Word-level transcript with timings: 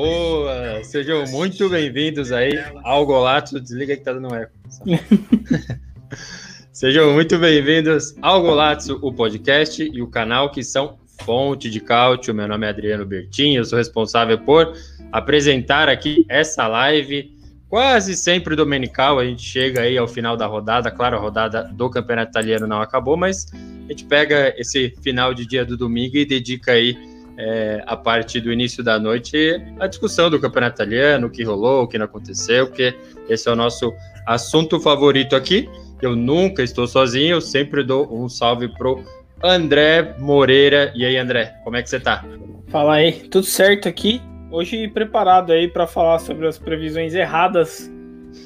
Boa! 0.00 0.84
Sejam 0.84 1.24
muito 1.26 1.68
bem-vindos 1.68 2.30
aí 2.30 2.52
ao 2.84 3.04
Golato. 3.04 3.58
Desliga 3.58 3.96
que 3.96 4.04
tá 4.04 4.12
dando 4.12 4.32
eco. 4.32 4.52
Sejam 6.72 7.12
muito 7.14 7.36
bem-vindos 7.36 8.14
ao 8.22 8.40
Golazzo, 8.40 9.00
o 9.02 9.12
podcast 9.12 9.82
e 9.82 10.00
o 10.00 10.06
canal 10.06 10.52
que 10.52 10.62
são 10.62 11.00
fonte 11.24 11.68
de 11.68 11.80
cálcio. 11.80 12.32
Meu 12.32 12.46
nome 12.46 12.64
é 12.64 12.68
Adriano 12.68 13.04
Bertin, 13.04 13.54
eu 13.54 13.64
sou 13.64 13.76
responsável 13.76 14.38
por 14.38 14.72
apresentar 15.10 15.88
aqui 15.88 16.24
essa 16.28 16.68
live 16.68 17.36
quase 17.68 18.14
sempre 18.14 18.54
dominical. 18.54 19.18
A 19.18 19.24
gente 19.24 19.42
chega 19.42 19.80
aí 19.80 19.98
ao 19.98 20.06
final 20.06 20.36
da 20.36 20.46
rodada. 20.46 20.92
Claro, 20.92 21.16
a 21.16 21.20
rodada 21.20 21.64
do 21.64 21.90
Campeonato 21.90 22.30
Italiano 22.30 22.68
não 22.68 22.80
acabou, 22.80 23.16
mas 23.16 23.46
a 23.52 23.90
gente 23.90 24.04
pega 24.04 24.54
esse 24.56 24.94
final 25.02 25.34
de 25.34 25.44
dia 25.44 25.64
do 25.64 25.76
domingo 25.76 26.16
e 26.16 26.24
dedica 26.24 26.70
aí 26.70 27.17
é, 27.38 27.82
a 27.86 27.96
parte 27.96 28.40
do 28.40 28.52
início 28.52 28.82
da 28.82 28.98
noite 28.98 29.62
a 29.78 29.86
discussão 29.86 30.28
do 30.28 30.40
campeonato 30.40 30.82
italiano, 30.82 31.28
o 31.28 31.30
que 31.30 31.44
rolou, 31.44 31.84
o 31.84 31.88
que 31.88 31.96
não 31.96 32.06
aconteceu, 32.06 32.66
porque 32.66 32.94
esse 33.28 33.48
é 33.48 33.52
o 33.52 33.56
nosso 33.56 33.94
assunto 34.26 34.80
favorito 34.80 35.36
aqui. 35.36 35.70
Eu 36.02 36.16
nunca 36.16 36.62
estou 36.62 36.86
sozinho, 36.86 37.36
eu 37.36 37.40
sempre 37.40 37.84
dou 37.84 38.12
um 38.12 38.28
salve 38.28 38.68
pro 38.68 39.04
André 39.42 40.16
Moreira. 40.18 40.92
E 40.94 41.04
aí, 41.04 41.16
André, 41.16 41.54
como 41.62 41.76
é 41.76 41.82
que 41.82 41.88
você 41.88 42.00
tá? 42.00 42.24
Fala 42.68 42.94
aí, 42.94 43.12
tudo 43.12 43.46
certo 43.46 43.88
aqui? 43.88 44.20
Hoje 44.50 44.88
preparado 44.88 45.52
aí 45.52 45.68
para 45.68 45.86
falar 45.86 46.18
sobre 46.18 46.46
as 46.46 46.58
previsões 46.58 47.14
erradas 47.14 47.90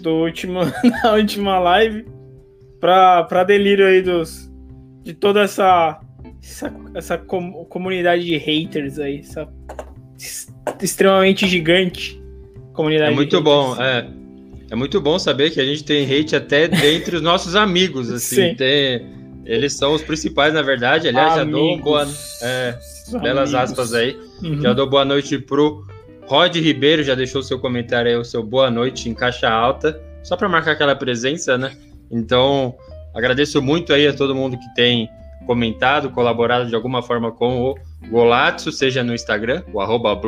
do 0.01 0.11
último, 0.11 0.61
da 1.03 1.15
última 1.15 1.59
live, 1.59 2.07
para 2.79 3.45
delírio 3.45 3.87
aí 3.87 4.03
dos, 4.03 4.51
de 5.03 5.15
toda 5.15 5.43
essa 5.43 6.01
essa, 6.43 6.75
essa 6.95 7.19
com, 7.19 7.65
comunidade 7.67 8.25
de 8.25 8.37
haters 8.37 8.99
aí, 8.99 9.21
essa 9.21 9.49
extremamente 10.81 11.47
gigante 11.47 12.21
comunidade. 12.73 13.13
É 13.13 13.15
muito 13.15 13.41
bom, 13.41 13.81
é. 13.81 14.09
É 14.71 14.75
muito 14.75 15.03
bom 15.03 15.19
saber 15.19 15.51
que 15.51 15.61
a 15.61 15.65
gente 15.67 15.85
tem 15.85 16.05
hate 16.05 16.35
até 16.35 16.67
dentre 16.67 17.17
os 17.17 17.23
nossos 17.23 17.55
amigos, 17.55 18.09
assim. 18.11 18.55
Tem, 18.55 19.07
eles 19.45 19.75
são 19.75 19.93
os 19.93 20.03
principais, 20.03 20.55
na 20.55 20.63
verdade. 20.63 21.09
Aliás, 21.09 21.39
amigos. 21.39 21.61
já 21.61 21.67
dou 21.67 21.79
boa, 21.79 22.09
é, 22.41 22.79
belas 23.21 23.55
aspas 23.55 23.93
aí. 23.93 24.19
Uhum. 24.43 24.63
Já 24.63 24.73
dou 24.73 24.89
boa 24.89 25.05
noite 25.05 25.39
pro 25.39 25.85
Rod 26.27 26.57
Ribeiro, 26.57 27.03
já 27.03 27.15
deixou 27.15 27.43
seu 27.43 27.59
comentário 27.59 28.11
aí, 28.11 28.17
o 28.17 28.25
seu 28.25 28.43
boa 28.43 28.71
noite 28.71 29.11
em 29.11 29.15
caixa 29.15 29.51
alta, 29.51 30.01
só 30.23 30.37
para 30.37 30.49
marcar 30.49 30.73
aquela 30.73 30.97
presença, 30.97 31.59
né? 31.59 31.73
Então, 32.11 32.75
agradeço 33.15 33.61
muito 33.61 33.93
aí 33.93 34.07
a 34.07 34.15
todo 34.15 34.35
mundo 34.35 34.57
que 34.57 34.75
tem 34.75 35.09
comentado, 35.47 36.11
colaborado 36.11 36.69
de 36.69 36.75
alguma 36.75 37.03
forma 37.03 37.33
com 37.33 37.71
o 37.71 37.75
Golazzo, 38.09 38.73
seja 38.73 39.03
no 39.03 39.15
Instagram, 39.15 39.63
o 39.73 39.81
arroba 39.81 40.21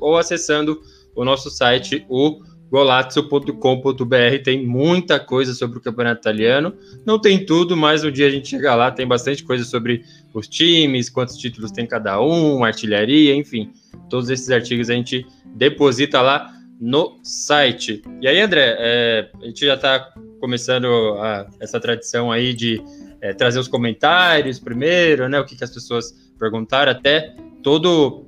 ou 0.00 0.16
acessando 0.16 0.80
o 1.14 1.24
nosso 1.24 1.50
site, 1.50 2.04
o 2.08 2.40
golazzo.com.br. 2.70 4.42
Tem 4.44 4.64
muita 4.64 5.18
coisa 5.18 5.54
sobre 5.54 5.78
o 5.78 5.80
campeonato 5.80 6.20
italiano. 6.20 6.74
Não 7.04 7.18
tem 7.18 7.44
tudo, 7.44 7.76
mas 7.76 8.04
um 8.04 8.10
dia 8.10 8.26
a 8.26 8.30
gente 8.30 8.48
chega 8.48 8.74
lá, 8.74 8.90
tem 8.90 9.06
bastante 9.06 9.42
coisa 9.42 9.64
sobre 9.64 10.04
os 10.34 10.46
times, 10.46 11.08
quantos 11.08 11.36
títulos 11.36 11.72
tem 11.72 11.86
cada 11.86 12.20
um, 12.20 12.64
artilharia, 12.64 13.34
enfim. 13.34 13.72
Todos 14.08 14.30
esses 14.30 14.50
artigos 14.50 14.90
a 14.90 14.94
gente 14.94 15.26
deposita 15.46 16.20
lá 16.20 16.52
no 16.80 17.18
site. 17.22 18.02
E 18.20 18.28
aí, 18.28 18.40
André, 18.40 18.76
é, 18.78 19.30
a 19.42 19.46
gente 19.46 19.66
já 19.66 19.74
está 19.74 20.12
começando 20.40 20.86
a, 21.18 21.46
essa 21.60 21.80
tradição 21.80 22.30
aí 22.30 22.54
de 22.54 22.80
é, 23.20 23.32
trazer 23.32 23.58
os 23.58 23.68
comentários 23.68 24.58
primeiro, 24.58 25.28
né? 25.28 25.38
O 25.40 25.44
que, 25.44 25.56
que 25.56 25.64
as 25.64 25.70
pessoas 25.70 26.14
perguntaram. 26.38 26.92
Até 26.92 27.34
todo 27.62 28.24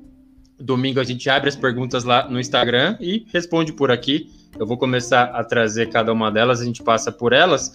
domingo 0.58 1.00
a 1.00 1.04
gente 1.04 1.28
abre 1.30 1.48
as 1.48 1.56
perguntas 1.56 2.04
lá 2.04 2.28
no 2.28 2.38
Instagram 2.38 2.96
e 3.00 3.26
responde 3.32 3.72
por 3.72 3.90
aqui. 3.90 4.30
Eu 4.58 4.66
vou 4.66 4.76
começar 4.76 5.24
a 5.24 5.44
trazer 5.44 5.88
cada 5.90 6.12
uma 6.12 6.30
delas, 6.30 6.60
a 6.60 6.64
gente 6.64 6.82
passa 6.82 7.10
por 7.12 7.32
elas. 7.32 7.72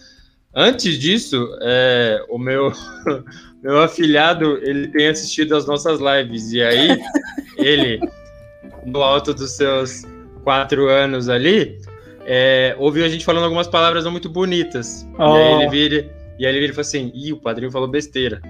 Antes 0.54 1.00
disso, 1.00 1.50
é, 1.62 2.24
o 2.30 2.38
meu, 2.38 2.72
meu 3.64 3.82
afilhado 3.82 4.58
ele 4.62 4.88
tem 4.88 5.08
assistido 5.08 5.56
as 5.56 5.66
nossas 5.66 6.00
lives 6.00 6.52
e 6.52 6.62
aí 6.62 7.02
ele, 7.58 8.00
no 8.86 9.02
alto 9.02 9.34
dos 9.34 9.52
seus 9.52 10.04
quatro 10.44 10.88
anos 10.88 11.28
ali, 11.28 11.80
é, 12.26 12.76
ouviu 12.78 13.06
a 13.06 13.10
gente 13.10 13.26
falando 13.26 13.44
algumas 13.44 13.68
palavras 13.68 14.04
não 14.04 14.12
muito 14.12 14.30
bonitas. 14.30 15.08
Oh. 15.18 15.36
E 15.36 15.42
aí 15.42 15.54
ele 15.54 15.70
vira 15.70 16.25
e 16.40 16.46
aí 16.46 16.56
ele 16.56 16.70
falou 16.70 16.82
assim: 16.82 17.12
ih, 17.14 17.34
o 17.34 17.38
padrinho 17.38 17.72
falou 17.72 17.88
besteira. 17.88 18.42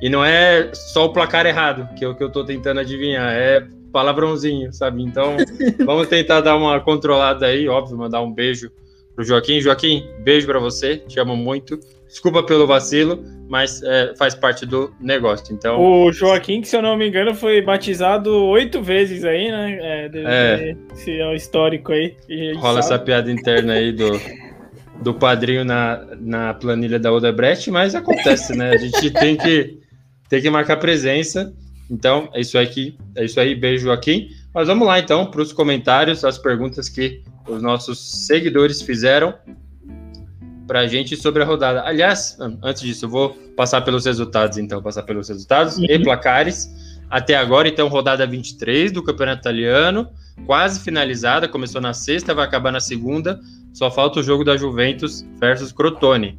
E 0.00 0.08
não 0.08 0.24
é 0.24 0.70
só 0.72 1.06
o 1.06 1.12
placar 1.12 1.44
errado, 1.44 1.88
que 1.94 2.04
é 2.04 2.08
o 2.08 2.14
que 2.14 2.24
eu 2.24 2.30
tô 2.30 2.44
tentando 2.44 2.80
adivinhar, 2.80 3.32
é 3.32 3.66
palavrãozinho, 3.92 4.72
sabe? 4.72 5.02
Então, 5.02 5.36
vamos 5.84 6.08
tentar 6.08 6.40
dar 6.40 6.56
uma 6.56 6.80
controlada 6.80 7.46
aí, 7.46 7.68
óbvio, 7.68 7.98
mandar 7.98 8.22
um 8.22 8.32
beijo 8.32 8.70
pro 9.14 9.24
Joaquim. 9.24 9.60
Joaquim, 9.60 10.08
beijo 10.20 10.46
para 10.46 10.58
você, 10.58 10.96
te 10.96 11.20
amo 11.20 11.36
muito. 11.36 11.78
Desculpa 12.08 12.42
pelo 12.42 12.66
vacilo, 12.66 13.22
mas 13.48 13.82
é, 13.84 14.14
faz 14.16 14.34
parte 14.34 14.66
do 14.66 14.92
negócio. 15.00 15.54
Então, 15.54 15.80
o 15.80 16.10
Joaquim, 16.10 16.60
que 16.60 16.66
se 16.66 16.76
eu 16.76 16.82
não 16.82 16.96
me 16.96 17.06
engano, 17.06 17.34
foi 17.36 17.62
batizado 17.62 18.34
oito 18.46 18.82
vezes 18.82 19.24
aí, 19.24 19.48
né? 19.48 19.78
É, 19.80 20.10
é. 20.14 20.76
Esse 20.92 21.20
é 21.20 21.26
o 21.28 21.34
histórico 21.34 21.92
aí. 21.92 22.16
Rola 22.56 22.82
sabe. 22.82 22.94
essa 22.94 22.98
piada 22.98 23.30
interna 23.30 23.74
aí 23.74 23.92
do 23.92 24.10
do 25.00 25.14
padrinho 25.14 25.64
na, 25.64 26.04
na 26.20 26.54
planilha 26.54 26.98
da 26.98 27.12
Odebrecht, 27.12 27.70
mas 27.70 27.94
acontece, 27.94 28.54
né? 28.56 28.70
A 28.70 28.76
gente 28.76 29.10
tem 29.12 29.36
que, 29.36 29.78
tem 30.28 30.42
que 30.42 30.50
marcar 30.50 30.76
presença. 30.76 31.52
Então, 31.90 32.28
é 32.32 32.40
isso 32.40 32.56
aqui, 32.56 32.96
é 33.16 33.24
isso 33.24 33.40
aí, 33.40 33.54
beijo 33.54 33.84
Joaquim. 33.84 34.28
Mas 34.54 34.68
vamos 34.68 34.86
lá 34.86 34.98
então 34.98 35.26
para 35.26 35.40
os 35.40 35.52
comentários, 35.52 36.24
as 36.24 36.38
perguntas 36.38 36.88
que 36.88 37.22
os 37.48 37.62
nossos 37.62 38.26
seguidores 38.26 38.82
fizeram 38.82 39.34
para 40.66 40.80
a 40.80 40.86
gente 40.86 41.16
sobre 41.16 41.42
a 41.42 41.46
rodada. 41.46 41.82
Aliás, 41.84 42.38
antes 42.62 42.82
disso, 42.82 43.06
eu 43.06 43.08
vou 43.08 43.30
passar 43.56 43.80
pelos 43.80 44.04
resultados, 44.04 44.56
então, 44.56 44.80
passar 44.80 45.02
pelos 45.02 45.28
resultados 45.28 45.76
uhum. 45.78 45.84
e 45.88 45.98
placares. 46.00 46.70
Até 47.10 47.34
agora, 47.34 47.66
então, 47.66 47.88
rodada 47.88 48.24
23 48.24 48.92
do 48.92 49.02
Campeonato 49.02 49.40
Italiano, 49.40 50.08
quase 50.46 50.78
finalizada, 50.78 51.48
começou 51.48 51.80
na 51.80 51.92
sexta, 51.92 52.32
vai 52.32 52.44
acabar 52.44 52.70
na 52.70 52.78
segunda. 52.78 53.40
Só 53.72 53.90
falta 53.90 54.20
o 54.20 54.22
jogo 54.22 54.44
da 54.44 54.56
Juventus 54.56 55.26
versus 55.38 55.72
Crotone. 55.72 56.38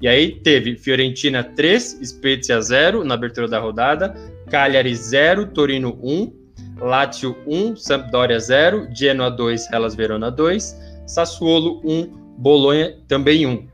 E 0.00 0.06
aí 0.06 0.30
teve 0.30 0.76
Fiorentina 0.76 1.42
3, 1.42 2.00
Spezia 2.04 2.60
0 2.60 3.04
na 3.04 3.14
abertura 3.14 3.48
da 3.48 3.58
rodada, 3.58 4.14
Cagliari 4.48 4.94
0, 4.94 5.46
Torino 5.46 5.98
1, 6.02 6.32
Lazio 6.80 7.36
1, 7.46 7.76
Sampdoria 7.76 8.38
0, 8.38 8.88
Genoa 8.94 9.30
2, 9.30 9.72
Hellas 9.72 9.96
Verona 9.96 10.30
2, 10.30 10.76
Sassuolo 11.06 11.80
1, 11.84 12.06
Bolonha 12.38 12.96
também 13.08 13.46
1. 13.46 13.66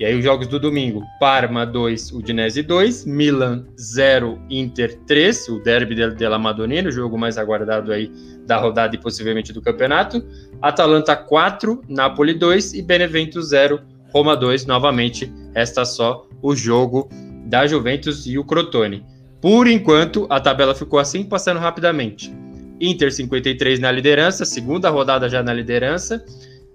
E 0.00 0.04
aí 0.06 0.16
os 0.16 0.24
jogos 0.24 0.46
do 0.46 0.58
domingo, 0.58 1.02
Parma 1.20 1.66
2, 1.66 2.12
Udinese 2.12 2.62
2, 2.62 3.04
Milan 3.04 3.66
0, 3.78 4.40
Inter 4.48 4.98
3, 5.06 5.48
o 5.50 5.58
derby 5.62 5.94
della 5.94 6.38
Madonnina, 6.38 6.88
o 6.88 6.92
jogo 6.92 7.18
mais 7.18 7.36
aguardado 7.36 7.92
aí 7.92 8.10
da 8.50 8.56
rodada 8.56 8.96
e 8.96 8.98
possivelmente 8.98 9.52
do 9.52 9.62
campeonato. 9.62 10.26
Atalanta 10.60 11.14
4, 11.14 11.82
Napoli 11.88 12.34
2 12.34 12.74
e 12.74 12.82
Benevento 12.82 13.40
0, 13.40 13.80
Roma 14.12 14.36
2. 14.36 14.66
Novamente, 14.66 15.32
resta 15.54 15.84
só 15.84 16.26
o 16.42 16.56
jogo 16.56 17.08
da 17.46 17.64
Juventus 17.64 18.26
e 18.26 18.36
o 18.38 18.44
Crotone. 18.44 19.06
Por 19.40 19.68
enquanto, 19.68 20.26
a 20.28 20.40
tabela 20.40 20.74
ficou 20.74 20.98
assim, 20.98 21.22
passando 21.22 21.60
rapidamente. 21.60 22.34
Inter 22.80 23.12
53 23.12 23.78
na 23.78 23.92
liderança, 23.92 24.44
segunda 24.44 24.90
rodada 24.90 25.28
já 25.28 25.44
na 25.44 25.52
liderança. 25.52 26.24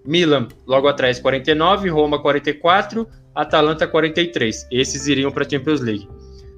Milan 0.05 0.47
logo 0.65 0.87
atrás 0.87 1.19
49, 1.19 1.89
Roma 1.89 2.21
44, 2.21 3.05
Atalanta 3.35 3.85
43. 3.85 4.67
Esses 4.71 5.07
iriam 5.07 5.29
para 5.29 5.45
a 5.45 5.49
Champions 5.49 5.81
League. 5.81 6.07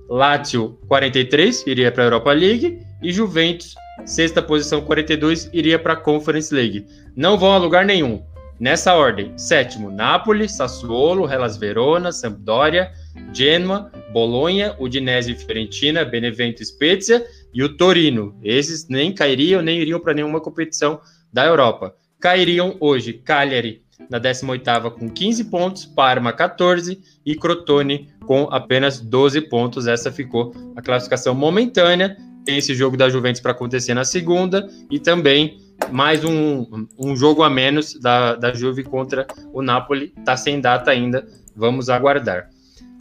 Lazio 0.07 0.77
43 0.87 1.65
iria 1.65 1.91
para 1.91 2.03
a 2.03 2.05
Europa 2.05 2.31
League 2.31 2.79
e 3.01 3.11
Juventus 3.11 3.75
sexta 4.05 4.41
posição 4.41 4.81
42 4.81 5.49
iria 5.53 5.79
para 5.79 5.93
a 5.93 5.97
Conference 5.97 6.53
League. 6.53 6.85
Não 7.15 7.37
vão 7.37 7.53
a 7.53 7.57
lugar 7.57 7.85
nenhum. 7.85 8.23
Nessa 8.59 8.95
ordem, 8.95 9.37
sétimo, 9.37 9.91
Napoli, 9.91 10.49
Sassuolo, 10.49 11.31
Hellas 11.31 11.57
Verona, 11.57 12.11
Sampdoria, 12.11 12.91
Genoa, 13.31 13.91
Bolonha, 14.11 14.75
Udinese 14.79 15.35
Fiorentina, 15.35 16.03
Benevento 16.03 16.65
Spezia 16.65 17.23
e 17.53 17.61
o 17.61 17.77
Torino. 17.77 18.35
Esses 18.43 18.87
nem 18.89 19.13
cairiam, 19.13 19.61
nem 19.61 19.79
iriam 19.79 19.99
para 19.99 20.13
nenhuma 20.13 20.41
competição 20.41 20.99
da 21.31 21.45
Europa. 21.45 21.95
Cairiam 22.19 22.75
hoje 22.79 23.13
Cagliari 23.13 23.83
na 24.09 24.19
18ª 24.19 24.91
com 24.91 25.09
15 25.09 25.43
pontos, 25.45 25.85
Parma 25.85 26.31
14 26.31 26.99
e 27.25 27.35
Crotone 27.35 28.09
com 28.25 28.43
apenas 28.51 28.99
12 28.99 29.41
pontos. 29.41 29.87
Essa 29.87 30.11
ficou 30.11 30.53
a 30.75 30.81
classificação 30.81 31.35
momentânea. 31.35 32.17
Tem 32.47 32.59
esse 32.59 32.73
jogo 32.73 32.95
da 32.95 33.09
Juventus 33.09 33.41
para 33.41 33.51
acontecer 33.51 33.93
na 33.93 34.05
segunda 34.05 34.69
e 34.89 34.97
também 34.97 35.59
mais 35.91 36.23
um, 36.23 36.87
um 36.97 37.13
jogo 37.13 37.43
a 37.43 37.49
menos 37.49 37.93
da, 37.99 38.35
da 38.35 38.53
Juve 38.53 38.85
contra 38.85 39.27
o 39.51 39.61
Napoli. 39.61 40.13
Está 40.17 40.37
sem 40.37 40.61
data 40.61 40.89
ainda, 40.89 41.27
vamos 41.53 41.89
aguardar. 41.89 42.49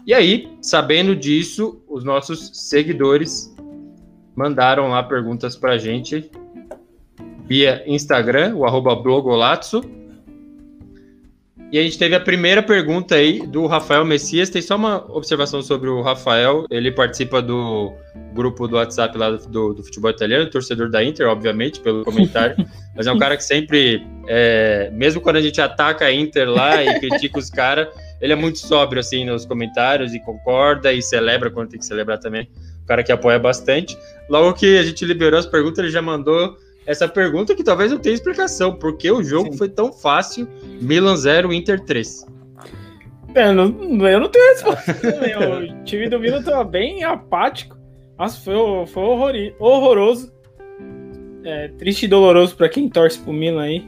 E 0.04 0.12
aí, 0.12 0.50
sabendo 0.60 1.14
disso, 1.14 1.80
os 1.88 2.02
nossos 2.02 2.50
seguidores 2.54 3.54
mandaram 4.34 4.88
lá 4.88 5.00
perguntas 5.00 5.54
para 5.54 5.74
a 5.74 5.78
gente 5.78 6.28
via 7.44 7.84
Instagram, 7.86 8.56
o 8.56 8.66
arroba 8.66 8.96
blogolatso. 8.96 9.80
E 11.76 11.78
a 11.78 11.82
gente 11.82 11.98
teve 11.98 12.14
a 12.14 12.20
primeira 12.20 12.62
pergunta 12.62 13.16
aí 13.16 13.46
do 13.46 13.66
Rafael 13.66 14.02
Messias. 14.02 14.48
Tem 14.48 14.62
só 14.62 14.76
uma 14.76 15.04
observação 15.14 15.60
sobre 15.60 15.90
o 15.90 16.00
Rafael. 16.00 16.64
Ele 16.70 16.90
participa 16.90 17.42
do 17.42 17.92
grupo 18.32 18.66
do 18.66 18.76
WhatsApp 18.76 19.18
lá 19.18 19.32
do, 19.32 19.74
do 19.74 19.84
futebol 19.84 20.10
italiano, 20.10 20.48
torcedor 20.48 20.88
da 20.88 21.04
Inter, 21.04 21.28
obviamente, 21.28 21.78
pelo 21.80 22.02
comentário. 22.02 22.56
Mas 22.96 23.06
é 23.06 23.12
um 23.12 23.18
cara 23.18 23.36
que 23.36 23.44
sempre, 23.44 24.02
é, 24.26 24.88
mesmo 24.94 25.20
quando 25.20 25.36
a 25.36 25.42
gente 25.42 25.60
ataca 25.60 26.06
a 26.06 26.10
Inter 26.14 26.48
lá 26.48 26.82
e 26.82 26.96
critica 26.98 27.38
os 27.38 27.50
caras, 27.50 27.88
ele 28.22 28.32
é 28.32 28.36
muito 28.36 28.58
sóbrio 28.58 29.00
assim 29.00 29.26
nos 29.26 29.44
comentários 29.44 30.14
e 30.14 30.20
concorda 30.20 30.94
e 30.94 31.02
celebra 31.02 31.50
quando 31.50 31.68
tem 31.68 31.78
que 31.78 31.84
celebrar 31.84 32.18
também. 32.18 32.48
O 32.84 32.86
cara 32.86 33.02
que 33.02 33.12
apoia 33.12 33.38
bastante. 33.38 33.98
Logo 34.30 34.54
que 34.54 34.78
a 34.78 34.82
gente 34.82 35.04
liberou 35.04 35.38
as 35.38 35.44
perguntas, 35.44 35.80
ele 35.80 35.90
já 35.90 36.00
mandou 36.00 36.56
essa 36.86 37.08
pergunta 37.08 37.54
que 37.54 37.64
talvez 37.64 37.90
não 37.90 37.98
tenha 37.98 38.14
explicação. 38.14 38.74
Por 38.76 38.96
que 38.96 39.10
o 39.10 39.22
jogo 39.22 39.52
Sim. 39.52 39.58
foi 39.58 39.68
tão 39.68 39.92
fácil? 39.92 40.48
Milan 40.80 41.16
0, 41.16 41.52
Inter 41.52 41.80
3. 41.84 42.24
É, 43.34 43.52
não, 43.52 43.66
eu 44.08 44.20
não 44.20 44.28
tenho 44.28 44.52
resposta. 44.52 44.92
o 44.92 45.84
time 45.84 46.08
do 46.08 46.18
Milan 46.18 46.38
estava 46.38 46.64
bem 46.64 47.04
apático. 47.04 47.76
Nossa, 48.18 48.40
foi, 48.40 48.86
foi 48.86 49.54
horroroso. 49.58 50.32
É, 51.44 51.68
triste 51.68 52.04
e 52.04 52.08
doloroso 52.08 52.56
para 52.56 52.68
quem 52.68 52.88
torce 52.88 53.20
pro 53.20 53.32
Milan 53.32 53.62
aí. 53.62 53.84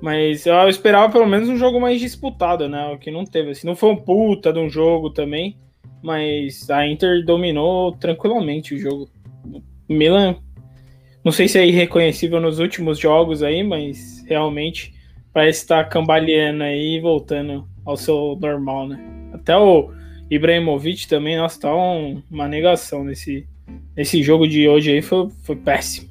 Mas 0.00 0.46
eu 0.46 0.68
esperava 0.68 1.12
pelo 1.12 1.26
menos 1.26 1.48
um 1.48 1.56
jogo 1.56 1.80
mais 1.80 2.00
disputado, 2.00 2.68
né? 2.68 2.92
O 2.92 2.98
que 2.98 3.10
não 3.10 3.24
teve. 3.24 3.50
Assim, 3.50 3.66
não 3.66 3.74
foi 3.74 3.90
um 3.90 3.96
puta 3.96 4.52
de 4.52 4.58
um 4.58 4.68
jogo 4.68 5.10
também. 5.10 5.56
Mas 6.02 6.68
a 6.70 6.86
Inter 6.86 7.24
dominou 7.24 7.92
tranquilamente 7.92 8.74
o 8.74 8.78
jogo. 8.78 9.08
Milan 9.88 10.36
não 11.24 11.30
sei 11.30 11.48
se 11.48 11.58
é 11.58 11.66
irreconhecível 11.66 12.40
nos 12.40 12.58
últimos 12.58 12.98
jogos 12.98 13.42
aí, 13.42 13.62
mas 13.62 14.24
realmente 14.26 14.92
parece 15.32 15.60
estar 15.60 15.84
cambaleando 15.84 16.62
aí 16.62 16.96
e 16.96 17.00
voltando 17.00 17.66
ao 17.84 17.96
seu 17.96 18.36
normal, 18.40 18.88
né? 18.88 18.98
Até 19.32 19.56
o 19.56 19.90
Ibrahimovic 20.30 21.06
também, 21.08 21.36
nossa, 21.36 21.60
tá 21.60 21.74
um, 21.74 22.22
uma 22.30 22.48
negação 22.48 23.04
nesse, 23.04 23.46
nesse 23.96 24.22
jogo 24.22 24.46
de 24.46 24.68
hoje 24.68 24.90
aí, 24.90 25.02
foi, 25.02 25.28
foi 25.42 25.56
péssimo. 25.56 26.10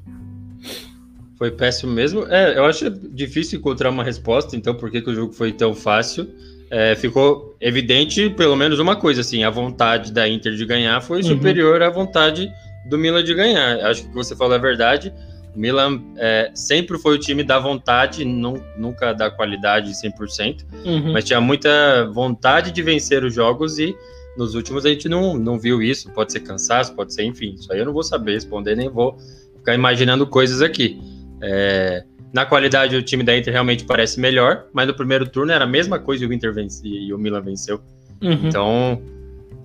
Foi 1.38 1.52
péssimo 1.52 1.92
mesmo. 1.92 2.25
É, 2.28 2.57
eu 2.57 2.66
acho 2.66 2.90
difícil 2.90 3.60
encontrar 3.60 3.90
uma 3.90 4.04
resposta, 4.04 4.56
então, 4.56 4.75
por 4.75 4.92
que, 4.92 5.02
que 5.02 5.10
o 5.10 5.16
jogo 5.16 5.34
foi 5.34 5.52
tão 5.52 5.74
fácil. 5.74 6.30
É, 6.69 6.96
ficou 6.96 7.56
evidente, 7.60 8.30
pelo 8.30 8.56
menos 8.56 8.80
uma 8.80 8.96
coisa, 8.96 9.22
assim, 9.22 9.44
a 9.44 9.50
vontade 9.50 10.12
da 10.14 10.28
Inter 10.30 10.54
de 10.54 10.66
ganhar 10.66 11.02
foi 11.02 11.18
uhum. 11.18 11.28
superior 11.28 11.81
à 11.81 11.90
vontade 11.90 12.50
do 12.86 12.98
Milan 12.98 13.24
de 13.24 13.33
ganhar. 13.33 13.80
Acho 13.86 14.07
que 14.07 14.13
você 14.13 14.36
falou 14.36 14.56
a 14.56 14.57
verdade. 14.57 15.13
O 15.56 15.60
Milan 15.60 16.01
é, 16.18 16.51
sempre 16.56 16.98
foi 16.98 17.16
o 17.16 17.19
time 17.19 17.44
da 17.44 17.60
vontade, 17.60 18.24
não, 18.24 18.63
nunca 18.78 19.13
da 19.13 19.30
qualidade 19.30 19.92
100%, 19.92 20.66
uhum. 20.86 21.12
mas 21.12 21.25
tinha 21.25 21.42
muita 21.42 22.10
vontade 22.13 22.72
de 22.72 22.81
vencer 22.81 23.24
os 23.24 23.33
jogos 23.33 23.78
e 23.78 23.94
nos 24.38 24.56
últimos 24.56 24.86
a 24.86 24.89
gente 24.89 25.10
não, 25.10 25.38
não 25.38 25.60
viu 25.60 25.81
isso. 25.81 26.10
Pode 26.12 26.31
ser 26.31 26.39
cansaço, 26.39 26.95
pode 26.95 27.13
ser, 27.13 27.24
enfim. 27.24 27.56
Isso 27.60 27.72
aí 27.72 27.80
eu 27.80 27.86
não 27.86 27.94
vou 27.94 28.04
saber 28.04 28.33
responder, 28.33 28.75
nem 28.75 28.89
vou 28.89 29.18
ficar 29.57 29.75
imaginando 29.75 30.25
coisas 30.25 30.62
aqui. 30.62 31.01
É, 31.42 32.04
na 32.33 32.45
qualidade, 32.45 32.95
o 32.95 33.04
time 33.04 33.24
da 33.24 33.38
Inter 33.38 33.51
realmente 33.51 33.83
parece 33.83 34.19
melhor, 34.19 34.66
mas 34.72 34.88
no 34.88 34.94
primeiro 34.94 35.28
turno 35.28 35.51
era 35.51 35.66
a 35.66 35.68
mesma 35.68 36.00
coisa 36.00 36.24
e 36.24 36.28
o 36.28 36.33
Inter 36.33 36.54
vence, 36.54 36.88
e 36.88 37.13
o 37.13 37.18
Milan 37.18 37.42
venceu. 37.42 37.81
Uhum. 38.22 38.48
Então, 38.48 39.01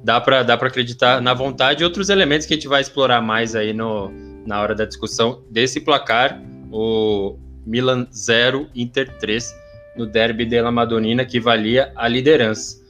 dá 0.07 0.21
para 0.21 0.45
dá 0.45 0.55
acreditar 0.55 1.21
na 1.21 1.35
vontade 1.35 1.83
e 1.83 1.85
outros 1.85 2.09
elementos 2.11 2.47
que 2.47 2.55
a 2.55 2.57
gente 2.57 2.69
vai 2.69 2.81
explorar 2.81 3.21
mais 3.21 3.57
aí 3.57 3.73
no, 3.73 4.09
na 4.47 4.61
hora 4.61 4.73
da 4.73 4.85
discussão 4.85 5.43
desse 5.51 5.81
placar, 5.81 6.41
o 6.71 7.37
Milan 7.67 8.07
0, 8.15 8.69
Inter 8.73 9.13
3, 9.19 9.53
no 9.97 10.07
derby 10.07 10.47
della 10.47 10.71
Madonnina, 10.71 11.25
que 11.25 11.41
valia 11.41 11.91
a 11.97 12.07
liderança. 12.07 12.81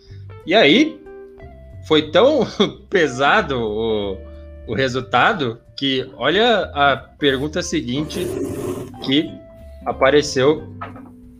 E 0.45 0.55
aí, 0.55 1.01
foi 1.89 2.11
tão 2.11 2.47
pesado 2.91 3.59
o, 3.63 4.19
o 4.67 4.75
resultado 4.75 5.59
que 5.75 6.07
olha 6.19 6.71
a 6.75 6.99
pergunta 6.99 7.63
seguinte 7.63 8.27
que 9.07 9.31
apareceu 9.87 10.69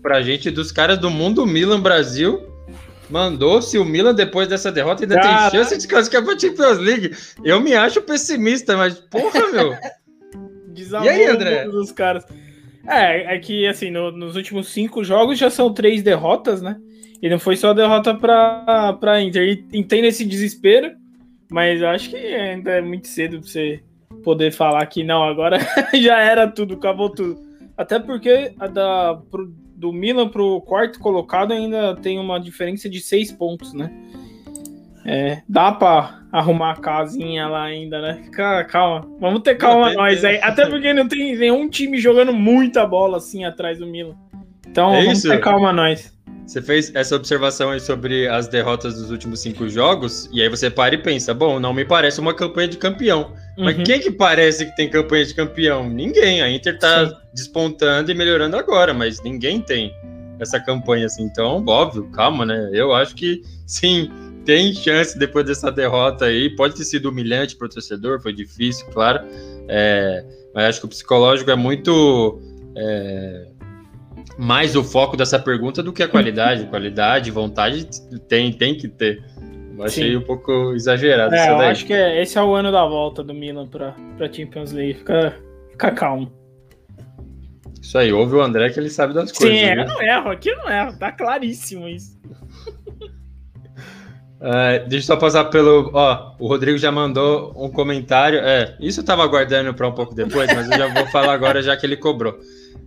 pra 0.01 0.23
gente 0.23 0.51
dos 0.51 0.73
caras 0.73 0.99
do 0.99 1.11
Mundo 1.11 1.47
Milan 1.47 1.81
Brasil 1.81 2.56
mandou 3.11 3.63
se 3.63 3.79
o 3.79 3.85
Milan, 3.85 4.15
depois 4.15 4.49
dessa 4.49 4.71
derrota, 4.73 5.05
ainda 5.05 5.17
Caraca. 5.17 5.51
tem 5.51 5.61
chance 5.61 5.79
de 5.79 5.89
classificar 5.89 6.25
para 6.25 6.35
a 6.35 6.39
Champions 6.39 6.79
League. 6.79 7.17
Eu 7.45 7.61
me 7.61 7.75
acho 7.75 8.03
pessimista, 8.03 8.77
mas 8.77 8.99
porra, 8.99 9.53
meu. 9.53 9.73
e 11.05 11.09
aí, 11.09 11.27
André? 11.27 11.67
Dos 11.69 11.93
caras. 11.93 12.25
É, 12.87 13.35
é 13.35 13.39
que 13.39 13.67
assim, 13.67 13.91
no, 13.91 14.13
nos 14.13 14.37
últimos 14.37 14.69
cinco 14.69 15.03
jogos 15.03 15.39
já 15.39 15.51
são 15.51 15.73
três 15.73 16.03
derrotas, 16.03 16.63
né? 16.63 16.77
E 17.21 17.29
não 17.29 17.39
foi 17.39 17.57
só 17.57 17.73
derrota 17.73 18.15
para 18.15 18.93
para 18.95 19.21
Inter. 19.21 19.43
E 19.43 19.79
entendo 19.79 20.05
esse 20.05 20.25
desespero, 20.25 20.93
mas 21.51 21.81
eu 21.81 21.89
acho 21.89 22.11
que 22.11 22.17
ainda 22.17 22.73
é 22.73 22.81
muito 22.81 23.09
cedo 23.09 23.41
para 23.41 23.49
você 23.49 23.81
poder 24.23 24.53
falar 24.53 24.85
que 24.87 25.03
não, 25.03 25.23
agora 25.25 25.59
já 25.95 26.21
era 26.21 26.47
tudo, 26.47 26.75
acabou 26.75 27.11
tudo. 27.11 27.41
Até 27.77 27.99
porque 27.99 28.53
a 28.59 28.67
da, 28.67 29.21
pro, 29.31 29.53
do 29.77 29.93
Milan 29.93 30.29
pro 30.29 30.61
quarto 30.63 30.99
colocado 30.99 31.53
ainda 31.53 31.95
tem 31.97 32.19
uma 32.19 32.41
diferença 32.41 32.89
de 32.89 33.01
seis 33.01 33.31
pontos, 33.31 33.73
né? 33.75 33.93
É, 35.05 35.43
dá 35.49 35.71
pra 35.71 36.23
arrumar 36.33 36.73
a 36.73 36.81
casinha 36.81 37.47
lá 37.47 37.63
ainda, 37.63 38.01
né? 38.01 38.23
Fica, 38.25 38.65
calma. 38.65 39.09
Vamos 39.21 39.43
ter 39.43 39.55
calma 39.55 39.93
nós 39.93 40.25
aí. 40.25 40.41
Até 40.43 40.67
porque 40.67 40.93
não 40.93 41.07
tem 41.07 41.37
nenhum 41.37 41.69
time 41.69 41.99
jogando 41.99 42.33
muita 42.33 42.85
bola 42.85 43.19
assim 43.19 43.45
atrás 43.45 43.79
do 43.79 43.87
Milan. 43.87 44.17
Então 44.67 44.93
é 44.95 45.03
vamos 45.03 45.19
isso. 45.19 45.29
ter 45.29 45.39
calma 45.39 45.73
nós. 45.73 46.16
Você 46.47 46.63
fez 46.63 46.95
essa 46.95 47.17
observação 47.17 47.71
aí 47.71 47.81
sobre 47.81 48.29
as 48.29 48.47
derrotas 48.47 48.95
dos 48.95 49.11
últimos 49.11 49.41
cinco 49.41 49.69
jogos, 49.69 50.31
e 50.33 50.41
aí 50.41 50.49
você 50.49 50.71
para 50.71 50.95
e 50.95 50.99
pensa: 50.99 51.35
bom, 51.35 51.59
não 51.59 51.75
me 51.75 51.85
parece 51.85 52.21
uma 52.21 52.33
campanha 52.33 52.69
de 52.69 52.77
campeão. 52.77 53.33
Mas 53.59 53.77
uhum. 53.77 53.85
quem 53.85 53.99
que 53.99 54.11
parece 54.11 54.67
que 54.67 54.77
tem 54.77 54.89
campanha 54.89 55.25
de 55.25 55.35
campeão? 55.35 55.89
Ninguém. 55.89 56.43
A 56.43 56.51
Inter 56.51 56.79
tá 56.79 57.09
Sim. 57.09 57.17
despontando 57.35 58.13
e 58.13 58.15
melhorando 58.15 58.57
agora, 58.57 58.95
mas 58.95 59.21
ninguém 59.23 59.61
tem 59.61 59.93
essa 60.39 60.61
campanha 60.61 61.07
assim. 61.07 61.25
Então, 61.25 61.65
óbvio, 61.67 62.09
calma, 62.11 62.47
né? 62.47 62.71
Eu 62.73 62.95
acho 62.95 63.15
que 63.15 63.43
sim, 63.67 64.11
tem 64.45 64.73
chance 64.73 65.19
depois 65.19 65.45
dessa 65.45 65.73
derrota 65.73 66.27
aí. 66.27 66.55
Pode 66.55 66.77
ter 66.77 66.85
sido 66.85 67.09
humilhante 67.09 67.57
para 67.57 67.67
o 67.67 67.69
torcedor, 67.69 68.21
foi 68.21 68.33
difícil, 68.33 68.87
claro. 68.93 69.21
É, 69.69 70.25
mas 70.55 70.67
acho 70.67 70.81
que 70.81 70.87
o 70.87 70.89
psicológico 70.89 71.51
é 71.51 71.57
muito. 71.57 72.41
É, 72.77 73.47
mais 74.39 74.77
o 74.77 74.85
foco 74.85 75.17
dessa 75.17 75.39
pergunta 75.39 75.83
do 75.83 75.93
que 75.93 76.03
a 76.03 76.09
qualidade. 76.09 76.67
qualidade, 76.71 77.31
vontade 77.31 77.87
tem, 78.29 78.53
tem 78.53 78.77
que 78.77 78.89
ter. 78.89 79.23
Eu 79.77 79.85
achei 79.85 80.11
Sim. 80.11 80.17
um 80.17 80.23
pouco 80.23 80.73
exagerado. 80.73 81.35
É, 81.35 81.51
eu 81.51 81.61
acho 81.61 81.85
que 81.85 81.93
é, 81.93 82.23
esse 82.23 82.39
é 82.39 82.43
o 82.43 82.55
ano 82.55 82.73
da 82.73 82.85
volta 82.87 83.23
do 83.23 83.35
Milan 83.35 83.67
para 83.67 83.95
a 84.21 84.33
Champions 84.33 84.73
League. 84.73 84.95
Fica, 84.95 85.37
fica 85.71 85.91
calmo. 85.93 86.33
Isso 87.81 87.99
aí, 87.99 88.13
ouve 88.13 88.35
o 88.35 88.43
André 88.43 88.71
que 88.71 88.81
ele 88.81 88.91
sabe 88.91 89.15
das 89.15 89.31
coisas. 89.31 89.57
Sim, 89.57 89.65
é, 89.65 89.79
eu 89.79 89.87
não 89.87 90.03
erro, 90.03 90.31
aqui 90.31 90.49
eu 90.49 90.57
não 90.57 90.69
erro, 90.69 90.99
tá 90.99 91.13
claríssimo 91.13 91.89
isso. 91.89 92.19
É, 94.39 94.81
deixa 94.81 94.97
eu 95.11 95.15
só 95.15 95.17
passar 95.17 95.47
pelo. 95.47 95.91
Ó, 95.95 96.37
o 96.39 96.47
Rodrigo 96.47 96.77
já 96.77 96.93
mandou 96.93 97.55
um 97.57 97.71
comentário. 97.71 98.39
É, 98.41 98.77
isso 98.81 99.01
eu 99.01 99.05
tava 99.05 99.25
aguardando 99.25 99.73
para 99.73 99.89
um 99.89 99.93
pouco 99.93 100.15
depois, 100.15 100.47
mas 100.55 100.71
eu 100.71 100.77
já 100.77 100.87
vou 100.89 101.07
falar 101.07 101.33
agora 101.33 101.63
já 101.63 101.75
que 101.75 101.87
ele 101.87 101.97
cobrou. 101.97 102.39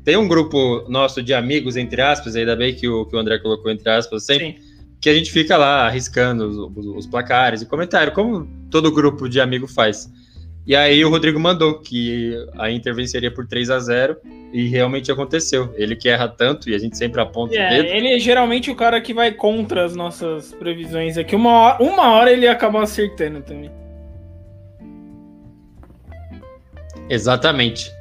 Tem 0.10 0.18
um 0.18 0.28
grupo 0.28 0.86
nosso 0.90 1.22
de 1.22 1.36
amigos, 1.36 1.78
entre 1.78 2.02
aspas, 2.02 2.36
ainda 2.36 2.56
bem 2.56 2.74
que 2.74 2.88
o, 2.88 3.06
que 3.06 3.16
o 3.16 3.20
André 3.20 3.38
colocou 3.38 3.72
entre 3.72 3.88
aspas 3.92 4.26
sempre, 4.26 4.54
Sim. 4.54 4.56
que 5.00 5.08
a 5.08 5.14
gente 5.14 5.32
fica 5.32 5.56
lá 5.56 5.86
arriscando 5.86 6.48
os, 6.48 6.98
os, 6.98 7.06
placares 7.06 7.62
e 7.62 7.66
comentário, 7.68 8.12
como 8.12 8.50
todo 8.72 8.92
grupo 8.92 9.30
de 9.30 9.40
amigo 9.40 9.68
faz. 9.68 10.12
E 10.66 10.76
aí 10.76 11.06
o 11.06 11.12
Rodrigo 11.12 11.40
mandou 11.40 11.80
que 11.80 12.34
a 12.58 12.72
Inter 12.72 12.96
venceria 12.96 13.30
por 13.30 13.46
3 13.46 13.70
a 13.70 13.78
0 13.78 14.18
e 14.52 14.68
realmente 14.68 15.12
aconteceu. 15.12 15.72
Ele 15.76 15.96
que 15.96 16.10
erra 16.10 16.28
tanto 16.28 16.72
e 16.72 16.74
a 16.74 16.80
gente 16.80 16.98
sempre 16.98 17.22
aponta 17.22 17.54
é, 17.54 17.68
o 17.68 17.70
dedo. 17.70 17.90
Ele 17.90 18.16
é 18.16 18.18
geralmente 18.18 18.72
o 18.72 18.76
cara 18.76 19.00
que 19.00 19.14
vai 19.14 19.32
contra 19.32 19.86
as 19.86 19.96
nossas 19.96 20.52
previsões 20.56 21.20
aqui. 21.20 21.36
Uma 21.36 21.52
hora, 21.52 21.84
uma 21.84 22.14
hora 22.14 22.32
ele 22.32 22.48
acaba 22.48 22.82
acertando 22.82 23.44
também. 23.44 23.70
Exatamente. 27.08 27.99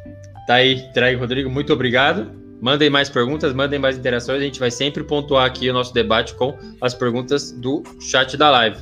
Tá 0.49 0.55
aí, 0.55 0.77
Drag 0.95 1.15
Rodrigo, 1.15 1.51
muito 1.51 1.75
obrigado. 1.75 2.33
Mandem 2.59 2.89
mais 2.89 3.11
perguntas, 3.11 3.53
mandem 3.53 3.79
mais 3.79 3.99
interações. 3.99 4.41
A 4.41 4.45
gente 4.45 4.59
vai 4.59 4.71
sempre 4.71 5.05
pontuar 5.05 5.45
aqui 5.45 5.69
o 5.69 5.75
nosso 5.75 5.93
debate 5.93 6.35
com 6.35 6.57
as 6.81 6.95
perguntas 6.95 7.53
do 7.53 7.83
chat 8.01 8.35
da 8.35 8.51
live. 8.51 8.79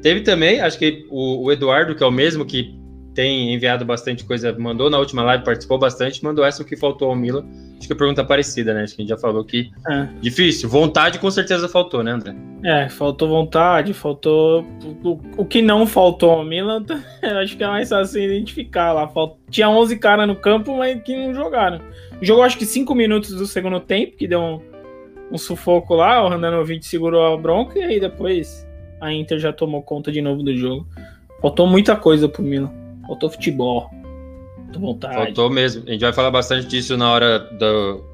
Teve 0.00 0.20
também, 0.20 0.60
acho 0.60 0.78
que 0.78 1.04
o, 1.10 1.42
o 1.42 1.50
Eduardo, 1.50 1.96
que 1.96 2.04
é 2.04 2.06
o 2.06 2.10
mesmo 2.12 2.46
que 2.46 2.72
tem 3.18 3.52
enviado 3.52 3.84
bastante 3.84 4.22
coisa, 4.22 4.54
mandou 4.56 4.88
na 4.88 4.96
última 4.96 5.24
live, 5.24 5.42
participou 5.42 5.76
bastante, 5.76 6.22
mandou 6.22 6.44
essa 6.44 6.62
o 6.62 6.64
que 6.64 6.76
faltou 6.76 7.08
ao 7.08 7.16
Milan. 7.16 7.44
Acho 7.76 7.88
que 7.88 7.92
a 7.92 7.96
pergunta 7.96 8.20
é 8.20 8.24
parecida, 8.24 8.72
né? 8.72 8.84
Acho 8.84 8.94
que 8.94 9.02
a 9.02 9.04
gente 9.04 9.10
já 9.10 9.18
falou 9.18 9.44
que 9.44 9.72
é. 9.90 10.08
difícil. 10.20 10.68
Vontade 10.68 11.18
com 11.18 11.28
certeza 11.28 11.68
faltou, 11.68 12.04
né, 12.04 12.12
André? 12.12 12.32
É, 12.62 12.88
faltou 12.88 13.28
vontade, 13.28 13.92
faltou. 13.92 14.64
O, 15.02 15.18
o 15.36 15.44
que 15.44 15.60
não 15.60 15.84
faltou 15.84 16.30
ao 16.30 16.44
Milan, 16.44 16.84
acho 17.42 17.56
que 17.56 17.64
é 17.64 17.66
mais 17.66 17.88
fácil 17.88 18.22
identificar 18.22 18.92
lá. 18.92 19.08
Falt... 19.08 19.34
Tinha 19.50 19.68
11 19.68 19.98
caras 19.98 20.28
no 20.28 20.36
campo, 20.36 20.76
mas 20.76 21.02
que 21.02 21.16
não 21.16 21.34
jogaram. 21.34 21.80
Jogou 22.22 22.44
acho 22.44 22.56
que 22.56 22.64
5 22.64 22.94
minutos 22.94 23.32
do 23.34 23.48
segundo 23.48 23.80
tempo, 23.80 24.16
que 24.16 24.28
deu 24.28 24.40
um, 24.40 24.60
um 25.32 25.38
sufoco 25.38 25.92
lá, 25.92 26.24
o 26.24 26.28
Randanovic 26.28 26.86
segurou 26.86 27.34
a 27.34 27.36
bronca 27.36 27.80
e 27.80 27.82
aí 27.82 27.98
depois 27.98 28.64
a 29.00 29.12
Inter 29.12 29.40
já 29.40 29.52
tomou 29.52 29.82
conta 29.82 30.12
de 30.12 30.22
novo 30.22 30.40
do 30.40 30.56
jogo. 30.56 30.86
Faltou 31.42 31.66
muita 31.66 31.96
coisa 31.96 32.28
pro 32.28 32.44
Milan. 32.44 32.86
Faltou 33.08 33.30
futebol. 33.30 33.90
Faltou 34.66 34.80
vontade. 34.80 35.14
Faltou 35.16 35.50
mesmo. 35.50 35.82
A 35.88 35.90
gente 35.90 36.02
vai 36.02 36.12
falar 36.12 36.30
bastante 36.30 36.68
disso 36.68 36.96
na 36.96 37.10
hora 37.10 37.38
do, 37.38 38.04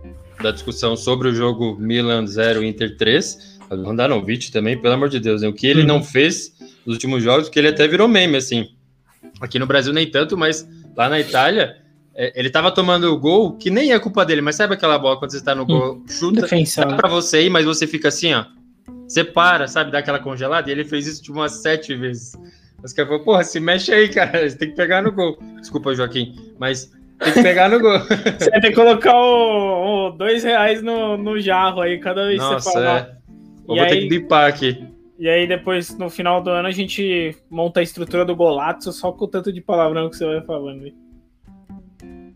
da 0.41 0.53
discussão 0.53 0.97
sobre 0.97 1.29
o 1.29 1.35
jogo 1.35 1.77
Milan 1.79 2.27
0 2.27 2.65
Inter 2.65 2.97
3. 2.97 3.55
Randanovic 3.71 4.53
também, 4.53 4.81
pelo 4.81 4.95
amor 4.95 5.09
de 5.09 5.19
Deus, 5.19 5.43
né? 5.43 5.49
o 5.49 5.53
que 5.53 5.67
ele 5.67 5.81
uhum. 5.81 5.87
não 5.87 6.03
fez 6.03 6.53
nos 6.87 6.95
últimos 6.95 7.23
jogos, 7.23 7.49
que 7.49 7.59
ele 7.59 7.69
até 7.69 7.89
virou 7.89 8.07
meme, 8.07 8.37
assim. 8.37 8.69
Aqui 9.41 9.59
no 9.59 9.67
Brasil 9.67 9.93
nem 9.93 10.09
tanto, 10.09 10.37
mas 10.37 10.69
lá 10.97 11.09
na 11.09 11.19
Itália, 11.19 11.77
é, 12.15 12.33
ele 12.39 12.51
tava 12.51 12.71
tomando 12.71 13.13
o 13.13 13.19
gol, 13.19 13.57
que 13.57 13.71
nem 13.71 13.93
é 13.93 13.99
culpa 13.99 14.25
dele, 14.25 14.41
mas 14.41 14.55
sabe 14.57 14.75
aquela 14.75 14.99
bola 14.99 15.19
quando 15.19 15.33
você 15.33 15.39
está 15.39 15.55
no 15.55 15.67
gol, 15.67 15.95
hum, 15.95 16.05
chuta, 16.09 16.43
Defensão. 16.43 16.87
dá 16.87 16.97
pra 16.97 17.09
você 17.09 17.43
ir, 17.43 17.51
mas 17.51 17.65
você 17.65 17.87
fica 17.87 18.09
assim, 18.09 18.33
ó. 18.33 18.45
Você 19.09 19.25
para, 19.25 19.67
sabe, 19.67 19.91
dá 19.91 19.99
aquela 19.99 20.19
congelada, 20.19 20.69
e 20.69 20.73
ele 20.73 20.85
fez 20.85 21.07
isso 21.07 21.23
tipo 21.23 21.39
umas 21.39 21.63
sete 21.63 21.95
vezes. 21.95 22.33
Os 22.85 22.93
caras 22.93 23.09
falaram, 23.09 23.25
porra, 23.25 23.45
se 23.45 23.59
mexe 23.59 23.93
aí, 23.93 24.09
cara. 24.09 24.49
Você 24.49 24.57
tem 24.59 24.69
que 24.69 24.77
pegar 24.77 25.03
no 25.03 25.11
gol. 25.11 25.39
Desculpa, 25.59 25.95
Joaquim, 25.95 26.37
mas 26.59 26.93
tem 27.19 27.33
que 27.33 27.43
pegar 27.43 27.71
no 27.71 27.81
gol. 27.81 27.99
Você 28.39 28.51
tem 28.51 28.61
que 28.61 28.73
colocar 28.73 29.17
o, 29.17 30.09
o, 30.09 30.11
dois 30.11 30.45
reais 30.45 30.83
no, 30.83 31.17
no 31.17 31.41
jarro 31.41 31.81
aí, 31.81 31.99
cada 31.99 32.27
vez 32.27 32.39
Nossa, 32.39 32.57
que 32.57 32.63
você 32.63 32.73
falar. 32.73 32.99
É. 32.99 33.15
Eu 33.67 33.77
vou 33.77 33.81
aí, 33.81 33.89
ter 33.89 34.01
que 34.01 34.09
bipar 34.09 34.49
aqui. 34.49 34.87
E 35.19 35.29
aí, 35.29 35.47
depois, 35.47 35.97
no 35.97 36.11
final 36.11 36.43
do 36.43 36.51
ano, 36.51 36.69
a 36.69 36.73
gente 36.73 37.35
monta 37.49 37.81
a 37.81 37.83
estrutura 37.83 38.25
do 38.25 38.37
Golazzo 38.37 38.93
só 38.93 39.11
com 39.13 39.25
o 39.25 39.29
tanto 39.29 39.51
de 39.51 39.63
palavrão 39.63 40.11
que 40.11 40.17
você 40.17 40.27
vai 40.27 40.43
falando. 40.43 40.93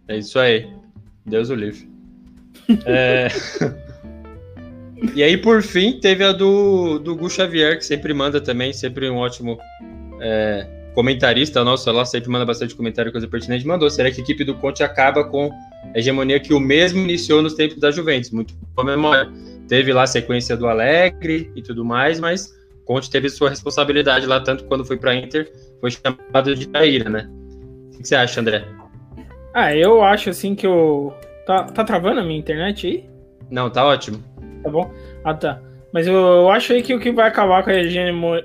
É 0.07 0.17
isso 0.17 0.39
aí. 0.39 0.67
Deus 1.27 1.51
o 1.51 1.55
livre. 1.55 1.87
é... 2.87 3.29
e 5.15 5.23
aí, 5.23 5.37
por 5.37 5.63
fim, 5.63 6.01
teve 6.01 6.25
a 6.25 6.33
do, 6.33 6.99
do 6.99 7.15
Gu 7.15 7.29
Xavier, 7.29 7.77
que 7.77 7.85
sempre 7.85 8.15
manda 8.15 8.41
também, 8.41 8.73
sempre 8.73 9.11
um 9.11 9.17
ótimo 9.17 9.59
é, 10.21 10.67
comentarista 10.95 11.63
nosso 11.63 11.91
lá, 11.93 12.05
sempre 12.05 12.29
manda 12.31 12.45
bastante 12.45 12.75
comentário, 12.75 13.13
coisa 13.13 13.29
pertinente, 13.29 13.67
mandou. 13.67 13.89
Será 13.89 14.11
que 14.11 14.21
a 14.21 14.25
equipe 14.25 14.45
do 14.45 14.55
Conte 14.55 14.83
acaba 14.83 15.25
com 15.25 15.51
a 15.95 15.99
hegemonia 15.99 16.41
que 16.41 16.53
o 16.53 16.61
mesmo 16.61 17.01
iniciou 17.01 17.41
nos 17.41 17.55
tempos 17.55 17.79
da 17.79 17.91
Juventus? 17.91 18.31
Muito 18.31 18.55
boa 18.75 18.85
memória. 18.85 19.31
Teve 19.69 19.93
lá 19.93 20.03
a 20.03 20.07
sequência 20.07 20.57
do 20.57 20.67
Alegre 20.67 21.53
e 21.55 21.63
tudo 21.63 21.85
mais, 21.85 22.19
mas 22.19 22.53
Conte 22.85 23.11
teve 23.11 23.29
sua 23.29 23.51
responsabilidade 23.51 24.27
lá, 24.27 24.41
tanto 24.41 24.65
quando 24.65 24.85
foi 24.85 24.97
para 24.97 25.15
Inter, 25.15 25.53
foi 25.81 25.91
chamado 25.91 26.57
de 26.57 26.67
traíra, 26.67 27.11
né? 27.11 27.29
O 27.95 27.99
que 27.99 28.09
você 28.09 28.15
acha, 28.15 28.41
André? 28.41 28.65
Ah, 29.53 29.77
eu 29.77 30.03
acho 30.03 30.31
assim 30.31 30.55
que 30.55 30.67
o. 30.67 31.13
Tá, 31.47 31.65
tá 31.65 31.85
travando 31.85 32.21
a 32.21 32.25
minha 32.25 32.39
internet 32.39 32.87
aí? 32.87 33.05
Não, 33.51 33.69
tá 33.71 33.85
ótimo. 33.85 34.23
Tá 34.63 34.71
bom? 34.71 34.91
Ah, 35.25 35.35
tá. 35.35 35.61
Mas 35.93 36.07
eu, 36.07 36.15
eu 36.15 36.51
acho 36.51 36.73
aí 36.73 36.83
que 36.83 36.95
o 36.95 37.01
que 37.01 37.11
vai 37.11 37.29
acabar 37.29 37.63
com 37.63 37.71
a 37.71 37.75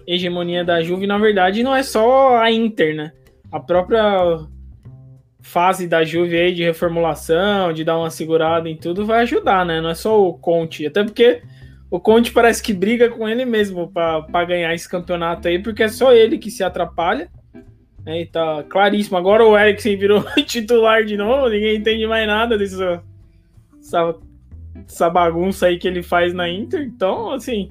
hegemonia 0.07 0.63
da 0.63 0.81
Juve, 0.81 1.05
na 1.05 1.17
verdade, 1.17 1.63
não 1.63 1.75
é 1.75 1.83
só 1.83 2.37
a 2.37 2.51
Inter, 2.51 2.95
né? 2.95 3.11
A 3.51 3.59
própria 3.59 4.39
fase 5.41 5.87
da 5.87 6.03
Juve 6.03 6.37
aí 6.37 6.53
de 6.53 6.63
reformulação, 6.63 7.73
de 7.73 7.83
dar 7.83 7.97
uma 7.97 8.09
segurada 8.09 8.69
em 8.69 8.77
tudo, 8.77 9.05
vai 9.05 9.23
ajudar, 9.23 9.65
né? 9.65 9.81
Não 9.81 9.89
é 9.89 9.95
só 9.95 10.21
o 10.21 10.33
Conte. 10.33 10.87
Até 10.87 11.03
porque 11.03 11.41
o 11.91 11.99
Conte 11.99 12.31
parece 12.31 12.63
que 12.63 12.73
briga 12.73 13.09
com 13.09 13.27
ele 13.27 13.43
mesmo 13.43 13.91
para 13.91 14.45
ganhar 14.45 14.73
esse 14.73 14.89
campeonato 14.89 15.47
aí, 15.47 15.59
porque 15.61 15.83
é 15.83 15.89
só 15.89 16.13
ele 16.13 16.37
que 16.37 16.49
se 16.49 16.63
atrapalha. 16.63 17.29
Né? 18.05 18.21
E 18.21 18.25
tá 18.25 18.63
claríssimo. 18.69 19.17
Agora 19.17 19.45
o 19.45 19.57
Eriksen 19.57 19.97
virou 19.97 20.23
titular 20.47 21.03
de 21.03 21.17
novo, 21.17 21.49
ninguém 21.49 21.75
entende 21.75 22.07
mais 22.07 22.25
nada 22.25 22.57
dessa 22.57 23.03
essa 24.87 25.09
bagunça 25.09 25.67
aí 25.67 25.77
que 25.77 25.87
ele 25.87 26.03
faz 26.03 26.33
na 26.33 26.49
Inter. 26.49 26.81
Então, 26.81 27.31
assim, 27.31 27.69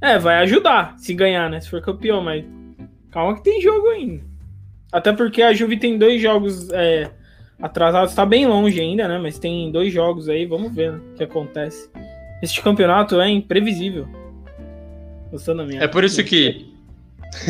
é, 0.00 0.18
vai 0.18 0.36
ajudar 0.38 0.94
se 0.98 1.14
ganhar, 1.14 1.48
né? 1.48 1.60
Se 1.60 1.70
for 1.70 1.80
campeão, 1.80 2.22
mas 2.22 2.44
calma 3.10 3.36
que 3.36 3.44
tem 3.44 3.60
jogo 3.60 3.88
ainda. 3.88 4.24
Até 4.92 5.12
porque 5.12 5.42
a 5.42 5.52
Juve 5.52 5.78
tem 5.78 5.96
dois 5.96 6.20
jogos 6.20 6.68
é, 6.70 7.10
atrasados, 7.60 8.14
tá 8.14 8.26
bem 8.26 8.46
longe 8.46 8.78
ainda, 8.80 9.08
né? 9.08 9.18
Mas 9.18 9.38
tem 9.38 9.70
dois 9.72 9.92
jogos 9.92 10.28
aí, 10.28 10.44
vamos 10.44 10.74
ver 10.74 10.92
né, 10.92 11.00
o 11.12 11.16
que 11.16 11.24
acontece. 11.24 11.88
Este 12.42 12.60
campeonato 12.60 13.20
é 13.20 13.30
imprevisível. 13.30 14.06
Gostando 15.30 15.58
da 15.58 15.66
minha. 15.66 15.82
É 15.82 15.88
por 15.88 16.04
isso 16.04 16.22
que. 16.24 16.70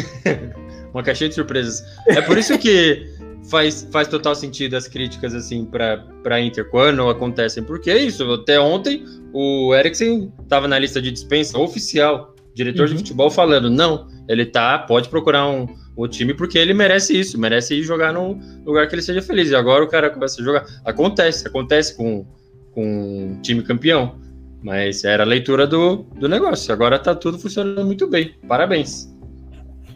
Uma 0.94 1.02
caixinha 1.02 1.30
de 1.30 1.34
surpresas. 1.34 1.82
É 2.06 2.20
por 2.20 2.36
isso 2.36 2.56
que 2.58 3.11
faz, 3.50 3.88
faz 3.90 4.08
total 4.08 4.34
sentido 4.34 4.76
as 4.76 4.88
críticas 4.88 5.34
assim 5.34 5.64
para 5.64 6.40
Inter 6.40 6.68
quando 6.70 7.08
acontecem, 7.08 7.62
porque 7.62 7.90
é 7.90 7.98
isso. 7.98 8.30
Até 8.32 8.58
ontem 8.60 9.04
o 9.32 9.74
Eriksen 9.74 10.32
estava 10.42 10.68
na 10.68 10.78
lista 10.78 11.00
de 11.00 11.10
dispensa 11.10 11.58
oficial, 11.58 12.34
diretor 12.54 12.86
uhum. 12.86 12.92
de 12.92 12.98
futebol 12.98 13.30
falando 13.30 13.70
não, 13.70 14.06
ele 14.28 14.46
tá 14.46 14.78
pode 14.78 15.08
procurar 15.08 15.48
um 15.48 15.66
o 15.94 16.08
time 16.08 16.34
porque 16.34 16.58
ele 16.58 16.72
merece 16.72 17.18
isso, 17.18 17.38
merece 17.38 17.74
ir 17.74 17.82
jogar 17.82 18.12
num 18.12 18.40
lugar 18.64 18.88
que 18.88 18.94
ele 18.94 19.02
seja 19.02 19.20
feliz. 19.20 19.50
E 19.50 19.54
agora 19.54 19.84
o 19.84 19.88
cara 19.88 20.10
começa 20.10 20.40
a 20.40 20.44
jogar. 20.44 20.64
Acontece, 20.84 21.46
acontece 21.46 21.96
com, 21.96 22.26
com 22.72 22.84
um 22.84 23.40
time 23.42 23.62
campeão. 23.62 24.18
Mas 24.62 25.04
era 25.04 25.24
a 25.24 25.26
leitura 25.26 25.66
do, 25.66 26.04
do 26.18 26.28
negócio. 26.28 26.72
Agora 26.72 26.98
tá 26.98 27.14
tudo 27.14 27.38
funcionando 27.38 27.84
muito 27.84 28.06
bem. 28.06 28.34
Parabéns. 28.46 29.12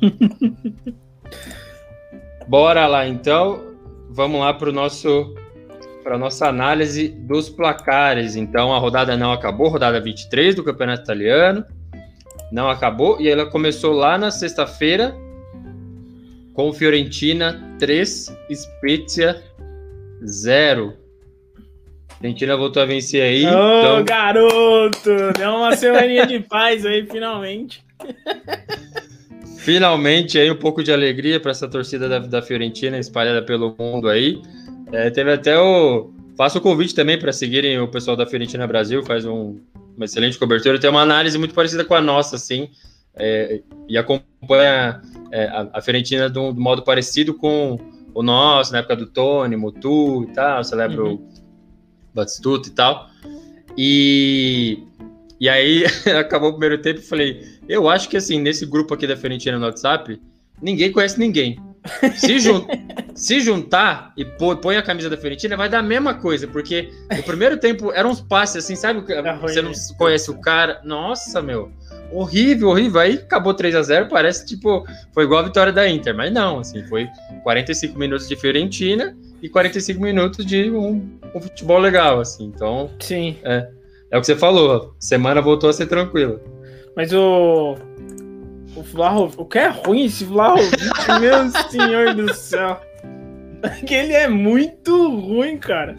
Bora 2.47 2.87
lá 2.87 3.07
então. 3.07 3.75
Vamos 4.11 4.41
lá 4.41 4.55
para 4.55 4.71
o 4.71 4.73
nosso 4.73 5.35
para 6.03 6.17
nossa 6.17 6.47
análise 6.47 7.09
dos 7.09 7.51
placares. 7.51 8.37
Então 8.37 8.73
a 8.73 8.79
rodada 8.79 9.17
não 9.17 9.33
acabou, 9.33 9.69
rodada 9.69 10.01
23 10.01 10.55
do 10.55 10.63
Campeonato 10.63 11.03
Italiano. 11.03 11.65
Não 12.53 12.71
acabou 12.71 13.21
e 13.21 13.29
ela 13.29 13.47
começou 13.47 13.93
lá 13.93 14.17
na 14.17 14.31
sexta-feira 14.31 15.17
com 16.55 16.73
Fiorentina 16.73 17.77
3, 17.81 18.37
Spezia 18.55 19.43
0. 20.25 20.95
Fiorentina 22.19 22.57
voltou 22.57 22.83
a 22.83 22.87
vencer 22.87 23.23
aí. 23.23 23.45
Ô, 23.45 23.49
então... 23.49 24.05
garoto! 24.05 25.11
Deu 25.37 25.51
uma 25.51 25.77
semaninha 25.77 26.27
de 26.27 26.41
paz 26.41 26.87
aí, 26.87 27.05
finalmente. 27.05 27.85
Finalmente 29.67 30.39
aí 30.39 30.49
um 30.49 30.55
pouco 30.55 30.81
de 30.81 30.93
alegria 30.93 31.41
para 31.41 31.51
essa 31.51 31.67
torcida 31.67 32.09
da, 32.09 32.21
da, 32.21 32.41
Fiorentina 32.41 33.01
espalhada 33.01 33.43
pelo 33.43 33.75
mundo 33.77 34.09
aí. 34.09 34.41
É, 34.93 35.11
teve 35.11 35.33
até 35.33 35.59
o. 35.59 36.13
Faço 36.37 36.59
o 36.59 36.61
convite 36.61 36.95
também 36.95 37.19
para 37.19 37.33
seguirem 37.33 37.81
o 37.81 37.89
pessoal 37.89 38.17
da 38.17 38.25
Fiorentina 38.25 38.65
Brasil, 38.65 39.03
faz 39.03 39.25
um, 39.25 39.59
uma 39.97 40.05
excelente 40.05 40.39
cobertura. 40.39 40.79
Tem 40.79 40.89
uma 40.89 41.01
análise 41.03 41.37
muito 41.37 41.53
parecida 41.53 41.85
com 41.85 41.95
a 41.97 42.01
nossa, 42.01 42.37
assim, 42.37 42.69
é, 43.17 43.61
e 43.89 43.99
acompanha 43.99 45.03
é, 45.33 45.47
a, 45.47 45.69
a, 45.73 45.83
Fiorentina 45.83 46.31
de 46.31 46.39
um, 46.39 46.55
de 46.55 46.61
um, 46.61 46.63
modo 46.63 46.85
parecido 46.85 47.35
com 47.35 47.77
o 48.15 48.23
nosso, 48.23 48.71
na 48.71 48.79
época 48.79 48.95
do 48.95 49.07
Tony, 49.07 49.57
Mutu 49.57 50.29
e 50.31 50.33
tal, 50.33 50.63
celebra 50.63 51.03
uhum. 51.03 51.15
o 51.15 51.29
Batistuta 52.15 52.69
e 52.69 52.73
tal. 52.73 53.11
E 53.77 54.85
e 55.41 55.49
aí 55.49 55.85
acabou 56.19 56.51
o 56.51 56.53
primeiro 56.53 56.79
tempo 56.79 57.01
e 57.01 57.03
falei, 57.03 57.45
eu 57.69 57.89
acho 57.89 58.09
que 58.09 58.17
assim, 58.17 58.41
nesse 58.41 58.65
grupo 58.67 58.95
aqui 58.95 59.07
da 59.07 59.17
Fiorentina 59.17 59.59
no 59.59 59.67
WhatsApp, 59.67 60.21
ninguém 60.61 60.93
conhece 60.93 61.19
ninguém. 61.19 61.59
Se, 62.17 62.39
jun 62.39 62.67
se 63.15 63.41
juntar 63.41 64.13
e 64.17 64.25
põe 64.25 64.77
a 64.77 64.83
camisa 64.83 65.09
da 65.09 65.17
Fiorentina, 65.17 65.57
vai 65.57 65.69
dar 65.69 65.79
a 65.79 65.83
mesma 65.83 66.15
coisa, 66.15 66.47
porque 66.47 66.91
no 67.15 67.23
primeiro 67.23 67.57
tempo 67.59 67.93
eram 67.93 68.11
uns 68.11 68.21
passes 68.21 68.65
assim, 68.65 68.75
sabe? 68.75 69.05
É 69.13 69.37
você 69.39 69.63
não 69.63 69.71
né? 69.71 69.77
conhece 69.97 70.31
o 70.31 70.41
cara. 70.41 70.81
Nossa, 70.85 71.41
meu. 71.41 71.71
horrível, 72.13 72.69
horrível. 72.69 73.01
Aí 73.01 73.15
acabou 73.15 73.55
3 73.55 73.75
a 73.77 73.83
0 73.83 74.09
parece 74.09 74.45
tipo, 74.47 74.85
foi 75.13 75.25
igual 75.25 75.41
a 75.41 75.45
vitória 75.45 75.73
da 75.73 75.89
Inter, 75.89 76.15
mas 76.15 76.33
não, 76.33 76.59
assim, 76.59 76.85
foi 76.87 77.09
45 77.43 77.99
minutos 77.99 78.29
de 78.29 78.37
Fiorentina 78.37 79.17
e 79.43 79.49
45 79.49 80.01
minutos 80.01 80.45
de 80.45 80.71
um, 80.71 81.19
um 81.35 81.41
futebol 81.41 81.79
legal, 81.79 82.21
assim. 82.21 82.47
Então, 82.47 82.91
sim. 82.99 83.39
É, 83.45 83.69
é 84.11 84.17
o 84.17 84.21
que 84.21 84.27
você 84.27 84.37
falou, 84.37 84.95
semana 84.99 85.41
voltou 85.41 85.71
a 85.71 85.73
ser 85.73 85.87
tranquila. 85.87 86.41
Mas 86.97 87.13
o 87.13 87.77
o 88.77 88.83
Vlahovic, 88.83 89.41
o 89.41 89.45
que 89.47 89.59
é 89.59 89.69
ruim 89.69 90.05
esse 90.05 90.25
Vlahovic, 90.25 90.77
meu 91.21 91.51
senhor 91.71 92.15
do 92.15 92.33
céu. 92.35 92.81
Que 93.87 93.95
ele 93.95 94.13
é 94.13 94.29
muito 94.29 95.09
ruim, 95.09 95.57
cara. 95.57 95.97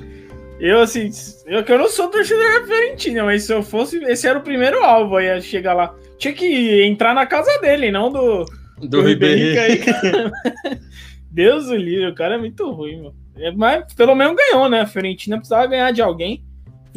Eu, 0.60 0.80
assim, 0.80 1.10
eu 1.46 1.64
que 1.64 1.72
eu 1.72 1.78
não 1.78 1.90
sou 1.90 2.08
torcedor 2.10 2.62
da 2.62 2.68
Fiorentina, 2.68 3.24
mas 3.24 3.44
se 3.44 3.54
eu 3.54 3.62
fosse, 3.62 3.98
esse 4.06 4.28
era 4.28 4.40
o 4.40 4.44
primeiro 4.44 4.84
alvo, 4.84 5.20
ia 5.20 5.42
chegar 5.42 5.74
lá. 5.74 5.94
Tinha 6.18 6.34
que 6.34 6.84
entrar 6.84 7.14
na 7.14 7.26
casa 7.26 7.60
dele, 7.60 7.92
não 7.92 8.12
do, 8.12 8.46
do, 8.80 8.88
do 8.88 9.02
Ribeirinho 9.02 9.60
aí, 9.60 9.82
Deus 11.30 11.68
o 11.68 11.76
livre, 11.76 12.08
o 12.08 12.16
cara 12.16 12.36
é 12.36 12.38
muito 12.38 12.72
ruim, 12.72 12.98
mano. 12.98 13.16
É, 13.38 13.52
mas 13.52 13.94
pelo 13.94 14.16
menos 14.16 14.36
ganhou, 14.36 14.68
né? 14.68 14.82
A 14.82 14.88
Fiorentina 14.88 15.38
precisava 15.38 15.68
ganhar 15.68 15.92
de 15.92 16.02
alguém. 16.02 16.44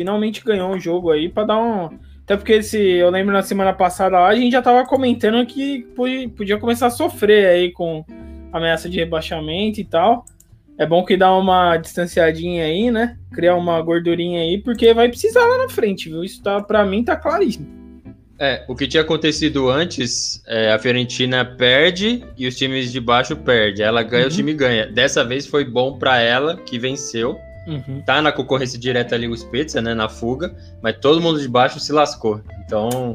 Finalmente 0.01 0.43
ganhou 0.43 0.71
um 0.71 0.81
jogo 0.81 1.11
aí 1.11 1.29
para 1.29 1.45
dar 1.45 1.59
um. 1.59 1.91
Até 2.25 2.35
porque 2.35 2.63
se 2.63 2.79
eu 2.79 3.11
lembro 3.11 3.35
na 3.35 3.43
semana 3.43 3.75
passada 3.75 4.19
lá, 4.19 4.29
a 4.29 4.35
gente 4.35 4.51
já 4.51 4.63
tava 4.63 4.87
comentando 4.87 5.45
que 5.45 5.87
podia 6.35 6.57
começar 6.57 6.87
a 6.87 6.91
sofrer 6.91 7.49
aí 7.49 7.71
com 7.71 8.03
ameaça 8.51 8.89
de 8.89 8.99
rebaixamento 8.99 9.79
e 9.79 9.85
tal. 9.85 10.25
É 10.79 10.87
bom 10.87 11.05
que 11.05 11.19
dá 11.19 11.37
uma 11.37 11.77
distanciadinha 11.77 12.65
aí, 12.65 12.91
né? 12.91 13.19
Criar 13.31 13.57
uma 13.57 13.79
gordurinha 13.83 14.41
aí, 14.41 14.57
porque 14.57 14.95
vai 14.95 15.11
precisar 15.11 15.45
lá 15.45 15.59
na 15.59 15.69
frente, 15.69 16.09
viu? 16.09 16.25
Isso 16.25 16.43
tá, 16.43 16.63
para 16.63 16.83
mim 16.87 17.05
tá 17.05 17.15
claríssimo. 17.15 17.67
É, 18.39 18.65
o 18.67 18.75
que 18.75 18.89
tinha 18.89 19.03
acontecido 19.03 19.69
antes, 19.69 20.43
é, 20.47 20.73
a 20.73 20.79
Fiorentina 20.79 21.45
perde 21.45 22.25
e 22.39 22.47
os 22.47 22.57
times 22.57 22.91
de 22.91 23.01
baixo 23.03 23.37
perdem. 23.37 23.85
Ela 23.85 24.03
ganha, 24.03 24.23
uhum. 24.23 24.31
o 24.31 24.33
time 24.35 24.55
ganha. 24.55 24.87
Dessa 24.87 25.23
vez 25.23 25.47
foi 25.47 25.63
bom 25.63 25.99
para 25.99 26.19
ela, 26.21 26.57
que 26.57 26.79
venceu. 26.79 27.39
Uhum. 27.71 28.03
Tá 28.05 28.21
na 28.21 28.33
concorrência 28.33 28.79
direta 28.79 29.15
ali 29.15 29.29
o 29.29 29.37
Spezia, 29.37 29.81
né, 29.81 29.95
na 29.95 30.09
fuga, 30.09 30.55
mas 30.83 30.99
todo 30.99 31.21
mundo 31.21 31.41
de 31.41 31.49
baixo 31.49 31.79
se 31.79 31.93
lascou. 31.93 32.41
Então, 32.65 33.15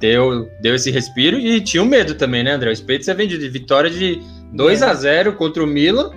deu, 0.00 0.48
deu 0.60 0.74
esse 0.74 0.90
respiro 0.90 1.38
e 1.38 1.60
tinha 1.60 1.82
um 1.82 1.86
medo 1.86 2.14
também, 2.14 2.42
né, 2.42 2.52
André? 2.52 2.70
O 2.70 2.76
Spezia 2.76 3.14
vem 3.14 3.28
de 3.28 3.36
vitória 3.48 3.90
de 3.90 4.20
2 4.52 4.82
a 4.82 4.94
0 4.94 5.34
contra 5.34 5.62
o 5.62 5.66
Milan 5.66 6.10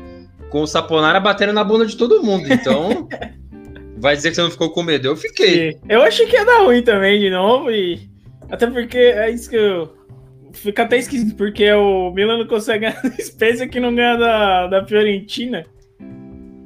com 0.49 0.61
o 0.61 0.67
Saponara 0.67 1.19
batendo 1.19 1.51
na 1.51 1.63
bunda 1.63 1.85
de 1.85 1.97
todo 1.97 2.23
mundo. 2.23 2.51
Então, 2.51 3.09
vai 3.97 4.15
dizer 4.15 4.29
que 4.29 4.35
você 4.35 4.41
não 4.41 4.51
ficou 4.51 4.71
com 4.71 4.83
medo. 4.83 5.07
Eu 5.07 5.15
fiquei. 5.15 5.73
Sim. 5.73 5.79
Eu 5.89 6.01
achei 6.01 6.25
que 6.27 6.35
ia 6.35 6.45
dar 6.45 6.63
ruim 6.63 6.81
também 6.81 7.19
de 7.19 7.29
novo. 7.29 7.69
E 7.71 8.09
até 8.49 8.67
porque 8.67 8.97
é 8.97 9.29
isso 9.29 9.49
que 9.49 9.57
eu. 9.57 9.93
Fica 10.53 10.83
até 10.83 10.97
esquisito, 10.97 11.35
porque 11.35 11.69
o 11.73 12.11
Milan 12.11 12.37
não 12.37 12.47
consegue 12.47 12.85
ganhar 12.85 13.01
da 13.01 13.09
Spezia 13.21 13.67
que 13.67 13.77
não 13.79 13.93
ganha 13.93 14.15
da, 14.15 14.67
da 14.67 14.85
Fiorentina. 14.85 15.65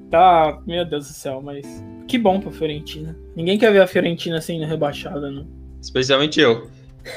Tá, 0.10 0.60
meu 0.66 0.84
Deus 0.84 1.08
do 1.08 1.14
céu, 1.14 1.42
mas 1.42 1.66
que 2.08 2.18
bom 2.18 2.40
pra 2.40 2.52
Fiorentina. 2.52 3.16
Ninguém 3.36 3.58
quer 3.60 3.72
ver 3.72 3.82
a 3.82 3.88
Fiorentina 3.88 4.42
sendo 4.42 4.66
rebaixada, 4.66 5.30
não. 5.30 5.46
Especialmente 5.80 6.40
eu. 6.40 6.68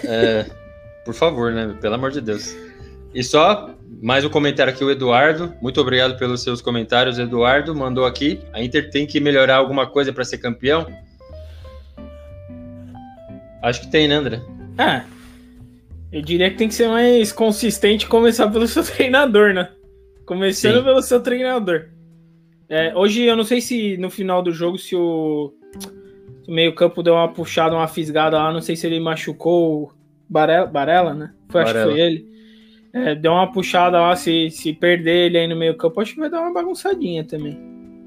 É, 0.05 0.47
por 1.05 1.15
favor, 1.15 1.53
né? 1.53 1.75
Pelo 1.81 1.95
amor 1.95 2.11
de 2.11 2.21
Deus. 2.21 2.55
E 3.15 3.23
só 3.25 3.75
mais 4.03 4.25
um 4.25 4.29
comentário 4.29 4.73
aqui, 4.73 4.85
o 4.85 4.91
Eduardo. 4.91 5.55
Muito 5.61 5.81
obrigado 5.81 6.19
pelos 6.19 6.43
seus 6.43 6.61
comentários, 6.61 7.19
Eduardo. 7.19 7.75
Mandou 7.75 8.05
aqui. 8.05 8.41
A 8.53 8.63
Inter 8.63 8.91
tem 8.91 9.07
que 9.07 9.21
melhorar 9.21 9.57
alguma 9.57 9.87
coisa 9.87 10.13
para 10.13 10.25
ser 10.25 10.39
campeão? 10.39 10.87
Acho 13.63 13.81
que 13.83 13.91
tem, 13.91 14.09
né, 14.09 14.17
André? 14.17 14.41
Ah, 14.77 15.05
eu 16.11 16.21
diria 16.21 16.51
que 16.51 16.57
tem 16.57 16.69
que 16.69 16.75
ser 16.75 16.89
mais 16.89 17.33
consistente 17.33 18.07
começar 18.07 18.51
pelo 18.51 18.67
seu 18.67 18.83
treinador, 18.85 19.55
né? 19.55 19.71
Começando 20.27 20.79
Sim. 20.79 20.85
pelo 20.85 21.01
seu 21.01 21.21
treinador. 21.23 21.89
É, 22.75 22.97
hoje 22.97 23.25
eu 23.25 23.37
não 23.37 23.45
sei 23.45 23.61
se 23.61 23.99
no 23.99 24.09
final 24.09 24.43
do 24.43 24.51
jogo 24.51 24.79
se 24.79 24.97
o, 24.97 25.53
o 26.49 26.53
meio-campo 26.53 27.03
deu 27.03 27.15
uma 27.15 27.29
puxada, 27.29 27.75
uma 27.75 27.87
fisgada 27.87 28.39
lá. 28.39 28.51
Não 28.51 28.63
sei 28.63 28.77
se 28.77 28.87
ele 28.87 28.99
machucou 28.99 29.83
o 29.83 29.93
Barella, 30.29 30.67
Barella 30.67 31.15
né? 31.15 31.35
Foi, 31.49 31.65
Barella. 31.65 31.81
Acho 31.81 31.89
que 31.91 31.95
foi 31.95 32.01
ele 32.01 32.33
é, 32.93 33.15
deu 33.15 33.33
uma 33.33 33.51
puxada 33.51 33.99
lá, 33.99 34.15
se, 34.15 34.51
se 34.51 34.73
perder 34.73 35.27
ele 35.27 35.39
aí 35.39 35.49
no 35.49 35.57
meio 35.57 35.77
campo, 35.77 36.01
acho 36.01 36.15
que 36.15 36.21
vai 36.21 36.31
dar 36.31 36.43
uma 36.43 36.53
bagunçadinha 36.53 37.25
também. 37.25 37.59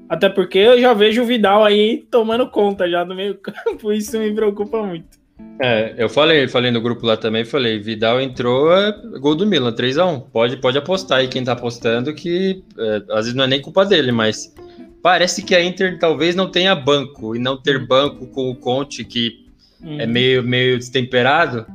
Até 0.08 0.28
porque 0.28 0.58
eu 0.58 0.80
já 0.80 0.94
vejo 0.94 1.22
o 1.22 1.26
Vidal 1.26 1.64
aí 1.64 2.06
tomando 2.08 2.48
conta 2.48 2.88
já 2.88 3.02
do 3.02 3.14
meio 3.14 3.36
campo, 3.36 3.90
isso 3.92 4.18
me 4.18 4.32
preocupa 4.32 4.82
muito. 4.84 5.15
É, 5.60 5.94
eu 5.96 6.08
falei, 6.08 6.46
falei 6.48 6.70
no 6.70 6.80
grupo 6.80 7.06
lá 7.06 7.16
também, 7.16 7.44
falei, 7.44 7.78
Vidal 7.78 8.20
entrou, 8.20 8.72
é 8.74 8.92
gol 9.18 9.34
do 9.34 9.46
Milan, 9.46 9.72
3x1. 9.72 10.24
Pode, 10.30 10.56
pode 10.58 10.78
apostar 10.78 11.18
aí 11.18 11.28
quem 11.28 11.44
tá 11.44 11.52
apostando 11.52 12.14
que 12.14 12.62
é, 12.78 12.96
às 13.10 13.24
vezes 13.24 13.34
não 13.34 13.44
é 13.44 13.46
nem 13.46 13.60
culpa 13.60 13.84
dele, 13.84 14.12
mas 14.12 14.54
parece 15.02 15.42
que 15.42 15.54
a 15.54 15.62
Inter 15.62 15.98
talvez 15.98 16.34
não 16.34 16.50
tenha 16.50 16.74
banco, 16.74 17.34
e 17.34 17.38
não 17.38 17.56
ter 17.56 17.80
hum. 17.80 17.86
banco 17.86 18.26
com 18.26 18.50
o 18.50 18.56
Conte, 18.56 19.04
que 19.04 19.46
hum. 19.82 20.00
é 20.00 20.06
meio, 20.06 20.42
meio 20.42 20.78
destemperado, 20.78 21.66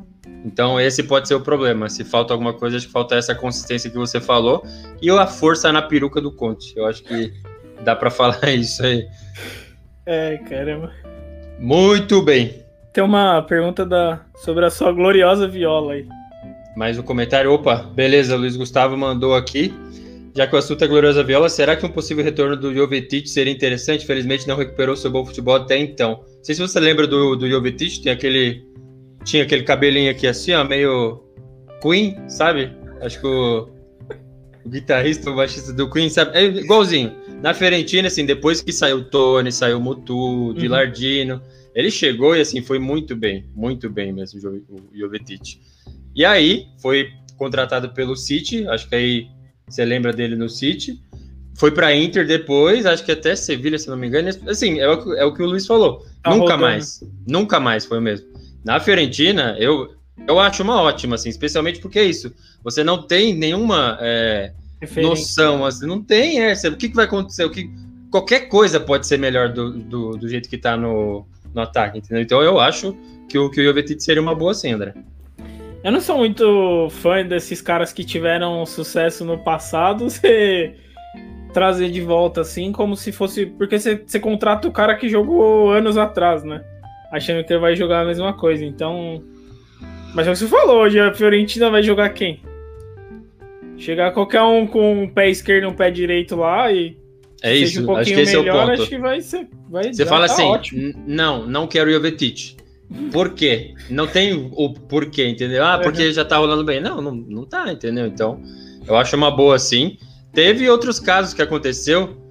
então, 0.44 0.80
esse 0.80 1.04
pode 1.04 1.28
ser 1.28 1.36
o 1.36 1.42
problema. 1.42 1.90
Se 1.90 2.04
falta 2.04 2.34
alguma 2.34 2.54
coisa, 2.54 2.78
acho 2.78 2.88
que 2.88 2.92
falta 2.92 3.16
essa 3.16 3.36
consistência 3.36 3.90
que 3.90 3.98
você 3.98 4.20
falou 4.20 4.64
e 5.02 5.10
a 5.10 5.28
força 5.28 5.72
na 5.72 5.82
peruca 5.82 6.20
do 6.20 6.32
Conte. 6.32 6.74
Eu 6.76 6.88
acho 6.88 7.04
que 7.04 7.34
dá 7.84 7.96
para 7.96 8.10
falar 8.12 8.50
isso 8.50 8.84
aí. 8.84 9.08
É, 10.06 10.38
caramba. 10.38 10.92
Muito 11.60 12.22
bem. 12.24 12.61
Tem 12.94 13.04
uma 13.04 13.42
pergunta 13.42 13.86
da... 13.86 14.20
sobre 14.44 14.66
a 14.66 14.70
sua 14.70 14.92
gloriosa 14.92 15.48
viola 15.48 15.94
aí. 15.94 16.06
Mais 16.76 16.98
um 17.00 17.04
comentário. 17.04 17.52
Opa, 17.52 17.90
beleza, 17.96 18.36
Luiz 18.36 18.58
Gustavo 18.58 18.98
mandou 18.98 19.34
aqui. 19.34 19.74
Já 20.36 20.48
que 20.48 20.56
o 20.56 20.58
assunto 20.58 20.84
é 20.84 20.88
gloriosa 20.88 21.24
viola, 21.24 21.50
será 21.50 21.76
que 21.76 21.86
um 21.86 21.90
possível 21.90 22.24
retorno 22.24 22.56
do 22.56 22.74
Jovetic 22.74 23.28
seria 23.28 23.52
interessante? 23.52 24.06
Felizmente 24.06 24.48
não 24.48 24.56
recuperou 24.56 24.96
seu 24.96 25.12
bom 25.12 25.26
futebol 25.26 25.56
até 25.56 25.78
então. 25.78 26.22
Não 26.38 26.44
sei 26.44 26.56
se 26.56 26.62
você 26.62 26.80
lembra 26.80 27.06
do, 27.08 27.36
do 27.36 27.50
Jovetic, 27.50 28.02
tem 28.02 28.12
aquele 28.12 28.66
tinha 29.24 29.44
aquele 29.44 29.64
cabelinho 29.64 30.10
aqui 30.10 30.26
assim, 30.28 30.54
ó, 30.54 30.64
meio 30.64 31.22
Queen, 31.82 32.18
sabe? 32.28 32.72
Acho 33.02 33.20
que 33.20 33.28
o, 33.28 33.70
o 34.66 34.70
guitarrista, 34.70 35.30
o 35.30 35.36
baixista 35.36 35.72
do 35.74 35.90
Queen, 35.90 36.10
sabe? 36.10 36.38
É 36.38 36.44
igualzinho. 36.44 37.16
Na 37.42 37.54
Fiorentina, 37.54 38.08
assim, 38.08 38.26
depois 38.26 38.62
que 38.62 38.72
saiu 38.72 38.98
o 38.98 39.04
Tony, 39.04 39.52
saiu 39.52 39.78
o 39.78 39.82
Mutu, 39.82 40.52
o 40.52 40.60
Gilardino, 40.60 41.36
uhum. 41.36 41.61
Ele 41.74 41.92
chegou 41.92 42.36
e, 42.36 42.42
assim, 42.42 42.62
foi 42.62 42.80
muito 42.80 43.16
bem, 43.16 43.46
muito 43.56 43.90
bem 43.90 44.12
mesmo, 44.12 44.40
o 44.70 44.98
Jovetic. 44.98 45.60
E 46.16 46.26
aí, 46.26 46.68
foi 46.82 47.10
contratado 47.38 47.90
pelo 47.90 48.16
City, 48.16 48.68
acho 48.68 48.88
que 48.88 48.96
aí 48.96 49.28
você 49.68 49.86
lembra 49.86 50.12
dele 50.12 50.36
no 50.36 50.50
City. 50.50 51.02
Foi 51.56 51.72
para 51.72 51.96
Inter 51.96 52.26
depois, 52.26 52.86
acho 52.86 53.04
que 53.04 53.12
até 53.12 53.36
Sevilha, 53.36 53.78
se 53.78 53.88
não 53.88 53.98
me 53.98 54.08
engano. 54.08 54.30
Assim, 54.48 54.80
é 54.80 54.88
o, 54.88 55.14
é 55.14 55.26
o 55.26 55.34
que 55.34 55.42
o 55.42 55.46
Luiz 55.46 55.66
falou. 55.66 56.06
Tá 56.24 56.32
nunca 56.32 56.42
rodando. 56.44 56.62
mais. 56.62 57.04
Nunca 57.28 57.60
mais 57.60 57.86
foi 57.86 58.00
o 58.00 58.02
mesmo. 58.02 58.28
Na 58.64 58.80
Fiorentina, 58.80 59.56
eu, 59.60 59.94
eu 60.28 60.40
acho 60.40 60.64
uma 60.64 60.82
ótima, 60.82 61.16
assim, 61.16 61.30
especialmente 61.30 61.80
porque 61.80 62.00
é 62.00 62.04
isso. 62.04 62.34
Você 62.64 62.84
não 62.84 63.02
tem 63.02 63.34
nenhuma 63.34 63.98
é, 64.02 64.54
noção, 64.98 65.66
assim, 65.66 65.88
não 65.88 66.02
tem, 66.02 66.42
é, 66.42 66.54
o 66.54 66.76
que, 66.76 66.90
que 66.90 66.96
vai 66.96 67.06
acontecer, 67.06 67.44
o 67.44 67.50
que, 67.50 67.70
qualquer 68.12 68.42
coisa 68.42 68.80
pode 68.80 69.08
ser 69.08 69.18
melhor 69.18 69.52
do, 69.52 69.72
do, 69.72 70.12
do 70.12 70.30
jeito 70.30 70.50
que 70.50 70.58
tá 70.58 70.78
no, 70.78 71.26
no 71.54 71.62
ataque, 71.62 72.00
entendeu? 72.00 72.22
Então 72.22 72.42
eu 72.42 72.60
acho 72.60 72.96
que 73.28 73.38
o, 73.38 73.50
que 73.50 73.62
o 73.62 73.64
Jovetic 73.64 74.02
seria 74.02 74.22
uma 74.22 74.36
boa 74.36 74.54
sim, 74.54 74.72
André. 74.72 74.94
Eu 75.84 75.92
não 75.92 76.02
sou 76.02 76.18
muito 76.18 76.88
fã 76.92 77.26
desses 77.26 77.62
caras 77.62 77.92
que 77.92 78.04
tiveram 78.04 78.66
sucesso 78.66 79.26
no 79.26 79.38
passado, 79.38 80.06
você 80.10 80.76
trazer 81.54 81.90
de 81.90 82.02
volta 82.02 82.42
assim, 82.42 82.72
como 82.72 82.96
se 82.96 83.12
fosse. 83.12 83.46
Porque 83.46 83.80
você, 83.80 84.02
você 84.06 84.20
contrata 84.20 84.68
o 84.68 84.72
cara 84.72 84.96
que 84.96 85.10
jogou 85.10 85.72
anos 85.72 85.98
atrás, 85.98 86.44
né? 86.44 86.64
achando 87.12 87.44
que 87.44 87.52
ele 87.52 87.60
vai 87.60 87.76
jogar 87.76 88.02
a 88.02 88.06
mesma 88.06 88.34
coisa. 88.34 88.64
Então. 88.64 89.22
Mas 90.16 90.28
é 90.28 90.34
você 90.34 90.48
falou, 90.48 90.82
hoje 90.84 91.00
a 91.00 91.14
Fiorentina 91.14 91.70
vai 91.70 91.84
jogar 91.84 92.10
quem? 92.10 92.42
Chegar 93.78 94.12
qualquer 94.12 94.42
um 94.42 94.66
com 94.66 95.04
um 95.04 95.08
pé 95.08 95.30
esquerdo 95.30 95.66
e 95.66 95.68
um 95.68 95.74
pé 95.74 95.92
direito 95.92 96.36
lá 96.36 96.72
e. 96.72 96.98
É 97.42 97.56
isso, 97.56 97.86
um 97.86 97.96
acho 97.96 98.14
que 98.14 98.20
esse 98.20 98.38
melhor, 98.38 98.48
é 98.48 98.64
o 98.64 98.68
ponto. 98.68 98.82
Acho 98.82 98.90
que 98.90 98.98
vai 99.00 99.22
ser. 99.22 99.48
Vai 99.70 99.94
você 99.94 100.06
fala 100.06 100.28
tá 100.28 100.34
assim: 100.34 100.94
não, 101.08 101.48
não 101.48 101.68
quero 101.68 101.90
o 101.90 101.94
Jovetic. 101.94 102.58
Por 103.12 103.34
quê? 103.34 103.74
Não 103.90 104.06
tem 104.06 104.52
o 104.54 104.74
porquê, 104.74 105.28
entendeu? 105.28 105.64
Ah, 105.64 105.80
porque 105.80 106.08
uhum. 106.08 106.12
já 106.12 106.26
tá 106.26 106.38
rolando 106.38 106.64
bem. 106.64 106.82
Não, 106.82 107.02
não, 107.02 107.16
não 107.16 107.46
tá, 107.46 107.72
entendeu? 107.72 108.06
Então, 108.06 108.42
eu 108.86 108.96
acho 108.96 109.16
uma 109.16 109.32
boa 109.32 109.58
sim. 109.58 109.98
Teve 110.34 110.70
outros 110.70 111.00
casos 111.00 111.34
que 111.34 111.42
aconteceu 111.42 112.22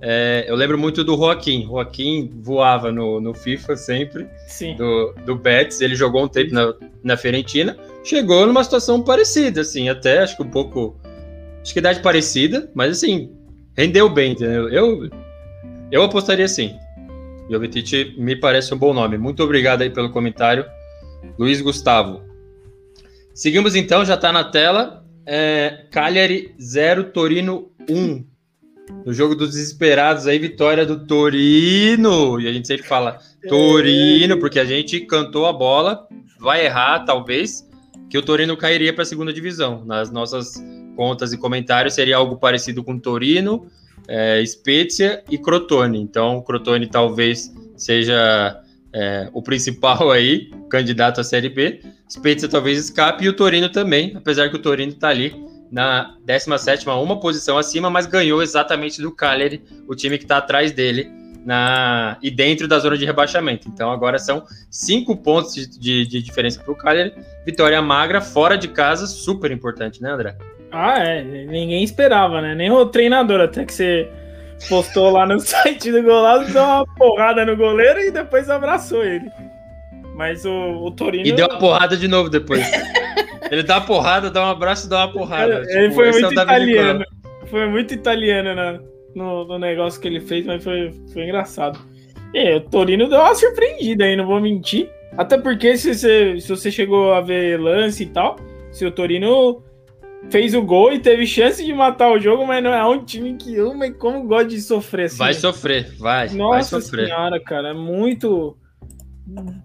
é, 0.00 0.44
eu 0.46 0.54
lembro 0.54 0.78
muito 0.78 1.02
do 1.02 1.16
Joaquim. 1.16 1.64
Joaquim 1.64 2.30
voava 2.40 2.92
no, 2.92 3.20
no 3.20 3.34
FIFA 3.34 3.76
sempre, 3.76 4.28
Sim. 4.46 4.76
do, 4.76 5.12
do 5.24 5.34
Betis. 5.36 5.80
Ele 5.80 5.94
jogou 5.94 6.24
um 6.24 6.28
tempo 6.28 6.54
na, 6.54 6.72
na 7.02 7.16
Fiorentina. 7.16 7.76
Chegou 8.04 8.46
numa 8.46 8.62
situação 8.62 9.02
parecida, 9.02 9.60
assim, 9.62 9.88
até 9.88 10.20
acho 10.20 10.36
que 10.36 10.42
um 10.42 10.50
pouco. 10.50 10.96
Acho 11.60 11.72
que 11.72 11.80
idade 11.80 12.00
parecida, 12.00 12.70
mas 12.74 12.98
assim, 12.98 13.30
rendeu 13.78 14.08
bem, 14.08 14.32
entendeu? 14.32 14.68
Eu, 14.68 15.08
eu 15.92 16.02
apostaria 16.02 16.48
sim. 16.48 16.74
Jovetic 17.48 18.16
me 18.18 18.34
parece 18.34 18.74
um 18.74 18.76
bom 18.76 18.92
nome. 18.92 19.16
Muito 19.16 19.40
obrigado 19.42 19.82
aí 19.82 19.88
pelo 19.88 20.10
comentário. 20.10 20.66
Luiz 21.38 21.60
Gustavo. 21.60 22.20
Seguimos 23.32 23.76
então, 23.76 24.04
já 24.04 24.14
está 24.14 24.32
na 24.32 24.42
tela. 24.42 25.04
É, 25.24 25.84
Cagliari 25.92 26.52
0, 26.60 27.04
Torino 27.12 27.70
1. 27.88 28.26
No 29.06 29.12
jogo 29.12 29.36
dos 29.36 29.50
desesperados 29.50 30.26
aí, 30.26 30.40
vitória 30.40 30.84
do 30.84 31.06
Torino. 31.06 32.40
E 32.40 32.48
a 32.48 32.52
gente 32.52 32.66
sempre 32.66 32.86
fala 32.86 33.18
Torino, 33.48 34.38
porque 34.40 34.58
a 34.58 34.64
gente 34.64 35.00
cantou 35.02 35.46
a 35.46 35.52
bola. 35.52 36.08
Vai 36.40 36.66
errar, 36.66 37.04
talvez, 37.04 37.68
que 38.10 38.18
o 38.18 38.22
Torino 38.22 38.56
cairia 38.56 38.92
para 38.92 39.02
a 39.02 39.06
segunda 39.06 39.32
divisão. 39.32 39.84
Nas 39.84 40.10
nossas 40.10 40.60
contas 40.98 41.32
e 41.32 41.38
comentários 41.38 41.94
seria 41.94 42.16
algo 42.16 42.38
parecido 42.38 42.82
com 42.82 42.98
Torino, 42.98 43.68
é, 44.08 44.44
Spezia 44.44 45.22
e 45.30 45.38
Crotone. 45.38 46.00
Então, 46.00 46.42
Crotone 46.42 46.88
talvez 46.88 47.54
seja 47.76 48.60
é, 48.92 49.30
o 49.32 49.40
principal 49.40 50.10
aí, 50.10 50.50
candidato 50.68 51.20
à 51.20 51.24
Série 51.24 51.48
B. 51.48 51.80
Spezia 52.10 52.48
talvez 52.48 52.80
escape 52.80 53.24
e 53.24 53.28
o 53.28 53.32
Torino 53.32 53.68
também, 53.68 54.12
apesar 54.16 54.50
que 54.50 54.56
o 54.56 54.58
Torino 54.58 54.90
está 54.90 55.10
ali 55.10 55.32
na 55.70 56.16
17 56.24 56.88
uma 56.88 57.20
posição 57.20 57.56
acima, 57.56 57.88
mas 57.88 58.06
ganhou 58.06 58.42
exatamente 58.42 59.00
do 59.00 59.14
Cagliari, 59.14 59.62
o 59.86 59.94
time 59.94 60.18
que 60.18 60.24
está 60.24 60.38
atrás 60.38 60.72
dele 60.72 61.08
na 61.44 62.18
e 62.20 62.28
dentro 62.28 62.66
da 62.66 62.80
zona 62.80 62.98
de 62.98 63.04
rebaixamento. 63.04 63.68
Então 63.68 63.92
agora 63.92 64.18
são 64.18 64.44
cinco 64.68 65.16
pontos 65.16 65.54
de, 65.54 65.78
de, 65.78 66.06
de 66.06 66.22
diferença 66.22 66.60
para 66.60 66.72
o 66.72 66.76
Cagliari. 66.76 67.14
Vitória 67.46 67.80
magra, 67.80 68.20
fora 68.20 68.58
de 68.58 68.66
casa, 68.66 69.06
super 69.06 69.52
importante, 69.52 70.02
né, 70.02 70.10
André? 70.10 70.36
Ah, 70.70 70.98
é. 70.98 71.22
Ninguém 71.22 71.82
esperava, 71.82 72.40
né? 72.40 72.54
Nem 72.54 72.70
o 72.70 72.86
treinador, 72.86 73.40
até 73.40 73.64
que 73.64 73.72
você 73.72 74.08
postou 74.68 75.10
lá 75.10 75.26
no 75.26 75.38
site 75.40 75.90
do 75.92 76.02
Golaço, 76.02 76.52
deu 76.52 76.62
uma 76.62 76.84
porrada 76.96 77.44
no 77.44 77.56
goleiro 77.56 78.00
e 78.00 78.10
depois 78.10 78.50
abraçou 78.50 79.04
ele. 79.04 79.30
Mas 80.14 80.44
o, 80.44 80.84
o 80.84 80.90
Torino. 80.90 81.26
E 81.26 81.32
deu 81.32 81.46
uma 81.46 81.58
porrada 81.58 81.96
de 81.96 82.08
novo 82.08 82.28
depois. 82.28 82.66
ele 83.50 83.62
dá 83.62 83.78
uma 83.78 83.86
porrada, 83.86 84.30
dá 84.30 84.46
um 84.46 84.50
abraço, 84.50 84.88
dá 84.88 85.06
uma 85.06 85.12
porrada. 85.12 85.62
Ele, 85.68 85.88
tipo, 85.88 85.94
foi 85.94 86.08
é 86.08 86.12
muito 86.12 86.26
é 86.26 86.42
italiano. 86.42 87.04
Foi 87.46 87.66
muito 87.66 87.94
italiano 87.94 88.54
né, 88.54 88.80
no, 89.14 89.44
no, 89.46 89.58
negócio 89.58 90.00
que 90.00 90.08
ele 90.08 90.20
fez, 90.20 90.44
mas 90.44 90.62
foi, 90.62 90.92
foi 91.12 91.22
engraçado. 91.22 91.78
E 92.34 92.56
o 92.56 92.60
Torino 92.60 93.08
deu 93.08 93.20
uma 93.20 93.34
surpreendida 93.34 94.04
aí, 94.04 94.16
não 94.16 94.26
vou 94.26 94.40
mentir. 94.40 94.90
Até 95.16 95.38
porque 95.38 95.76
se 95.76 95.94
você, 95.94 96.38
se 96.40 96.48
você 96.48 96.70
chegou 96.70 97.14
a 97.14 97.20
ver 97.20 97.58
lance 97.58 98.02
e 98.02 98.06
tal, 98.06 98.36
se 98.70 98.84
o 98.84 98.90
Torino 98.90 99.62
fez 100.30 100.54
o 100.54 100.62
gol 100.62 100.92
e 100.92 100.98
teve 100.98 101.26
chance 101.26 101.64
de 101.64 101.72
matar 101.72 102.10
o 102.10 102.18
jogo, 102.18 102.46
mas 102.46 102.62
não 102.62 102.72
é 102.72 102.84
um 102.84 103.04
time 103.04 103.34
que 103.34 103.56
ama 103.58 103.86
e 103.86 103.92
como 103.92 104.26
gosta 104.26 104.48
de 104.48 104.60
sofrer 104.60 105.06
assim. 105.06 105.18
Vai 105.18 105.34
sofrer, 105.34 105.94
vai. 105.98 106.28
Nossa 106.30 106.76
vai 106.76 106.82
sofrer. 106.82 107.06
senhora, 107.06 107.40
cara, 107.40 107.68
é 107.68 107.74
muito. 107.74 108.56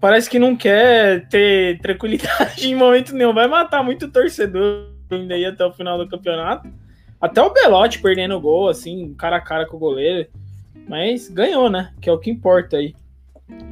Parece 0.00 0.28
que 0.28 0.38
não 0.38 0.54
quer 0.54 1.26
ter 1.28 1.78
tranquilidade 1.80 2.66
em 2.68 2.74
momento 2.74 3.14
nenhum. 3.14 3.32
Vai 3.32 3.48
matar 3.48 3.82
muito 3.82 4.10
torcedor 4.10 4.90
ainda 5.10 5.34
aí 5.34 5.44
até 5.44 5.64
o 5.64 5.72
final 5.72 5.98
do 5.98 6.08
campeonato. 6.08 6.68
Até 7.20 7.40
o 7.40 7.52
Belote 7.52 8.00
perdendo 8.00 8.34
o 8.36 8.40
gol, 8.40 8.68
assim, 8.68 9.14
cara 9.14 9.36
a 9.36 9.40
cara 9.40 9.66
com 9.66 9.76
o 9.76 9.80
goleiro. 9.80 10.28
Mas 10.86 11.28
ganhou, 11.28 11.70
né? 11.70 11.92
Que 12.00 12.10
é 12.10 12.12
o 12.12 12.18
que 12.18 12.30
importa 12.30 12.76
aí. 12.76 12.94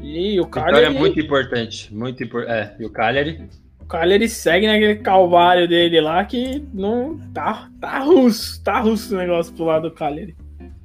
E 0.03 0.40
o 0.40 0.47
Cagliari. 0.47 0.87
é 0.87 0.99
muito 0.99 1.21
importante. 1.21 1.95
Muito 1.95 2.23
importante. 2.23 2.53
É, 2.53 2.77
e 2.79 2.85
o 2.85 2.90
Cagliari 2.90 3.49
Cagliari 3.92 4.26
segue 4.26 4.66
naquele 4.66 4.96
calvário 4.96 5.68
dele 5.68 6.00
lá 6.00 6.24
que 6.24 6.64
não 6.72 7.18
tá, 7.35 7.68
tá 7.78 7.98
russo, 7.98 8.64
tá 8.64 8.81
russo 8.81 9.14
o 9.14 9.18
negócio 9.18 9.52
pro 9.52 9.66
lado 9.66 9.90
do 9.90 9.94
Cagliari. 9.94 10.35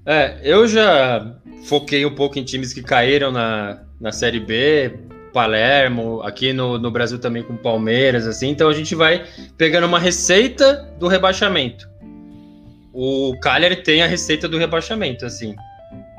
É, 0.05 0.37
eu 0.43 0.67
já 0.67 1.37
foquei 1.63 2.05
um 2.05 2.13
pouco 2.13 2.37
em 2.37 2.43
times 2.43 2.73
que 2.73 2.83
caíram 2.83 3.31
na, 3.31 3.81
na 4.01 4.11
Série 4.11 4.41
B, 4.41 4.99
Palermo, 5.31 6.21
aqui 6.21 6.51
no, 6.51 6.77
no 6.77 6.91
Brasil 6.91 7.17
também 7.17 7.43
com 7.43 7.55
Palmeiras, 7.55 8.27
assim, 8.27 8.49
então 8.49 8.67
a 8.67 8.73
gente 8.73 8.93
vai 8.93 9.25
pegando 9.57 9.87
uma 9.87 9.99
receita 9.99 10.85
do 10.99 11.07
rebaixamento. 11.07 11.87
O 12.91 13.37
Cagliari 13.39 13.77
tem 13.77 14.03
a 14.03 14.07
receita 14.07 14.49
do 14.49 14.57
rebaixamento, 14.57 15.25
assim. 15.25 15.55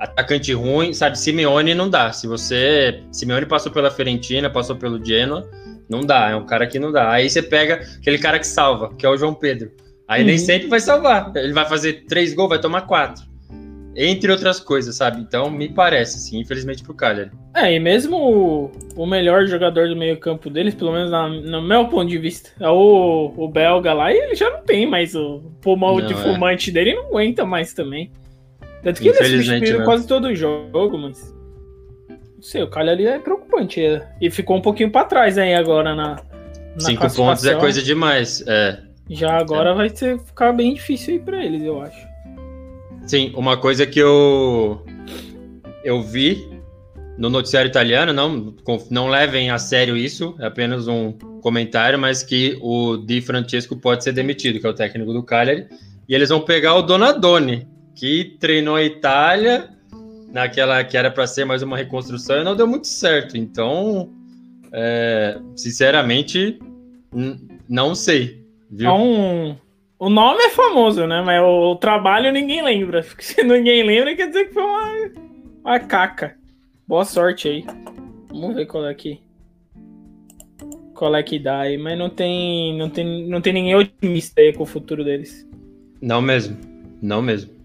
Atacante 0.00 0.54
ruim, 0.54 0.94
sabe? 0.94 1.18
Simeone 1.18 1.74
não 1.74 1.90
dá. 1.90 2.12
Se 2.12 2.28
você. 2.28 3.02
Simeone 3.10 3.44
passou 3.46 3.72
pela 3.72 3.90
Fiorentina, 3.90 4.48
passou 4.48 4.76
pelo 4.76 5.04
Genoa 5.04 5.44
não 5.88 6.00
dá, 6.00 6.30
é 6.30 6.36
um 6.36 6.44
cara 6.44 6.66
que 6.66 6.78
não 6.78 6.92
dá. 6.92 7.10
Aí 7.10 7.28
você 7.28 7.42
pega 7.42 7.80
aquele 7.96 8.18
cara 8.18 8.38
que 8.38 8.46
salva, 8.46 8.92
que 8.94 9.06
é 9.06 9.08
o 9.08 9.16
João 9.16 9.34
Pedro. 9.34 9.70
Aí 10.06 10.22
uhum. 10.22 10.26
nem 10.26 10.38
sempre 10.38 10.68
vai 10.68 10.80
salvar. 10.80 11.32
Ele 11.36 11.52
vai 11.52 11.66
fazer 11.66 12.04
três 12.06 12.34
gols, 12.34 12.50
vai 12.50 12.60
tomar 12.60 12.82
quatro. 12.82 13.26
Entre 13.96 14.30
outras 14.30 14.60
coisas, 14.60 14.94
sabe? 14.94 15.20
Então, 15.20 15.50
me 15.50 15.68
parece, 15.68 16.18
assim, 16.18 16.38
infelizmente 16.38 16.84
pro 16.84 16.94
Cagliari. 16.94 17.32
É, 17.54 17.74
e 17.74 17.80
mesmo 17.80 18.16
o, 18.16 18.72
o 18.94 19.06
melhor 19.06 19.46
jogador 19.46 19.88
do 19.88 19.96
meio-campo 19.96 20.48
deles, 20.48 20.74
pelo 20.74 20.92
menos 20.92 21.10
na, 21.10 21.28
no 21.28 21.60
meu 21.60 21.88
ponto 21.88 22.08
de 22.08 22.16
vista, 22.16 22.50
é 22.60 22.68
o, 22.68 23.34
o 23.36 23.48
belga 23.48 23.92
lá, 23.92 24.12
e 24.12 24.16
ele 24.16 24.36
já 24.36 24.48
não 24.50 24.60
tem 24.60 24.86
mais 24.86 25.16
o 25.16 25.40
pulmão 25.60 25.98
não, 25.98 26.06
de 26.06 26.12
é. 26.12 26.16
fumante 26.16 26.70
dele, 26.70 26.94
não 26.94 27.06
aguenta 27.06 27.44
mais 27.44 27.72
também. 27.74 28.12
Tanto 28.84 29.00
que 29.00 29.08
ele 29.08 29.16
substituiu 29.16 29.84
quase 29.84 30.06
todo 30.06 30.28
o 30.28 30.34
jogo, 30.34 30.96
mas 30.96 31.34
sei, 32.48 32.62
o 32.62 32.68
Cagliari 32.68 33.06
é 33.06 33.18
preocupante. 33.18 33.80
É. 33.80 34.06
E 34.20 34.30
ficou 34.30 34.56
um 34.56 34.62
pouquinho 34.62 34.90
para 34.90 35.04
trás 35.04 35.38
aí 35.38 35.54
agora 35.54 35.94
na. 35.94 36.16
na 36.74 36.80
Cinco 36.80 37.14
pontos 37.14 37.44
é 37.44 37.54
coisa 37.54 37.82
demais. 37.82 38.42
É. 38.46 38.78
Já 39.10 39.38
agora 39.38 39.70
é. 39.70 39.74
vai 39.74 39.88
ser, 39.90 40.18
ficar 40.20 40.52
bem 40.52 40.74
difícil 40.74 41.14
aí 41.14 41.20
para 41.20 41.44
eles, 41.44 41.62
eu 41.62 41.80
acho. 41.80 42.08
Sim, 43.06 43.32
uma 43.34 43.56
coisa 43.56 43.86
que 43.86 43.98
eu 43.98 44.84
eu 45.82 46.02
vi 46.02 46.46
no 47.16 47.30
noticiário 47.30 47.68
italiano, 47.68 48.12
não, 48.12 48.54
não 48.90 49.08
levem 49.08 49.50
a 49.50 49.58
sério 49.58 49.96
isso, 49.96 50.36
é 50.38 50.46
apenas 50.46 50.86
um 50.86 51.12
comentário, 51.40 51.98
mas 51.98 52.22
que 52.22 52.56
o 52.60 52.96
Di 52.96 53.20
Francesco 53.20 53.74
pode 53.76 54.04
ser 54.04 54.12
demitido, 54.12 54.60
que 54.60 54.66
é 54.66 54.70
o 54.70 54.74
técnico 54.74 55.12
do 55.12 55.22
Cagliari, 55.22 55.66
e 56.08 56.14
eles 56.14 56.28
vão 56.28 56.40
pegar 56.40 56.76
o 56.76 56.82
Donadoni, 56.82 57.66
que 57.94 58.36
treinou 58.38 58.76
a 58.76 58.84
Itália 58.84 59.68
naquela 60.30 60.84
que 60.84 60.96
era 60.96 61.10
para 61.10 61.26
ser 61.26 61.44
mais 61.44 61.62
uma 61.62 61.76
reconstrução 61.76 62.40
e 62.40 62.44
não 62.44 62.56
deu 62.56 62.66
muito 62.66 62.86
certo. 62.86 63.36
Então, 63.36 64.10
é, 64.72 65.38
sinceramente, 65.56 66.58
não 67.68 67.94
sei. 67.94 68.46
Viu? 68.70 68.88
É 68.88 68.92
um, 68.92 69.56
o 69.98 70.08
nome 70.08 70.42
é 70.42 70.50
famoso, 70.50 71.06
né? 71.06 71.22
Mas 71.24 71.42
o, 71.42 71.72
o, 71.72 71.76
trabalho 71.76 72.32
ninguém 72.32 72.62
lembra. 72.62 73.02
Se 73.18 73.42
ninguém 73.42 73.82
lembra, 73.82 74.14
quer 74.14 74.28
dizer 74.28 74.48
que 74.48 74.54
foi 74.54 74.62
uma, 74.62 75.10
uma 75.64 75.80
caca. 75.80 76.36
Boa 76.86 77.04
sorte 77.04 77.48
aí. 77.48 77.64
Vamos 78.30 78.54
ver 78.54 78.66
qual 78.66 78.86
é 78.86 78.94
que. 78.94 79.20
Qual 80.94 81.14
é 81.14 81.22
que 81.22 81.38
dá 81.38 81.60
aí. 81.60 81.78
Mas 81.78 81.98
não 81.98 82.10
tem, 82.10 82.76
não 82.78 82.90
tem, 82.90 83.28
não 83.28 83.40
tem 83.40 83.52
ninguém 83.52 83.74
otimista 83.74 84.40
aí 84.40 84.52
com 84.52 84.62
o 84.62 84.66
futuro 84.66 85.04
deles. 85.04 85.48
Não 86.00 86.20
mesmo. 86.20 86.56
Não 87.00 87.22
mesmo. 87.22 87.57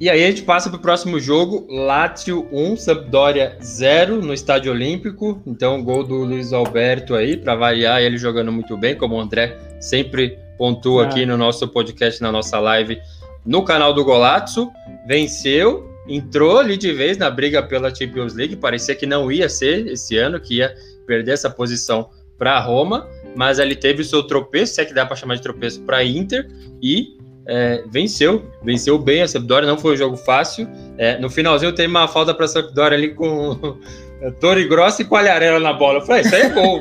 E 0.00 0.08
aí 0.08 0.22
a 0.22 0.28
gente 0.28 0.42
passa 0.42 0.70
para 0.70 0.78
o 0.78 0.80
próximo 0.80 1.18
jogo, 1.18 1.66
Lazio 1.68 2.46
1, 2.52 2.76
Sampdoria 2.76 3.58
0 3.60 4.22
no 4.22 4.32
Estádio 4.32 4.70
Olímpico. 4.70 5.42
Então, 5.44 5.82
gol 5.82 6.04
do 6.04 6.18
Luiz 6.18 6.52
Alberto 6.52 7.16
aí, 7.16 7.36
para 7.36 7.56
variar, 7.56 8.00
ele 8.00 8.16
jogando 8.16 8.52
muito 8.52 8.76
bem, 8.76 8.94
como 8.94 9.16
o 9.16 9.20
André 9.20 9.58
sempre 9.80 10.38
pontua 10.56 11.02
ah. 11.02 11.06
aqui 11.06 11.26
no 11.26 11.36
nosso 11.36 11.66
podcast, 11.66 12.22
na 12.22 12.30
nossa 12.30 12.60
live 12.60 12.96
no 13.44 13.64
canal 13.64 13.92
do 13.92 14.04
Golazzo. 14.04 14.70
Venceu, 15.04 15.90
entrou 16.06 16.58
ali 16.58 16.76
de 16.76 16.92
vez 16.92 17.18
na 17.18 17.28
briga 17.28 17.60
pela 17.60 17.92
Champions 17.92 18.34
League. 18.34 18.54
Parecia 18.54 18.94
que 18.94 19.04
não 19.04 19.32
ia 19.32 19.48
ser 19.48 19.88
esse 19.88 20.16
ano, 20.16 20.38
que 20.38 20.58
ia 20.58 20.72
perder 21.08 21.32
essa 21.32 21.50
posição 21.50 22.08
para 22.38 22.60
Roma, 22.60 23.08
mas 23.34 23.58
ele 23.58 23.74
teve 23.74 24.02
o 24.02 24.04
seu 24.04 24.22
tropeço, 24.22 24.74
se 24.74 24.80
é 24.80 24.84
que 24.84 24.94
dá 24.94 25.04
para 25.04 25.16
chamar 25.16 25.34
de 25.34 25.42
tropeço, 25.42 25.80
para 25.80 26.04
Inter 26.04 26.48
e 26.80 27.17
é, 27.48 27.82
venceu, 27.86 28.44
venceu 28.62 28.98
bem 28.98 29.22
a 29.22 29.26
Sampdoria, 29.26 29.66
não 29.66 29.78
foi 29.78 29.94
um 29.94 29.96
jogo 29.96 30.16
fácil. 30.18 30.68
É, 30.98 31.18
no 31.18 31.30
finalzinho 31.30 31.74
tem 31.74 31.86
uma 31.86 32.06
falta 32.06 32.34
para 32.34 32.44
a 32.44 32.48
Sampdoria 32.48 32.98
ali 32.98 33.14
com 33.14 33.56
Torre 34.38 34.68
Grossa 34.68 35.00
e 35.00 35.06
Qualharela 35.06 35.58
na 35.58 35.72
bola. 35.72 36.00
Eu 36.00 36.06
falei, 36.06 36.22
isso 36.22 36.34
aí 36.34 36.42
é 36.42 36.50
gol. 36.50 36.78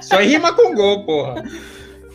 isso 0.00 0.16
aí 0.16 0.28
rima 0.28 0.54
com 0.54 0.74
gol, 0.74 1.04
porra. 1.04 1.44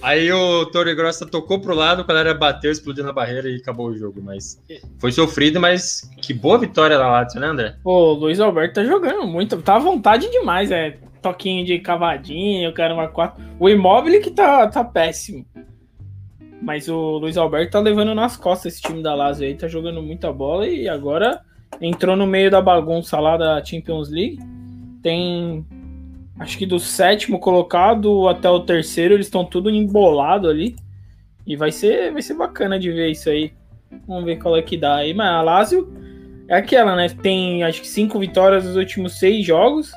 Aí 0.02 0.32
o 0.32 0.66
Torre 0.66 0.96
Grossa 0.96 1.28
tocou 1.28 1.62
pro 1.62 1.76
lado, 1.76 2.02
o 2.02 2.06
Qualharela 2.06 2.36
bateu, 2.36 2.72
explodiu 2.72 3.04
na 3.04 3.14
barreira 3.14 3.48
e 3.48 3.58
acabou 3.58 3.90
o 3.90 3.96
jogo. 3.96 4.20
Mas 4.20 4.60
foi 4.98 5.12
sofrido, 5.12 5.60
mas 5.60 6.10
que 6.20 6.34
boa 6.34 6.58
vitória 6.58 6.98
da 6.98 7.08
Lazio, 7.08 7.40
né, 7.40 7.48
André? 7.48 7.76
O 7.86 8.14
Luiz 8.14 8.40
Alberto 8.40 8.74
tá 8.74 8.84
jogando 8.84 9.28
muito, 9.28 9.62
tá 9.62 9.76
à 9.76 9.80
vontade 9.80 10.30
demais, 10.32 10.72
é. 10.72 10.98
Toquinho 11.22 11.64
de 11.64 11.78
cavadinho, 11.78 12.68
o 12.72 12.74
cara 12.74 12.96
uma 12.96 13.08
quatro. 13.08 13.44
O 13.60 13.70
imóvel 13.70 14.20
que 14.20 14.32
tá, 14.32 14.68
tá 14.68 14.84
péssimo. 14.84 15.46
Mas 16.62 16.88
o 16.88 17.18
Luiz 17.18 17.38
Alberto 17.38 17.72
tá 17.72 17.80
levando 17.80 18.14
nas 18.14 18.38
costas 18.38 18.74
esse 18.74 18.82
time 18.82 19.02
da 19.02 19.16
Lazio 19.16 19.48
aí, 19.48 19.56
tá 19.56 19.68
jogando 19.68 20.02
muita 20.02 20.32
bola 20.32 20.68
e 20.68 20.88
agora 20.88 21.42
entrou 21.82 22.16
no 22.16 22.28
meio 22.28 22.52
da 22.52 22.62
bagunça 22.62 23.20
lá 23.20 23.36
da 23.36 23.64
Champions 23.66 24.10
League. 24.10 24.38
Tem 25.02 25.66
acho 26.40 26.58
que 26.58 26.66
do 26.66 26.80
sétimo 26.80 27.40
colocado 27.40 28.28
até 28.28 28.50
o 28.50 28.60
terceiro, 28.60 29.16
eles 29.16 29.26
estão 29.26 29.44
tudo 29.44 29.70
embolado 29.70 30.48
ali. 30.48 30.76
E 31.48 31.56
vai 31.56 31.72
ser, 31.72 32.12
vai 32.14 32.22
ser 32.22 32.36
bacana 32.36 32.80
de 32.80 32.92
ver 32.92 33.10
isso 33.10 33.30
aí. 33.30 33.52
Vamos 34.08 34.26
ver 34.26 34.38
qual 34.38 34.56
é 34.56 34.62
que 34.62 34.78
dá 34.78 34.98
aí. 34.98 35.14
Mas 35.14 35.28
a 35.28 35.42
Lazio 35.42 35.92
é 36.48 36.56
aquela, 36.56 36.96
né? 36.96 37.10
Tem 37.10 37.64
acho 37.64 37.82
que 37.82 37.88
cinco 37.88 38.20
vitórias 38.20 38.66
nos 38.66 38.76
últimos 38.76 39.18
seis 39.18 39.44
jogos. 39.46 39.92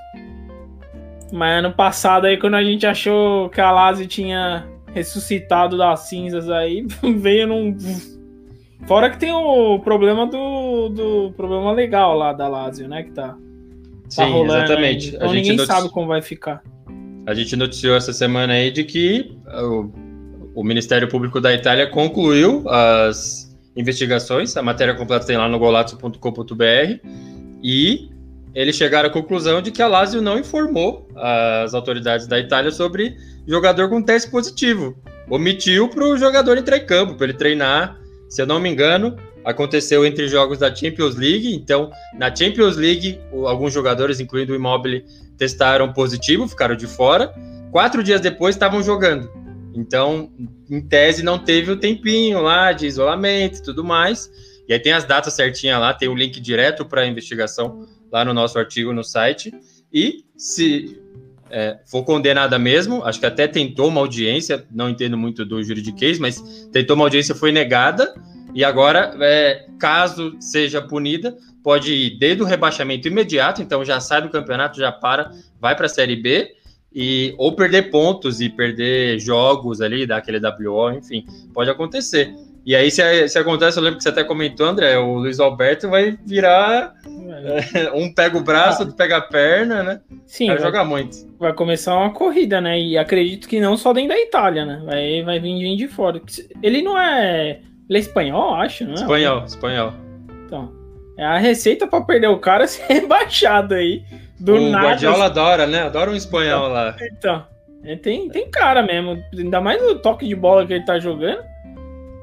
Mas 1.31 1.59
ano 1.59 1.73
passado 1.73 2.27
aí, 2.27 2.39
quando 2.39 2.55
a 2.55 2.65
gente 2.65 2.87
achou 2.87 3.51
que 3.51 3.61
a 3.61 3.71
Lazio 3.71 4.07
tinha 4.07 4.67
ressuscitado 4.95 5.77
das 5.77 6.01
cinzas 6.09 6.49
aí, 6.49 6.87
veio 7.17 7.49
num. 7.49 7.77
Fora 8.87 9.11
que 9.11 9.19
tem 9.19 9.33
o 9.33 9.79
problema 9.81 10.27
do, 10.27 10.89
do 10.89 11.33
problema 11.37 11.73
legal 11.73 12.17
lá 12.17 12.33
da 12.33 12.47
Lazio, 12.47 12.89
né? 12.89 13.03
Que 13.03 13.11
tá, 13.11 13.29
tá 13.29 13.37
Sim, 14.09 14.31
rolando 14.31 14.65
exatamente. 14.65 15.09
Aí. 15.11 15.17
Então 15.17 15.31
a 15.31 15.35
ninguém 15.35 15.59
sabe 15.59 15.89
como 15.91 16.07
vai 16.07 16.23
ficar. 16.23 16.63
A 17.27 17.35
gente 17.35 17.57
noticiou 17.57 17.97
essa 17.97 18.13
semana 18.13 18.53
aí 18.53 18.71
de 18.71 18.85
que 18.85 19.37
o, 19.47 19.91
o 20.55 20.63
Ministério 20.63 21.09
Público 21.09 21.41
da 21.41 21.53
Itália 21.53 21.87
concluiu 21.87 22.69
as 22.69 23.57
investigações. 23.75 24.57
A 24.57 24.63
matéria 24.63 24.95
completa 24.95 25.27
tem 25.27 25.37
lá 25.37 25.49
no 25.49 25.59
golazzo.com.br 25.59 27.09
e 27.63 28.11
eles 28.55 28.77
chegaram 28.77 29.09
à 29.09 29.13
conclusão 29.13 29.61
de 29.61 29.71
que 29.71 29.83
a 29.83 29.89
Lazio 29.89 30.23
não 30.23 30.39
informou 30.39 31.09
as 31.17 31.75
autoridades 31.75 32.27
da 32.27 32.39
Itália 32.39 32.71
sobre 32.71 33.17
jogador 33.47 33.89
com 33.89 34.03
teste 34.03 34.31
positivo. 34.31 34.97
Omitiu 35.29 35.89
para 35.89 36.05
o 36.05 36.17
jogador 36.17 36.59
entrar 36.59 36.77
em 36.77 36.87
campo, 36.87 37.15
para 37.15 37.27
ele 37.27 37.35
treinar. 37.35 37.99
Se 38.29 38.43
eu 38.43 38.47
não 38.47 38.59
me 38.59 38.69
engano, 38.69 39.17
aconteceu 39.45 40.05
entre 40.05 40.29
jogos 40.29 40.59
da 40.59 40.75
Champions 40.75 41.15
League. 41.17 41.55
Então, 41.55 41.91
na 42.19 42.35
Champions 42.35 42.77
League, 42.77 43.21
alguns 43.47 43.73
jogadores, 43.73 44.21
incluindo 44.21 44.53
o 44.53 44.57
Immobile, 44.57 45.05
testaram 45.37 45.93
positivo, 45.93 46.49
ficaram 46.49 46.75
de 46.75 46.87
fora. 46.87 47.33
Quatro 47.71 48.03
dias 48.03 48.21
depois 48.21 48.55
estavam 48.55 48.83
jogando. 48.83 49.31
Então, 49.75 50.31
em 50.71 50.81
tese, 50.81 51.23
não 51.23 51.39
teve 51.39 51.71
o 51.71 51.77
tempinho 51.77 52.41
lá 52.41 52.73
de 52.73 52.87
isolamento 52.87 53.59
e 53.59 53.63
tudo 53.63 53.83
mais. 53.83 54.31
E 54.69 54.73
aí 54.73 54.79
tem 54.79 54.93
as 54.93 55.05
datas 55.05 55.35
certinhas 55.35 55.79
lá, 55.81 55.93
tem 55.93 56.09
o 56.09 56.15
link 56.15 56.41
direto 56.41 56.87
para 56.87 57.03
a 57.03 57.07
investigação 57.07 57.87
lá 58.11 58.25
no 58.25 58.33
nosso 58.33 58.59
artigo 58.59 58.93
no 58.93 59.03
site. 59.03 59.53
E 59.93 60.25
se 60.37 61.03
é, 61.55 61.79
for 61.87 62.03
condenada 62.03 62.59
mesmo, 62.59 63.05
acho 63.05 63.21
que 63.21 63.27
até 63.27 63.47
tentou 63.47 63.87
uma 63.87 64.01
audiência, 64.01 64.67
não 64.73 64.91
entendo 64.91 65.17
muito 65.17 65.45
do 65.45 65.63
juridiquês, 65.63 66.19
mas 66.19 66.69
tentou 66.73 66.97
uma 66.97 67.05
audiência, 67.05 67.33
foi 67.33 67.53
negada. 67.53 68.13
E 68.53 68.65
agora, 68.65 69.15
é, 69.21 69.67
caso 69.79 70.35
seja 70.41 70.83
punida, 70.83 71.37
pode 71.63 71.93
ir 71.93 72.19
desde 72.19 72.43
o 72.43 72.47
rebaixamento 72.47 73.07
imediato, 73.07 73.63
então 73.63 73.85
já 73.85 74.01
sai 74.01 74.21
do 74.21 74.31
campeonato, 74.31 74.81
já 74.81 74.91
para, 74.91 75.31
vai 75.61 75.77
para 75.77 75.87
a 75.87 75.89
Série 75.89 76.17
B, 76.17 76.53
e 76.93 77.35
ou 77.39 77.55
perder 77.55 77.91
pontos 77.91 78.41
e 78.41 78.49
perder 78.49 79.21
jogos 79.21 79.81
ali, 79.81 80.07
dar 80.07 80.17
aquele 80.17 80.41
WO, 80.41 80.91
enfim, 80.91 81.25
pode 81.53 81.71
acontecer. 81.71 82.35
E 82.67 82.75
aí, 82.75 82.91
se, 82.91 83.29
se 83.29 83.39
acontece, 83.39 83.79
eu 83.79 83.83
lembro 83.83 83.99
que 83.99 84.03
você 84.03 84.09
até 84.09 84.25
comentou, 84.25 84.67
André, 84.67 84.99
o 84.99 85.19
Luiz 85.19 85.39
Alberto 85.39 85.89
vai 85.89 86.19
virar. 86.27 86.95
É. 87.75 87.93
um 87.93 88.13
pega 88.13 88.37
o 88.37 88.43
braço, 88.43 88.83
outro 88.83 88.97
pega 88.97 89.19
a 89.19 89.21
perna, 89.21 89.83
né? 89.83 90.01
Sim. 90.27 90.49
Vai, 90.49 90.59
jogar 90.59 90.85
muito. 90.85 91.17
Vai 91.39 91.53
começar 91.53 91.97
uma 91.97 92.13
corrida, 92.13 92.61
né? 92.61 92.79
E 92.79 92.97
acredito 92.97 93.49
que 93.49 93.61
não 93.61 93.77
só 93.77 93.93
dentro 93.93 94.11
da 94.11 94.19
Itália, 94.19 94.65
né? 94.65 94.83
Vai, 94.85 95.23
vai 95.23 95.41
vir 95.41 95.59
gente 95.59 95.79
de 95.79 95.89
fora. 95.89 96.21
Ele 96.63 96.83
não 96.83 96.99
é. 96.99 97.61
Ele 97.89 97.99
é 97.99 98.01
espanhol, 98.01 98.55
acho, 98.55 98.85
não 98.85 98.93
é? 98.93 98.97
Espanhol, 98.97 99.45
espanhol. 99.45 99.93
Então. 100.47 100.73
É 101.17 101.25
a 101.25 101.39
receita 101.39 101.87
para 101.87 102.05
perder 102.05 102.29
o 102.29 102.39
cara 102.39 102.67
ser 102.69 102.85
rebaixado 102.87 103.75
aí. 103.75 104.03
Do 104.39 104.55
o 104.57 104.71
nada. 104.71 104.85
O 104.85 104.89
Guardiola 104.89 105.25
adora, 105.27 105.67
né? 105.67 105.83
Adora 105.83 106.11
um 106.11 106.17
espanhol 106.17 106.69
lá. 106.69 106.97
Então. 107.01 107.47
É, 107.85 107.97
tem, 107.97 108.29
tem 108.31 108.51
cara 108.51 108.83
mesmo. 108.83 109.23
Ainda 109.37 109.61
mais 109.61 109.83
o 109.83 109.99
toque 109.99 110.27
de 110.27 110.35
bola 110.35 110.67
que 110.67 110.73
ele 110.73 110.85
tá 110.85 110.99
jogando. 110.99 111.43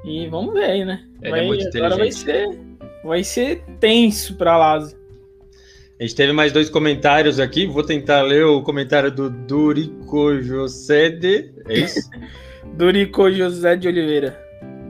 E 0.04 0.28
vamos 0.28 0.54
ver 0.54 0.66
aí, 0.66 0.86
né? 0.86 1.04
Ele 1.22 1.28
é 1.28 1.30
vai, 1.30 1.40
é 1.42 1.48
muito 1.48 1.78
agora 1.78 1.96
vai 1.96 2.12
ser, 2.12 2.60
vai 3.04 3.24
ser 3.24 3.64
tenso 3.80 4.36
pra 4.36 4.58
Lazio. 4.58 4.98
A 6.02 6.04
gente 6.04 6.16
teve 6.16 6.34
mais 6.34 6.52
dois 6.52 6.68
comentários 6.68 7.40
aqui. 7.40 7.68
Vou 7.68 7.84
tentar 7.84 8.24
ler 8.24 8.44
o 8.44 8.64
comentário 8.64 9.12
do 9.12 9.30
Durico 9.30 10.42
José 10.42 11.12
de. 11.12 11.54
É 11.68 11.78
isso? 11.78 12.10
Durico 12.76 13.32
José 13.32 13.76
de 13.76 13.88
Oliveira. 13.88 14.36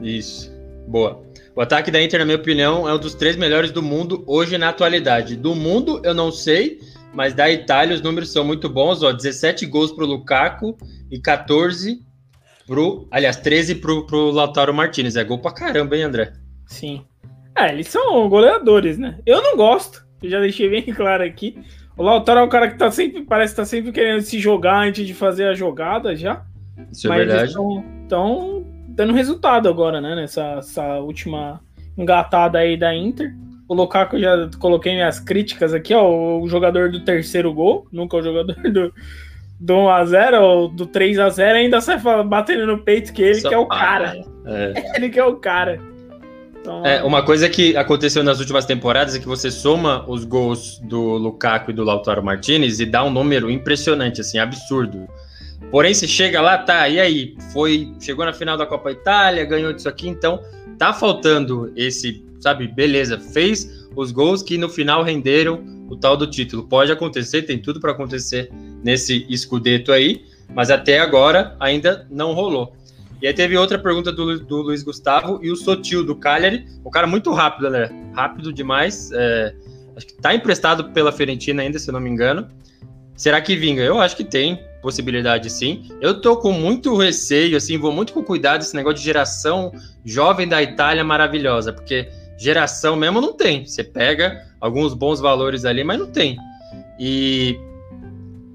Isso. 0.02 0.50
Boa. 0.88 1.22
O 1.54 1.60
ataque 1.60 1.90
da 1.90 2.02
Inter, 2.02 2.18
na 2.18 2.24
minha 2.24 2.38
opinião, 2.38 2.88
é 2.88 2.94
um 2.94 2.98
dos 2.98 3.14
três 3.14 3.36
melhores 3.36 3.70
do 3.70 3.82
mundo 3.82 4.24
hoje 4.26 4.56
na 4.56 4.70
atualidade. 4.70 5.36
Do 5.36 5.54
mundo, 5.54 6.00
eu 6.02 6.14
não 6.14 6.32
sei, 6.32 6.80
mas 7.12 7.34
da 7.34 7.50
Itália 7.50 7.94
os 7.94 8.00
números 8.00 8.32
são 8.32 8.42
muito 8.42 8.66
bons. 8.70 9.02
Ó, 9.02 9.12
17 9.12 9.66
gols 9.66 9.92
para 9.92 10.04
o 10.04 10.06
Lukaku 10.06 10.78
e 11.10 11.20
14 11.20 12.00
pro. 12.66 13.06
Aliás, 13.10 13.36
13 13.36 13.74
pro, 13.74 14.06
pro 14.06 14.30
Lautaro 14.30 14.72
Martinez. 14.72 15.14
É 15.16 15.22
gol 15.22 15.40
pra 15.40 15.52
caramba, 15.52 15.94
hein, 15.94 16.04
André? 16.04 16.32
Sim. 16.64 17.04
É, 17.54 17.70
eles 17.70 17.88
são 17.88 18.26
goleadores, 18.30 18.96
né? 18.96 19.18
Eu 19.26 19.42
não 19.42 19.58
gosto. 19.58 20.01
Eu 20.22 20.30
já 20.30 20.40
deixei 20.40 20.68
bem 20.68 20.82
claro 20.94 21.22
aqui. 21.22 21.58
O 21.96 22.02
Lautaro 22.02 22.40
é 22.40 22.42
o 22.42 22.48
cara 22.48 22.70
que 22.70 22.78
tá 22.78 22.90
sempre, 22.90 23.22
parece 23.22 23.52
que 23.52 23.60
tá 23.60 23.64
sempre 23.64 23.92
querendo 23.92 24.22
se 24.22 24.38
jogar 24.38 24.86
antes 24.86 25.06
de 25.06 25.14
fazer 25.14 25.46
a 25.46 25.54
jogada 25.54 26.16
já. 26.16 26.42
Isso 26.90 27.06
é 27.06 27.10
Mas 27.10 27.20
é 27.20 27.24
verdade. 27.24 27.54
Estão 28.02 28.64
dando 28.88 29.12
resultado 29.12 29.68
agora, 29.68 30.00
né? 30.00 30.14
Nessa 30.14 30.98
última 31.00 31.60
engatada 31.96 32.58
aí 32.58 32.76
da 32.76 32.94
Inter. 32.94 33.34
O 33.68 33.74
Lukaku, 33.74 34.16
eu 34.16 34.20
já 34.20 34.50
coloquei 34.58 34.92
minhas 34.92 35.20
críticas 35.20 35.72
aqui, 35.72 35.94
ó. 35.94 36.40
O 36.40 36.48
jogador 36.48 36.90
do 36.90 37.04
terceiro 37.04 37.52
gol, 37.52 37.86
nunca 37.92 38.16
o 38.16 38.22
jogador 38.22 38.54
do, 38.62 38.92
do 39.60 39.74
1x0 39.74 40.40
ou 40.40 40.68
do 40.68 40.86
3x0 40.86 41.52
ainda 41.52 41.80
sai 41.80 41.98
batendo 42.24 42.66
no 42.66 42.78
peito 42.78 43.12
que 43.12 43.22
ele 43.22 43.40
Só 43.40 43.48
que 43.48 43.54
é 43.54 43.58
o 43.58 43.66
cara. 43.66 44.20
É. 44.46 44.96
ele 44.96 45.08
que 45.10 45.18
é 45.18 45.24
o 45.24 45.36
cara. 45.36 45.78
Então, 46.62 46.86
é, 46.86 47.02
uma 47.02 47.24
coisa 47.24 47.48
que 47.48 47.76
aconteceu 47.76 48.22
nas 48.22 48.38
últimas 48.38 48.64
temporadas 48.64 49.16
é 49.16 49.18
que 49.18 49.26
você 49.26 49.50
soma 49.50 50.08
os 50.08 50.24
gols 50.24 50.78
do 50.78 51.00
Lukaku 51.18 51.72
e 51.72 51.74
do 51.74 51.82
Lautaro 51.82 52.22
Martinez 52.22 52.78
e 52.78 52.86
dá 52.86 53.02
um 53.04 53.10
número 53.10 53.50
impressionante, 53.50 54.20
assim, 54.20 54.38
absurdo. 54.38 55.08
Porém, 55.72 55.92
você 55.92 56.06
chega 56.06 56.40
lá, 56.40 56.56
tá, 56.56 56.88
e 56.88 57.00
aí? 57.00 57.36
Foi, 57.52 57.92
chegou 58.00 58.24
na 58.24 58.32
final 58.32 58.56
da 58.56 58.64
Copa 58.64 58.92
Itália, 58.92 59.44
ganhou 59.44 59.72
disso 59.72 59.88
aqui, 59.88 60.08
então 60.08 60.40
tá 60.78 60.92
faltando 60.92 61.72
esse, 61.74 62.24
sabe, 62.38 62.68
beleza, 62.68 63.18
fez 63.18 63.88
os 63.96 64.12
gols 64.12 64.40
que 64.40 64.56
no 64.56 64.68
final 64.68 65.02
renderam 65.02 65.64
o 65.90 65.96
tal 65.96 66.16
do 66.16 66.28
título. 66.28 66.62
Pode 66.62 66.92
acontecer, 66.92 67.42
tem 67.42 67.58
tudo 67.58 67.80
para 67.80 67.90
acontecer 67.90 68.52
nesse 68.84 69.26
escudeto 69.28 69.90
aí, 69.90 70.24
mas 70.54 70.70
até 70.70 71.00
agora 71.00 71.56
ainda 71.58 72.06
não 72.08 72.32
rolou. 72.34 72.72
E 73.22 73.28
aí 73.28 73.32
teve 73.32 73.56
outra 73.56 73.78
pergunta 73.78 74.10
do, 74.10 74.40
do 74.40 74.56
Luiz 74.62 74.82
Gustavo 74.82 75.38
e 75.40 75.50
o 75.50 75.54
Sotil 75.54 76.04
do 76.04 76.16
Cagliari, 76.16 76.66
o 76.82 76.90
cara 76.90 77.06
muito 77.06 77.32
rápido, 77.32 77.70
né? 77.70 77.88
Rápido 78.12 78.52
demais. 78.52 79.10
É, 79.12 79.54
acho 79.96 80.08
que 80.08 80.14
tá 80.14 80.34
emprestado 80.34 80.90
pela 80.90 81.12
Fiorentina 81.12 81.62
ainda, 81.62 81.78
se 81.78 81.88
eu 81.88 81.92
não 81.92 82.00
me 82.00 82.10
engano. 82.10 82.48
Será 83.14 83.40
que 83.40 83.54
vinga? 83.54 83.80
Eu 83.80 84.00
acho 84.00 84.16
que 84.16 84.24
tem 84.24 84.60
possibilidade 84.82 85.48
sim. 85.48 85.88
Eu 86.00 86.20
tô 86.20 86.36
com 86.36 86.50
muito 86.52 86.96
receio, 86.96 87.56
assim, 87.56 87.78
vou 87.78 87.92
muito 87.92 88.12
com 88.12 88.24
cuidado 88.24 88.62
esse 88.62 88.74
negócio 88.74 88.98
de 88.98 89.04
geração 89.04 89.72
jovem 90.04 90.48
da 90.48 90.60
Itália 90.60 91.04
maravilhosa, 91.04 91.72
porque 91.72 92.08
geração 92.36 92.96
mesmo 92.96 93.20
não 93.20 93.32
tem. 93.32 93.64
Você 93.64 93.84
pega 93.84 94.44
alguns 94.60 94.94
bons 94.94 95.20
valores 95.20 95.64
ali, 95.64 95.84
mas 95.84 96.00
não 96.00 96.10
tem. 96.10 96.36
E 96.98 97.56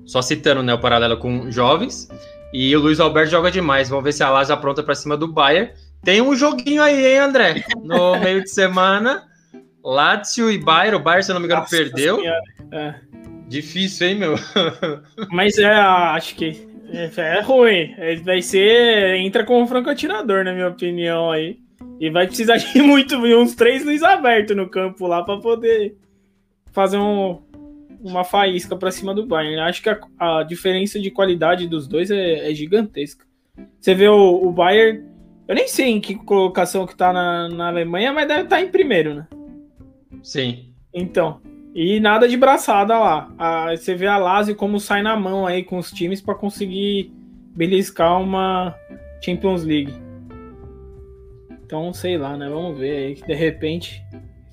só 0.06 0.22
citando 0.22 0.62
né, 0.62 0.74
o 0.74 0.80
paralelo 0.80 1.16
com 1.16 1.50
jovens. 1.50 2.10
E 2.54 2.76
o 2.76 2.80
Luiz 2.80 3.00
Alberto 3.00 3.32
joga 3.32 3.52
demais. 3.52 3.90
Vamos 3.90 4.04
ver 4.04 4.14
se 4.14 4.24
a 4.24 4.30
Lazio 4.30 4.54
apronta 4.54 4.82
para 4.82 4.96
cima 4.96 5.18
do 5.18 5.28
Bayern. 5.28 5.72
Tem 6.04 6.22
um 6.22 6.36
joguinho 6.36 6.82
aí, 6.82 7.06
hein, 7.06 7.20
André? 7.20 7.64
No 7.84 8.18
meio 8.22 8.44
de 8.44 8.50
semana. 8.50 9.24
Lazio 9.84 10.50
e 10.50 10.58
Bayern. 10.58 10.98
O 10.98 11.04
Bayern, 11.04 11.24
se 11.24 11.32
eu 11.32 11.34
não 11.34 11.42
me 11.42 11.46
engano, 11.46 11.62
Nossa 11.62 11.76
perdeu. 11.76 12.22
É. 12.72 12.96
Difícil, 13.48 14.08
hein, 14.08 14.16
meu? 14.16 14.36
Mas 15.32 15.58
é, 15.58 15.68
acho 15.68 16.36
que 16.36 16.68
é, 16.92 17.10
é 17.18 17.42
ruim. 17.42 17.94
É, 17.98 18.16
vai 18.18 18.42
ser. 18.42 19.16
Entra 19.16 19.44
como 19.44 19.62
um 19.62 19.68
franco 19.68 19.90
atirador, 19.90 20.44
na 20.44 20.54
minha 20.54 20.68
opinião 20.68 21.32
aí. 21.32 21.58
E 22.00 22.10
vai 22.10 22.28
precisar 22.28 22.58
de 22.74 22.82
muito, 22.82 23.18
uns 23.18 23.56
três 23.56 23.84
Luiz 23.84 24.04
aberto 24.04 24.56
no 24.56 24.70
campo 24.70 25.08
lá 25.08 25.24
para 25.24 25.40
poder 25.40 25.98
fazer 26.72 26.98
um, 26.98 27.42
uma 28.02 28.24
faísca 28.24 28.76
para 28.76 28.92
cima 28.92 29.14
do 29.14 29.26
Bayern. 29.26 29.60
Acho 29.60 29.82
que 29.82 29.90
a, 29.90 30.00
a, 30.20 30.44
diferença 30.44 31.00
de 31.00 31.12
qualidade 31.12 31.68
dos 31.68 31.88
dois 31.88 32.12
é, 32.12 32.50
é 32.50 32.54
gigantesca. 32.54 33.26
Você 33.80 33.94
vê 33.96 34.08
o, 34.08 34.48
o, 34.48 34.52
Bayern, 34.52 35.04
eu 35.48 35.56
nem 35.56 35.68
sei 35.68 35.88
em 35.88 36.02
que 36.02 36.16
colocação 36.16 36.86
que 36.86 36.96
tá 36.96 37.12
na, 37.12 37.50
na 37.50 37.68
Alemanha, 37.68 38.14
mas 38.14 38.28
deve 38.28 38.44
estar 38.44 38.58
tá 38.58 38.62
em 38.62 38.70
primeiro, 38.70 39.16
né? 39.16 39.28
Sim. 40.22 40.74
Então, 40.94 41.42
e 41.74 42.00
nada 42.00 42.28
de 42.28 42.38
braçada 42.38 42.98
lá. 42.98 43.34
A, 43.38 43.76
você 43.76 43.96
vê 43.96 44.08
a 44.08 44.18
Lazio 44.18 44.56
como 44.56 44.80
sai 44.80 45.02
na 45.02 45.16
mão 45.16 45.46
aí 45.46 45.64
com 45.64 45.78
os 45.78 45.92
times 45.92 46.22
para 46.22 46.36
conseguir 46.36 47.12
beliscar 47.56 48.22
uma 48.22 48.76
Champions 49.24 49.64
League. 49.64 49.94
Então, 51.52 51.92
sei 51.94 52.18
lá, 52.18 52.38
né? 52.38 52.50
Vamos 52.50 52.78
ver 52.78 52.98
aí 52.98 53.16
que 53.16 53.26
de 53.26 53.34
repente 53.34 54.04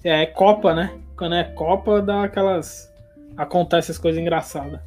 é 0.03 0.27
Copa, 0.27 0.75
né? 0.75 0.99
Quando 1.17 1.35
é 1.35 1.45
Copa, 1.45 2.03
dá 2.03 2.25
aquelas 2.25 2.94
acontece 3.37 3.91
as 3.91 3.99
coisas 3.99 4.21
engraçadas. 4.21 4.81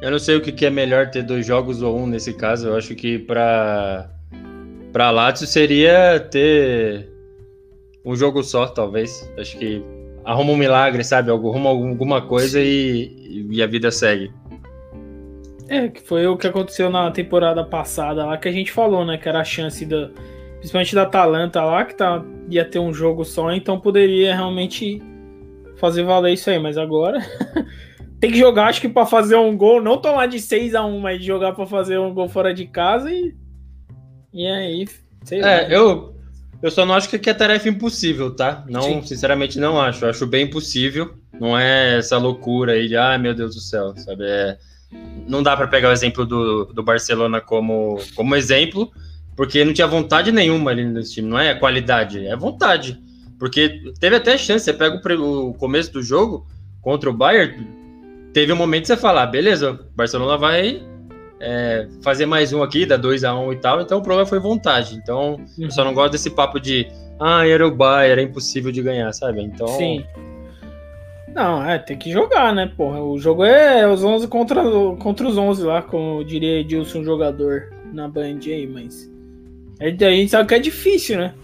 Eu 0.00 0.10
não 0.10 0.18
sei 0.18 0.36
o 0.36 0.40
que, 0.40 0.66
é 0.66 0.70
melhor 0.70 1.10
ter 1.10 1.22
dois 1.22 1.46
jogos 1.46 1.80
ou 1.82 1.96
um 1.96 2.06
nesse 2.06 2.32
caso. 2.32 2.68
Eu 2.68 2.76
acho 2.76 2.94
que 2.94 3.18
para 3.18 4.10
para 4.92 5.10
Lazio 5.10 5.46
seria 5.46 6.20
ter 6.20 7.08
um 8.04 8.14
jogo 8.14 8.42
só, 8.42 8.66
talvez. 8.66 9.30
Acho 9.38 9.56
que 9.56 9.82
arruma 10.24 10.52
um 10.52 10.56
milagre, 10.56 11.04
sabe? 11.04 11.30
Arruma 11.30 11.70
alguma 11.70 12.20
coisa 12.20 12.60
e, 12.60 13.46
e 13.50 13.62
a 13.62 13.66
vida 13.66 13.90
segue. 13.90 14.30
É, 15.68 15.88
que 15.88 16.02
foi 16.02 16.26
o 16.26 16.36
que 16.36 16.46
aconteceu 16.46 16.90
na 16.90 17.10
temporada 17.10 17.64
passada 17.64 18.26
lá, 18.26 18.36
que 18.36 18.48
a 18.48 18.52
gente 18.52 18.72
falou, 18.72 19.04
né? 19.04 19.16
Que 19.16 19.28
era 19.28 19.40
a 19.40 19.44
chance 19.44 19.86
da. 19.86 20.10
Principalmente 20.58 20.94
da 20.94 21.02
Atalanta 21.02 21.64
lá, 21.64 21.84
que 21.84 21.94
tá, 21.94 22.24
ia 22.48 22.64
ter 22.64 22.78
um 22.78 22.94
jogo 22.94 23.24
só, 23.24 23.50
então 23.52 23.80
poderia 23.80 24.32
realmente 24.32 25.02
fazer 25.82 26.04
valer 26.04 26.34
isso 26.34 26.48
aí. 26.48 26.60
Mas 26.60 26.78
agora 26.78 27.18
tem 28.20 28.30
que 28.30 28.38
jogar, 28.38 28.68
acho 28.68 28.80
que 28.80 28.88
para 28.88 29.04
fazer 29.04 29.34
um 29.34 29.56
gol, 29.56 29.82
não 29.82 29.98
tomar 29.98 30.26
de 30.26 30.38
6 30.38 30.76
a 30.76 30.86
1 30.86 31.00
mas 31.00 31.24
jogar 31.24 31.52
para 31.52 31.66
fazer 31.66 31.98
um 31.98 32.14
gol 32.14 32.28
fora 32.28 32.54
de 32.54 32.66
casa 32.66 33.10
e. 33.10 33.34
E 34.32 34.46
aí, 34.46 34.88
sei 35.24 35.40
é, 35.40 35.42
lá. 35.42 35.50
É, 35.50 35.76
eu, 35.76 36.14
eu 36.62 36.70
só 36.70 36.86
não 36.86 36.94
acho 36.94 37.08
que 37.08 37.28
é 37.28 37.34
tarefa 37.34 37.68
impossível, 37.68 38.34
tá? 38.34 38.64
Não, 38.68 38.82
Sim. 38.82 39.02
sinceramente, 39.02 39.58
não 39.58 39.78
acho. 39.78 40.04
Eu 40.04 40.10
acho 40.10 40.26
bem 40.26 40.48
possível. 40.48 41.14
Não 41.38 41.58
é 41.58 41.98
essa 41.98 42.16
loucura 42.16 42.72
aí 42.72 42.86
de, 42.88 42.96
ai 42.96 43.16
ah, 43.16 43.18
meu 43.18 43.34
Deus 43.34 43.54
do 43.56 43.60
céu, 43.60 43.94
sabe? 43.96 44.24
É, 44.24 44.56
não 45.26 45.42
dá 45.42 45.56
para 45.56 45.66
pegar 45.66 45.88
o 45.88 45.92
exemplo 45.92 46.24
do, 46.24 46.66
do 46.66 46.82
Barcelona 46.82 47.40
como, 47.40 47.98
como 48.14 48.36
exemplo, 48.36 48.90
porque 49.36 49.64
não 49.64 49.72
tinha 49.72 49.86
vontade 49.86 50.30
nenhuma 50.30 50.70
ali 50.70 50.84
nesse 50.84 51.14
time. 51.14 51.28
Não 51.28 51.38
é 51.38 51.54
qualidade, 51.54 52.24
é 52.24 52.36
vontade. 52.36 52.98
Porque 53.42 53.82
teve 53.98 54.14
até 54.14 54.38
chance, 54.38 54.64
você 54.64 54.72
pega 54.72 55.00
o, 55.16 55.48
o 55.48 55.54
começo 55.54 55.92
do 55.92 56.00
jogo 56.00 56.46
contra 56.80 57.10
o 57.10 57.12
Bayern, 57.12 57.66
teve 58.32 58.52
um 58.52 58.56
momento 58.56 58.82
que 58.82 58.86
você 58.86 58.96
fala, 58.96 59.24
ah, 59.24 59.26
beleza, 59.26 59.72
o 59.72 59.96
Barcelona 59.96 60.38
vai 60.38 60.80
é, 61.40 61.88
fazer 62.04 62.24
mais 62.24 62.52
um 62.52 62.62
aqui, 62.62 62.86
dá 62.86 62.96
2 62.96 63.24
a 63.24 63.34
1 63.34 63.44
um 63.44 63.52
e 63.52 63.56
tal, 63.56 63.80
então 63.80 63.98
o 63.98 64.00
problema 64.00 64.28
foi 64.28 64.38
vontade. 64.38 64.94
Então, 64.94 65.44
eu 65.58 65.72
só 65.72 65.84
não 65.84 65.92
gosto 65.92 66.12
desse 66.12 66.30
papo 66.30 66.60
de 66.60 66.86
ah, 67.18 67.44
era 67.44 67.66
o 67.66 67.74
Bayern, 67.74 68.12
era 68.12 68.22
impossível 68.22 68.70
de 68.70 68.80
ganhar, 68.80 69.12
sabe? 69.12 69.42
Então. 69.42 69.66
Sim. 69.66 70.04
Não, 71.34 71.68
é, 71.68 71.80
tem 71.80 71.98
que 71.98 72.12
jogar, 72.12 72.54
né, 72.54 72.70
porra? 72.76 73.02
O 73.02 73.18
jogo 73.18 73.42
é 73.42 73.88
os 73.88 74.04
11 74.04 74.28
contra, 74.28 74.62
contra 75.00 75.26
os 75.26 75.36
11 75.36 75.64
lá, 75.64 75.82
como 75.82 76.24
diria 76.24 76.60
Edilson, 76.60 77.02
jogador 77.02 77.72
na 77.92 78.06
Band 78.06 78.38
aí, 78.46 78.68
mas. 78.68 79.10
A 79.80 79.88
gente 79.88 80.28
sabe 80.28 80.48
que 80.48 80.54
é 80.54 80.60
difícil, 80.60 81.18
né? 81.18 81.34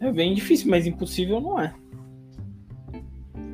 É 0.00 0.12
bem 0.12 0.34
difícil, 0.34 0.70
mas 0.70 0.86
impossível 0.86 1.40
não 1.40 1.60
é. 1.60 1.72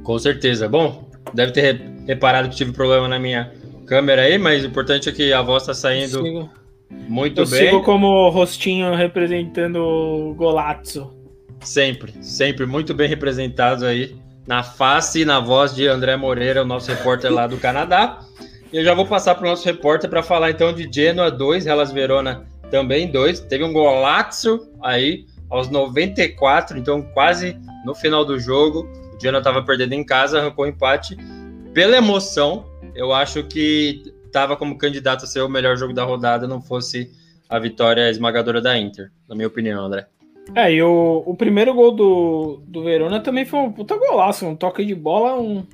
Com 0.02 0.18
certeza. 0.18 0.68
Bom, 0.68 1.08
deve 1.32 1.52
ter 1.52 1.80
reparado 2.06 2.48
que 2.48 2.56
tive 2.56 2.72
problema 2.72 3.08
na 3.08 3.18
minha 3.18 3.52
câmera 3.86 4.22
aí, 4.22 4.38
mas 4.38 4.64
o 4.64 4.66
importante 4.66 5.08
é 5.08 5.12
que 5.12 5.32
a 5.32 5.42
voz 5.42 5.64
tá 5.64 5.74
saindo 5.74 6.22
sigo. 6.22 6.50
muito 7.08 7.40
eu 7.40 7.46
bem. 7.46 7.60
Eu 7.60 7.70
sigo 7.70 7.82
como 7.82 8.28
rostinho 8.30 8.94
representando 8.94 9.76
o 9.76 10.34
Golazzo. 10.34 11.12
Sempre, 11.60 12.12
sempre 12.20 12.66
muito 12.66 12.92
bem 12.92 13.08
representado 13.08 13.86
aí 13.86 14.14
na 14.46 14.62
face 14.62 15.22
e 15.22 15.24
na 15.24 15.40
voz 15.40 15.74
de 15.74 15.86
André 15.86 16.16
Moreira, 16.16 16.62
o 16.62 16.66
nosso 16.66 16.90
repórter 16.90 17.32
lá 17.32 17.46
do 17.46 17.56
Canadá. 17.56 18.20
E 18.70 18.76
eu 18.76 18.84
já 18.84 18.92
vou 18.92 19.06
passar 19.06 19.34
para 19.34 19.46
o 19.46 19.48
nosso 19.48 19.64
repórter 19.64 20.10
para 20.10 20.22
falar 20.22 20.50
então 20.50 20.72
de 20.72 20.88
Genoa 20.92 21.30
2, 21.30 21.66
Hellas 21.66 21.92
Verona 21.92 22.44
também 22.70 23.10
2. 23.10 23.40
Teve 23.40 23.64
um 23.64 23.72
golaço 23.72 24.68
aí 24.82 25.24
aos 25.50 25.68
94, 25.68 26.78
então 26.78 27.02
quase 27.02 27.56
no 27.84 27.94
final 27.94 28.24
do 28.24 28.38
jogo. 28.38 28.88
O 29.14 29.20
Genoa 29.20 29.38
estava 29.38 29.62
perdendo 29.62 29.92
em 29.92 30.04
casa, 30.04 30.38
arrancou 30.38 30.66
empate. 30.66 31.16
Pela 31.72 31.96
emoção, 31.96 32.64
eu 32.94 33.12
acho 33.12 33.44
que 33.44 34.02
estava 34.26 34.56
como 34.56 34.76
candidato 34.76 35.24
a 35.24 35.28
ser 35.28 35.40
o 35.40 35.48
melhor 35.48 35.76
jogo 35.76 35.92
da 35.92 36.04
rodada, 36.04 36.46
não 36.48 36.60
fosse 36.60 37.10
a 37.48 37.58
vitória 37.58 38.10
esmagadora 38.10 38.60
da 38.60 38.76
Inter, 38.76 39.10
na 39.28 39.34
minha 39.34 39.46
opinião, 39.46 39.84
André. 39.84 40.06
É, 40.54 40.72
e 40.72 40.82
o, 40.82 41.22
o 41.24 41.34
primeiro 41.34 41.72
gol 41.72 41.92
do, 41.92 42.60
do 42.66 42.82
Verona 42.82 43.20
também 43.20 43.44
foi 43.44 43.60
um 43.60 43.72
puta 43.72 43.96
golaço, 43.96 44.46
um 44.46 44.56
toque 44.56 44.84
de 44.84 44.94
bola, 44.94 45.40
um, 45.40 45.64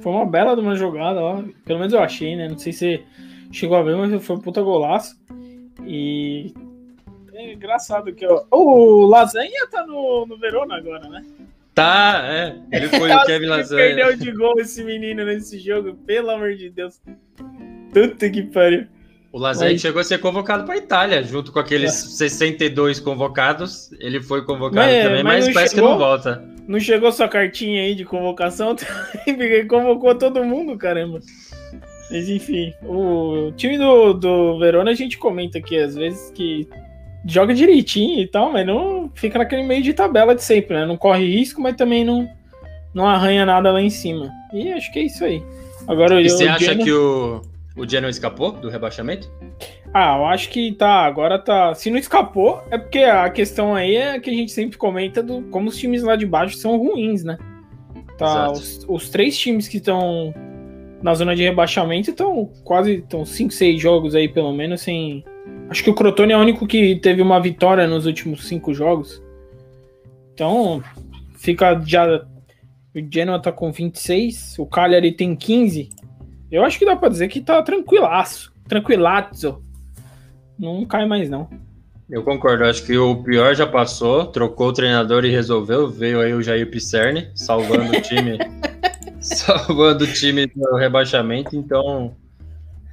foi 0.00 0.12
uma 0.12 0.24
bela 0.24 0.54
de 0.54 0.60
uma 0.60 0.74
jogada, 0.74 1.20
ó. 1.20 1.42
pelo 1.64 1.78
menos 1.78 1.92
eu 1.92 2.00
achei, 2.00 2.36
né? 2.36 2.48
Não 2.48 2.56
sei 2.56 2.72
se 2.72 3.02
chegou 3.50 3.76
a 3.76 3.82
ver, 3.82 3.96
mas 3.96 4.24
foi 4.24 4.36
um 4.36 4.40
puta 4.40 4.62
golaço. 4.62 5.18
E 5.84 6.54
é 7.50 7.54
engraçado 7.54 8.12
que 8.12 8.26
ó, 8.26 8.44
o 8.50 9.06
Lasanha 9.06 9.66
tá 9.70 9.86
no, 9.86 10.26
no 10.26 10.36
Verona 10.38 10.76
agora, 10.76 11.08
né? 11.08 11.24
Tá, 11.74 12.22
é. 12.24 12.56
Ele 12.72 12.88
foi 12.90 13.10
o 13.10 13.24
Kevin 13.24 13.46
Lasanha. 13.46 13.94
perdeu 13.94 14.16
de 14.16 14.32
gol 14.32 14.58
esse 14.58 14.82
menino 14.82 15.24
nesse 15.24 15.58
jogo, 15.58 15.94
pelo 15.94 16.30
amor 16.30 16.54
de 16.54 16.70
Deus. 16.70 17.00
Puta 17.92 18.28
que 18.28 18.42
pariu. 18.42 18.86
O 19.30 19.38
Lasanha 19.38 19.72
Mas... 19.72 19.80
chegou 19.80 20.00
a 20.00 20.04
ser 20.04 20.18
convocado 20.18 20.64
para 20.64 20.76
Itália, 20.76 21.22
junto 21.22 21.52
com 21.52 21.58
aqueles 21.58 21.92
é. 21.92 22.08
62 22.08 22.98
convocados. 22.98 23.92
Ele 24.00 24.20
foi 24.20 24.44
convocado 24.44 24.74
mas, 24.74 25.04
também, 25.04 25.22
mas, 25.22 25.44
mas 25.44 25.54
parece 25.54 25.74
chegou, 25.74 25.90
que 25.90 25.94
não 25.94 25.98
volta. 25.98 26.44
Não 26.66 26.80
chegou 26.80 27.12
sua 27.12 27.28
cartinha 27.28 27.82
aí 27.82 27.94
de 27.94 28.04
convocação? 28.04 28.74
Porque 29.24 29.64
convocou 29.66 30.14
todo 30.14 30.44
mundo, 30.44 30.76
caramba. 30.76 31.20
Mas 32.10 32.28
enfim, 32.28 32.72
o 32.82 33.52
time 33.56 33.76
do, 33.76 34.14
do 34.14 34.58
Verona 34.58 34.90
a 34.90 34.94
gente 34.94 35.18
comenta 35.18 35.58
aqui 35.58 35.78
às 35.78 35.94
vezes 35.94 36.30
que 36.30 36.66
joga 37.28 37.54
direitinho 37.54 38.20
e 38.20 38.26
tal, 38.26 38.52
mas 38.52 38.66
não 38.66 39.10
fica 39.14 39.38
naquele 39.38 39.62
meio 39.62 39.82
de 39.82 39.94
tabela 39.94 40.34
de 40.34 40.42
sempre, 40.42 40.76
né? 40.76 40.86
Não 40.86 40.96
corre 40.96 41.24
risco, 41.24 41.60
mas 41.60 41.76
também 41.76 42.04
não, 42.04 42.28
não 42.92 43.06
arranha 43.06 43.46
nada 43.46 43.70
lá 43.70 43.80
em 43.80 43.90
cima. 43.90 44.30
E 44.52 44.72
acho 44.72 44.92
que 44.92 44.98
é 44.98 45.02
isso 45.02 45.24
aí. 45.24 45.42
Agora, 45.86 46.20
e 46.20 46.28
você 46.28 46.48
acha 46.48 46.74
que 46.74 46.90
o 46.90 47.40
o 47.78 47.88
Genoa 47.88 48.10
escapou 48.10 48.50
do 48.50 48.68
rebaixamento? 48.68 49.30
Ah, 49.94 50.16
eu 50.18 50.26
acho 50.26 50.50
que 50.50 50.72
tá, 50.72 51.04
agora 51.06 51.38
tá. 51.38 51.74
Se 51.74 51.90
não 51.90 51.98
escapou, 51.98 52.60
é 52.70 52.76
porque 52.76 52.98
a 52.98 53.30
questão 53.30 53.74
aí 53.74 53.94
é 53.96 54.18
que 54.18 54.28
a 54.28 54.32
gente 54.32 54.50
sempre 54.50 54.76
comenta 54.76 55.22
do 55.22 55.42
como 55.42 55.68
os 55.68 55.78
times 55.78 56.02
lá 56.02 56.16
de 56.16 56.26
baixo 56.26 56.56
são 56.56 56.76
ruins, 56.76 57.22
né? 57.22 57.38
Tá, 58.18 58.50
os, 58.50 58.84
os, 58.88 59.08
três 59.08 59.38
times 59.38 59.68
que 59.68 59.76
estão 59.76 60.34
na 61.00 61.14
zona 61.14 61.36
de 61.36 61.44
rebaixamento 61.44 62.10
estão 62.10 62.50
quase 62.64 62.96
estão 62.96 63.24
5, 63.24 63.52
6 63.52 63.80
jogos 63.80 64.14
aí, 64.16 64.28
pelo 64.28 64.52
menos, 64.52 64.80
sem. 64.80 65.24
Acho 65.68 65.84
que 65.84 65.90
o 65.90 65.94
Crotone 65.94 66.32
é 66.32 66.36
o 66.36 66.40
único 66.40 66.66
que 66.66 66.96
teve 66.96 67.20
uma 67.20 67.40
vitória 67.40 67.86
nos 67.86 68.06
últimos 68.06 68.48
cinco 68.48 68.72
jogos. 68.72 69.22
Então, 70.32 70.82
fica 71.36 71.80
já. 71.84 72.24
O 72.94 73.00
Genoa 73.12 73.40
tá 73.40 73.52
com 73.52 73.70
26, 73.70 74.58
o 74.58 74.66
Cagliari 74.66 75.12
tem 75.12 75.36
15. 75.36 75.90
Eu 76.50 76.64
acho 76.64 76.78
que 76.78 76.86
dá 76.86 76.96
pra 76.96 77.10
dizer 77.10 77.28
que 77.28 77.40
tá 77.40 77.62
tranquilaço. 77.62 78.52
Tranquilazo. 78.66 79.62
Não 80.58 80.84
cai 80.86 81.06
mais, 81.06 81.28
não. 81.28 81.48
Eu 82.08 82.22
concordo, 82.22 82.64
acho 82.64 82.86
que 82.86 82.96
o 82.96 83.22
pior 83.22 83.54
já 83.54 83.66
passou, 83.66 84.26
trocou 84.26 84.68
o 84.68 84.72
treinador 84.72 85.26
e 85.26 85.30
resolveu. 85.30 85.90
Veio 85.90 86.20
aí 86.20 86.32
o 86.32 86.42
Jair 86.42 86.70
Pisserni, 86.70 87.30
salvando 87.34 87.92
o 87.92 88.00
time. 88.00 88.38
salvando 89.20 90.04
o 90.04 90.12
time 90.12 90.46
do 90.46 90.76
rebaixamento. 90.76 91.54
Então, 91.54 92.16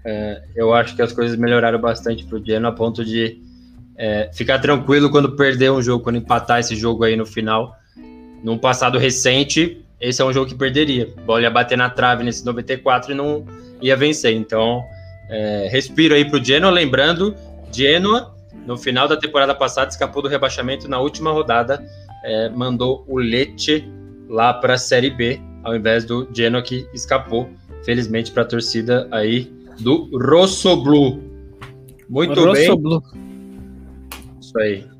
é, 0.05 0.43
eu 0.55 0.71
acho 0.71 0.95
que 0.95 1.01
as 1.01 1.11
coisas 1.11 1.35
melhoraram 1.35 1.79
bastante 1.79 2.23
pro 2.23 2.43
Genoa, 2.43 2.71
a 2.71 2.75
ponto 2.75 3.03
de 3.03 3.41
é, 3.97 4.29
ficar 4.33 4.59
tranquilo 4.59 5.09
quando 5.09 5.35
perder 5.35 5.71
um 5.71 5.81
jogo, 5.81 6.03
quando 6.03 6.17
empatar 6.17 6.59
esse 6.59 6.75
jogo 6.75 7.03
aí 7.03 7.15
no 7.15 7.25
final. 7.25 7.75
Num 8.43 8.57
passado 8.57 8.99
recente, 8.99 9.83
esse 9.99 10.21
é 10.21 10.25
um 10.25 10.31
jogo 10.31 10.47
que 10.47 10.53
perderia. 10.53 11.11
A 11.17 11.21
bola 11.21 11.41
ia 11.41 11.49
bater 11.49 11.75
na 11.75 11.89
trave 11.89 12.23
nesse 12.23 12.45
94 12.45 13.11
e 13.11 13.15
não 13.15 13.43
ia 13.81 13.97
vencer. 13.97 14.35
Então, 14.35 14.83
é, 15.27 15.67
respiro 15.71 16.13
aí 16.13 16.23
pro 16.23 16.43
Genoa. 16.43 16.69
Lembrando, 16.69 17.35
Genoa, 17.71 18.35
no 18.67 18.77
final 18.77 19.07
da 19.07 19.17
temporada 19.17 19.55
passada, 19.55 19.89
escapou 19.89 20.21
do 20.21 20.27
rebaixamento 20.27 20.87
na 20.87 20.99
última 20.99 21.31
rodada, 21.31 21.83
é, 22.23 22.49
mandou 22.49 23.03
o 23.07 23.17
Lecce 23.17 23.89
lá 24.29 24.53
para 24.53 24.75
a 24.75 24.77
Série 24.77 25.09
B, 25.09 25.41
ao 25.63 25.75
invés 25.75 26.05
do 26.05 26.29
Genoa 26.31 26.61
que 26.61 26.87
escapou, 26.93 27.49
felizmente, 27.83 28.31
para 28.31 28.43
a 28.43 28.45
torcida 28.45 29.07
aí 29.09 29.54
do 29.79 30.09
Rosso 30.17 30.75
Blue. 30.77 31.21
Muito 32.09 32.43
Rosso 32.43 32.53
bem. 32.53 32.81
Blue. 32.81 33.03
Isso 34.39 34.57
aí. 34.59 34.95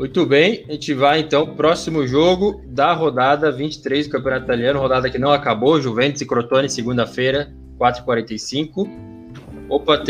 Muito 0.00 0.24
bem, 0.24 0.64
a 0.66 0.72
gente 0.72 0.94
vai 0.94 1.20
então 1.20 1.54
próximo 1.54 2.06
jogo 2.06 2.62
da 2.68 2.94
rodada 2.94 3.52
23 3.52 4.06
do 4.06 4.12
Campeonato 4.12 4.44
Italiano, 4.44 4.80
rodada 4.80 5.10
que 5.10 5.18
não 5.18 5.30
acabou, 5.30 5.78
Juventus 5.78 6.22
e 6.22 6.26
Crotone, 6.26 6.70
segunda-feira, 6.70 7.52
4h45. 7.78 8.88
Opa, 9.68 10.02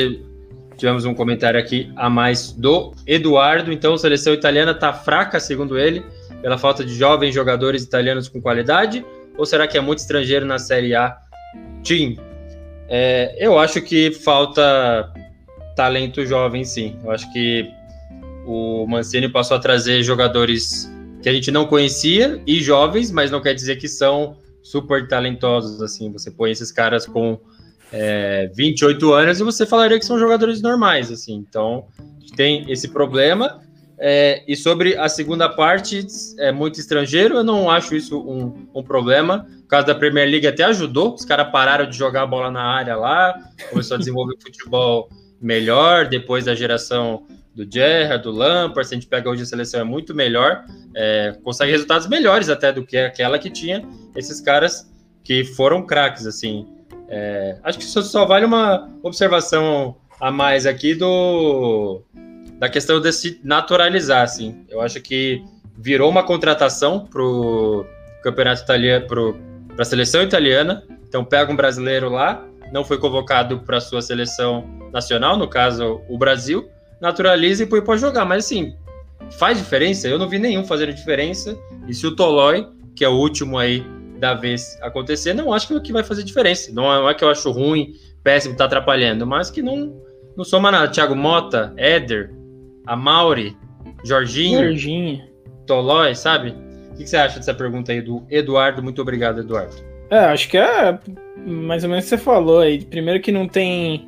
tivemos 0.76 1.04
um 1.04 1.12
comentário 1.12 1.58
aqui 1.58 1.92
a 1.96 2.08
mais 2.08 2.52
do 2.52 2.92
Eduardo, 3.04 3.72
então 3.72 3.94
a 3.94 3.98
seleção 3.98 4.32
italiana 4.32 4.70
está 4.70 4.92
fraca, 4.92 5.40
segundo 5.40 5.76
ele, 5.76 6.04
pela 6.40 6.56
falta 6.56 6.84
de 6.84 6.94
jovens 6.94 7.34
jogadores 7.34 7.82
italianos 7.82 8.28
com 8.28 8.40
qualidade, 8.40 9.04
ou 9.36 9.44
será 9.44 9.66
que 9.66 9.76
é 9.76 9.80
muito 9.80 9.98
estrangeiro 9.98 10.46
na 10.46 10.60
Série 10.60 10.94
A? 10.94 11.16
Tim, 11.82 12.16
é, 12.90 13.36
eu 13.38 13.56
acho 13.56 13.80
que 13.80 14.10
falta 14.10 15.12
talento 15.76 16.26
jovem, 16.26 16.64
sim. 16.64 16.98
Eu 17.04 17.12
acho 17.12 17.32
que 17.32 17.70
o 18.44 18.84
Mancini 18.88 19.28
passou 19.28 19.56
a 19.56 19.60
trazer 19.60 20.02
jogadores 20.02 20.90
que 21.22 21.28
a 21.28 21.32
gente 21.32 21.52
não 21.52 21.66
conhecia 21.66 22.42
e 22.44 22.60
jovens, 22.60 23.12
mas 23.12 23.30
não 23.30 23.40
quer 23.40 23.54
dizer 23.54 23.76
que 23.76 23.86
são 23.86 24.36
super 24.60 25.06
talentosos. 25.06 25.80
Assim, 25.80 26.10
você 26.10 26.32
põe 26.32 26.50
esses 26.50 26.72
caras 26.72 27.06
com 27.06 27.38
é, 27.92 28.50
28 28.54 29.12
anos 29.12 29.38
e 29.38 29.44
você 29.44 29.64
falaria 29.64 29.98
que 29.98 30.04
são 30.04 30.18
jogadores 30.18 30.60
normais. 30.60 31.12
Assim, 31.12 31.34
então 31.34 31.86
tem 32.34 32.70
esse 32.70 32.88
problema. 32.88 33.60
É, 33.98 34.42
e 34.48 34.56
sobre 34.56 34.96
a 34.96 35.08
segunda 35.08 35.48
parte, 35.48 36.04
é 36.38 36.50
muito 36.50 36.80
estrangeiro, 36.80 37.36
eu 37.36 37.44
não 37.44 37.70
acho 37.70 37.94
isso 37.94 38.18
um, 38.18 38.66
um 38.74 38.82
problema. 38.82 39.46
Caso 39.70 39.86
da 39.86 39.94
Premier 39.94 40.28
League 40.28 40.46
até 40.46 40.64
ajudou, 40.64 41.14
os 41.14 41.24
caras 41.24 41.50
pararam 41.50 41.88
de 41.88 41.96
jogar 41.96 42.22
a 42.22 42.26
bola 42.26 42.50
na 42.50 42.62
área 42.62 42.96
lá, 42.96 43.34
começou 43.70 43.94
a 43.94 43.98
desenvolver 43.98 44.36
futebol 44.42 45.08
melhor 45.40 46.06
depois 46.06 46.44
da 46.44 46.54
geração 46.54 47.26
do 47.54 47.66
Gerrard, 47.70 48.22
do 48.22 48.30
Lampard, 48.30 48.86
se 48.86 48.94
a 48.94 48.96
gente 48.96 49.06
pega 49.06 49.28
hoje 49.28 49.42
a 49.42 49.46
seleção 49.46 49.80
é 49.80 49.84
muito 49.84 50.14
melhor, 50.14 50.64
é, 50.94 51.36
consegue 51.42 51.72
resultados 51.72 52.06
melhores 52.08 52.48
até 52.48 52.72
do 52.72 52.84
que 52.84 52.96
aquela 52.96 53.38
que 53.38 53.50
tinha 53.50 53.82
esses 54.14 54.40
caras 54.40 54.90
que 55.22 55.44
foram 55.44 55.84
craques, 55.84 56.26
assim. 56.26 56.66
É, 57.08 57.58
acho 57.62 57.78
que 57.78 57.84
isso 57.84 58.02
só 58.02 58.24
vale 58.24 58.44
uma 58.44 58.88
observação 59.02 59.96
a 60.20 60.30
mais 60.30 60.66
aqui 60.66 60.94
do 60.94 62.02
da 62.58 62.68
questão 62.68 63.00
de 63.00 63.10
se 63.12 63.40
naturalizar, 63.42 64.22
assim. 64.22 64.64
Eu 64.68 64.80
acho 64.80 65.00
que 65.00 65.42
virou 65.78 66.10
uma 66.10 66.22
contratação 66.22 67.06
pro 67.06 67.86
campeonato 68.22 68.62
italiano, 68.62 69.06
para 69.74 69.82
a 69.82 69.84
seleção 69.84 70.22
italiana. 70.22 70.84
Então 71.08 71.24
pega 71.24 71.50
um 71.52 71.56
brasileiro 71.56 72.08
lá, 72.08 72.44
não 72.72 72.84
foi 72.84 72.98
convocado 72.98 73.60
para 73.60 73.80
sua 73.80 74.00
seleção 74.00 74.64
nacional, 74.92 75.36
no 75.36 75.48
caso 75.48 76.00
o 76.08 76.16
Brasil, 76.16 76.68
naturaliza 77.00 77.64
e 77.64 77.66
põe 77.66 77.80
para 77.80 77.96
jogar. 77.96 78.24
Mas 78.24 78.46
assim, 78.46 78.74
faz 79.32 79.58
diferença? 79.58 80.08
Eu 80.08 80.18
não 80.18 80.28
vi 80.28 80.38
nenhum 80.38 80.64
fazendo 80.64 80.92
diferença. 80.92 81.58
E 81.88 81.94
se 81.94 82.06
o 82.06 82.14
Tolói, 82.14 82.68
que 82.94 83.04
é 83.04 83.08
o 83.08 83.14
último 83.14 83.58
aí 83.58 83.84
da 84.18 84.34
vez 84.34 84.78
acontecer, 84.82 85.32
não 85.32 85.52
acho 85.52 85.80
que 85.80 85.92
vai 85.92 86.04
fazer 86.04 86.22
diferença. 86.22 86.70
Não 86.72 87.08
é 87.08 87.14
que 87.14 87.24
eu 87.24 87.30
acho 87.30 87.50
ruim, 87.50 87.94
péssimo, 88.22 88.54
tá 88.54 88.66
atrapalhando, 88.66 89.26
mas 89.26 89.50
que 89.50 89.62
não, 89.62 90.00
não 90.36 90.44
soma 90.44 90.70
nada. 90.70 90.88
Thiago 90.88 91.16
Mota, 91.16 91.72
Éder, 91.76 92.30
Amauri, 92.86 93.56
Jorginho, 94.04 94.62
Jorginho. 94.64 95.24
Tolói, 95.66 96.14
sabe? 96.14 96.54
O 97.00 97.02
que 97.02 97.08
você 97.08 97.16
acha 97.16 97.38
dessa 97.38 97.54
pergunta 97.54 97.92
aí 97.92 98.02
do 98.02 98.26
Eduardo? 98.28 98.82
Muito 98.82 99.00
obrigado, 99.00 99.40
Eduardo. 99.40 99.74
É, 100.10 100.18
acho 100.18 100.50
que 100.50 100.58
é 100.58 100.98
mais 101.46 101.82
ou 101.82 101.88
menos 101.88 102.04
o 102.04 102.10
que 102.10 102.10
você 102.10 102.18
falou 102.18 102.60
aí. 102.60 102.84
Primeiro 102.84 103.20
que 103.20 103.32
não 103.32 103.48
tem 103.48 104.06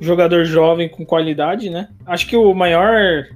jogador 0.00 0.46
jovem 0.46 0.88
com 0.88 1.04
qualidade, 1.04 1.68
né? 1.68 1.90
Acho 2.06 2.26
que 2.26 2.34
o 2.34 2.54
maior 2.54 3.26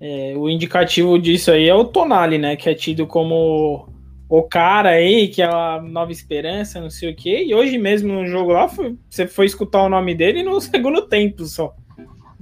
é, 0.00 0.34
o 0.36 0.48
indicativo 0.48 1.18
disso 1.18 1.50
aí 1.50 1.68
é 1.68 1.74
o 1.74 1.84
Tonali, 1.84 2.38
né? 2.38 2.54
Que 2.54 2.70
é 2.70 2.74
tido 2.74 3.04
como 3.04 3.88
o 4.28 4.42
cara 4.44 4.90
aí, 4.90 5.26
que 5.26 5.42
é 5.42 5.46
a 5.46 5.82
nova 5.82 6.12
esperança, 6.12 6.80
não 6.80 6.88
sei 6.88 7.10
o 7.10 7.16
quê. 7.16 7.42
E 7.44 7.52
hoje 7.52 7.78
mesmo 7.78 8.12
no 8.12 8.26
jogo 8.28 8.52
lá, 8.52 8.68
foi, 8.68 8.96
você 9.08 9.26
foi 9.26 9.46
escutar 9.46 9.82
o 9.82 9.88
nome 9.88 10.14
dele 10.14 10.44
no 10.44 10.60
segundo 10.62 11.02
tempo 11.02 11.44
só. 11.46 11.74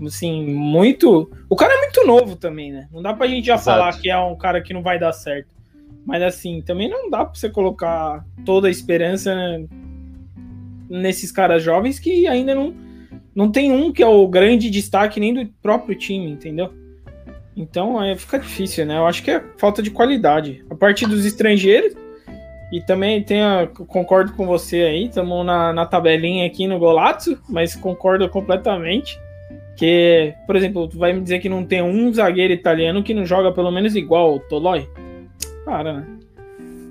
Assim, 0.07 0.45
muito. 0.55 1.31
O 1.49 1.57
cara 1.57 1.73
é 1.73 1.81
muito 1.81 2.07
novo 2.07 2.37
também, 2.37 2.73
né? 2.73 2.89
Não 2.93 3.01
dá 3.01 3.15
pra 3.15 3.27
gente 3.27 3.47
já 3.47 3.55
Exato. 3.55 3.79
falar 3.79 3.99
que 3.99 4.11
é 4.11 4.19
um 4.19 4.37
cara 4.37 4.61
que 4.61 4.75
não 4.75 4.83
vai 4.83 4.99
dar 4.99 5.15
certo. 5.15 5.58
Mas 6.05 6.23
assim, 6.23 6.63
também 6.63 6.89
não 6.89 7.11
dá 7.11 7.25
pra 7.25 7.35
você 7.35 7.51
colocar 7.51 8.25
toda 8.45 8.69
a 8.69 8.71
esperança 8.71 9.35
nesses 10.89 11.31
caras 11.31 11.63
jovens 11.63 11.99
que 11.99 12.27
ainda 12.27 12.55
não 12.55 12.75
não 13.35 13.53
tem 13.53 13.71
um 13.71 13.93
que 13.93 14.03
é 14.03 14.07
o 14.07 14.27
grande 14.27 14.69
destaque 14.69 15.21
nem 15.21 15.33
do 15.33 15.47
próprio 15.63 15.95
time, 15.95 16.29
entendeu? 16.29 16.73
Então 17.57 18.03
é, 18.03 18.17
fica 18.17 18.39
difícil, 18.39 18.85
né? 18.85 18.99
Eu 18.99 19.07
acho 19.07 19.23
que 19.23 19.31
é 19.31 19.43
falta 19.57 19.81
de 19.81 19.91
qualidade. 19.91 20.65
A 20.69 20.75
partir 20.75 21.07
dos 21.07 21.25
estrangeiros, 21.25 21.95
e 22.73 22.81
também 22.81 23.23
tem 23.23 23.43
a, 23.43 23.67
concordo 23.67 24.33
com 24.33 24.47
você 24.47 24.83
aí, 24.83 25.05
estamos 25.07 25.45
na, 25.47 25.73
na 25.73 25.87
tabelinha 25.87 26.47
aqui 26.47 26.67
no 26.67 26.79
Golazzo, 26.79 27.41
mas 27.49 27.75
concordo 27.75 28.29
completamente. 28.29 29.19
Que, 29.77 30.35
por 30.45 30.57
exemplo, 30.57 30.89
tu 30.89 30.99
vai 30.99 31.13
me 31.13 31.21
dizer 31.21 31.39
que 31.39 31.49
não 31.49 31.65
tem 31.65 31.81
um 31.81 32.13
zagueiro 32.13 32.53
italiano 32.53 33.03
que 33.03 33.15
não 33.15 33.25
joga 33.25 33.53
pelo 33.53 33.71
menos 33.71 33.95
igual 33.95 34.35
o 34.35 34.41
Toloi? 34.41 34.89
Cara, 35.69 35.93
né? 35.93 36.07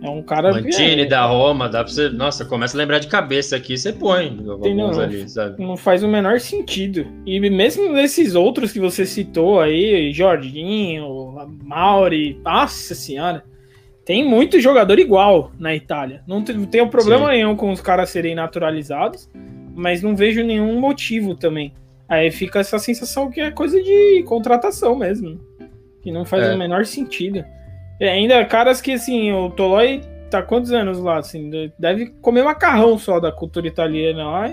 É 0.03 0.09
um 0.09 0.21
cara. 0.21 0.51
Mantini 0.51 1.01
é, 1.01 1.05
da 1.05 1.25
Roma, 1.25 1.67
dá 1.67 1.83
pra 1.83 1.91
você. 1.91 2.09
Nossa, 2.09 2.45
começa 2.45 2.77
a 2.77 2.79
lembrar 2.79 2.99
de 2.99 3.07
cabeça 3.07 3.55
aqui, 3.55 3.75
você 3.75 3.91
põe 3.91 4.37
alguns 4.47 4.99
ali, 4.99 5.27
sabe? 5.27 5.63
Não 5.63 5.75
faz 5.75 6.03
o 6.03 6.07
menor 6.07 6.39
sentido. 6.39 7.07
E 7.25 7.39
mesmo 7.49 7.91
nesses 7.91 8.35
outros 8.35 8.71
que 8.71 8.79
você 8.79 9.03
citou 9.03 9.59
aí, 9.59 10.13
Jorginho, 10.13 11.35
Mauri, 11.63 12.39
nossa 12.43 12.93
senhora. 12.93 13.43
Tem 14.05 14.23
muito 14.23 14.61
jogador 14.61 14.99
igual 14.99 15.51
na 15.59 15.75
Itália. 15.75 16.21
Não 16.27 16.41
tenho 16.43 16.87
problema 16.87 17.25
Sim. 17.25 17.31
nenhum 17.31 17.55
com 17.57 17.71
os 17.71 17.81
caras 17.81 18.09
serem 18.09 18.35
naturalizados, 18.35 19.29
mas 19.75 20.01
não 20.01 20.15
vejo 20.15 20.43
nenhum 20.45 20.79
motivo 20.79 21.35
também. 21.35 21.73
Aí 22.07 22.31
fica 22.31 22.59
essa 22.59 22.79
sensação 22.79 23.29
que 23.29 23.41
é 23.41 23.51
coisa 23.51 23.81
de 23.81 24.23
contratação 24.23 24.95
mesmo. 24.95 25.37
Que 26.01 26.09
não 26.09 26.23
faz 26.23 26.43
é. 26.43 26.53
o 26.53 26.57
menor 26.57 26.85
sentido. 26.85 27.43
É, 27.99 28.09
ainda 28.09 28.45
caras 28.45 28.79
que, 28.79 28.93
assim, 28.93 29.31
o 29.31 29.49
Tolói 29.49 30.01
tá 30.29 30.41
quantos 30.41 30.71
anos 30.71 30.99
lá, 30.99 31.17
assim, 31.17 31.49
deve 31.79 32.07
comer 32.21 32.43
macarrão 32.43 32.97
só 32.97 33.19
da 33.19 33.31
cultura 33.31 33.67
italiana 33.67 34.29
lá 34.29 34.49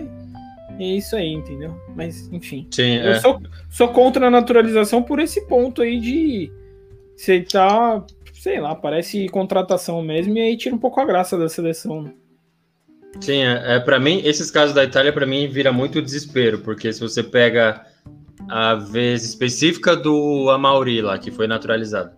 e 0.79 0.95
é 0.95 0.97
isso 0.97 1.15
aí, 1.17 1.33
entendeu? 1.33 1.75
Mas, 1.95 2.29
enfim. 2.33 2.67
Sim, 2.71 2.97
eu 2.97 3.13
é. 3.13 3.21
sou, 3.21 3.41
sou 3.71 3.89
contra 3.89 4.27
a 4.27 4.31
naturalização 4.31 5.03
por 5.03 5.21
esse 5.21 5.47
ponto 5.47 5.83
aí 5.83 6.01
de 6.01 6.51
você 7.17 7.41
tá, 7.41 8.05
sei 8.33 8.61
lá, 8.61 8.75
parece 8.75 9.29
contratação 9.29 10.03
mesmo 10.03 10.37
e 10.37 10.41
aí 10.41 10.57
tira 10.57 10.75
um 10.75 10.79
pouco 10.79 11.01
a 11.01 11.05
graça 11.05 11.39
da 11.39 11.49
seleção, 11.49 12.03
né? 12.03 12.13
Sim, 13.21 13.43
é, 13.45 13.77
é 13.77 13.81
para 13.81 14.01
mim, 14.01 14.21
esses 14.25 14.51
casos 14.51 14.75
da 14.75 14.83
Itália, 14.83 15.13
para 15.13 15.27
mim, 15.27 15.47
vira 15.47 15.73
muito 15.73 16.03
desespero, 16.03 16.59
porque 16.59 16.93
se 16.93 17.01
você 17.01 17.23
pega 17.23 17.87
a 18.49 18.75
vez 18.75 19.25
específica 19.25 19.95
do 19.95 20.51
Amauri 20.51 21.01
lá, 21.01 21.17
que 21.17 21.31
foi 21.31 21.47
naturalizado, 21.47 22.11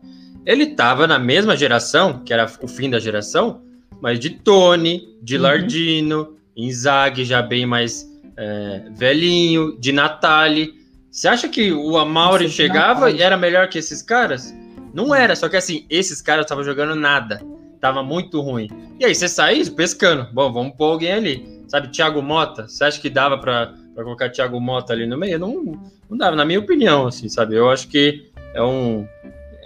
ele 0.46 0.62
estava 0.62 1.08
na 1.08 1.18
mesma 1.18 1.56
geração, 1.56 2.22
que 2.24 2.32
era 2.32 2.46
o 2.62 2.68
fim 2.68 2.88
da 2.88 3.00
geração, 3.00 3.62
mas 4.00 4.20
de 4.20 4.30
Tony, 4.30 5.18
de 5.20 5.36
uhum. 5.36 5.42
Lardino, 5.42 6.36
Inzaghi 6.56 7.24
já 7.24 7.42
bem 7.42 7.66
mais 7.66 8.08
é, 8.36 8.84
velhinho, 8.94 9.76
de 9.80 9.90
Natali. 9.90 10.72
Você 11.10 11.26
acha 11.26 11.48
que 11.48 11.72
o 11.72 11.98
Amauri 11.98 12.48
chegava 12.48 13.10
e 13.10 13.20
era 13.20 13.36
melhor 13.36 13.68
que 13.68 13.78
esses 13.78 14.00
caras? 14.00 14.54
Não 14.94 15.14
era, 15.14 15.34
só 15.34 15.48
que 15.48 15.56
assim, 15.56 15.84
esses 15.90 16.22
caras 16.22 16.44
estavam 16.44 16.62
jogando 16.62 16.94
nada. 16.94 17.42
Tava 17.80 18.02
muito 18.02 18.40
ruim. 18.40 18.70
E 19.00 19.04
aí 19.04 19.14
você 19.14 19.28
sai 19.28 19.62
pescando. 19.64 20.28
Bom, 20.32 20.52
vamos 20.52 20.76
pôr 20.76 20.92
alguém 20.92 21.12
ali. 21.12 21.62
Sabe, 21.68 21.88
Thiago 21.88 22.22
Mota? 22.22 22.68
Você 22.68 22.84
acha 22.84 23.00
que 23.00 23.10
dava 23.10 23.36
para 23.36 23.74
colocar 23.96 24.30
Thiago 24.30 24.60
Mota 24.60 24.92
ali 24.92 25.06
no 25.06 25.18
meio? 25.18 25.38
Não, 25.38 25.78
não 26.08 26.16
dava, 26.16 26.36
na 26.36 26.44
minha 26.44 26.60
opinião, 26.60 27.08
assim, 27.08 27.28
sabe? 27.28 27.56
Eu 27.56 27.68
acho 27.68 27.88
que 27.88 28.30
é 28.54 28.62
um, 28.62 29.06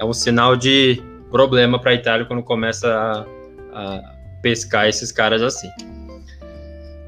é 0.01 0.05
um 0.05 0.13
sinal 0.15 0.57
de 0.57 1.01
problema 1.31 1.79
para 1.79 1.91
a 1.91 1.95
Itália 1.95 2.25
quando 2.25 2.43
começa 2.43 2.89
a, 2.89 3.27
a, 3.73 4.15
pescar 4.43 4.89
esses 4.89 5.13
caras 5.13 5.43
assim. 5.43 5.69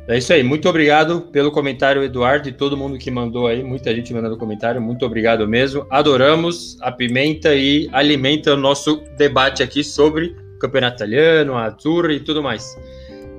É 0.07 0.18
isso 0.18 0.32
aí. 0.32 0.43
Muito 0.43 0.68
obrigado 0.68 1.22
pelo 1.32 1.51
comentário, 1.51 2.03
Eduardo, 2.03 2.49
e 2.49 2.53
todo 2.53 2.76
mundo 2.76 2.99
que 2.99 3.11
mandou 3.11 3.47
aí. 3.47 3.62
Muita 3.62 3.95
gente 3.95 4.12
mandando 4.12 4.36
comentário. 4.36 4.80
Muito 4.80 5.07
obrigado 5.07 5.49
mesmo. 5.49 5.86
Adoramos 5.90 6.76
a 6.82 6.93
pimenta 6.93 7.55
e 7.55 7.88
alimenta 7.93 8.53
o 8.53 8.57
nosso 8.57 9.03
debate 9.16 9.62
aqui 9.62 9.82
sobre 9.82 10.36
o 10.55 10.59
campeonato 10.59 10.97
italiano, 10.97 11.57
a 11.57 11.70
Tour 11.70 12.11
e 12.11 12.20
tudo 12.20 12.43
mais. 12.43 12.76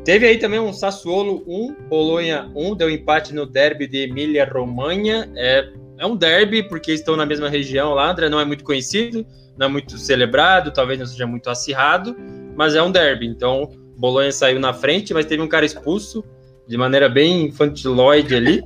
Teve 0.04 0.26
aí 0.26 0.38
também 0.38 0.60
um 0.60 0.74
Sassuolo 0.74 1.44
1, 1.48 1.76
Bolonha 1.88 2.50
1, 2.56 2.76
deu 2.76 2.90
empate 2.90 3.36
no 3.36 3.46
derby 3.46 3.86
de 3.86 4.00
Emília-Romanha. 4.00 5.30
É, 5.36 5.70
é 5.98 6.06
um 6.06 6.16
derby 6.16 6.64
porque 6.68 6.92
estão 6.92 7.16
na 7.16 7.26
mesma 7.26 7.50
região 7.50 7.94
lá, 7.94 8.12
André 8.12 8.30
não 8.30 8.40
é 8.40 8.46
muito 8.46 8.64
conhecido 8.64 9.26
não 9.58 9.68
é 9.68 9.70
muito 9.70 9.98
celebrado, 9.98 10.72
talvez 10.72 11.00
não 11.00 11.06
seja 11.06 11.28
muito 11.28 11.50
acirrado, 11.50 12.16
mas 12.56 12.76
é 12.76 12.82
um 12.82 12.92
derby. 12.92 13.28
Então, 13.28 13.70
Bolonha 13.98 14.32
saiu 14.32 14.60
na 14.60 14.74
frente, 14.74 15.14
mas 15.14 15.26
teve 15.26 15.42
um 15.42 15.48
cara 15.48 15.66
expulso 15.66 16.24
de 16.68 16.78
maneira 16.78 17.08
bem 17.08 17.48
infantiloide 17.48 18.36
ali. 18.36 18.64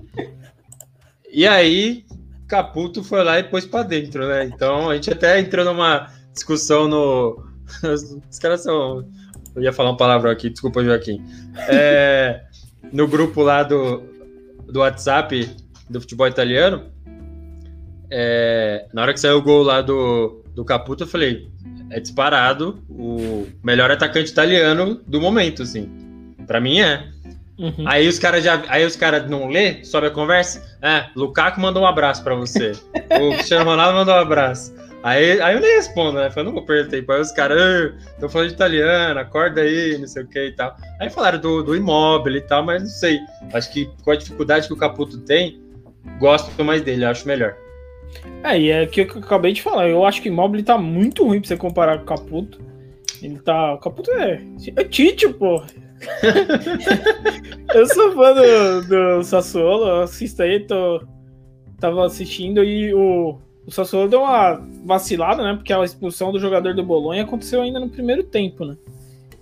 e 1.31 1.45
aí, 1.45 2.05
Caputo 2.47 3.03
foi 3.03 3.23
lá 3.23 3.39
e 3.39 3.43
pôs 3.43 3.65
para 3.65 3.83
dentro, 3.83 4.27
né? 4.27 4.45
Então, 4.45 4.89
a 4.89 4.95
gente 4.95 5.11
até 5.11 5.39
entrou 5.39 5.65
numa 5.65 6.07
discussão 6.33 6.87
no. 6.87 7.45
Os 8.31 8.39
caras 8.39 8.61
são. 8.63 9.07
Eu 9.55 9.63
ia 9.63 9.73
falar 9.73 9.89
uma 9.89 9.97
palavra 9.97 10.31
aqui, 10.31 10.49
desculpa, 10.49 10.83
Joaquim. 10.83 11.21
É, 11.67 12.43
no 12.93 13.07
grupo 13.07 13.41
lá 13.41 13.63
do, 13.63 14.03
do 14.67 14.79
WhatsApp 14.79 15.49
do 15.89 15.99
futebol 15.99 16.27
italiano, 16.27 16.91
é, 18.09 18.85
na 18.93 19.01
hora 19.01 19.13
que 19.13 19.19
saiu 19.19 19.37
o 19.37 19.41
gol 19.41 19.63
lá 19.63 19.81
do, 19.81 20.43
do 20.55 20.63
Caputo, 20.63 21.03
eu 21.03 21.07
falei, 21.07 21.47
é 21.89 21.99
disparado 21.99 22.79
o 22.89 23.47
melhor 23.63 23.91
atacante 23.91 24.31
italiano 24.31 25.01
do 25.07 25.21
momento, 25.21 25.63
assim. 25.63 25.89
Para 26.45 26.59
mim 26.59 26.79
é. 26.79 27.07
Uhum. 27.57 27.85
Aí 27.87 28.07
os 28.07 28.19
caras 28.19 28.43
já, 28.43 28.63
aí 28.67 28.85
os 28.85 28.95
caras 28.95 29.29
não 29.29 29.47
lê, 29.47 29.83
sobe 29.83 30.07
a 30.07 30.11
conversa. 30.11 30.77
É, 30.81 31.05
Lukaku 31.15 31.59
mandou 31.59 31.83
um 31.83 31.87
abraço 31.87 32.23
para 32.23 32.35
você. 32.35 32.73
o 33.19 33.33
Cristiano 33.33 33.65
Ronaldo 33.65 33.97
mandou 33.97 34.13
um 34.13 34.19
abraço. 34.19 34.73
Aí, 35.03 35.39
aí 35.41 35.55
eu 35.55 35.61
nem 35.61 35.75
respondo, 35.75 36.19
né? 36.19 36.29
Falei, 36.29 36.45
não 36.45 36.53
vou 36.53 36.65
perder 36.65 36.89
tempo. 36.89 37.11
Aí 37.11 37.21
os 37.21 37.31
caras, 37.31 37.93
tô 38.19 38.27
falando 38.27 38.49
de 38.49 38.55
italiano, 38.55 39.19
acorda 39.19 39.61
aí, 39.61 39.97
não 39.97 40.07
sei 40.07 40.23
o 40.23 40.27
que 40.27 40.47
e 40.47 40.51
tal. 40.51 40.75
Aí 40.99 41.09
falaram 41.09 41.39
do, 41.39 41.63
do 41.63 41.75
imóvel 41.75 42.35
e 42.35 42.41
tal, 42.41 42.63
mas 42.63 42.81
não 42.81 42.89
sei. 42.89 43.19
Acho 43.53 43.71
que 43.71 43.89
com 44.03 44.11
a 44.11 44.15
dificuldade 44.15 44.67
que 44.67 44.73
o 44.73 44.77
Caputo 44.77 45.17
tem, 45.19 45.61
gosto 46.19 46.63
mais 46.63 46.81
dele, 46.81 47.05
acho 47.05 47.27
melhor. 47.27 47.55
É, 48.43 48.59
e 48.59 48.69
é 48.71 48.83
o 48.83 48.87
que 48.87 49.01
eu 49.01 49.05
acabei 49.05 49.53
de 49.53 49.61
falar. 49.61 49.89
Eu 49.89 50.05
acho 50.05 50.21
que 50.21 50.29
o 50.29 50.31
Immobile 50.31 50.63
tá 50.63 50.77
muito 50.77 51.25
ruim 51.25 51.39
pra 51.39 51.47
você 51.47 51.57
comparar 51.57 51.97
com 51.97 52.03
o 52.03 52.07
Caputo. 52.07 52.59
Ele 53.21 53.39
tá. 53.39 53.73
O 53.73 53.77
Caputo 53.79 54.11
é. 54.11 54.41
É 54.75 54.83
Tite, 54.83 55.27
pô. 55.29 55.61
eu 57.73 57.87
sou 57.87 58.13
fã 58.13 58.33
do, 58.33 58.87
do 58.87 59.23
Sassuolo, 59.23 59.87
eu 59.87 60.01
assisto 60.01 60.43
aí, 60.43 60.59
tô, 60.59 61.01
tava 61.79 62.05
assistindo 62.05 62.63
e 62.63 62.93
o, 62.93 63.39
o 63.65 63.71
Sassuolo 63.71 64.07
deu 64.07 64.21
uma 64.21 64.61
vacilada, 64.85 65.43
né? 65.43 65.55
Porque 65.55 65.73
a 65.73 65.83
expulsão 65.83 66.31
do 66.31 66.39
jogador 66.39 66.75
do 66.75 66.83
Bolonha 66.83 67.23
aconteceu 67.23 67.61
ainda 67.61 67.79
no 67.79 67.89
primeiro 67.89 68.23
tempo, 68.23 68.63
né? 68.63 68.77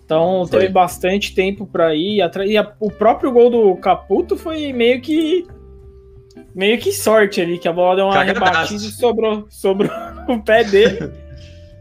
Então 0.05 0.45
foi. 0.47 0.59
teve 0.59 0.71
bastante 0.71 1.33
tempo 1.33 1.65
para 1.65 1.95
ir. 1.95 2.21
E 2.45 2.57
a, 2.57 2.73
o 2.79 2.91
próprio 2.91 3.31
gol 3.31 3.49
do 3.49 3.75
Caputo 3.77 4.37
foi 4.37 4.71
meio 4.71 5.01
que. 5.01 5.47
Meio 6.53 6.79
que 6.79 6.91
sorte 6.91 7.41
ali, 7.41 7.57
que 7.57 7.67
a 7.67 7.73
bola 7.73 7.97
deu 7.97 8.05
uma 8.05 8.13
Cagadaço. 8.13 8.45
rebatida 8.45 8.83
e 8.85 8.91
sobrou, 8.91 9.45
sobrou 9.49 9.91
o 10.27 10.41
pé 10.41 10.63
dele. 10.63 11.11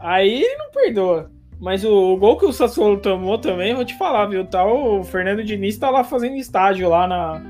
Aí 0.00 0.42
ele 0.42 0.56
não 0.56 0.70
perdoa. 0.70 1.30
Mas 1.60 1.84
o, 1.84 2.12
o, 2.12 2.16
gol 2.16 2.36
que 2.36 2.44
o 2.44 2.52
Sassuolo 2.52 2.98
tomou 2.98 3.38
também, 3.38 3.74
vou 3.74 3.84
te 3.84 3.96
falar, 3.96 4.26
viu? 4.26 4.44
Tá, 4.44 4.64
o 4.66 5.02
Fernando 5.04 5.42
Diniz 5.42 5.78
tá 5.78 5.90
lá 5.90 6.04
fazendo 6.04 6.36
estágio 6.36 6.88
lá 6.88 7.06
na. 7.06 7.40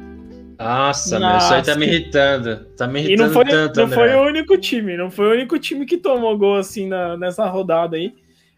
Nossa, 0.59 1.19
na... 1.19 1.31
meu, 1.31 1.39
isso 1.39 1.55
aí 1.55 1.63
tá 1.63 1.75
me 1.75 1.87
irritando. 1.87 2.57
Tá 2.77 2.87
me 2.87 3.01
irritando 3.01 3.23
e 3.23 3.27
não 3.27 3.33
foi, 3.33 3.45
tanto, 3.47 3.81
Não 3.81 3.89
foi 3.89 4.15
o 4.15 4.23
único 4.23 4.57
time, 4.57 4.97
não 4.97 5.11
foi 5.11 5.27
o 5.27 5.33
único 5.33 5.59
time 5.59 5.85
que 5.85 5.97
tomou 5.97 6.39
gol 6.39 6.57
assim 6.57 6.87
na, 6.87 7.17
nessa 7.17 7.47
rodada 7.47 7.97
aí. 7.97 8.15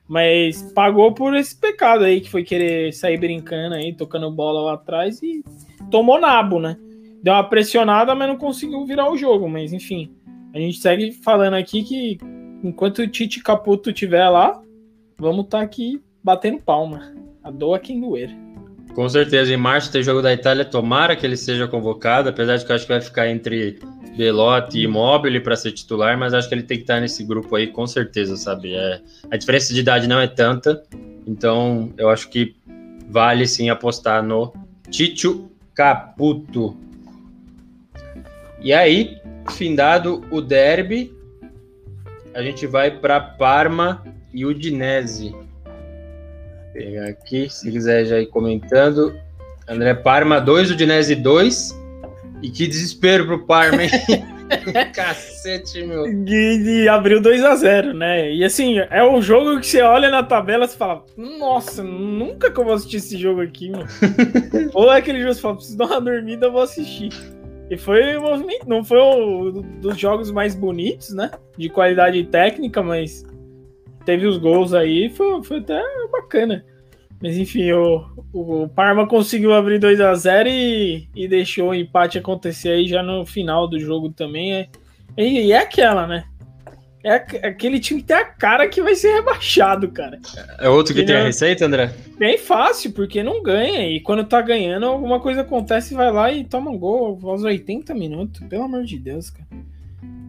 Mas 0.08 0.62
pagou 0.74 1.12
por 1.12 1.34
esse 1.34 1.56
pecado 1.56 2.04
aí, 2.04 2.20
que 2.20 2.30
foi 2.30 2.44
querer 2.44 2.92
sair 2.92 3.18
brincando 3.18 3.74
aí, 3.74 3.92
tocando 3.92 4.30
bola 4.30 4.60
lá 4.60 4.74
atrás 4.74 5.22
e 5.22 5.42
tomou 5.90 6.20
nabo, 6.20 6.60
né? 6.60 6.76
Deu 7.22 7.34
uma 7.34 7.44
pressionada, 7.44 8.14
mas 8.14 8.28
não 8.28 8.36
conseguiu 8.36 8.84
virar 8.86 9.10
o 9.10 9.16
jogo. 9.16 9.48
Mas 9.48 9.72
enfim, 9.72 10.10
a 10.54 10.58
gente 10.58 10.78
segue 10.78 11.12
falando 11.12 11.54
aqui 11.54 11.82
que 11.82 12.18
enquanto 12.62 13.00
o 13.00 13.08
Tite 13.08 13.42
Caputo 13.42 13.92
tiver 13.92 14.28
lá, 14.28 14.60
vamos 15.18 15.44
estar 15.44 15.58
tá 15.58 15.64
aqui 15.64 16.00
batendo 16.22 16.58
palma. 16.58 17.14
A 17.42 17.50
doa 17.50 17.78
quem 17.78 18.00
doer. 18.00 18.30
Com 18.94 19.08
certeza, 19.08 19.52
em 19.52 19.56
março 19.56 19.92
tem 19.92 20.02
jogo 20.02 20.22
da 20.22 20.32
Itália, 20.32 20.64
tomara 20.64 21.14
que 21.14 21.26
ele 21.26 21.36
seja 21.36 21.68
convocado, 21.68 22.30
apesar 22.30 22.56
de 22.56 22.64
que 22.64 22.72
eu 22.72 22.76
acho 22.76 22.86
que 22.86 22.92
vai 22.92 23.00
ficar 23.00 23.28
entre 23.28 23.78
Belotti 24.16 24.80
e 24.80 24.86
Mobile 24.86 25.40
para 25.40 25.54
ser 25.54 25.72
titular, 25.72 26.18
mas 26.18 26.32
acho 26.32 26.48
que 26.48 26.54
ele 26.54 26.62
tem 26.62 26.78
que 26.78 26.84
estar 26.84 27.00
nesse 27.00 27.22
grupo 27.22 27.54
aí 27.54 27.66
com 27.66 27.86
certeza, 27.86 28.36
sabe? 28.36 28.74
É, 28.74 29.00
a 29.30 29.36
diferença 29.36 29.74
de 29.74 29.80
idade 29.80 30.08
não 30.08 30.18
é 30.18 30.26
tanta, 30.26 30.82
então 31.26 31.92
eu 31.98 32.08
acho 32.08 32.30
que 32.30 32.56
vale 33.08 33.46
sim 33.46 33.68
apostar 33.68 34.22
no 34.22 34.52
Tito 34.90 35.50
Caputo. 35.74 36.85
E 38.60 38.72
aí, 38.72 39.18
findado 39.50 40.24
o 40.30 40.40
derby, 40.40 41.14
a 42.34 42.42
gente 42.42 42.66
vai 42.66 42.90
para 42.90 43.20
Parma 43.20 44.02
e 44.32 44.44
Udinese. 44.44 45.30
Vou 45.30 45.42
pegar 46.72 47.08
aqui, 47.08 47.48
se 47.48 47.70
quiser 47.70 48.04
já 48.04 48.20
ir 48.20 48.26
comentando. 48.26 49.18
André 49.68 49.94
Parma 49.94 50.40
2, 50.40 50.72
Udinese 50.72 51.14
2. 51.14 51.86
E 52.42 52.50
que 52.50 52.66
desespero 52.66 53.26
pro 53.26 53.46
Parma, 53.46 53.82
hein? 53.82 53.90
Cacete, 54.94 55.82
meu. 55.82 56.06
E, 56.06 56.82
e 56.82 56.88
abriu 56.88 57.20
2 57.20 57.44
a 57.44 57.56
0 57.56 57.94
né? 57.94 58.32
E 58.32 58.44
assim, 58.44 58.78
é 58.78 59.02
um 59.02 59.20
jogo 59.20 59.58
que 59.58 59.66
você 59.66 59.82
olha 59.82 60.10
na 60.10 60.22
tabela 60.22 60.66
e 60.66 60.68
fala: 60.68 61.04
Nossa, 61.16 61.82
nunca 61.82 62.50
que 62.50 62.60
eu 62.60 62.64
vou 62.64 62.74
assistir 62.74 62.98
esse 62.98 63.16
jogo 63.16 63.40
aqui, 63.40 63.70
mano. 63.70 63.86
Ou 64.74 64.92
é 64.92 64.98
aquele 64.98 65.18
jogo 65.18 65.30
que 65.30 65.36
você 65.36 65.42
fala: 65.42 65.56
Preciso 65.56 65.78
dar 65.78 65.86
uma 65.86 66.00
dormida, 66.00 66.46
eu 66.46 66.52
vou 66.52 66.62
assistir. 66.62 67.10
E 67.70 67.76
foi 67.76 68.02
não 68.66 68.84
foi 68.84 69.00
um 69.00 69.80
dos 69.80 69.98
jogos 69.98 70.30
mais 70.30 70.54
bonitos, 70.54 71.12
né? 71.12 71.30
De 71.58 71.68
qualidade 71.68 72.22
técnica, 72.24 72.82
mas 72.82 73.24
teve 74.04 74.26
os 74.26 74.38
gols 74.38 74.72
aí, 74.72 75.10
foi, 75.10 75.42
foi 75.42 75.58
até 75.58 75.82
bacana. 76.10 76.64
Mas 77.20 77.36
enfim, 77.36 77.72
o, 77.72 78.04
o 78.32 78.68
Parma 78.68 79.06
conseguiu 79.06 79.52
abrir 79.52 79.78
2 79.78 80.00
a 80.00 80.14
0 80.14 80.48
e, 80.48 81.08
e 81.14 81.26
deixou 81.26 81.70
o 81.70 81.74
empate 81.74 82.18
acontecer 82.18 82.70
aí 82.70 82.86
já 82.86 83.02
no 83.02 83.24
final 83.26 83.66
do 83.66 83.80
jogo 83.80 84.10
também. 84.10 84.54
É, 84.54 84.68
e, 85.16 85.50
é 85.50 85.58
aquela, 85.58 86.06
né? 86.06 86.24
É 87.06 87.14
aquele 87.46 87.78
time 87.78 88.00
que 88.00 88.08
tem 88.08 88.16
a 88.16 88.24
cara 88.24 88.68
que 88.68 88.82
vai 88.82 88.96
ser 88.96 89.14
rebaixado, 89.14 89.88
cara. 89.92 90.18
É 90.58 90.68
outro 90.68 90.92
que 90.92 91.02
e 91.02 91.06
tem 91.06 91.14
não, 91.14 91.22
a 91.22 91.26
receita, 91.26 91.64
André? 91.64 91.94
Bem 92.18 92.36
fácil, 92.36 92.90
porque 92.90 93.22
não 93.22 93.44
ganha. 93.44 93.88
E 93.88 94.00
quando 94.00 94.24
tá 94.24 94.42
ganhando, 94.42 94.86
alguma 94.86 95.20
coisa 95.20 95.42
acontece 95.42 95.94
vai 95.94 96.10
lá 96.10 96.32
e 96.32 96.42
toma 96.42 96.68
um 96.68 96.76
gol 96.76 97.16
aos 97.22 97.44
80 97.44 97.94
minutos. 97.94 98.40
Pelo 98.48 98.64
amor 98.64 98.82
de 98.82 98.98
Deus, 98.98 99.30
cara. 99.30 99.46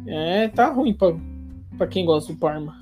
É, 0.05 0.49
tá 0.49 0.67
ruim 0.67 0.93
pra, 0.93 1.15
pra 1.79 1.87
quem 1.87 2.05
gosta 2.05 2.31
do 2.31 2.37
Parma. 2.37 2.75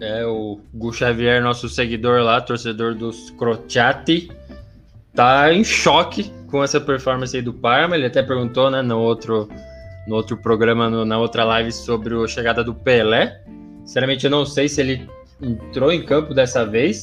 É, 0.00 0.24
o 0.24 0.58
Gu 0.72 0.90
Xavier, 0.90 1.42
nosso 1.42 1.68
seguidor 1.68 2.22
lá, 2.22 2.40
torcedor 2.40 2.94
dos 2.94 3.28
Crociati, 3.32 4.30
tá 5.14 5.52
em 5.52 5.62
choque 5.62 6.32
com 6.46 6.64
essa 6.64 6.80
performance 6.80 7.36
aí 7.36 7.42
do 7.42 7.52
Parma. 7.52 7.94
Ele 7.94 8.06
até 8.06 8.22
perguntou, 8.22 8.70
né, 8.70 8.80
no 8.80 8.98
outro, 8.98 9.50
no 10.06 10.16
outro 10.16 10.36
programa, 10.36 10.90
no, 10.90 11.04
na 11.04 11.18
outra 11.18 11.44
live, 11.44 11.72
sobre 11.72 12.14
a 12.14 12.26
chegada 12.26 12.62
do 12.62 12.74
Pelé. 12.74 13.40
Sinceramente, 13.84 14.24
eu 14.24 14.30
não 14.30 14.44
sei 14.44 14.68
se 14.68 14.80
ele 14.80 15.08
entrou 15.40 15.92
em 15.92 16.02
campo 16.02 16.34
dessa 16.34 16.64
vez, 16.64 17.02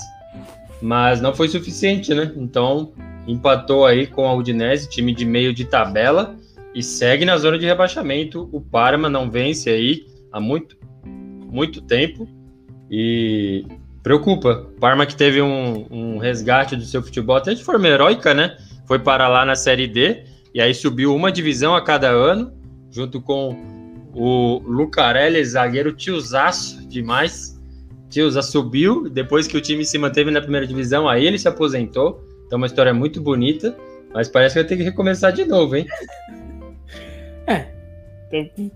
mas 0.82 1.22
não 1.22 1.34
foi 1.34 1.48
suficiente, 1.48 2.14
né? 2.14 2.32
Então, 2.36 2.92
empatou 3.28 3.86
aí 3.86 4.08
com 4.08 4.28
a 4.28 4.34
Udinese, 4.34 4.90
time 4.90 5.14
de 5.14 5.26
meio 5.26 5.54
de 5.54 5.66
tabela, 5.66 6.36
e 6.74 6.82
segue 6.82 7.26
na 7.26 7.38
zona 7.38 7.58
de 7.58 7.66
rebaixamento. 7.66 8.50
O 8.52 8.62
Parma 8.62 9.10
não 9.10 9.30
vence 9.30 9.70
aí 9.70 10.06
há 10.32 10.40
muito, 10.40 10.78
muito 11.06 11.82
tempo. 11.82 12.28
E 12.90 13.66
preocupa. 14.02 14.68
Parma 14.80 15.06
que 15.06 15.16
teve 15.16 15.42
um, 15.42 15.86
um, 15.90 16.18
resgate 16.18 16.76
do 16.76 16.84
seu 16.84 17.02
futebol 17.02 17.36
até 17.36 17.54
de 17.54 17.64
forma 17.64 17.88
heróica, 17.88 18.34
né? 18.34 18.58
Foi 18.86 19.00
para 19.00 19.28
lá 19.28 19.46
na 19.46 19.56
Série 19.56 19.88
D 19.88 20.24
e 20.54 20.62
aí 20.62 20.74
subiu 20.74 21.16
uma 21.16 21.32
divisão 21.32 21.76
a 21.76 21.82
cada 21.82 22.10
ano, 22.10 22.52
junto 22.92 23.22
com 23.22 23.56
o 24.14 24.62
Lucarelli, 24.66 25.44
zagueiro 25.44 25.94
tiozaço 25.94 26.88
demais. 26.88 27.60
Tioza 28.10 28.42
subiu, 28.42 29.10
depois 29.10 29.48
que 29.48 29.58
o 29.58 29.62
time 29.62 29.86
se 29.86 29.98
manteve 29.98 30.30
na 30.32 30.42
primeira 30.42 30.68
divisão, 30.68 31.08
aí 31.08 31.26
ele 31.26 31.40
se 31.40 31.48
aposentou. 31.48 32.22
Então 32.46 32.58
uma 32.58 32.68
história 32.68 32.94
muito 32.94 33.22
bonita, 33.22 33.76
mas 34.14 34.28
parece 34.28 34.56
que 34.56 34.60
vai 34.60 34.68
ter 34.68 34.78
que 34.78 34.84
recomeçar 34.84 35.32
de 35.32 35.46
novo, 35.46 35.78
hein? 35.78 35.88
É, 37.48 37.68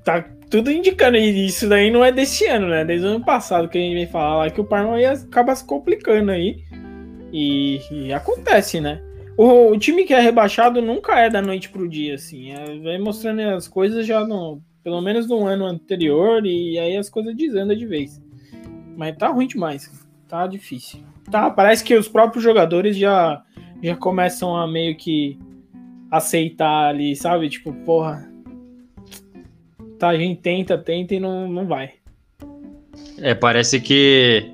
tá 0.03 0.26
tudo 0.49 0.72
indicando 0.72 1.18
isso 1.18 1.68
daí 1.68 1.91
não 1.91 2.03
é 2.03 2.11
desse 2.11 2.45
ano, 2.45 2.68
né? 2.68 2.86
Desde 2.86 3.05
o 3.05 3.09
ano 3.09 3.26
passado 3.26 3.68
que 3.68 3.78
a 3.78 3.82
gente 3.82 3.93
vem 3.93 4.07
falar 4.07 4.38
lá 4.38 4.49
que 4.49 4.61
o 4.61 4.66
Parma 4.66 4.99
ia 4.99 5.11
acaba 5.11 5.53
se 5.55 5.66
complicando 5.66 6.32
aí. 6.32 6.63
E, 7.34 7.82
e 7.91 8.13
acontece, 8.13 8.80
né? 8.80 9.01
O, 9.38 9.71
o, 9.71 9.77
time 9.77 10.05
que 10.05 10.13
é 10.13 10.19
rebaixado 10.19 10.81
nunca 10.81 11.19
é 11.19 11.29
da 11.29 11.41
noite 11.41 11.69
pro 11.69 11.89
dia, 11.89 12.15
assim. 12.15 12.51
É, 12.51 12.77
vem 12.79 12.99
mostrando 12.99 13.41
as 13.41 13.67
coisas 13.67 14.05
já 14.05 14.25
no. 14.25 14.61
Pelo 14.83 15.01
menos 15.01 15.27
no 15.27 15.45
ano 15.45 15.65
anterior, 15.65 16.45
e 16.45 16.77
aí 16.77 16.95
as 16.95 17.09
coisas 17.09 17.36
desandam 17.36 17.75
de 17.75 17.88
vez. 17.88 18.21
Mas 18.95 19.17
tá 19.17 19.29
ruim 19.29 19.47
demais. 19.47 19.91
Tá 20.27 20.45
difícil. 20.45 20.99
Tá, 21.29 21.49
parece 21.49 21.83
que 21.83 21.95
os 21.95 22.07
próprios 22.07 22.43
jogadores 22.43 22.95
já, 22.95 23.43
já 23.81 23.95
começam 23.95 24.55
a 24.55 24.67
meio 24.67 24.95
que 24.95 25.39
aceitar 26.11 26.89
ali, 26.89 27.15
sabe? 27.15 27.49
Tipo, 27.49 27.73
porra, 27.83 28.31
tá, 29.97 30.09
a 30.09 30.17
gente 30.17 30.39
tenta, 30.39 30.77
tenta 30.77 31.15
e 31.15 31.19
não, 31.19 31.47
não 31.47 31.67
vai. 31.67 31.93
É, 33.17 33.33
parece 33.33 33.81
que. 33.81 34.51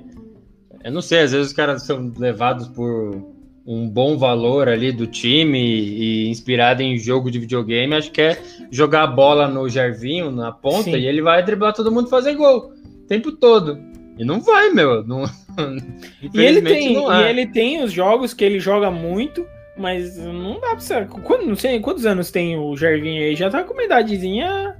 Eu 0.82 0.90
não 0.90 1.02
sei, 1.02 1.20
às 1.20 1.32
vezes 1.32 1.48
os 1.48 1.52
caras 1.52 1.82
são 1.82 2.10
levados 2.18 2.68
por 2.68 3.31
um 3.64 3.88
bom 3.88 4.18
valor 4.18 4.68
ali 4.68 4.90
do 4.90 5.06
time 5.06 5.58
e 5.58 6.28
inspirado 6.28 6.82
em 6.82 6.98
jogo 6.98 7.30
de 7.30 7.38
videogame, 7.38 7.94
acho 7.94 8.10
que 8.10 8.20
é 8.20 8.42
jogar 8.70 9.04
a 9.04 9.06
bola 9.06 9.46
no 9.46 9.68
Gervinho, 9.68 10.30
na 10.30 10.50
ponta, 10.50 10.84
Sim. 10.84 10.96
e 10.96 11.06
ele 11.06 11.22
vai 11.22 11.42
driblar 11.44 11.72
todo 11.72 11.92
mundo 11.92 12.06
e 12.06 12.10
fazer 12.10 12.34
gol 12.34 12.72
o 12.72 13.06
tempo 13.06 13.32
todo. 13.32 13.78
E 14.18 14.24
não 14.24 14.40
vai, 14.40 14.70
meu. 14.70 15.04
Não, 15.06 15.24
e, 16.34 16.40
ele 16.40 16.60
tem, 16.62 16.96
e 16.96 17.22
ele 17.28 17.46
tem 17.46 17.82
os 17.82 17.92
jogos 17.92 18.34
que 18.34 18.44
ele 18.44 18.58
joga 18.58 18.90
muito, 18.90 19.46
mas 19.76 20.16
não 20.18 20.60
dá 20.60 20.70
pra 20.70 20.80
ser. 20.80 21.06
Quando, 21.08 21.46
não 21.46 21.56
sei 21.56 21.78
quantos 21.80 22.04
anos 22.04 22.30
tem 22.30 22.58
o 22.58 22.76
Gervinho 22.76 23.22
aí, 23.22 23.36
já 23.36 23.48
tá 23.48 23.62
com 23.62 23.72
uma 23.72 23.84
idadezinha 23.84 24.76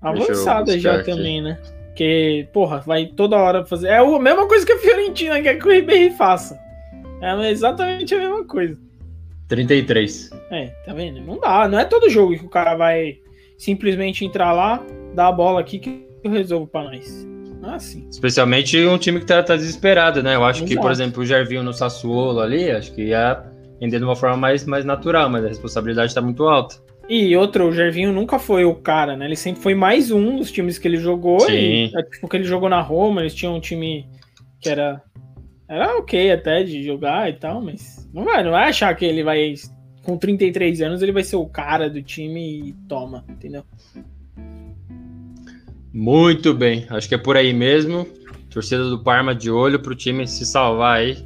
avançada 0.00 0.78
já 0.78 0.96
aqui. 0.96 1.10
também, 1.10 1.40
né? 1.40 1.58
Porque, 1.86 2.48
porra, 2.52 2.80
vai 2.80 3.06
toda 3.06 3.36
hora 3.36 3.64
fazer. 3.64 3.88
É 3.88 3.98
a 3.98 4.18
mesma 4.18 4.48
coisa 4.48 4.66
que 4.66 4.72
a 4.72 4.78
Fiorentina 4.78 5.40
quer 5.40 5.58
que 5.58 5.66
o 5.66 5.70
Ribéry 5.70 6.10
faça. 6.10 6.58
É 7.22 7.50
exatamente 7.50 8.14
a 8.14 8.18
mesma 8.18 8.44
coisa. 8.44 8.78
33. 9.48 10.30
É, 10.50 10.66
tá 10.84 10.92
vendo? 10.92 11.20
Não 11.20 11.38
dá. 11.38 11.68
Não 11.68 11.78
é 11.78 11.84
todo 11.84 12.10
jogo 12.10 12.36
que 12.36 12.44
o 12.44 12.48
cara 12.48 12.74
vai 12.74 13.18
simplesmente 13.56 14.24
entrar 14.24 14.52
lá, 14.52 14.84
dar 15.14 15.28
a 15.28 15.32
bola 15.32 15.60
aqui 15.60 15.78
que 15.78 16.04
eu 16.24 16.30
resolvo 16.30 16.66
pra 16.66 16.84
nós. 16.84 17.26
Não 17.60 17.72
é 17.72 17.76
assim. 17.76 18.06
Especialmente 18.10 18.76
um 18.84 18.98
time 18.98 19.20
que 19.20 19.26
tá, 19.26 19.40
tá 19.42 19.54
desesperado, 19.54 20.22
né? 20.22 20.34
Eu 20.34 20.44
acho 20.44 20.60
Exato. 20.60 20.74
que, 20.74 20.80
por 20.80 20.90
exemplo, 20.90 21.22
o 21.22 21.26
Gervinho 21.26 21.62
no 21.62 21.72
Sassuolo 21.72 22.40
ali, 22.40 22.70
acho 22.70 22.92
que 22.92 23.02
ia 23.04 23.44
render 23.80 23.98
de 23.98 24.04
uma 24.04 24.16
forma 24.16 24.36
mais, 24.36 24.66
mais 24.66 24.84
natural, 24.84 25.30
mas 25.30 25.44
a 25.44 25.48
responsabilidade 25.48 26.12
tá 26.12 26.20
muito 26.20 26.42
alta. 26.44 26.76
E 27.08 27.36
outro, 27.36 27.68
o 27.68 27.72
Gervinho 27.72 28.12
nunca 28.12 28.38
foi 28.38 28.64
o 28.64 28.74
cara, 28.74 29.16
né? 29.16 29.26
Ele 29.26 29.36
sempre 29.36 29.62
foi 29.62 29.74
mais 29.74 30.10
um 30.10 30.36
dos 30.36 30.50
times 30.50 30.78
que 30.78 30.88
ele 30.88 30.96
jogou. 30.96 31.40
Sim. 31.40 31.52
E, 31.52 31.92
é, 31.94 32.02
tipo, 32.02 32.28
que 32.28 32.36
ele 32.36 32.44
jogou 32.44 32.68
na 32.68 32.80
Roma, 32.80 33.20
eles 33.20 33.34
tinham 33.34 33.56
um 33.56 33.60
time 33.60 34.08
que 34.60 34.68
era. 34.68 35.02
Era 35.68 35.96
ok 35.98 36.30
até 36.30 36.62
de 36.62 36.82
jogar 36.82 37.30
e 37.30 37.34
tal, 37.34 37.62
mas. 37.62 38.08
Não 38.12 38.24
vai, 38.24 38.42
não 38.42 38.50
vai 38.50 38.68
achar 38.68 38.94
que 38.94 39.04
ele 39.04 39.22
vai. 39.22 39.54
Com 40.02 40.16
33 40.16 40.82
anos, 40.82 41.00
ele 41.00 41.12
vai 41.12 41.22
ser 41.22 41.36
o 41.36 41.46
cara 41.46 41.88
do 41.88 42.02
time 42.02 42.68
e 42.68 42.72
toma, 42.88 43.24
entendeu? 43.28 43.64
Muito 45.92 46.52
bem, 46.52 46.86
acho 46.88 47.08
que 47.08 47.14
é 47.14 47.18
por 47.18 47.36
aí 47.36 47.52
mesmo. 47.52 48.06
Torcida 48.50 48.88
do 48.88 49.02
Parma 49.02 49.34
de 49.34 49.50
olho 49.50 49.78
para 49.78 49.92
o 49.92 49.96
time 49.96 50.26
se 50.26 50.44
salvar 50.44 50.98
aí 50.98 51.16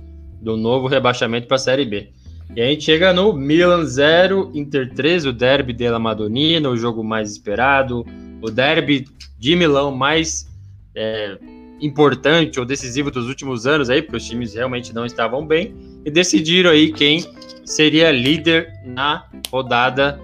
do 0.41 0.57
novo 0.57 0.87
rebaixamento 0.87 1.47
para 1.47 1.57
a 1.57 1.59
Série 1.59 1.84
B. 1.84 2.11
E 2.55 2.61
a 2.61 2.66
gente 2.66 2.84
chega 2.84 3.12
no 3.12 3.32
Milan 3.32 3.84
0, 3.84 4.53
Inter 4.55 4.93
3, 4.95 5.26
o 5.26 5.32
derby 5.32 5.72
della 5.72 5.99
Madonnina, 5.99 6.68
o 6.68 6.76
jogo 6.76 7.03
mais 7.03 7.30
esperado, 7.30 8.05
o 8.41 8.51
derby 8.51 9.07
de 9.39 9.57
Milão 9.57 9.95
mais 9.95 10.49
é, 10.95 11.37
importante 11.81 12.59
ou 12.59 12.66
decisivo 12.66 13.11
dos 13.11 13.29
últimos 13.29 13.66
anos 13.66 13.91
aí, 13.91 14.03
porque 14.03 14.16
os 14.16 14.24
times 14.24 14.55
realmente 14.55 14.95
não 14.95 15.05
estavam 15.05 15.47
bem, 15.47 15.74
e 16.05 16.11
decidiram 16.11 16.70
aí 16.70 16.93
quem 16.93 17.24
seria 17.64 18.11
líder 18.11 18.72
na 18.85 19.27
rodada 19.51 20.20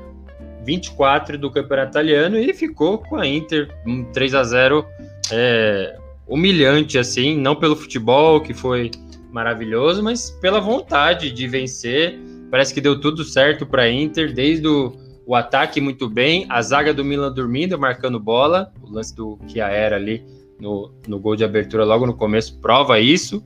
24 0.65 1.37
do 1.37 1.51
Campeonato 1.51 1.91
Italiano 1.91 2.39
e 2.39 2.55
ficou 2.55 2.99
com 2.99 3.17
a 3.17 3.27
Inter 3.27 3.69
um 3.87 4.05
3 4.05 4.35
a 4.35 4.45
0 4.45 4.87
é, 5.31 5.97
humilhante 6.27 6.99
assim, 6.99 7.37
não 7.37 7.57
pelo 7.57 7.75
futebol 7.75 8.41
que 8.41 8.55
foi 8.55 8.91
maravilhoso, 9.31 10.03
mas 10.03 10.31
pela 10.31 10.61
vontade 10.61 11.31
de 11.31 11.49
vencer. 11.49 12.19
Parece 12.51 12.73
que 12.73 12.81
deu 12.81 13.01
tudo 13.01 13.25
certo 13.25 13.67
para 13.67 13.83
a 13.83 13.91
Inter, 13.91 14.33
desde 14.33 14.69
o, 14.69 14.93
o, 15.27 15.35
ataque 15.35 15.81
muito 15.81 16.09
bem, 16.09 16.47
a 16.51 16.61
zaga 16.61 16.93
do 16.93 17.03
Milan 17.03 17.33
dormindo, 17.33 17.79
marcando 17.79 18.21
bola, 18.21 18.71
o 18.83 18.91
lance 18.91 19.17
do 19.17 19.39
era 19.57 19.97
ali 19.97 20.23
no, 20.63 20.93
no 21.09 21.19
gol 21.19 21.35
de 21.35 21.45
abertura 21.45 21.85
logo 21.85 22.07
no 22.07 22.15
começo 22.15 22.61
prova 22.61 23.01
isso. 23.01 23.45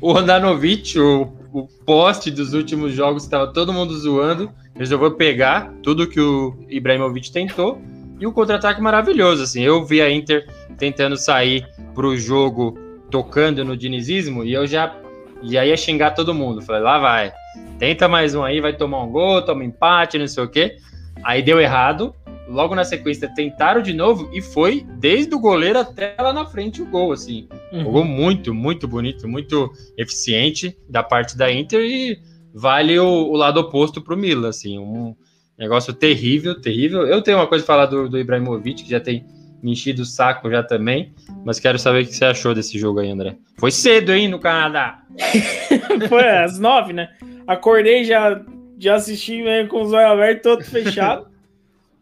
O 0.00 0.12
Randanovic, 0.12 0.98
o, 0.98 1.32
o 1.52 1.68
poste 1.86 2.30
dos 2.30 2.52
últimos 2.52 2.92
jogos, 2.92 3.22
estava 3.22 3.46
todo 3.52 3.72
mundo 3.72 3.96
zoando, 3.96 4.50
resolveu 4.74 5.12
pegar 5.12 5.72
tudo 5.82 6.08
que 6.08 6.20
o 6.20 6.56
Ibrahimovic 6.68 7.30
tentou 7.30 7.80
e 8.18 8.26
o 8.26 8.32
contra-ataque 8.32 8.80
maravilhoso. 8.80 9.44
Assim, 9.44 9.62
eu 9.62 9.84
vi 9.84 10.02
a 10.02 10.10
Inter 10.10 10.46
tentando 10.76 11.16
sair 11.16 11.66
para 11.94 12.06
o 12.06 12.16
jogo 12.16 12.76
tocando 13.10 13.64
no 13.64 13.76
dinizismo 13.76 14.44
e 14.44 14.52
eu 14.52 14.66
já, 14.66 14.94
já 15.42 15.64
ia 15.64 15.76
xingar 15.76 16.10
todo 16.10 16.34
mundo. 16.34 16.60
Falei, 16.60 16.82
lá 16.82 16.98
vai, 16.98 17.32
tenta 17.78 18.08
mais 18.08 18.34
um 18.34 18.42
aí, 18.42 18.60
vai 18.60 18.72
tomar 18.72 19.02
um 19.02 19.10
gol, 19.10 19.42
toma 19.42 19.62
um 19.62 19.64
empate, 19.64 20.18
não 20.18 20.26
sei 20.26 20.44
o 20.44 20.48
quê. 20.48 20.76
Aí 21.24 21.40
deu 21.40 21.60
errado. 21.60 22.14
Logo 22.48 22.74
na 22.74 22.84
sequência 22.84 23.32
tentaram 23.34 23.82
de 23.82 23.92
novo 23.92 24.30
e 24.32 24.40
foi 24.40 24.86
desde 24.98 25.34
o 25.34 25.38
goleiro 25.38 25.78
até 25.78 26.14
lá 26.18 26.32
na 26.32 26.46
frente 26.46 26.80
o 26.80 26.86
gol, 26.86 27.12
assim. 27.12 27.46
Uhum. 27.72 27.80
Um 27.80 27.92
gol 27.92 28.04
muito, 28.04 28.54
muito 28.54 28.88
bonito, 28.88 29.28
muito 29.28 29.70
eficiente 29.98 30.76
da 30.88 31.02
parte 31.02 31.36
da 31.36 31.52
Inter 31.52 31.80
e 31.80 32.18
vale 32.54 32.98
o, 32.98 33.06
o 33.06 33.36
lado 33.36 33.60
oposto 33.60 34.00
para 34.00 34.14
o 34.14 34.16
Milan, 34.16 34.48
assim. 34.48 34.78
Um 34.78 35.14
negócio 35.58 35.92
terrível, 35.92 36.58
terrível. 36.58 37.06
Eu 37.06 37.20
tenho 37.20 37.36
uma 37.36 37.46
coisa 37.46 37.64
a 37.64 37.66
falar 37.66 37.86
do, 37.86 38.08
do 38.08 38.18
Ibrahimovic, 38.18 38.84
que 38.84 38.90
já 38.90 39.00
tem 39.00 39.26
me 39.62 39.72
enchido 39.72 40.02
o 40.02 40.06
saco 40.06 40.50
já 40.50 40.62
também, 40.62 41.12
mas 41.44 41.58
quero 41.58 41.78
saber 41.78 42.04
o 42.04 42.06
que 42.06 42.14
você 42.14 42.24
achou 42.24 42.54
desse 42.54 42.78
jogo 42.78 43.00
aí, 43.00 43.10
André. 43.10 43.36
Foi 43.58 43.70
cedo, 43.70 44.12
hein, 44.12 44.28
no 44.28 44.38
Canadá? 44.38 45.02
Foi 46.08 46.28
às 46.28 46.58
nove, 46.58 46.92
né? 46.92 47.10
Acordei 47.46 48.04
já, 48.04 48.40
já 48.78 48.94
assisti 48.94 49.42
meio 49.42 49.66
com 49.68 49.82
os 49.82 49.92
olhos 49.92 50.12
abertos, 50.12 50.42
todo 50.42 50.64
fechado. 50.64 51.26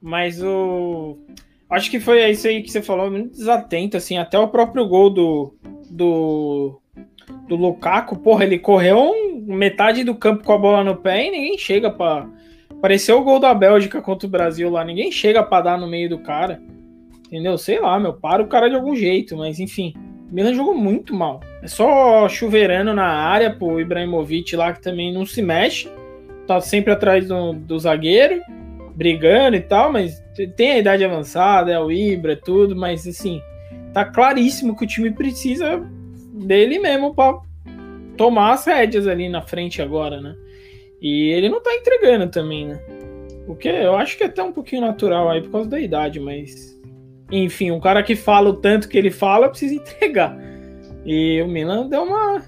mas 0.00 0.42
o. 0.42 1.18
Acho 1.68 1.90
que 1.90 1.98
foi 1.98 2.28
isso 2.30 2.46
aí 2.46 2.62
que 2.62 2.70
você 2.70 2.80
falou, 2.80 3.10
muito 3.10 3.30
desatento, 3.30 3.96
assim, 3.96 4.16
até 4.18 4.38
o 4.38 4.48
próprio 4.48 4.86
gol 4.86 5.10
do. 5.10 5.54
do. 5.90 6.80
do 7.48 7.56
Lukaku, 7.56 8.16
porra, 8.18 8.44
ele 8.44 8.58
correu 8.58 9.12
metade 9.46 10.02
do 10.02 10.14
campo 10.14 10.44
com 10.44 10.52
a 10.52 10.58
bola 10.58 10.82
no 10.82 10.96
pé 10.96 11.26
e 11.26 11.30
ninguém 11.30 11.58
chega 11.58 11.88
para 11.88 12.28
Pareceu 12.80 13.18
o 13.18 13.24
gol 13.24 13.38
da 13.38 13.54
Bélgica 13.54 14.02
contra 14.02 14.26
o 14.26 14.30
Brasil 14.30 14.70
lá, 14.70 14.84
ninguém 14.84 15.10
chega 15.10 15.42
para 15.42 15.62
dar 15.62 15.78
no 15.78 15.86
meio 15.86 16.08
do 16.08 16.18
cara. 16.18 16.60
Entendeu? 17.26 17.56
Sei 17.58 17.80
lá, 17.80 17.98
meu, 17.98 18.12
para 18.12 18.42
o 18.42 18.46
cara 18.46 18.68
de 18.68 18.76
algum 18.76 18.94
jeito, 18.94 19.36
mas 19.36 19.58
enfim. 19.58 19.94
Milan 20.30 20.54
jogou 20.54 20.74
muito 20.74 21.14
mal. 21.14 21.40
É 21.62 21.66
só 21.66 22.28
chuveirando 22.28 22.92
na 22.92 23.06
área 23.06 23.50
pro 23.50 23.80
Ibrahimovic 23.80 24.54
lá, 24.54 24.72
que 24.72 24.82
também 24.82 25.12
não 25.12 25.24
se 25.24 25.40
mexe. 25.40 25.88
Tá 26.46 26.60
sempre 26.60 26.92
atrás 26.92 27.26
do, 27.26 27.54
do 27.54 27.78
zagueiro, 27.78 28.40
brigando 28.96 29.56
e 29.56 29.60
tal, 29.60 29.92
mas 29.92 30.24
tem 30.56 30.72
a 30.72 30.78
idade 30.78 31.04
avançada, 31.04 31.70
é 31.70 31.78
o 31.78 31.92
Ibra, 31.92 32.32
é 32.32 32.36
tudo, 32.36 32.74
mas 32.74 33.06
assim, 33.06 33.42
tá 33.92 34.04
claríssimo 34.04 34.74
que 34.74 34.84
o 34.84 34.88
time 34.88 35.10
precisa 35.10 35.86
dele 36.32 36.78
mesmo 36.78 37.14
para 37.14 37.38
tomar 38.16 38.54
as 38.54 38.64
rédeas 38.64 39.06
ali 39.06 39.28
na 39.28 39.42
frente 39.42 39.82
agora, 39.82 40.20
né? 40.20 40.34
E 41.00 41.28
ele 41.28 41.50
não 41.50 41.62
tá 41.62 41.74
entregando 41.74 42.28
também, 42.28 42.66
né? 42.66 42.80
O 43.46 43.54
que 43.54 43.68
eu 43.68 43.94
acho 43.94 44.16
que 44.16 44.24
é 44.24 44.26
até 44.26 44.42
um 44.42 44.52
pouquinho 44.52 44.80
natural 44.80 45.28
aí 45.28 45.42
por 45.42 45.50
causa 45.50 45.68
da 45.68 45.78
idade, 45.78 46.18
mas 46.18 46.74
enfim, 47.30 47.70
um 47.70 47.80
cara 47.80 48.02
que 48.02 48.16
fala 48.16 48.48
o 48.48 48.56
tanto 48.56 48.88
que 48.88 48.96
ele 48.96 49.10
fala 49.10 49.48
precisa 49.48 49.74
entregar. 49.74 50.36
E 51.04 51.40
o 51.42 51.48
Milan 51.48 51.88
deu 51.88 52.02
uma. 52.02 52.42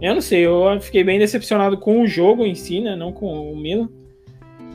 Eu 0.00 0.14
não 0.14 0.20
sei, 0.20 0.46
eu 0.46 0.80
fiquei 0.80 1.04
bem 1.04 1.18
decepcionado 1.18 1.76
com 1.76 2.00
o 2.00 2.06
jogo 2.06 2.46
em 2.46 2.54
si, 2.54 2.80
né? 2.80 2.94
Não 2.94 3.12
com 3.12 3.52
o 3.52 3.56
Milan. 3.56 3.88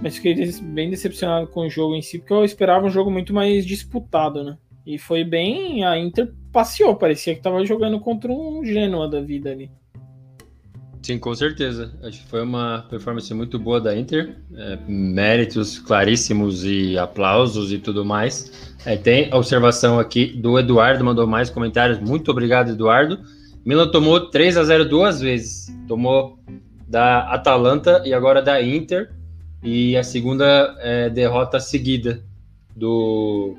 Mas 0.02 0.18
fiquei 0.18 0.36
bem 0.62 0.90
decepcionado 0.90 1.48
com 1.48 1.62
o 1.62 1.70
jogo 1.70 1.96
em 1.96 2.02
si, 2.02 2.20
porque 2.20 2.34
eu 2.34 2.44
esperava 2.44 2.86
um 2.86 2.90
jogo 2.90 3.10
muito 3.10 3.34
mais 3.34 3.66
disputado, 3.66 4.44
né? 4.44 4.58
E 4.86 4.98
foi 4.98 5.24
bem. 5.24 5.84
A 5.84 5.98
Inter 5.98 6.32
passeou, 6.52 6.96
parecia 6.96 7.34
que 7.34 7.42
tava 7.42 7.66
jogando 7.66 8.00
contra 8.00 8.32
um 8.32 8.64
Genoa 8.64 9.10
da 9.10 9.22
vida 9.22 9.52
ali. 9.52 9.72
Sim, 11.06 11.20
com 11.20 11.36
certeza. 11.36 11.94
Acho 12.02 12.20
que 12.20 12.28
foi 12.28 12.42
uma 12.42 12.84
performance 12.90 13.32
muito 13.32 13.60
boa 13.60 13.80
da 13.80 13.96
Inter. 13.96 14.38
É, 14.56 14.80
méritos 14.88 15.78
claríssimos 15.78 16.66
e 16.66 16.98
aplausos 16.98 17.72
e 17.72 17.78
tudo 17.78 18.04
mais. 18.04 18.74
É, 18.86 18.98
tem 18.98 19.32
a 19.32 19.38
observação 19.38 20.00
aqui 20.00 20.26
do 20.26 20.58
Eduardo, 20.58 21.06
mandou 21.06 21.28
mais 21.28 21.50
comentários. 21.52 22.00
Muito 22.00 22.32
obrigado, 22.32 22.72
Eduardo. 22.72 23.20
Milan 23.64 23.90
tomou 23.90 24.32
3 24.32 24.58
a 24.58 24.64
0 24.64 24.90
duas 24.90 25.22
vezes. 25.22 25.68
Tomou 25.88 26.40
da 26.88 27.32
Atalanta 27.32 28.02
e 28.04 28.12
agora 28.12 28.42
da 28.42 28.60
Inter. 28.60 29.14
E 29.66 29.98
a 29.98 30.04
segunda 30.04 30.76
é, 30.80 31.10
derrota 31.10 31.60
seguida 31.60 32.24
do, 32.76 33.56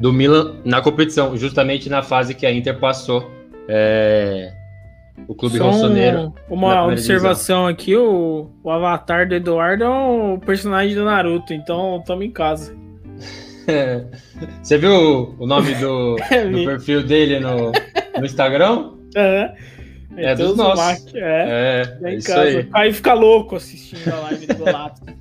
do 0.00 0.10
Milan 0.10 0.56
na 0.64 0.80
competição, 0.80 1.36
justamente 1.36 1.90
na 1.90 2.02
fase 2.02 2.34
que 2.34 2.46
a 2.46 2.52
Inter 2.52 2.78
passou. 2.78 3.30
É, 3.68 4.50
o 5.28 5.34
clube 5.34 5.58
Só 5.58 5.70
rossoneiro. 5.70 6.32
uma 6.48 6.86
observação 6.86 7.66
divisão. 7.66 7.66
aqui: 7.66 7.94
o, 7.94 8.50
o 8.64 8.70
avatar 8.70 9.28
do 9.28 9.34
Eduardo 9.34 9.84
é 9.84 9.88
o 9.88 10.38
personagem 10.38 10.94
do 10.94 11.04
Naruto, 11.04 11.52
então 11.52 11.98
estamos 11.98 12.24
em 12.24 12.30
casa. 12.30 12.74
Você 14.62 14.78
viu 14.78 15.36
o 15.38 15.46
nome 15.46 15.74
do, 15.74 16.16
do 16.50 16.64
perfil 16.64 17.02
dele 17.04 17.38
no, 17.38 17.70
no 18.18 18.24
Instagram? 18.24 18.92
É. 19.14 19.54
É, 20.16 20.32
é 20.32 20.34
dos 20.34 20.56
nossos. 20.56 21.14
É, 21.14 21.98
é, 22.02 22.10
é 22.10 22.14
isso 22.14 22.32
aí. 22.32 22.68
Aí 22.72 22.92
fica 22.92 23.14
louco 23.14 23.56
assistindo 23.56 24.12
a 24.12 24.20
live 24.20 24.46
do 24.46 24.54
Golato. 24.56 25.00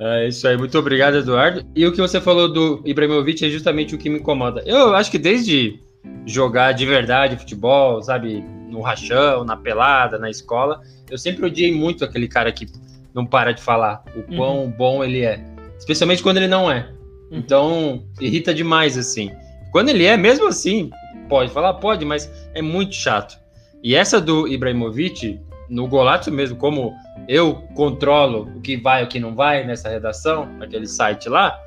É 0.00 0.28
isso 0.28 0.46
aí, 0.46 0.56
muito 0.56 0.78
obrigado, 0.78 1.16
Eduardo. 1.16 1.66
E 1.74 1.84
o 1.84 1.90
que 1.90 2.00
você 2.00 2.20
falou 2.20 2.46
do 2.48 2.80
Ibrahimovic 2.84 3.44
é 3.44 3.50
justamente 3.50 3.96
o 3.96 3.98
que 3.98 4.08
me 4.08 4.20
incomoda. 4.20 4.62
Eu 4.64 4.94
acho 4.94 5.10
que 5.10 5.18
desde 5.18 5.80
jogar 6.24 6.70
de 6.70 6.86
verdade 6.86 7.36
futebol, 7.36 8.00
sabe, 8.00 8.44
no 8.68 8.80
rachão, 8.80 9.44
na 9.44 9.56
pelada, 9.56 10.18
na 10.18 10.30
escola. 10.30 10.80
Eu 11.10 11.18
sempre 11.18 11.46
odiei 11.46 11.72
muito 11.72 12.04
aquele 12.04 12.28
cara 12.28 12.52
que 12.52 12.66
não 13.14 13.24
para 13.26 13.52
de 13.52 13.62
falar 13.62 14.04
o 14.14 14.22
quão 14.36 14.64
uhum. 14.64 14.70
bom 14.70 15.02
ele 15.02 15.22
é, 15.22 15.42
especialmente 15.78 16.22
quando 16.22 16.36
ele 16.36 16.48
não 16.48 16.70
é. 16.70 16.88
Uhum. 17.30 17.38
Então, 17.38 18.04
irrita 18.20 18.54
demais 18.54 18.96
assim. 18.96 19.32
Quando 19.72 19.88
ele 19.88 20.04
é, 20.04 20.16
mesmo 20.16 20.46
assim, 20.46 20.90
pode 21.28 21.50
falar, 21.50 21.74
pode, 21.74 22.04
mas 22.04 22.30
é 22.54 22.62
muito 22.62 22.94
chato. 22.94 23.38
E 23.82 23.94
essa 23.94 24.20
do 24.20 24.48
Ibrahimovic, 24.48 25.40
no 25.68 25.86
Golato 25.86 26.32
mesmo, 26.32 26.56
como 26.56 26.94
eu 27.28 27.54
controlo 27.74 28.50
o 28.56 28.60
que 28.60 28.76
vai 28.76 29.02
e 29.02 29.04
o 29.04 29.08
que 29.08 29.20
não 29.20 29.34
vai 29.34 29.64
nessa 29.64 29.88
redação, 29.88 30.46
naquele 30.58 30.86
site 30.86 31.28
lá, 31.28 31.58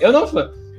eu 0.00 0.12
não, 0.12 0.24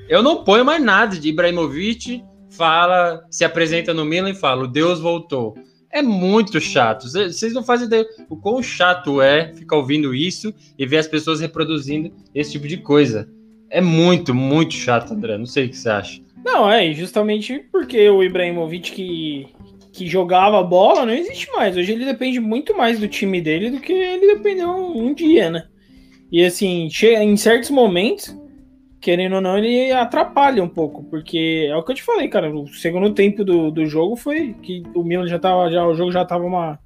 eu 0.09 0.23
não 0.23 0.43
ponho 0.43 0.65
mais 0.65 0.83
nada 0.83 1.17
de 1.17 1.29
Ibrahimovic 1.29 2.23
fala, 2.51 3.25
se 3.29 3.43
apresenta 3.43 3.93
no 3.93 4.05
Milan 4.05 4.31
e 4.31 4.35
fala: 4.35 4.63
o 4.63 4.67
Deus 4.67 4.99
voltou. 4.99 5.55
É 5.89 6.01
muito 6.01 6.59
chato. 6.61 7.09
Vocês 7.09 7.53
não 7.53 7.63
fazem 7.63 7.87
ideia 7.87 8.05
o 8.29 8.37
quão 8.37 8.63
chato 8.63 9.21
é 9.21 9.53
ficar 9.53 9.75
ouvindo 9.75 10.15
isso 10.15 10.53
e 10.77 10.85
ver 10.85 10.97
as 10.97 11.07
pessoas 11.07 11.41
reproduzindo 11.41 12.13
esse 12.33 12.53
tipo 12.53 12.65
de 12.65 12.77
coisa. 12.77 13.27
É 13.69 13.81
muito, 13.81 14.33
muito 14.33 14.73
chato, 14.73 15.13
André. 15.13 15.37
Não 15.37 15.45
sei 15.45 15.65
o 15.65 15.69
que 15.69 15.77
você 15.77 15.89
acha. 15.89 16.21
Não, 16.45 16.69
é 16.69 16.93
justamente 16.93 17.65
porque 17.71 18.09
o 18.09 18.23
Ibrahimovic 18.23 18.91
que, 18.91 19.47
que 19.91 20.07
jogava 20.07 20.63
bola 20.63 21.05
não 21.05 21.13
existe 21.13 21.49
mais. 21.51 21.75
Hoje 21.75 21.91
ele 21.91 22.05
depende 22.05 22.39
muito 22.39 22.75
mais 22.75 22.99
do 22.99 23.07
time 23.07 23.41
dele 23.41 23.69
do 23.69 23.79
que 23.79 23.91
ele 23.91 24.35
dependeu 24.35 24.69
um 24.69 25.13
dia, 25.13 25.49
né? 25.49 25.67
E 26.31 26.43
assim, 26.45 26.87
em 27.03 27.35
certos 27.35 27.69
momentos, 27.69 28.35
querendo 29.01 29.35
ou 29.35 29.41
não, 29.41 29.57
ele 29.57 29.91
atrapalha 29.91 30.63
um 30.63 30.69
pouco, 30.69 31.03
porque 31.03 31.67
é 31.69 31.75
o 31.75 31.83
que 31.83 31.91
eu 31.91 31.95
te 31.95 32.03
falei, 32.03 32.29
cara. 32.29 32.49
O 32.49 32.67
segundo 32.67 33.13
tempo 33.13 33.43
do, 33.43 33.69
do 33.69 33.85
jogo 33.85 34.15
foi 34.15 34.53
que 34.61 34.83
o 34.93 35.03
Milan 35.03 35.27
já 35.27 35.39
tava. 35.39 35.69
Já, 35.69 35.85
o 35.85 35.95
jogo 35.95 36.11
já 36.11 36.23
tava 36.23 36.45
uma. 36.45 36.79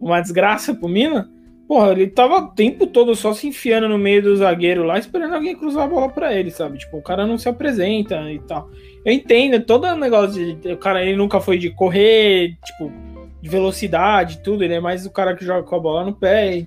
uma 0.00 0.20
desgraça 0.20 0.74
pro 0.74 0.88
Milan. 0.88 1.30
Porra, 1.66 1.92
ele 1.92 2.08
tava 2.08 2.36
o 2.36 2.48
tempo 2.48 2.86
todo 2.86 3.16
só 3.16 3.32
se 3.32 3.46
enfiando 3.46 3.88
no 3.88 3.96
meio 3.96 4.22
do 4.22 4.36
zagueiro 4.36 4.84
lá, 4.84 4.98
esperando 4.98 5.34
alguém 5.34 5.56
cruzar 5.56 5.84
a 5.84 5.88
bola 5.88 6.10
para 6.10 6.34
ele, 6.34 6.50
sabe? 6.50 6.78
Tipo, 6.78 6.98
o 6.98 7.02
cara 7.02 7.26
não 7.26 7.38
se 7.38 7.48
apresenta 7.48 8.30
e 8.30 8.38
tal. 8.40 8.68
Eu 9.04 9.12
entendo 9.12 9.64
todo 9.64 9.86
o 9.86 9.96
negócio 9.96 10.56
de. 10.56 10.72
O 10.72 10.76
cara 10.76 11.02
ele 11.02 11.16
nunca 11.16 11.40
foi 11.40 11.58
de 11.58 11.70
correr, 11.70 12.56
tipo, 12.64 12.92
de 13.40 13.48
velocidade 13.48 14.42
tudo. 14.42 14.62
Ele 14.62 14.74
é 14.74 14.80
mais 14.80 15.06
o 15.06 15.10
cara 15.10 15.34
que 15.34 15.44
joga 15.44 15.62
com 15.62 15.74
a 15.74 15.80
bola 15.80 16.04
no 16.04 16.14
pé. 16.14 16.66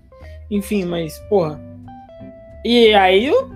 Enfim, 0.50 0.86
mas, 0.86 1.20
porra. 1.30 1.62
E 2.66 2.94
aí 2.94 3.28
eu. 3.28 3.56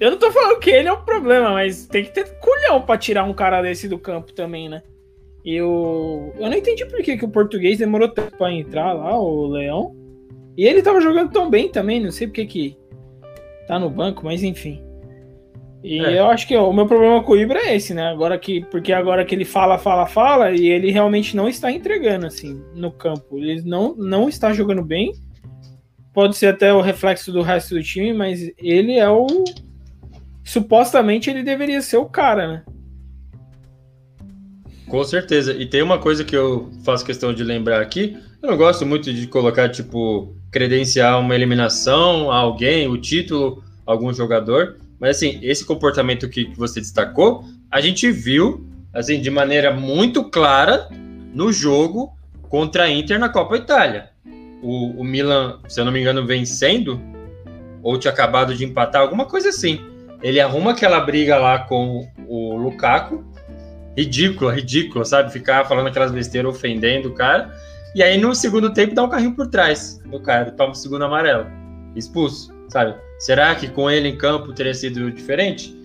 Eu 0.00 0.10
não 0.10 0.18
tô 0.18 0.30
falando 0.32 0.58
que 0.58 0.70
ele 0.70 0.88
é 0.88 0.92
o 0.92 1.02
problema, 1.02 1.52
mas 1.52 1.86
tem 1.86 2.04
que 2.04 2.12
ter 2.12 2.24
culhão 2.40 2.82
pra 2.82 2.98
tirar 2.98 3.22
um 3.24 3.32
cara 3.32 3.62
desse 3.62 3.88
do 3.88 3.96
campo 3.96 4.32
também, 4.32 4.68
né? 4.68 4.82
Eu, 5.44 6.34
eu 6.36 6.50
não 6.50 6.56
entendi 6.56 6.84
por 6.84 7.00
que, 7.00 7.16
que 7.16 7.24
o 7.24 7.30
português 7.30 7.78
demorou 7.78 8.08
tempo 8.08 8.36
pra 8.36 8.52
entrar 8.52 8.92
lá, 8.92 9.16
o 9.16 9.46
Leão. 9.46 10.03
E 10.56 10.64
ele 10.64 10.82
tava 10.82 11.00
jogando 11.00 11.32
tão 11.32 11.50
bem 11.50 11.68
também, 11.68 12.00
não 12.00 12.10
sei 12.10 12.26
porque 12.26 12.46
que 12.46 12.76
tá 13.66 13.78
no 13.78 13.90
banco, 13.90 14.24
mas 14.24 14.42
enfim. 14.42 14.82
E 15.84 15.98
é. 15.98 16.18
eu 16.18 16.26
acho 16.28 16.48
que 16.48 16.56
o 16.56 16.72
meu 16.72 16.86
problema 16.86 17.22
com 17.22 17.32
o 17.32 17.36
Ibra 17.36 17.58
é 17.58 17.76
esse, 17.76 17.92
né? 17.92 18.08
Agora 18.08 18.38
que, 18.38 18.64
porque 18.70 18.90
agora 18.90 19.22
que 19.22 19.34
ele 19.34 19.44
fala, 19.44 19.76
fala, 19.76 20.06
fala, 20.06 20.50
e 20.52 20.66
ele 20.66 20.90
realmente 20.90 21.36
não 21.36 21.46
está 21.46 21.70
entregando, 21.70 22.24
assim, 22.24 22.62
no 22.74 22.90
campo. 22.90 23.38
Ele 23.38 23.60
não, 23.60 23.94
não 23.94 24.26
está 24.26 24.50
jogando 24.54 24.82
bem. 24.82 25.12
Pode 26.14 26.36
ser 26.36 26.46
até 26.46 26.72
o 26.72 26.80
reflexo 26.80 27.30
do 27.30 27.42
resto 27.42 27.74
do 27.74 27.82
time, 27.82 28.14
mas 28.14 28.50
ele 28.56 28.94
é 28.94 29.10
o. 29.10 29.26
Supostamente 30.42 31.28
ele 31.28 31.42
deveria 31.42 31.82
ser 31.82 31.98
o 31.98 32.06
cara, 32.06 32.48
né? 32.48 32.64
Com 34.88 35.04
certeza. 35.04 35.52
E 35.52 35.66
tem 35.66 35.82
uma 35.82 35.98
coisa 35.98 36.24
que 36.24 36.36
eu 36.36 36.70
faço 36.82 37.04
questão 37.04 37.34
de 37.34 37.44
lembrar 37.44 37.82
aqui. 37.82 38.16
Eu 38.44 38.50
não 38.50 38.58
gosto 38.58 38.84
muito 38.84 39.10
de 39.10 39.26
colocar, 39.26 39.70
tipo, 39.70 40.36
credenciar 40.52 41.18
uma 41.18 41.34
eliminação 41.34 42.30
a 42.30 42.36
alguém, 42.36 42.86
o 42.86 42.98
título, 42.98 43.64
algum 43.86 44.12
jogador. 44.12 44.76
Mas 45.00 45.16
assim, 45.16 45.38
esse 45.40 45.64
comportamento 45.64 46.28
que, 46.28 46.52
você 46.54 46.78
destacou, 46.78 47.42
a 47.70 47.80
gente 47.80 48.10
viu 48.10 48.68
assim 48.92 49.18
de 49.18 49.30
maneira 49.30 49.72
muito 49.72 50.24
clara 50.24 50.90
no 51.32 51.50
jogo 51.54 52.14
contra 52.42 52.82
a 52.82 52.90
Inter 52.90 53.18
na 53.18 53.30
Copa 53.30 53.56
Itália. 53.56 54.10
O, 54.62 55.00
o 55.00 55.04
Milan, 55.04 55.58
se 55.66 55.80
eu 55.80 55.86
não 55.86 55.90
me 55.90 56.02
engano, 56.02 56.26
vencendo 56.26 57.00
ou 57.82 57.98
tinha 57.98 58.12
acabado 58.12 58.54
de 58.54 58.62
empatar, 58.62 59.00
alguma 59.00 59.24
coisa 59.24 59.48
assim. 59.48 59.80
Ele 60.22 60.38
arruma 60.38 60.72
aquela 60.72 61.00
briga 61.00 61.38
lá 61.38 61.60
com 61.60 62.06
o 62.28 62.58
Lukaku, 62.58 63.24
ridícula, 63.96 64.52
ridícula, 64.52 65.06
sabe? 65.06 65.32
Ficar 65.32 65.64
falando 65.64 65.86
aquelas 65.86 66.12
besteiras, 66.12 66.54
ofendendo 66.54 67.08
o 67.08 67.14
cara. 67.14 67.50
E 67.94 68.02
aí 68.02 68.18
no 68.18 68.34
segundo 68.34 68.72
tempo 68.72 68.94
dá 68.94 69.04
um 69.04 69.08
carrinho 69.08 69.34
por 69.34 69.46
trás 69.46 70.00
do 70.04 70.18
cara, 70.20 70.50
toma 70.50 70.72
o 70.72 70.74
segundo 70.74 71.04
amarelo. 71.04 71.46
Expulso, 71.94 72.52
sabe? 72.68 72.96
Será 73.18 73.54
que 73.54 73.68
com 73.68 73.90
ele 73.90 74.08
em 74.08 74.16
campo 74.16 74.52
teria 74.52 74.74
sido 74.74 75.10
diferente? 75.12 75.76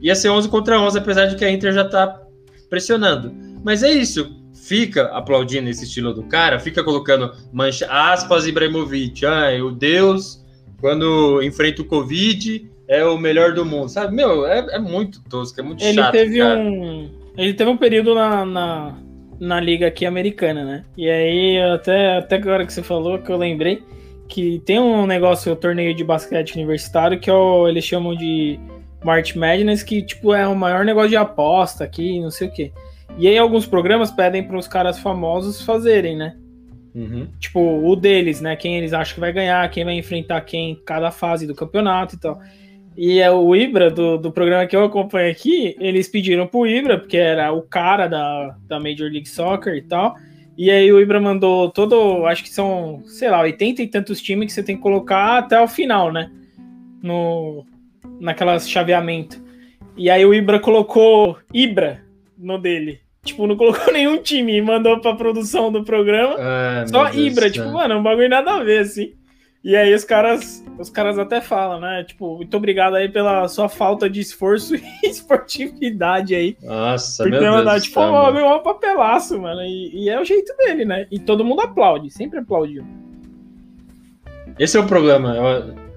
Ia 0.00 0.14
ser 0.14 0.28
11 0.28 0.48
contra 0.48 0.78
11, 0.78 0.98
apesar 0.98 1.26
de 1.26 1.36
que 1.36 1.44
a 1.44 1.50
Inter 1.50 1.72
já 1.72 1.84
tá 1.84 2.20
pressionando. 2.68 3.34
Mas 3.64 3.82
é 3.82 3.90
isso. 3.90 4.40
Fica 4.52 5.06
aplaudindo 5.06 5.68
esse 5.68 5.84
estilo 5.84 6.14
do 6.14 6.22
cara, 6.24 6.58
fica 6.58 6.82
colocando 6.84 7.32
mancha, 7.52 7.86
aspas 7.90 8.46
Ibrahimovic. 8.46 9.24
Ai, 9.26 9.60
o 9.60 9.70
Deus, 9.70 10.44
quando 10.80 11.42
enfrenta 11.42 11.82
o 11.82 11.84
Covid, 11.84 12.70
é 12.86 13.04
o 13.04 13.18
melhor 13.18 13.52
do 13.54 13.64
mundo, 13.64 13.88
sabe? 13.88 14.14
Meu, 14.14 14.46
é, 14.46 14.76
é 14.76 14.78
muito 14.78 15.22
tosco, 15.24 15.58
é 15.60 15.62
muito 15.62 15.82
ele 15.82 15.94
chato. 15.94 16.12
Teve 16.12 16.38
cara. 16.38 16.58
um, 16.58 17.10
ele 17.36 17.54
teve 17.54 17.70
um 17.70 17.76
período 17.76 18.14
na, 18.14 18.44
na, 18.44 18.98
na 19.44 19.60
liga 19.60 19.86
aqui 19.86 20.06
americana, 20.06 20.64
né? 20.64 20.84
E 20.96 21.08
aí, 21.08 21.60
até, 21.60 22.18
até 22.18 22.36
agora 22.36 22.66
que 22.66 22.72
você 22.72 22.82
falou, 22.82 23.18
que 23.18 23.30
eu 23.30 23.36
lembrei 23.36 23.82
que 24.28 24.60
tem 24.64 24.78
um 24.80 25.06
negócio, 25.06 25.52
o 25.52 25.54
um 25.54 25.58
torneio 25.58 25.94
de 25.94 26.02
basquete 26.02 26.54
universitário, 26.54 27.20
que 27.20 27.30
é 27.30 27.32
o, 27.32 27.68
eles 27.68 27.84
chamam 27.84 28.14
de 28.16 28.58
March 29.04 29.34
Madness, 29.36 29.82
que 29.82 30.02
tipo 30.02 30.32
é 30.34 30.46
o 30.48 30.56
maior 30.56 30.84
negócio 30.84 31.10
de 31.10 31.16
aposta 31.16 31.84
aqui, 31.84 32.20
não 32.20 32.30
sei 32.30 32.48
o 32.48 32.52
quê. 32.52 32.72
E 33.16 33.28
aí 33.28 33.38
alguns 33.38 33.66
programas 33.66 34.10
pedem 34.10 34.42
para 34.42 34.56
os 34.56 34.66
caras 34.66 34.98
famosos 34.98 35.62
fazerem, 35.62 36.16
né? 36.16 36.36
Uhum. 36.94 37.28
Tipo, 37.38 37.60
o 37.60 37.94
deles, 37.96 38.40
né? 38.40 38.56
Quem 38.56 38.78
eles 38.78 38.92
acham 38.92 39.14
que 39.14 39.20
vai 39.20 39.32
ganhar, 39.32 39.68
quem 39.70 39.84
vai 39.84 39.94
enfrentar 39.94 40.40
quem 40.40 40.70
em 40.70 40.74
cada 40.74 41.10
fase 41.10 41.46
do 41.46 41.54
campeonato 41.54 42.14
e 42.14 42.18
tal. 42.18 42.40
E 42.96 43.20
é 43.20 43.30
o 43.30 43.54
Ibra, 43.56 43.90
do, 43.90 44.16
do 44.16 44.30
programa 44.30 44.66
que 44.66 44.76
eu 44.76 44.84
acompanho 44.84 45.30
aqui, 45.30 45.76
eles 45.80 46.08
pediram 46.08 46.46
pro 46.46 46.66
Ibra, 46.66 46.98
porque 46.98 47.16
era 47.16 47.52
o 47.52 47.62
cara 47.62 48.06
da, 48.06 48.56
da 48.68 48.78
Major 48.78 49.10
League 49.10 49.28
Soccer 49.28 49.74
e 49.74 49.82
tal. 49.82 50.14
E 50.56 50.70
aí 50.70 50.92
o 50.92 51.00
Ibra 51.00 51.20
mandou 51.20 51.70
todo, 51.70 52.24
acho 52.26 52.44
que 52.44 52.50
são, 52.50 53.02
sei 53.06 53.28
lá, 53.28 53.40
80 53.40 53.82
e 53.82 53.88
tantos 53.88 54.20
times 54.20 54.46
que 54.46 54.52
você 54.52 54.62
tem 54.62 54.76
que 54.76 54.82
colocar 54.82 55.38
até 55.38 55.60
o 55.60 55.66
final, 55.66 56.12
né? 56.12 56.30
No, 57.02 57.66
naquela 58.20 58.58
chaveamento. 58.60 59.42
E 59.96 60.08
aí 60.08 60.24
o 60.24 60.32
Ibra 60.32 60.60
colocou 60.60 61.36
Ibra 61.52 62.04
no 62.38 62.58
dele. 62.58 63.00
Tipo, 63.24 63.46
não 63.46 63.56
colocou 63.56 63.90
nenhum 63.92 64.22
time 64.22 64.56
e 64.56 64.62
mandou 64.62 65.00
pra 65.00 65.14
produção 65.14 65.72
do 65.72 65.82
programa. 65.82 66.36
Ah, 66.38 66.84
só 66.86 67.12
Ibra, 67.12 67.50
tipo, 67.50 67.68
mano, 67.70 67.94
é 67.94 67.96
um 67.96 68.02
bagulho 68.02 68.28
nada 68.28 68.52
a 68.52 68.62
ver, 68.62 68.80
assim. 68.80 69.12
E 69.64 69.74
aí 69.74 69.94
os 69.94 70.04
caras, 70.04 70.62
os 70.78 70.90
caras 70.90 71.18
até 71.18 71.40
falam, 71.40 71.80
né? 71.80 72.04
Tipo, 72.04 72.36
muito 72.36 72.54
obrigado 72.54 72.96
aí 72.96 73.08
pela 73.08 73.48
sua 73.48 73.66
falta 73.66 74.10
de 74.10 74.20
esforço 74.20 74.76
e 74.76 74.84
esportividade 75.02 76.34
aí. 76.34 76.54
Nossa, 76.62 77.24
meu 77.24 77.40
Deus 77.40 77.54
mandado, 77.54 77.80
tipo, 77.80 77.98
ó, 77.98 78.30
meu 78.30 78.46
um 78.46 78.62
papelaço, 78.62 79.40
mano. 79.40 79.62
E, 79.62 80.04
e, 80.04 80.10
é 80.10 80.20
o 80.20 80.24
jeito 80.24 80.54
dele, 80.58 80.84
né? 80.84 81.06
E 81.10 81.18
todo 81.18 81.42
mundo 81.42 81.62
aplaude, 81.62 82.10
sempre 82.10 82.40
aplaudiu. 82.40 82.84
Esse 84.58 84.76
é 84.76 84.80
o 84.80 84.86
problema. 84.86 85.34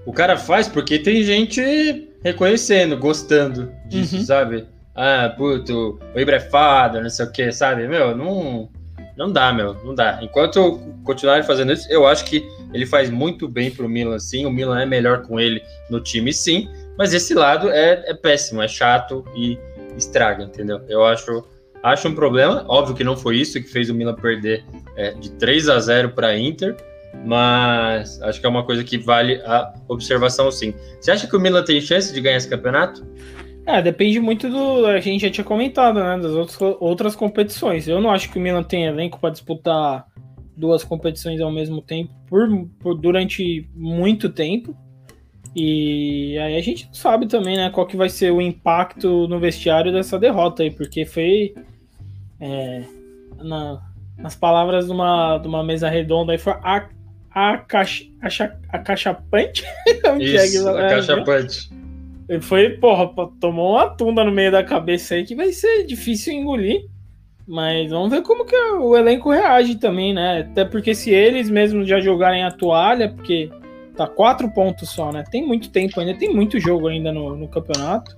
O 0.06 0.14
cara 0.14 0.38
faz 0.38 0.66
porque 0.66 0.98
tem 0.98 1.22
gente 1.22 2.08
reconhecendo, 2.24 2.96
gostando 2.96 3.70
disso, 3.86 4.16
uhum. 4.16 4.24
sabe? 4.24 4.66
Ah, 4.94 5.32
puto, 5.36 6.00
o 6.14 6.18
Ibra 6.18 6.36
é 6.36 6.40
fada, 6.40 7.02
não 7.02 7.10
sei 7.10 7.26
o 7.26 7.30
que, 7.30 7.52
sabe? 7.52 7.86
Meu, 7.86 8.16
não 8.16 8.70
não 9.14 9.30
dá, 9.30 9.52
meu, 9.52 9.74
não 9.84 9.94
dá. 9.94 10.20
Enquanto 10.22 10.80
continuarem 11.04 11.44
fazendo 11.44 11.72
isso, 11.72 11.86
eu 11.90 12.06
acho 12.06 12.24
que 12.24 12.48
ele 12.72 12.86
faz 12.86 13.10
muito 13.10 13.48
bem 13.48 13.70
pro 13.70 13.88
Milan, 13.88 14.18
sim. 14.18 14.46
O 14.46 14.50
Milan 14.50 14.80
é 14.80 14.86
melhor 14.86 15.22
com 15.22 15.38
ele 15.38 15.62
no 15.90 16.00
time, 16.00 16.32
sim. 16.32 16.68
Mas 16.96 17.14
esse 17.14 17.34
lado 17.34 17.70
é, 17.70 18.04
é 18.06 18.14
péssimo, 18.14 18.62
é 18.62 18.68
chato 18.68 19.24
e 19.34 19.58
estraga, 19.96 20.44
entendeu? 20.44 20.80
Eu 20.88 21.04
acho, 21.04 21.44
acho 21.82 22.08
um 22.08 22.14
problema. 22.14 22.64
Óbvio 22.68 22.94
que 22.94 23.04
não 23.04 23.16
foi 23.16 23.36
isso 23.36 23.60
que 23.60 23.68
fez 23.68 23.88
o 23.88 23.94
Milan 23.94 24.14
perder 24.14 24.64
é, 24.96 25.12
de 25.12 25.30
3 25.32 25.68
a 25.68 25.78
0 25.78 26.10
para 26.10 26.28
a 26.28 26.38
Inter, 26.38 26.76
mas 27.24 28.20
acho 28.22 28.40
que 28.40 28.46
é 28.46 28.48
uma 28.48 28.64
coisa 28.64 28.84
que 28.84 28.98
vale 28.98 29.40
a 29.44 29.72
observação, 29.88 30.50
sim. 30.50 30.74
Você 31.00 31.10
acha 31.10 31.26
que 31.26 31.36
o 31.36 31.40
Milan 31.40 31.64
tem 31.64 31.80
chance 31.80 32.12
de 32.12 32.20
ganhar 32.20 32.36
esse 32.36 32.48
campeonato? 32.48 33.06
É, 33.64 33.82
depende 33.82 34.18
muito 34.18 34.48
do. 34.48 34.86
A 34.86 34.98
gente 34.98 35.20
já 35.20 35.30
tinha 35.30 35.44
comentado, 35.44 36.00
né? 36.00 36.18
Das 36.18 36.32
outras, 36.32 36.58
outras 36.80 37.14
competições. 37.14 37.86
Eu 37.86 38.00
não 38.00 38.10
acho 38.10 38.30
que 38.30 38.38
o 38.38 38.40
Milan 38.40 38.62
tem 38.62 38.86
elenco 38.86 39.20
para 39.20 39.28
disputar 39.28 40.06
duas 40.58 40.82
competições 40.82 41.40
ao 41.40 41.52
mesmo 41.52 41.80
tempo 41.80 42.12
por, 42.26 42.48
por, 42.80 42.94
durante 42.94 43.68
muito 43.74 44.28
tempo. 44.28 44.76
E 45.54 46.36
aí 46.38 46.56
a 46.56 46.60
gente 46.60 46.86
não 46.86 46.94
sabe 46.94 47.26
também, 47.26 47.56
né, 47.56 47.70
qual 47.70 47.86
que 47.86 47.96
vai 47.96 48.08
ser 48.08 48.32
o 48.32 48.40
impacto 48.40 49.26
no 49.28 49.38
vestiário 49.38 49.92
dessa 49.92 50.18
derrota 50.18 50.62
aí, 50.62 50.70
porque 50.70 51.06
foi 51.06 51.54
é, 52.40 52.82
na, 53.38 53.80
nas 54.16 54.34
palavras 54.34 54.86
de 54.86 54.92
uma, 54.92 55.38
de 55.38 55.48
uma 55.48 55.64
mesa 55.64 55.88
redonda 55.88 56.32
aí 56.32 56.38
foi 56.38 56.52
a, 56.52 56.88
a, 57.30 57.58
caixa, 57.58 58.04
a, 58.20 58.76
a 58.76 58.78
cachapante. 58.78 59.64
Isso, 60.20 60.68
a 60.68 60.88
cachapante. 60.88 61.70
Ele 62.28 62.42
foi, 62.42 62.70
porra, 62.70 63.10
tomou 63.40 63.72
uma 63.72 63.88
tunda 63.88 64.22
no 64.22 64.30
meio 64.30 64.52
da 64.52 64.62
cabeça 64.62 65.14
aí 65.14 65.24
que 65.24 65.34
vai 65.34 65.50
ser 65.52 65.84
difícil 65.86 66.34
engolir. 66.34 66.84
Mas 67.48 67.88
vamos 67.88 68.10
ver 68.10 68.20
como 68.20 68.44
que 68.44 68.54
o 68.54 68.94
elenco 68.94 69.30
reage 69.30 69.76
também, 69.76 70.12
né? 70.12 70.40
Até 70.40 70.66
porque 70.66 70.94
se 70.94 71.10
eles 71.10 71.48
mesmos 71.48 71.88
já 71.88 71.98
jogarem 71.98 72.44
a 72.44 72.50
toalha, 72.50 73.08
porque 73.08 73.50
tá 73.96 74.06
quatro 74.06 74.50
pontos 74.50 74.90
só, 74.90 75.10
né? 75.10 75.24
Tem 75.30 75.46
muito 75.46 75.70
tempo 75.70 75.98
ainda, 75.98 76.12
tem 76.12 76.32
muito 76.32 76.60
jogo 76.60 76.88
ainda 76.88 77.10
no, 77.10 77.34
no 77.34 77.48
campeonato. 77.48 78.14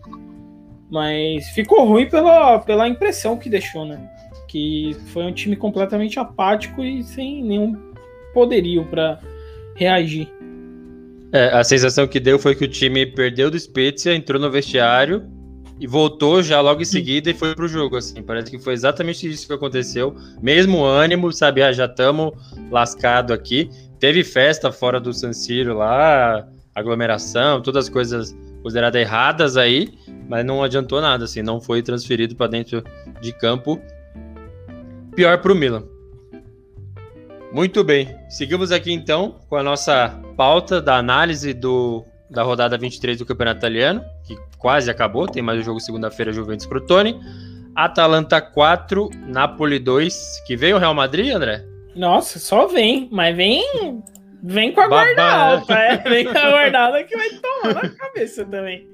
Mas 0.90 1.48
ficou 1.50 1.84
ruim 1.84 2.08
pela, 2.08 2.58
pela 2.58 2.88
impressão 2.88 3.36
que 3.36 3.48
deixou, 3.48 3.84
né? 3.84 4.00
Que 4.48 4.96
foi 5.12 5.22
um 5.22 5.32
time 5.32 5.54
completamente 5.54 6.18
apático 6.18 6.82
e 6.82 7.04
sem 7.04 7.44
nenhum 7.44 7.76
poderio 8.34 8.84
para 8.86 9.20
reagir. 9.76 10.28
É, 11.32 11.50
a 11.54 11.62
sensação 11.62 12.08
que 12.08 12.18
deu 12.18 12.36
foi 12.36 12.56
que 12.56 12.64
o 12.64 12.68
time 12.68 13.06
perdeu 13.06 13.48
do 13.48 13.56
Spezia, 13.56 14.12
entrou 14.12 14.40
no 14.40 14.50
vestiário 14.50 15.24
e 15.80 15.86
voltou 15.86 16.42
já 16.42 16.60
logo 16.60 16.82
em 16.82 16.84
seguida 16.84 17.30
e 17.30 17.34
foi 17.34 17.54
pro 17.54 17.66
jogo, 17.66 17.96
assim. 17.96 18.22
Parece 18.22 18.50
que 18.50 18.58
foi 18.58 18.74
exatamente 18.74 19.26
isso 19.26 19.46
que 19.46 19.52
aconteceu. 19.54 20.14
Mesmo 20.42 20.84
ânimo, 20.84 21.32
sabe? 21.32 21.62
Ah, 21.62 21.72
já 21.72 21.86
estamos 21.86 22.32
lascado 22.70 23.32
aqui. 23.32 23.70
Teve 23.98 24.22
festa 24.22 24.70
fora 24.70 25.00
do 25.00 25.14
San 25.14 25.32
Siro 25.32 25.78
lá, 25.78 26.46
aglomeração, 26.74 27.62
todas 27.62 27.86
as 27.86 27.90
coisas 27.90 28.36
consideradas 28.62 29.00
erradas 29.00 29.56
aí, 29.56 29.88
mas 30.28 30.44
não 30.44 30.62
adiantou 30.62 31.00
nada, 31.00 31.24
assim. 31.24 31.40
Não 31.40 31.62
foi 31.62 31.82
transferido 31.82 32.36
para 32.36 32.48
dentro 32.48 32.84
de 33.22 33.32
campo. 33.32 33.80
Pior 35.16 35.38
pro 35.38 35.54
Milan. 35.54 35.84
Muito 37.52 37.82
bem. 37.82 38.14
Seguimos 38.28 38.70
aqui 38.70 38.92
então 38.92 39.40
com 39.48 39.56
a 39.56 39.62
nossa 39.62 40.10
pauta 40.36 40.80
da 40.80 40.98
análise 40.98 41.54
do, 41.54 42.04
da 42.30 42.42
rodada 42.42 42.76
23 42.76 43.18
do 43.18 43.24
Campeonato 43.24 43.58
Italiano, 43.58 44.04
que 44.24 44.36
quase 44.60 44.90
acabou. 44.90 45.26
Tem 45.26 45.42
mais 45.42 45.58
um 45.58 45.64
jogo 45.64 45.80
segunda-feira, 45.80 46.32
Juventus 46.32 46.66
Crotone. 46.66 47.18
Atalanta 47.74 48.40
4, 48.40 49.10
Napoli 49.26 49.78
2. 49.80 50.44
Que 50.46 50.56
veio 50.56 50.76
o 50.76 50.78
Real 50.78 50.94
Madrid, 50.94 51.32
André? 51.34 51.64
Nossa, 51.96 52.38
só 52.38 52.68
vem, 52.68 53.08
mas 53.10 53.34
vem 53.34 53.64
vem 54.42 54.72
com 54.72 54.80
a 54.80 54.88
guarda 54.88 55.22
alta, 55.22 55.74
é, 55.74 55.96
vem 55.98 56.24
com 56.24 56.38
a 56.38 56.50
guardada 56.50 57.04
que 57.04 57.16
vai 57.16 57.28
tomar 57.30 57.74
na 57.74 57.88
cabeça 57.90 58.44
também. 58.44 58.88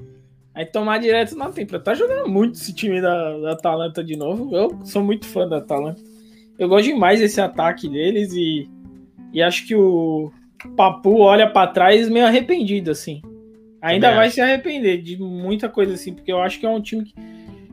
Aí 0.54 0.64
tomar 0.64 0.98
direto 0.98 1.36
na 1.36 1.50
tempra. 1.50 1.78
Tá 1.78 1.94
jogando 1.94 2.28
muito 2.28 2.54
esse 2.54 2.72
time 2.72 3.00
da, 3.00 3.38
da 3.38 3.52
Atalanta 3.52 4.02
de 4.02 4.16
novo. 4.16 4.56
Eu 4.56 4.80
sou 4.84 5.04
muito 5.04 5.26
fã 5.26 5.46
da 5.46 5.58
Atalanta. 5.58 6.00
Eu 6.58 6.68
gosto 6.68 6.86
demais 6.86 7.20
desse 7.20 7.40
ataque 7.40 7.86
deles 7.86 8.32
e, 8.32 8.66
e 9.34 9.42
acho 9.42 9.66
que 9.66 9.74
o 9.74 10.32
Papu 10.74 11.18
olha 11.18 11.50
para 11.50 11.70
trás 11.70 12.08
meio 12.08 12.24
arrependido, 12.24 12.90
assim. 12.90 13.20
Ainda 13.86 14.14
vai 14.14 14.30
se 14.30 14.40
arrepender 14.40 15.00
de 15.00 15.16
muita 15.18 15.68
coisa 15.68 15.94
assim, 15.94 16.12
porque 16.12 16.32
eu 16.32 16.40
acho 16.40 16.58
que 16.58 16.66
é 16.66 16.68
um 16.68 16.80
time 16.80 17.04
que 17.04 17.14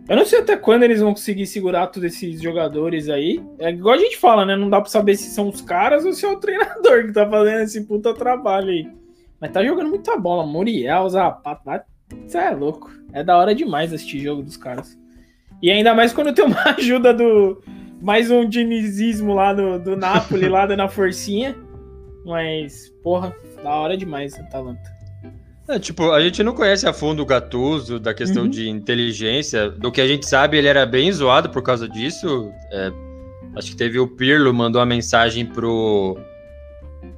eu 0.08 0.18
não 0.18 0.26
sei 0.26 0.40
até 0.40 0.58
quando 0.58 0.84
eles 0.84 1.00
vão 1.00 1.14
conseguir 1.14 1.46
segurar 1.48 1.88
todos 1.88 2.14
esses 2.14 2.42
jogadores 2.42 3.08
aí. 3.08 3.42
É 3.58 3.70
igual 3.70 3.96
a 3.96 3.98
gente 3.98 4.18
fala, 4.18 4.46
né? 4.46 4.56
Não 4.56 4.70
dá 4.70 4.82
pra 4.82 4.90
saber 4.90 5.16
se 5.16 5.30
são 5.30 5.48
os 5.48 5.62
caras 5.62 6.04
ou 6.04 6.12
se 6.12 6.26
é 6.26 6.30
o 6.30 6.36
treinador 6.36 7.06
que 7.06 7.14
tá 7.14 7.28
fazendo 7.28 7.62
esse 7.62 7.82
puta 7.86 8.14
trabalho 8.14 8.70
aí. 8.70 8.88
Mas 9.40 9.52
tá 9.52 9.64
jogando 9.64 9.90
muita 9.90 10.18
bola. 10.18 10.46
Muriel, 10.46 11.10
Zapata. 11.10 11.86
Isso 12.28 12.38
é 12.38 12.50
louco. 12.52 12.92
É 13.14 13.24
da 13.24 13.38
hora 13.38 13.56
demais 13.56 13.94
assistir 13.94 14.20
jogo 14.20 14.44
dos 14.44 14.58
caras. 14.58 15.00
E 15.62 15.72
ainda 15.72 15.96
mais 15.96 16.12
quando 16.12 16.34
tem 16.34 16.44
uma 16.44 16.62
ajuda 16.78 17.14
do. 17.14 17.64
Mais 18.02 18.30
um 18.30 18.48
dinizismo 18.48 19.34
lá 19.34 19.54
do, 19.54 19.80
do 19.80 19.96
Napoli, 19.96 20.50
lá 20.50 20.66
dando 20.66 20.82
a 20.82 20.90
forcinha. 20.90 21.56
Mas, 22.26 22.90
porra, 23.02 23.34
da 23.64 23.70
hora 23.70 23.96
demais 23.96 24.38
Atalanta. 24.38 25.03
É, 25.68 25.80
tipo, 25.80 26.12
a 26.12 26.20
gente 26.22 26.44
não 26.44 26.54
conhece 26.54 26.86
a 26.88 26.92
fundo 26.92 27.24
o 27.24 27.26
Gattuso, 27.26 27.98
da 28.00 28.14
questão 28.14 28.44
uhum. 28.44 28.50
de 28.50 28.68
inteligência. 28.68 29.70
Do 29.70 29.92
que 29.92 30.02
a 30.02 30.08
gente 30.08 30.28
sabe, 30.28 30.58
ele 30.58 30.68
era 30.68 30.86
bem 30.86 31.12
zoado 31.12 31.50
por 31.50 31.62
causa 31.62 31.88
disso. 31.88 32.52
É, 32.70 32.92
acho 33.56 33.72
que 33.72 33.78
teve 33.78 33.98
o 33.98 34.08
Pirlo, 34.08 34.54
mandou 34.54 34.80
uma 34.82 34.86
mensagem 34.86 35.46
pro, 35.46 36.18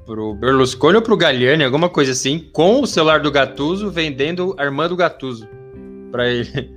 pro 0.04 0.34
Berlusconi 0.34 0.96
ou 0.96 1.02
pro 1.02 1.16
Galliani, 1.16 1.64
alguma 1.64 1.88
coisa 1.88 2.12
assim, 2.12 2.38
com 2.52 2.80
o 2.80 2.86
celular 2.86 3.20
do 3.20 3.32
Gattuso, 3.32 3.90
vendendo 3.90 4.54
Armando 4.56 4.94
Gattuso 4.94 5.48
pra 6.12 6.28
ele. 6.28 6.70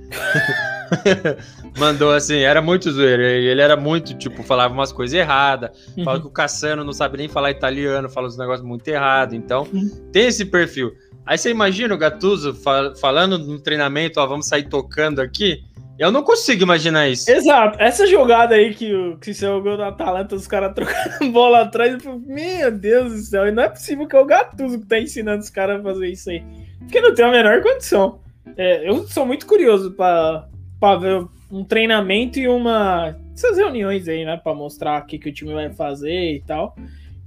Mandou 1.78 2.12
assim, 2.12 2.38
era 2.38 2.60
muito 2.60 2.90
zoeiro. 2.90 3.22
Ele 3.22 3.60
era 3.60 3.76
muito, 3.76 4.12
tipo, 4.14 4.42
falava 4.42 4.74
umas 4.74 4.90
coisas 4.90 5.14
erradas. 5.14 5.70
Uhum. 5.96 6.04
Fala 6.04 6.20
que 6.20 6.26
o 6.26 6.30
Cassano 6.30 6.82
não 6.82 6.92
sabe 6.92 7.18
nem 7.18 7.28
falar 7.28 7.52
italiano, 7.52 8.10
fala 8.10 8.26
uns 8.26 8.36
negócios 8.36 8.66
muito 8.66 8.86
errados. 8.88 9.34
Então, 9.34 9.68
uhum. 9.72 9.88
tem 10.12 10.26
esse 10.26 10.44
perfil. 10.44 10.92
Aí 11.30 11.38
você 11.38 11.48
imagina 11.48 11.94
o 11.94 11.96
Gattuso 11.96 12.52
fal 12.56 12.96
falando 12.96 13.38
no 13.38 13.60
treinamento, 13.60 14.18
ó, 14.18 14.26
vamos 14.26 14.48
sair 14.48 14.68
tocando 14.68 15.20
aqui. 15.20 15.62
Eu 15.96 16.10
não 16.10 16.24
consigo 16.24 16.64
imaginar 16.64 17.08
isso. 17.08 17.30
Exato. 17.30 17.80
Essa 17.80 18.04
jogada 18.04 18.56
aí 18.56 18.74
que, 18.74 18.92
o, 18.92 19.16
se 19.22 19.34
jogou 19.34 19.78
na 19.78 19.88
Atalanta, 19.88 20.34
os 20.34 20.48
caras 20.48 20.74
trocando 20.74 21.30
bola 21.30 21.60
atrás, 21.60 21.92
eu 21.92 22.00
falei, 22.00 22.18
meu 22.26 22.72
Deus 22.72 23.12
do 23.12 23.18
céu, 23.20 23.46
e 23.46 23.52
não 23.52 23.62
é 23.62 23.68
possível 23.68 24.08
que 24.08 24.16
é 24.16 24.18
o 24.18 24.24
Gattuso 24.24 24.80
que 24.80 24.86
tá 24.86 24.98
ensinando 24.98 25.38
os 25.38 25.50
caras 25.50 25.78
a 25.78 25.82
fazer 25.84 26.08
isso 26.08 26.30
aí. 26.30 26.42
Porque 26.80 27.00
não 27.00 27.14
tem 27.14 27.24
a 27.24 27.30
menor 27.30 27.62
condição. 27.62 28.18
É, 28.56 28.88
eu 28.88 29.06
sou 29.06 29.24
muito 29.24 29.46
curioso 29.46 29.92
para 29.92 30.96
ver 30.98 31.28
um 31.48 31.62
treinamento 31.62 32.40
e 32.40 32.48
uma. 32.48 33.16
essas 33.32 33.56
reuniões 33.56 34.08
aí, 34.08 34.24
né? 34.24 34.36
Pra 34.36 34.52
mostrar 34.52 35.00
o 35.00 35.06
que, 35.06 35.16
que 35.16 35.28
o 35.28 35.32
time 35.32 35.54
vai 35.54 35.70
fazer 35.70 36.34
e 36.34 36.40
tal. 36.40 36.74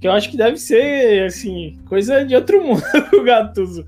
Que 0.00 0.08
eu 0.08 0.12
acho 0.12 0.30
que 0.30 0.36
deve 0.36 0.56
ser, 0.58 1.26
assim, 1.26 1.78
coisa 1.86 2.24
de 2.24 2.34
outro 2.34 2.62
mundo 2.62 2.82
o 3.14 3.22
Gattuso. 3.22 3.86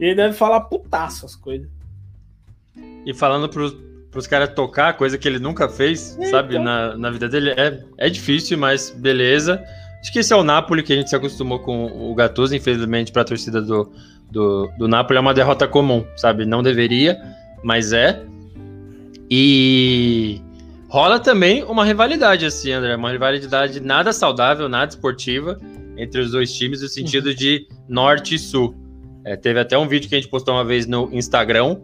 Ele 0.00 0.14
deve 0.14 0.34
falar 0.34 0.62
putaço 0.62 1.26
as 1.26 1.34
coisas. 1.34 1.68
E 3.04 3.14
falando 3.14 3.48
pros, 3.48 3.74
pros 4.10 4.26
caras 4.26 4.50
tocar, 4.54 4.96
coisa 4.96 5.16
que 5.16 5.26
ele 5.26 5.38
nunca 5.38 5.68
fez, 5.68 6.18
é, 6.18 6.26
sabe, 6.26 6.54
então... 6.54 6.64
na, 6.64 6.96
na 6.96 7.10
vida 7.10 7.28
dele, 7.28 7.50
é, 7.50 7.82
é 7.96 8.10
difícil, 8.10 8.58
mas 8.58 8.90
beleza. 8.90 9.62
Acho 10.00 10.12
que 10.12 10.20
esse 10.20 10.32
é 10.32 10.36
o 10.36 10.44
Napoli 10.44 10.82
que 10.82 10.92
a 10.92 10.96
gente 10.96 11.10
se 11.10 11.16
acostumou 11.16 11.58
com 11.58 11.86
o 11.86 12.14
Gattuso, 12.14 12.54
infelizmente, 12.54 13.10
para 13.10 13.22
a 13.22 13.24
torcida 13.24 13.60
do, 13.60 13.90
do, 14.30 14.70
do 14.78 14.86
Napoli 14.86 15.16
é 15.16 15.20
uma 15.20 15.34
derrota 15.34 15.66
comum, 15.66 16.04
sabe? 16.16 16.44
Não 16.44 16.62
deveria, 16.62 17.18
mas 17.62 17.92
é. 17.92 18.22
E 19.30 20.40
rola 20.88 21.20
também 21.20 21.62
uma 21.64 21.84
rivalidade, 21.84 22.46
assim, 22.46 22.72
André. 22.72 22.96
Uma 22.96 23.12
rivalidade 23.12 23.80
nada 23.80 24.12
saudável, 24.12 24.68
nada 24.68 24.90
esportiva 24.90 25.58
entre 25.96 26.20
os 26.20 26.30
dois 26.30 26.52
times, 26.52 26.80
no 26.82 26.88
sentido 26.88 27.34
de 27.34 27.66
norte 27.88 28.34
e 28.34 28.38
sul. 28.38 28.74
É, 29.24 29.36
teve 29.36 29.60
até 29.60 29.76
um 29.76 29.86
vídeo 29.86 30.08
que 30.08 30.14
a 30.14 30.18
gente 30.18 30.30
postou 30.30 30.54
uma 30.54 30.64
vez 30.64 30.86
no 30.86 31.08
Instagram 31.12 31.76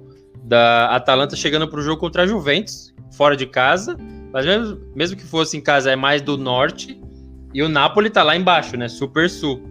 da 0.45 0.87
Atalanta 0.87 1.37
chegando 1.37 1.69
para 1.69 1.81
o 1.81 1.83
jogo 1.83 2.01
contra 2.01 2.23
a 2.23 2.27
Juventus, 2.27 2.95
fora 3.17 3.37
de 3.37 3.47
casa. 3.47 3.97
Mas 4.33 4.47
mesmo, 4.47 4.81
mesmo 4.95 5.17
que 5.17 5.25
fosse 5.25 5.57
em 5.57 5.61
casa, 5.61 5.91
é 5.91 5.97
mais 5.97 6.23
do 6.23 6.37
norte. 6.37 7.01
E 7.53 7.63
o 7.63 7.69
Napoli 7.69 8.11
tá 8.11 8.23
lá 8.23 8.37
embaixo, 8.37 8.77
né? 8.77 8.89
Super 8.89 9.29
sul. 9.29 9.63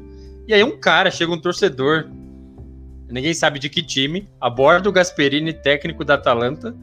E 0.48 0.54
aí 0.54 0.64
um 0.64 0.78
cara, 0.78 1.10
chega 1.10 1.32
um 1.32 1.40
torcedor, 1.40 2.10
ninguém 3.10 3.34
sabe 3.34 3.60
de 3.60 3.70
que 3.70 3.82
time, 3.82 4.28
aborda 4.40 4.90
o 4.90 4.92
Gasperini, 4.92 5.54
técnico 5.54 6.04
da 6.04 6.16
Atalanta, 6.16 6.76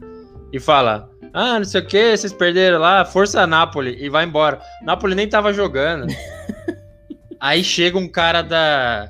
e 0.51 0.59
fala: 0.59 1.10
ah, 1.33 1.59
não 1.59 1.65
sei 1.65 1.81
o 1.81 1.85
que, 1.85 2.17
vocês 2.17 2.33
perderam 2.33 2.79
lá, 2.79 3.05
força 3.05 3.47
Napoli, 3.47 3.97
e 4.03 4.09
vai 4.09 4.25
embora. 4.25 4.61
Napoli 4.83 5.15
nem 5.15 5.27
tava 5.27 5.53
jogando. 5.53 6.07
Aí 7.39 7.63
chega 7.63 7.97
um 7.97 8.07
cara 8.07 8.41
da, 8.41 9.09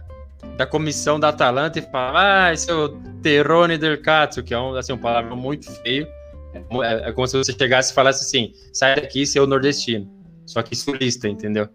da 0.55 0.65
comissão 0.65 1.19
da 1.19 1.29
Atalanta 1.29 1.79
e 1.79 1.81
fala: 1.81 2.45
Ah, 2.45 2.53
esse 2.53 2.69
é 2.69 2.73
o 2.73 2.89
Terone 3.21 3.77
del 3.77 4.01
Cazzo, 4.01 4.43
que 4.43 4.53
é 4.53 4.59
um, 4.59 4.75
assim, 4.75 4.93
um 4.93 4.97
palavra 4.97 5.35
muito 5.35 5.69
feio. 5.81 6.07
É, 6.53 7.09
é, 7.09 7.11
como 7.11 7.27
se 7.27 7.37
você 7.37 7.53
chegasse 7.53 7.91
e 7.91 7.95
falasse 7.95 8.23
assim: 8.23 8.53
sai 8.71 8.95
daqui, 8.95 9.25
seu 9.25 9.47
nordestino. 9.47 10.09
Só 10.45 10.61
que 10.61 10.75
sulista, 10.75 11.27
entendeu? 11.27 11.67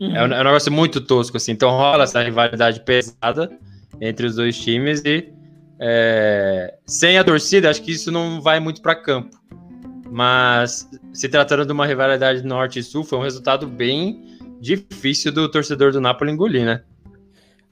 Uhum. 0.00 0.14
É, 0.14 0.22
um, 0.22 0.32
é, 0.32 0.40
um, 0.40 0.44
negócio 0.44 0.70
muito 0.70 1.00
tosco, 1.00 1.36
assim. 1.36 1.52
Então 1.52 1.70
rola 1.70 2.04
essa 2.04 2.22
rivalidade 2.22 2.80
pesada 2.80 3.50
entre 4.00 4.26
os 4.26 4.36
dois 4.36 4.56
times 4.58 5.02
e 5.04 5.32
é, 5.80 6.74
sem 6.86 7.18
a 7.18 7.24
torcida, 7.24 7.70
acho 7.70 7.82
que 7.82 7.92
isso 7.92 8.10
não 8.10 8.40
vai 8.40 8.60
muito 8.60 8.82
para 8.82 8.94
campo. 8.94 9.37
Mas 10.10 10.88
se 11.12 11.28
tratando 11.28 11.66
de 11.66 11.72
uma 11.72 11.86
rivalidade 11.86 12.42
norte 12.42 12.78
e 12.78 12.82
sul, 12.82 13.04
foi 13.04 13.18
um 13.18 13.22
resultado 13.22 13.66
bem 13.66 14.38
difícil 14.60 15.32
do 15.32 15.50
torcedor 15.50 15.92
do 15.92 16.00
Napoli 16.00 16.32
engolir, 16.32 16.64
né? 16.64 16.82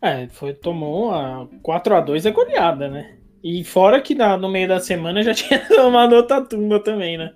É, 0.01 0.28
foi, 0.28 0.53
tomou 0.53 1.12
a 1.12 1.49
4 1.62 1.95
a 1.95 2.01
2 2.01 2.26
é 2.26 2.30
goleada, 2.30 2.89
né? 2.89 3.16
E 3.43 3.64
fora 3.64 4.01
que 4.01 4.14
na, 4.14 4.37
no 4.37 4.49
meio 4.49 4.68
da 4.68 4.80
semana 4.80 5.22
já 5.22 5.32
tinha 5.34 5.61
tomado 5.66 6.14
outra 6.14 6.41
tumba 6.41 6.80
também, 6.80 7.16
né? 7.16 7.32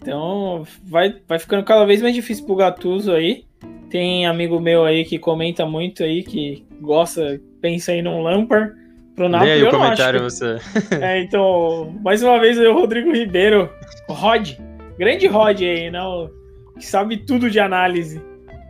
Então 0.00 0.64
vai, 0.84 1.16
vai 1.28 1.38
ficando 1.38 1.64
cada 1.64 1.84
vez 1.84 2.00
mais 2.00 2.14
difícil 2.14 2.46
pro 2.46 2.56
Gattuso 2.56 3.12
aí. 3.12 3.44
Tem 3.90 4.26
amigo 4.26 4.60
meu 4.60 4.84
aí 4.84 5.04
que 5.04 5.18
comenta 5.18 5.66
muito 5.66 6.02
aí, 6.02 6.22
que 6.22 6.64
gosta, 6.80 7.40
pensa 7.60 7.92
aí 7.92 8.00
num 8.00 8.22
Lampard 8.22 8.79
pro 9.14 9.28
Napoli. 9.28 9.50
aí 9.50 9.62
o 9.62 9.70
comentário 9.70 10.20
que... 10.20 10.24
você. 10.24 10.56
É, 11.00 11.20
então, 11.20 11.94
mais 12.02 12.22
uma 12.22 12.38
vez 12.38 12.58
o 12.58 12.72
Rodrigo 12.72 13.12
Ribeiro, 13.12 13.70
o 14.08 14.12
Rod, 14.12 14.52
grande 14.98 15.26
Rod 15.26 15.60
aí, 15.60 15.90
né? 15.90 16.02
O, 16.02 16.30
que 16.78 16.86
sabe 16.86 17.18
tudo 17.18 17.50
de 17.50 17.60
análise. 17.60 18.20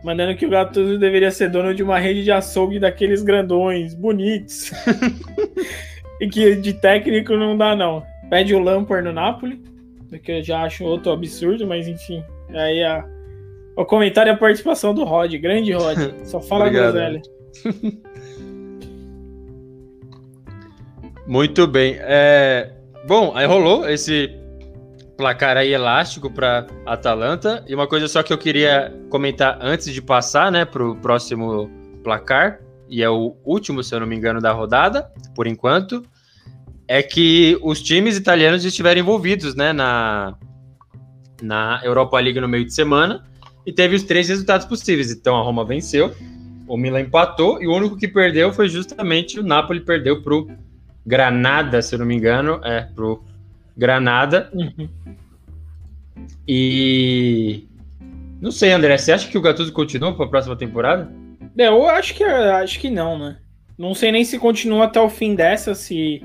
Mandando 0.03 0.35
que 0.35 0.45
o 0.45 0.49
Gattuso 0.49 0.97
deveria 0.97 1.31
ser 1.31 1.49
dono 1.49 1.73
de 1.73 1.83
uma 1.83 1.99
rede 1.99 2.23
de 2.23 2.31
açougue 2.31 2.79
daqueles 2.79 3.21
grandões, 3.21 3.93
bonitos. 3.93 4.71
e 6.19 6.27
que 6.27 6.55
de 6.55 6.73
técnico 6.73 7.35
não 7.35 7.57
dá, 7.57 7.75
não. 7.75 8.03
Pede 8.29 8.55
o 8.55 8.59
Lampard 8.59 9.05
no 9.05 9.13
Napoli, 9.13 9.61
que 10.23 10.31
eu 10.31 10.43
já 10.43 10.63
acho 10.63 10.83
outro 10.83 11.11
absurdo, 11.11 11.67
mas 11.67 11.87
enfim. 11.87 12.23
Aí 12.49 12.83
a, 12.83 13.05
o 13.77 13.85
comentário 13.85 14.31
e 14.31 14.33
a 14.33 14.37
participação 14.37 14.93
do 14.93 15.03
Rod, 15.03 15.33
grande 15.35 15.71
Rod. 15.71 15.97
Só 16.23 16.41
fala 16.41 16.67
groselha. 16.69 17.21
Muito 21.31 21.65
bem. 21.65 21.95
É... 21.97 22.73
Bom, 23.07 23.31
aí 23.33 23.45
rolou 23.45 23.87
esse 23.87 24.29
placar 25.15 25.55
aí 25.55 25.71
elástico 25.71 26.29
para 26.29 26.67
Atalanta. 26.85 27.63
E 27.69 27.73
uma 27.73 27.87
coisa 27.87 28.09
só 28.09 28.21
que 28.21 28.33
eu 28.33 28.37
queria 28.37 28.93
comentar 29.09 29.57
antes 29.61 29.93
de 29.93 30.01
passar, 30.01 30.51
né, 30.51 30.65
para 30.65 30.85
o 30.85 30.93
próximo 30.93 31.71
placar, 32.03 32.59
e 32.89 33.01
é 33.01 33.09
o 33.09 33.37
último, 33.45 33.81
se 33.81 33.95
eu 33.95 34.01
não 34.01 34.07
me 34.07 34.13
engano, 34.13 34.41
da 34.41 34.51
rodada, 34.51 35.09
por 35.33 35.47
enquanto, 35.47 36.03
é 36.85 37.01
que 37.01 37.57
os 37.61 37.81
times 37.81 38.17
italianos 38.17 38.65
estiveram 38.65 38.99
envolvidos, 38.99 39.55
né, 39.55 39.71
na, 39.71 40.35
na 41.41 41.79
Europa 41.81 42.19
League 42.19 42.41
no 42.41 42.47
meio 42.49 42.65
de 42.65 42.73
semana, 42.73 43.23
e 43.65 43.71
teve 43.71 43.95
os 43.95 44.03
três 44.03 44.27
resultados 44.27 44.65
possíveis. 44.65 45.09
Então 45.13 45.37
a 45.37 45.41
Roma 45.41 45.63
venceu, 45.63 46.13
o 46.67 46.75
Milan 46.75 46.99
empatou, 46.99 47.63
e 47.63 47.67
o 47.67 47.73
único 47.73 47.95
que 47.95 48.09
perdeu 48.09 48.51
foi 48.51 48.67
justamente 48.67 49.39
o 49.39 49.43
Napoli, 49.43 49.79
perdeu 49.79 50.21
para 50.21 50.35
o 50.35 50.70
Granada, 51.05 51.81
se 51.81 51.95
eu 51.95 51.99
não 51.99 52.05
me 52.05 52.15
engano, 52.15 52.59
é 52.63 52.81
pro 52.81 53.23
Granada. 53.75 54.49
Uhum. 54.53 54.89
E 56.47 57.67
Não 58.39 58.51
sei, 58.51 58.71
André, 58.71 58.97
você 58.97 59.11
acha 59.11 59.29
que 59.29 59.37
o 59.37 59.41
Gattuso 59.41 59.71
continua 59.71 60.13
para 60.13 60.25
a 60.25 60.29
próxima 60.29 60.55
temporada? 60.55 61.11
É, 61.57 61.67
eu 61.67 61.87
acho 61.87 62.13
que 62.15 62.23
acho 62.23 62.79
que 62.79 62.89
não, 62.89 63.17
né? 63.17 63.37
Não 63.77 63.93
sei 63.93 64.11
nem 64.11 64.23
se 64.23 64.37
continua 64.37 64.85
até 64.85 64.99
o 64.99 65.09
fim 65.09 65.35
dessa, 65.35 65.73
se 65.73 66.23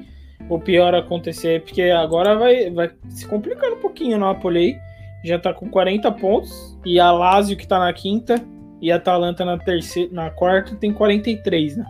o 0.49 0.59
pior 0.59 0.95
acontecer, 0.95 1.62
porque 1.62 1.83
agora 1.83 2.37
vai, 2.37 2.70
vai 2.70 2.91
se 3.09 3.27
complicando 3.27 3.77
um 3.77 3.81
pouquinho 3.81 4.16
o 4.16 4.20
Napoli 4.20 4.59
aí. 4.59 4.87
Já 5.24 5.39
tá 5.39 5.53
com 5.53 5.68
40 5.68 6.12
pontos, 6.12 6.79
e 6.85 7.01
a 7.01 7.11
Lazio 7.11 7.57
que 7.57 7.66
tá 7.66 7.79
na 7.79 7.93
quinta, 7.93 8.41
e 8.81 8.93
a 8.93 8.97
Atalanta 8.97 9.45
na 9.45 9.59
terceira, 9.59 10.12
na 10.12 10.31
quarta 10.31 10.77
tem 10.77 10.93
43, 10.93 11.79
né? 11.79 11.87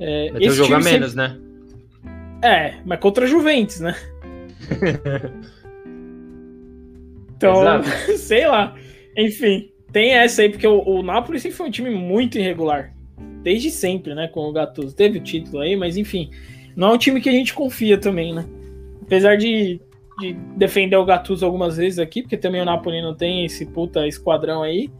É, 0.00 0.30
vai 0.30 0.40
ter 0.40 0.50
um 0.50 0.54
jogo 0.54 0.74
a 0.74 0.80
menos, 0.80 1.12
sempre... 1.12 1.28
né? 1.28 1.47
É, 2.42 2.74
mas 2.84 3.00
contra 3.00 3.24
a 3.24 3.28
Juventus, 3.28 3.80
né? 3.80 3.94
então, 7.36 7.62
sei 8.16 8.46
lá. 8.46 8.74
Enfim, 9.16 9.70
tem 9.92 10.12
essa 10.12 10.42
aí, 10.42 10.48
porque 10.48 10.66
o, 10.66 10.82
o 10.82 11.02
Napoli 11.02 11.40
sempre 11.40 11.56
foi 11.56 11.68
um 11.68 11.70
time 11.70 11.90
muito 11.90 12.38
irregular. 12.38 12.94
Desde 13.42 13.70
sempre, 13.70 14.14
né? 14.14 14.28
Com 14.28 14.40
o 14.40 14.52
Gattuso. 14.52 14.94
Teve 14.94 15.18
o 15.18 15.22
título 15.22 15.60
aí, 15.60 15.76
mas 15.76 15.96
enfim. 15.96 16.30
Não 16.76 16.90
é 16.90 16.92
um 16.92 16.98
time 16.98 17.20
que 17.20 17.28
a 17.28 17.32
gente 17.32 17.54
confia 17.54 17.98
também, 17.98 18.32
né? 18.32 18.44
Apesar 19.02 19.36
de, 19.36 19.80
de 20.20 20.32
defender 20.56 20.96
o 20.96 21.04
Gattuso 21.04 21.44
algumas 21.44 21.76
vezes 21.76 21.98
aqui, 21.98 22.22
porque 22.22 22.36
também 22.36 22.60
o 22.60 22.64
Napoli 22.64 23.02
não 23.02 23.14
tem 23.14 23.44
esse 23.44 23.66
puta 23.66 24.06
esquadrão 24.06 24.62
aí, 24.62 24.90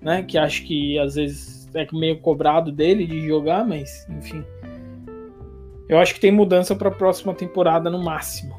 né? 0.00 0.22
Que 0.22 0.38
acho 0.38 0.64
que 0.64 0.98
às 0.98 1.16
vezes 1.16 1.68
é 1.74 1.86
meio 1.92 2.18
cobrado 2.18 2.72
dele 2.72 3.06
de 3.06 3.26
jogar, 3.26 3.66
mas 3.66 4.06
enfim. 4.08 4.42
Eu 5.88 5.98
acho 5.98 6.14
que 6.14 6.20
tem 6.20 6.30
mudança 6.30 6.74
para 6.74 6.88
a 6.88 6.92
próxima 6.92 7.32
temporada 7.34 7.88
no 7.88 8.02
máximo. 8.02 8.56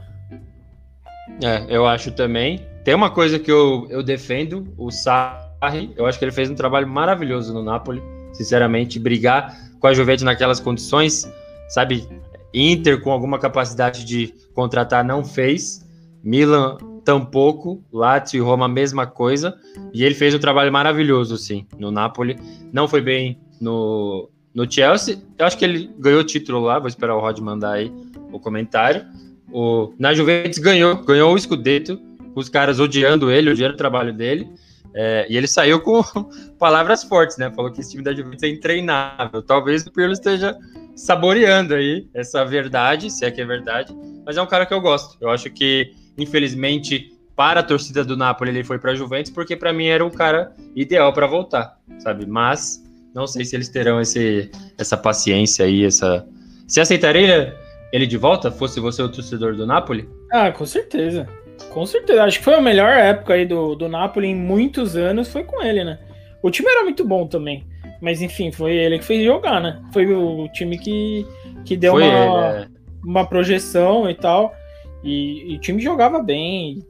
É, 1.43 1.65
eu 1.69 1.85
acho 1.85 2.11
também. 2.11 2.65
Tem 2.83 2.93
uma 2.93 3.11
coisa 3.11 3.37
que 3.37 3.51
eu, 3.51 3.87
eu 3.89 4.01
defendo, 4.01 4.73
o 4.77 4.89
Sarri, 4.89 5.93
eu 5.95 6.05
acho 6.05 6.17
que 6.17 6.25
ele 6.25 6.31
fez 6.31 6.49
um 6.49 6.55
trabalho 6.55 6.87
maravilhoso 6.87 7.53
no 7.53 7.63
Napoli, 7.63 8.01
sinceramente, 8.33 8.99
brigar 8.99 9.55
com 9.79 9.87
a 9.87 9.93
Juventus 9.93 10.23
naquelas 10.23 10.59
condições, 10.59 11.31
sabe? 11.69 12.07
Inter 12.53 13.01
com 13.01 13.11
alguma 13.11 13.37
capacidade 13.37 14.03
de 14.03 14.33
contratar 14.53 15.03
não 15.03 15.23
fez, 15.23 15.85
Milan 16.23 16.77
tampouco, 17.05 17.83
Lazio 17.91 18.37
e 18.37 18.41
Roma 18.41 18.67
mesma 18.67 19.07
coisa, 19.07 19.57
e 19.93 20.03
ele 20.03 20.15
fez 20.15 20.33
um 20.35 20.39
trabalho 20.39 20.71
maravilhoso, 20.71 21.37
sim, 21.37 21.65
no 21.77 21.91
Napoli. 21.91 22.37
Não 22.73 22.87
foi 22.87 23.01
bem 23.01 23.39
no, 23.61 24.29
no 24.59 24.69
Chelsea, 24.69 25.17
eu 25.37 25.45
acho 25.45 25.57
que 25.57 25.63
ele 25.63 25.89
ganhou 25.97 26.19
o 26.19 26.23
título 26.23 26.59
lá, 26.59 26.79
vou 26.79 26.89
esperar 26.89 27.15
o 27.15 27.19
Rod 27.21 27.39
mandar 27.39 27.75
aí 27.75 27.89
o 28.29 28.37
comentário. 28.37 29.05
O, 29.49 29.93
na 29.97 30.13
Juventus 30.13 30.59
ganhou, 30.59 30.97
ganhou 30.97 31.33
o 31.33 31.39
Scudetto, 31.39 31.97
os 32.35 32.49
caras 32.49 32.77
odiando 32.77 33.31
ele, 33.31 33.49
odiando 33.49 33.75
o 33.75 33.77
trabalho 33.77 34.11
dele. 34.11 34.51
É, 34.93 35.25
e 35.29 35.37
ele 35.37 35.47
saiu 35.47 35.79
com 35.79 36.03
palavras 36.59 37.05
fortes, 37.05 37.37
né? 37.37 37.49
Falou 37.51 37.71
que 37.71 37.79
esse 37.79 37.91
time 37.91 38.03
da 38.03 38.13
Juventus 38.13 38.43
é 38.43 38.49
intreinável. 38.49 39.41
Talvez 39.41 39.87
o 39.87 39.93
Pirlo 39.93 40.11
esteja 40.11 40.57
saboreando 40.93 41.73
aí 41.73 42.09
essa 42.13 42.43
verdade, 42.43 43.09
se 43.09 43.23
é 43.23 43.31
que 43.31 43.39
é 43.39 43.45
verdade. 43.45 43.95
Mas 44.25 44.35
é 44.35 44.41
um 44.41 44.47
cara 44.47 44.65
que 44.65 44.73
eu 44.73 44.81
gosto. 44.81 45.15
Eu 45.21 45.29
acho 45.29 45.49
que, 45.51 45.93
infelizmente, 46.17 47.13
para 47.33 47.61
a 47.61 47.63
torcida 47.63 48.03
do 48.03 48.17
Napoli, 48.17 48.51
ele 48.51 48.65
foi 48.65 48.77
para 48.77 48.91
a 48.91 48.95
Juventus, 48.95 49.31
porque 49.31 49.55
para 49.55 49.71
mim 49.71 49.85
era 49.85 50.05
um 50.05 50.09
cara 50.09 50.53
ideal 50.75 51.13
para 51.13 51.27
voltar, 51.27 51.79
sabe? 51.99 52.25
Mas 52.25 52.83
não 53.19 53.27
sei 53.27 53.43
se 53.43 53.55
eles 53.55 53.69
terão 53.69 53.99
esse, 53.99 54.49
essa 54.77 54.97
paciência 54.97 55.65
aí, 55.65 55.85
essa. 55.85 56.25
Você 56.67 56.79
aceitaria 56.81 57.55
ele 57.91 58.07
de 58.07 58.17
volta, 58.17 58.51
fosse 58.51 58.79
você 58.79 59.01
o 59.01 59.09
torcedor 59.09 59.55
do 59.55 59.67
Napoli? 59.67 60.07
Ah, 60.31 60.51
com 60.51 60.65
certeza. 60.65 61.27
Com 61.71 61.85
certeza. 61.85 62.23
Acho 62.23 62.39
que 62.39 62.45
foi 62.45 62.55
a 62.55 62.61
melhor 62.61 62.91
época 62.91 63.33
aí 63.33 63.45
do, 63.45 63.75
do 63.75 63.89
Napoli 63.89 64.27
em 64.27 64.35
muitos 64.35 64.95
anos, 64.95 65.27
foi 65.27 65.43
com 65.43 65.61
ele, 65.61 65.83
né? 65.83 65.99
O 66.41 66.49
time 66.49 66.69
era 66.69 66.83
muito 66.83 67.05
bom 67.05 67.27
também. 67.27 67.65
Mas 68.01 68.21
enfim, 68.21 68.51
foi 68.51 68.75
ele 68.75 68.99
que 68.99 69.05
fez 69.05 69.25
jogar, 69.25 69.59
né? 69.59 69.81
Foi 69.91 70.05
o 70.07 70.47
time 70.53 70.77
que, 70.77 71.25
que 71.65 71.75
deu 71.75 71.95
uma, 71.95 72.05
ele, 72.05 72.63
é. 72.63 72.67
uma 73.03 73.27
projeção 73.27 74.09
e 74.09 74.15
tal. 74.15 74.53
E, 75.03 75.51
e, 75.51 75.55
o 75.55 75.59
time 75.59 75.81
jogava 75.81 76.21
bem. 76.21 76.81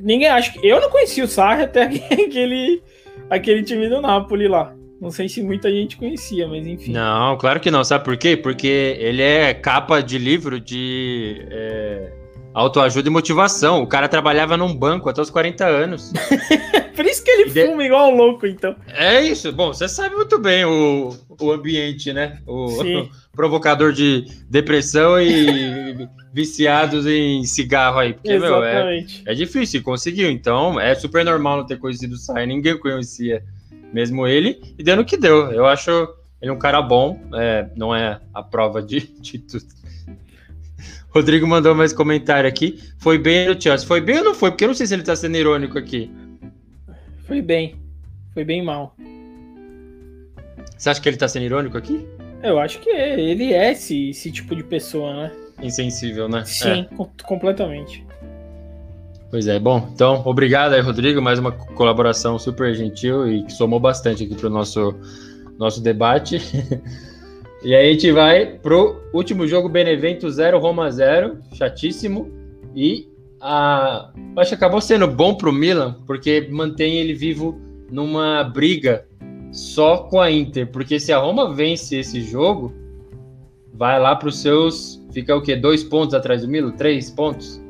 Ninguém 0.00 0.28
acha 0.28 0.52
que. 0.52 0.66
Eu 0.66 0.80
não 0.80 0.90
conhecia 0.90 1.24
o 1.24 1.28
Sarri 1.28 1.62
até 1.62 1.84
aquele, 2.12 2.82
aquele 3.30 3.62
time 3.62 3.88
do 3.88 4.02
Napoli 4.02 4.48
lá. 4.48 4.74
Não 5.04 5.10
sei 5.10 5.28
se 5.28 5.42
muita 5.42 5.70
gente 5.70 5.98
conhecia, 5.98 6.48
mas 6.48 6.66
enfim. 6.66 6.90
Não, 6.90 7.36
claro 7.36 7.60
que 7.60 7.70
não. 7.70 7.84
Sabe 7.84 8.02
por 8.02 8.16
quê? 8.16 8.38
Porque 8.38 8.96
ele 8.98 9.20
é 9.20 9.52
capa 9.52 10.00
de 10.00 10.16
livro 10.16 10.58
de 10.58 11.46
é, 11.50 12.10
autoajuda 12.54 13.06
e 13.06 13.12
motivação. 13.12 13.82
O 13.82 13.86
cara 13.86 14.08
trabalhava 14.08 14.56
num 14.56 14.74
banco 14.74 15.10
até 15.10 15.20
os 15.20 15.28
40 15.28 15.62
anos. 15.66 16.10
por 16.96 17.04
isso 17.04 17.22
que 17.22 17.30
ele 17.30 17.50
de... 17.50 17.66
fuma 17.66 17.84
igual 17.84 18.14
um 18.14 18.16
louco, 18.16 18.46
então. 18.46 18.74
É 18.88 19.20
isso. 19.20 19.52
Bom, 19.52 19.74
você 19.74 19.86
sabe 19.88 20.14
muito 20.14 20.38
bem 20.38 20.64
o, 20.64 21.14
o 21.38 21.52
ambiente, 21.52 22.10
né? 22.10 22.38
O, 22.46 22.68
o 22.68 23.10
provocador 23.36 23.92
de 23.92 24.24
depressão 24.48 25.20
e 25.20 26.08
viciados 26.32 27.04
em 27.04 27.44
cigarro 27.44 27.98
aí. 27.98 28.14
Porque, 28.14 28.32
Exatamente. 28.32 29.22
meu, 29.22 29.30
é, 29.30 29.34
é 29.34 29.34
difícil, 29.34 29.82
conseguiu. 29.82 30.30
Então, 30.30 30.80
é 30.80 30.94
super 30.94 31.26
normal 31.26 31.58
não 31.58 31.66
ter 31.66 31.76
conhecido 31.76 32.14
o 32.14 32.16
Sai. 32.16 32.46
Ninguém 32.46 32.78
conhecia 32.78 33.42
mesmo 33.94 34.26
ele, 34.26 34.60
e 34.76 34.82
dando 34.82 35.02
o 35.02 35.04
que 35.04 35.16
deu. 35.16 35.52
Eu 35.52 35.66
acho 35.66 35.90
ele 36.42 36.50
um 36.50 36.58
cara 36.58 36.82
bom, 36.82 37.18
é, 37.32 37.68
não 37.76 37.94
é 37.94 38.20
a 38.34 38.42
prova 38.42 38.82
de, 38.82 39.00
de 39.22 39.38
tudo. 39.38 39.64
Rodrigo 41.08 41.46
mandou 41.46 41.76
mais 41.76 41.92
comentário 41.92 42.48
aqui. 42.48 42.80
Foi 42.98 43.16
bem 43.16 43.46
no 43.46 43.58
Chelsea. 43.58 43.86
Foi 43.86 44.00
bem 44.00 44.18
ou 44.18 44.24
não 44.24 44.34
foi? 44.34 44.50
Porque 44.50 44.64
eu 44.64 44.68
não 44.68 44.74
sei 44.74 44.84
se 44.84 44.94
ele 44.94 45.04
tá 45.04 45.14
sendo 45.14 45.36
irônico 45.36 45.78
aqui. 45.78 46.10
Foi 47.24 47.40
bem. 47.40 47.76
Foi 48.34 48.44
bem 48.44 48.64
mal. 48.64 48.96
Você 50.76 50.90
acha 50.90 51.00
que 51.00 51.08
ele 51.08 51.16
tá 51.16 51.28
sendo 51.28 51.44
irônico 51.44 51.78
aqui? 51.78 52.04
Eu 52.42 52.58
acho 52.58 52.80
que 52.80 52.90
é. 52.90 53.18
ele 53.18 53.52
é 53.52 53.70
esse, 53.70 54.10
esse 54.10 54.32
tipo 54.32 54.56
de 54.56 54.64
pessoa, 54.64 55.14
né? 55.14 55.32
Insensível, 55.62 56.28
né? 56.28 56.44
Sim, 56.44 56.88
é. 56.90 57.22
completamente. 57.22 58.04
Pois 59.34 59.48
é, 59.48 59.58
bom, 59.58 59.90
então 59.92 60.22
obrigado 60.24 60.74
aí, 60.74 60.80
Rodrigo, 60.80 61.20
mais 61.20 61.40
uma 61.40 61.50
colaboração 61.50 62.38
super 62.38 62.72
gentil 62.72 63.28
e 63.28 63.42
que 63.42 63.52
somou 63.52 63.80
bastante 63.80 64.22
aqui 64.22 64.32
para 64.32 64.46
o 64.46 64.48
nosso, 64.48 64.94
nosso 65.58 65.82
debate. 65.82 66.40
e 67.60 67.74
aí 67.74 67.88
a 67.88 67.92
gente 67.92 68.12
vai 68.12 68.46
pro 68.46 69.02
último 69.12 69.44
jogo, 69.48 69.68
Benevento 69.68 70.30
0, 70.30 70.60
Roma 70.60 70.88
0, 70.88 71.38
chatíssimo, 71.52 72.30
e 72.76 73.08
a, 73.40 74.12
acho 74.38 74.50
que 74.50 74.54
acabou 74.54 74.80
sendo 74.80 75.08
bom 75.08 75.34
para 75.34 75.50
o 75.50 75.52
Milan, 75.52 75.96
porque 76.06 76.46
mantém 76.48 76.98
ele 76.98 77.12
vivo 77.12 77.60
numa 77.90 78.44
briga 78.44 79.04
só 79.50 79.96
com 79.96 80.20
a 80.20 80.30
Inter, 80.30 80.68
porque 80.68 81.00
se 81.00 81.12
a 81.12 81.18
Roma 81.18 81.52
vence 81.52 81.96
esse 81.96 82.20
jogo, 82.20 82.72
vai 83.72 83.98
lá 83.98 84.14
para 84.14 84.28
os 84.28 84.38
seus, 84.38 85.04
fica 85.12 85.34
o 85.34 85.42
quê? 85.42 85.56
Dois 85.56 85.82
pontos 85.82 86.14
atrás 86.14 86.42
do 86.42 86.48
Milan? 86.48 86.70
Três 86.70 87.10
pontos? 87.10 87.63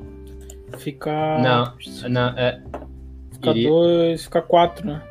Fica. 0.79 1.39
Não, 1.39 1.72
não, 2.09 2.29
é. 2.39 2.61
Fica 3.33 3.51
iria... 3.51 3.68
dois, 3.68 4.25
fica 4.25 4.43
quatro, 4.43 4.87
né? 4.87 5.03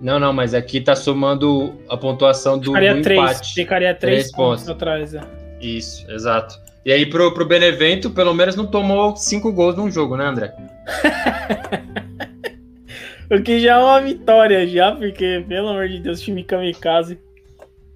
Não, 0.00 0.20
não, 0.20 0.32
mas 0.32 0.54
aqui 0.54 0.80
tá 0.80 0.94
somando 0.94 1.74
a 1.88 1.96
pontuação 1.96 2.58
do, 2.58 2.66
ficaria 2.66 2.94
do 2.94 3.02
três, 3.02 3.20
empate. 3.20 3.54
Ficaria 3.54 3.94
três, 3.94 4.14
três 4.14 4.32
pontos, 4.32 4.60
pontos 4.60 4.68
atrás, 4.68 5.14
é. 5.14 5.20
Isso, 5.60 6.08
exato. 6.10 6.54
E 6.84 6.92
aí 6.92 7.04
pro, 7.04 7.34
pro 7.34 7.44
Benevento, 7.44 8.10
pelo 8.10 8.32
menos 8.32 8.54
não 8.54 8.66
tomou 8.66 9.16
cinco 9.16 9.52
gols 9.52 9.76
num 9.76 9.90
jogo, 9.90 10.16
né, 10.16 10.24
André? 10.24 10.54
o 13.30 13.42
que 13.42 13.60
já 13.60 13.74
é 13.74 13.78
uma 13.78 14.00
vitória, 14.00 14.66
já, 14.66 14.92
porque, 14.92 15.44
pelo 15.48 15.68
amor 15.68 15.88
de 15.88 15.98
Deus, 15.98 16.20
time 16.20 16.44
kamikaze. 16.44 17.18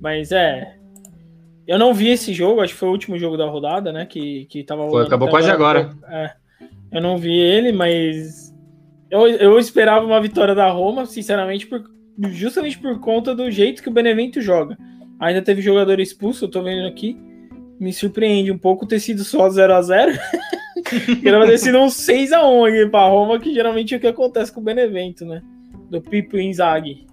Mas 0.00 0.32
é, 0.32 0.74
eu 1.66 1.78
não 1.78 1.94
vi 1.94 2.08
esse 2.08 2.32
jogo, 2.32 2.60
acho 2.60 2.72
que 2.72 2.78
foi 2.78 2.88
o 2.88 2.92
último 2.92 3.18
jogo 3.18 3.36
da 3.36 3.46
rodada, 3.46 3.92
né? 3.92 4.06
Que, 4.06 4.46
que 4.46 4.64
tava 4.64 4.88
Foi, 4.88 5.04
acabou 5.04 5.28
quase 5.28 5.50
agora. 5.50 5.94
É, 6.08 6.32
eu 6.92 7.00
não 7.00 7.16
vi 7.16 7.34
ele, 7.38 7.72
mas 7.72 8.52
eu, 9.10 9.26
eu 9.28 9.58
esperava 9.58 10.04
uma 10.04 10.20
vitória 10.20 10.54
da 10.54 10.68
Roma, 10.70 11.06
sinceramente, 11.06 11.66
por, 11.66 11.84
justamente 12.30 12.78
por 12.78 12.98
conta 13.00 13.34
do 13.34 13.50
jeito 13.50 13.82
que 13.82 13.88
o 13.88 13.92
Benevento 13.92 14.40
joga. 14.40 14.76
Ainda 15.20 15.40
teve 15.40 15.62
jogador 15.62 16.00
expulso, 16.00 16.44
eu 16.44 16.50
tô 16.50 16.62
vendo 16.62 16.86
aqui. 16.86 17.16
Me 17.78 17.92
surpreende 17.92 18.50
um 18.50 18.58
pouco 18.58 18.86
ter 18.86 19.00
sido 19.00 19.22
só 19.22 19.48
0 19.48 19.74
a 19.74 19.82
0 19.82 20.12
Era 21.24 21.46
ter 21.46 21.58
sido 21.58 21.78
um 21.78 21.86
6x1 21.86 22.68
aqui 22.68 22.90
pra 22.90 23.08
Roma, 23.08 23.38
que 23.38 23.54
geralmente 23.54 23.94
é 23.94 23.96
o 23.96 24.00
que 24.00 24.06
acontece 24.06 24.52
com 24.52 24.60
o 24.60 24.64
Benevento, 24.64 25.24
né? 25.24 25.42
Do 25.90 26.00
Pipo 26.00 26.36
Inzaghi. 26.38 27.06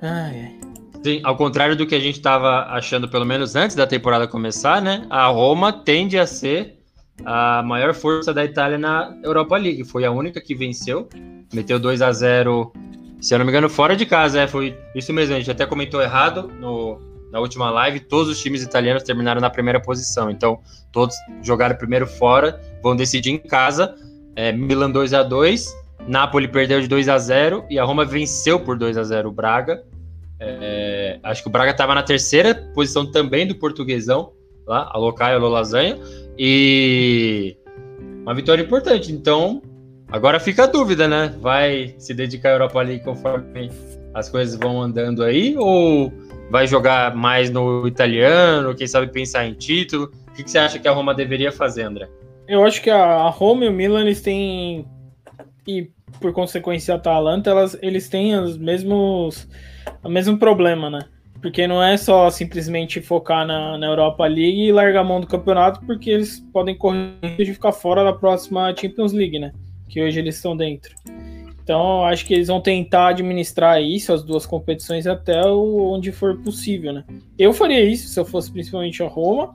Ai, 0.00 0.40
ai. 0.40 0.75
Sim, 1.06 1.20
ao 1.22 1.36
contrário 1.36 1.76
do 1.76 1.86
que 1.86 1.94
a 1.94 2.00
gente 2.00 2.16
estava 2.16 2.64
achando, 2.64 3.08
pelo 3.08 3.24
menos 3.24 3.54
antes 3.54 3.76
da 3.76 3.86
temporada 3.86 4.26
começar, 4.26 4.82
né? 4.82 5.06
A 5.08 5.28
Roma 5.28 5.72
tende 5.72 6.18
a 6.18 6.26
ser 6.26 6.80
a 7.24 7.62
maior 7.62 7.94
força 7.94 8.34
da 8.34 8.44
Itália 8.44 8.76
na 8.76 9.16
Europa 9.22 9.56
League. 9.56 9.84
Foi 9.84 10.04
a 10.04 10.10
única 10.10 10.40
que 10.40 10.52
venceu, 10.52 11.08
meteu 11.54 11.78
2 11.78 12.02
a 12.02 12.10
0 12.10 12.72
se 13.20 13.32
eu 13.32 13.38
não 13.38 13.46
me 13.46 13.52
engano, 13.52 13.68
fora 13.68 13.94
de 13.94 14.04
casa. 14.04 14.40
É, 14.40 14.48
foi 14.48 14.76
isso 14.96 15.12
mesmo, 15.12 15.36
a 15.36 15.38
gente 15.38 15.48
até 15.48 15.64
comentou 15.64 16.02
errado 16.02 16.50
no, 16.58 16.98
na 17.30 17.38
última 17.38 17.70
live. 17.70 18.00
Todos 18.00 18.28
os 18.28 18.40
times 18.40 18.64
italianos 18.64 19.04
terminaram 19.04 19.40
na 19.40 19.48
primeira 19.48 19.80
posição. 19.80 20.28
Então, 20.28 20.58
todos 20.90 21.14
jogaram 21.40 21.76
primeiro 21.76 22.08
fora, 22.08 22.60
vão 22.82 22.96
decidir 22.96 23.30
em 23.30 23.38
casa. 23.38 23.94
É, 24.34 24.50
Milan 24.50 24.90
2 24.90 25.14
a 25.14 25.22
2 25.22 25.72
Napoli 26.06 26.46
perdeu 26.46 26.80
de 26.80 26.86
2 26.86 27.08
a 27.08 27.18
0 27.18 27.64
e 27.68 27.78
a 27.78 27.84
Roma 27.84 28.04
venceu 28.04 28.60
por 28.60 28.78
2 28.78 28.96
a 28.96 29.02
0 29.02 29.28
o 29.28 29.32
Braga. 29.32 29.82
É, 30.38 31.18
acho 31.22 31.42
que 31.42 31.48
o 31.48 31.52
Braga 31.52 31.70
estava 31.70 31.94
na 31.94 32.02
terceira 32.02 32.54
posição 32.74 33.10
também 33.10 33.46
do 33.46 33.54
portuguesão, 33.54 34.32
lá, 34.66 34.90
a 34.92 34.98
Locaio, 34.98 35.44
a 35.44 35.48
Lasanha, 35.48 35.98
e 36.38 37.56
uma 38.22 38.34
vitória 38.34 38.62
importante. 38.62 39.12
Então, 39.12 39.62
agora 40.08 40.38
fica 40.38 40.64
a 40.64 40.66
dúvida, 40.66 41.08
né? 41.08 41.34
Vai 41.40 41.94
se 41.98 42.12
dedicar 42.12 42.50
à 42.50 42.52
Europa 42.52 42.82
League 42.82 43.04
conforme 43.04 43.70
as 44.14 44.28
coisas 44.28 44.58
vão 44.58 44.80
andando 44.80 45.22
aí, 45.22 45.56
ou 45.56 46.12
vai 46.50 46.66
jogar 46.66 47.14
mais 47.14 47.50
no 47.50 47.86
italiano, 47.86 48.74
quem 48.74 48.86
sabe 48.86 49.08
pensar 49.08 49.46
em 49.46 49.54
título? 49.54 50.10
O 50.28 50.32
que, 50.32 50.44
que 50.44 50.50
você 50.50 50.58
acha 50.58 50.78
que 50.78 50.88
a 50.88 50.92
Roma 50.92 51.14
deveria 51.14 51.50
fazer, 51.50 51.82
André? 51.82 52.08
Eu 52.48 52.64
acho 52.64 52.80
que 52.82 52.90
a 52.90 53.28
Roma 53.28 53.64
e 53.64 53.68
o 53.68 53.72
Milan 53.72 54.02
eles 54.02 54.20
têm 54.20 54.86
e 55.66 55.90
por 56.20 56.32
consequência 56.32 56.94
a 56.94 56.96
Atalanta, 56.96 57.50
elas, 57.50 57.78
eles 57.82 58.08
têm 58.08 58.36
os 58.36 58.56
mesmos 58.56 59.48
o 60.02 60.08
mesmo 60.08 60.38
problema, 60.38 60.90
né? 60.90 61.00
Porque 61.40 61.66
não 61.66 61.82
é 61.82 61.96
só 61.96 62.30
simplesmente 62.30 63.00
focar 63.00 63.46
na, 63.46 63.76
na 63.76 63.86
Europa 63.86 64.26
League 64.26 64.62
e 64.62 64.72
largar 64.72 65.00
a 65.00 65.04
mão 65.04 65.20
do 65.20 65.26
campeonato, 65.26 65.80
porque 65.84 66.10
eles 66.10 66.40
podem 66.52 66.76
correr 66.76 67.36
de 67.36 67.52
ficar 67.52 67.72
fora 67.72 68.02
da 68.02 68.12
próxima 68.12 68.74
Champions 68.74 69.12
League, 69.12 69.38
né? 69.38 69.52
Que 69.88 70.02
hoje 70.02 70.18
eles 70.18 70.36
estão 70.36 70.56
dentro. 70.56 70.94
Então, 71.62 72.04
acho 72.04 72.24
que 72.24 72.32
eles 72.32 72.48
vão 72.48 72.60
tentar 72.60 73.08
administrar 73.08 73.82
isso, 73.82 74.12
as 74.12 74.22
duas 74.22 74.46
competições, 74.46 75.06
até 75.06 75.44
onde 75.44 76.12
for 76.12 76.36
possível, 76.38 76.92
né? 76.92 77.04
Eu 77.38 77.52
faria 77.52 77.84
isso 77.84 78.08
se 78.08 78.18
eu 78.18 78.24
fosse 78.24 78.50
principalmente 78.50 79.02
a 79.02 79.08
Roma. 79.08 79.54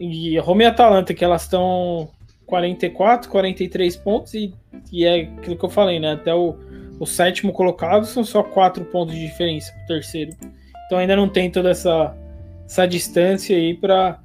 E 0.00 0.38
a 0.38 0.42
Roma 0.42 0.62
e 0.62 0.66
a 0.66 0.70
Atalanta, 0.70 1.14
que 1.14 1.24
elas 1.24 1.42
estão 1.42 2.08
44, 2.46 3.30
43 3.30 3.96
pontos, 3.96 4.34
e, 4.34 4.54
e 4.92 5.04
é 5.04 5.22
aquilo 5.22 5.56
que 5.56 5.64
eu 5.64 5.70
falei, 5.70 5.98
né? 5.98 6.12
Até 6.12 6.34
o, 6.34 6.56
o 6.98 7.06
sétimo 7.06 7.52
colocado 7.52 8.06
são 8.06 8.24
só 8.24 8.42
quatro 8.42 8.84
pontos 8.84 9.14
de 9.14 9.26
diferença 9.26 9.72
pro 9.72 9.96
terceiro. 9.96 10.32
Então 10.86 10.98
ainda 10.98 11.16
não 11.16 11.28
tem 11.28 11.50
toda 11.50 11.70
essa, 11.70 12.16
essa 12.64 12.86
distância 12.86 13.56
aí 13.56 13.74
para 13.74 14.20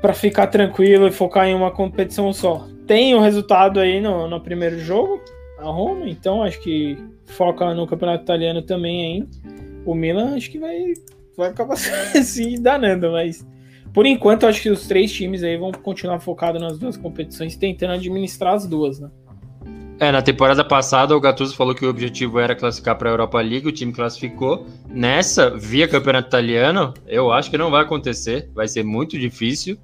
para 0.00 0.14
ficar 0.14 0.46
tranquilo 0.46 1.08
e 1.08 1.10
focar 1.10 1.46
em 1.48 1.54
uma 1.54 1.70
competição 1.70 2.32
só. 2.32 2.68
Tem 2.86 3.14
o 3.14 3.20
resultado 3.20 3.80
aí 3.80 4.00
no, 4.00 4.28
no 4.28 4.40
primeiro 4.40 4.78
jogo, 4.78 5.20
a 5.58 5.64
Roma, 5.64 6.08
então 6.08 6.42
acho 6.42 6.60
que 6.60 6.96
foca 7.24 7.74
no 7.74 7.86
campeonato 7.86 8.22
italiano 8.22 8.62
também 8.62 9.04
ainda. 9.04 9.28
O 9.84 9.94
Milan 9.94 10.36
acho 10.36 10.50
que 10.50 10.58
vai, 10.58 10.94
vai 11.36 11.48
acabar 11.48 11.76
se 12.22 12.56
danando, 12.56 13.10
mas 13.10 13.44
por 13.96 14.04
enquanto, 14.04 14.46
acho 14.46 14.60
que 14.60 14.68
os 14.68 14.86
três 14.86 15.10
times 15.10 15.42
aí 15.42 15.56
vão 15.56 15.72
continuar 15.72 16.20
focados 16.20 16.60
nas 16.60 16.78
duas 16.78 16.98
competições, 16.98 17.56
tentando 17.56 17.94
administrar 17.94 18.52
as 18.52 18.66
duas, 18.66 19.00
né? 19.00 19.08
É, 19.98 20.12
na 20.12 20.20
temporada 20.20 20.62
passada 20.62 21.16
o 21.16 21.20
Gattuso 21.20 21.56
falou 21.56 21.74
que 21.74 21.86
o 21.86 21.88
objetivo 21.88 22.38
era 22.38 22.54
classificar 22.54 22.98
para 22.98 23.08
a 23.08 23.12
Europa 23.14 23.40
League, 23.40 23.66
o 23.66 23.72
time 23.72 23.94
classificou. 23.94 24.66
Nessa, 24.86 25.48
via 25.48 25.88
campeonato 25.88 26.28
italiano, 26.28 26.92
eu 27.06 27.32
acho 27.32 27.50
que 27.50 27.56
não 27.56 27.70
vai 27.70 27.84
acontecer, 27.84 28.50
vai 28.54 28.68
ser 28.68 28.84
muito 28.84 29.18
difícil. 29.18 29.78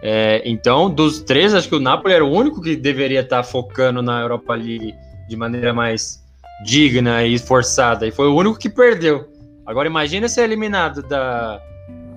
É, 0.00 0.40
então, 0.46 0.88
dos 0.88 1.20
três, 1.20 1.52
acho 1.52 1.68
que 1.68 1.74
o 1.74 1.80
Napoli 1.80 2.14
era 2.14 2.24
o 2.24 2.32
único 2.32 2.62
que 2.62 2.74
deveria 2.74 3.20
estar 3.20 3.42
focando 3.42 4.00
na 4.00 4.22
Europa 4.22 4.54
League 4.54 4.94
de 5.28 5.36
maneira 5.36 5.74
mais 5.74 6.24
digna 6.64 7.24
e 7.24 7.34
esforçada, 7.34 8.06
e 8.06 8.10
foi 8.10 8.26
o 8.26 8.34
único 8.34 8.58
que 8.58 8.70
perdeu. 8.70 9.28
Agora 9.66 9.86
imagina 9.86 10.30
ser 10.30 10.44
eliminado 10.44 11.02
da, 11.02 11.60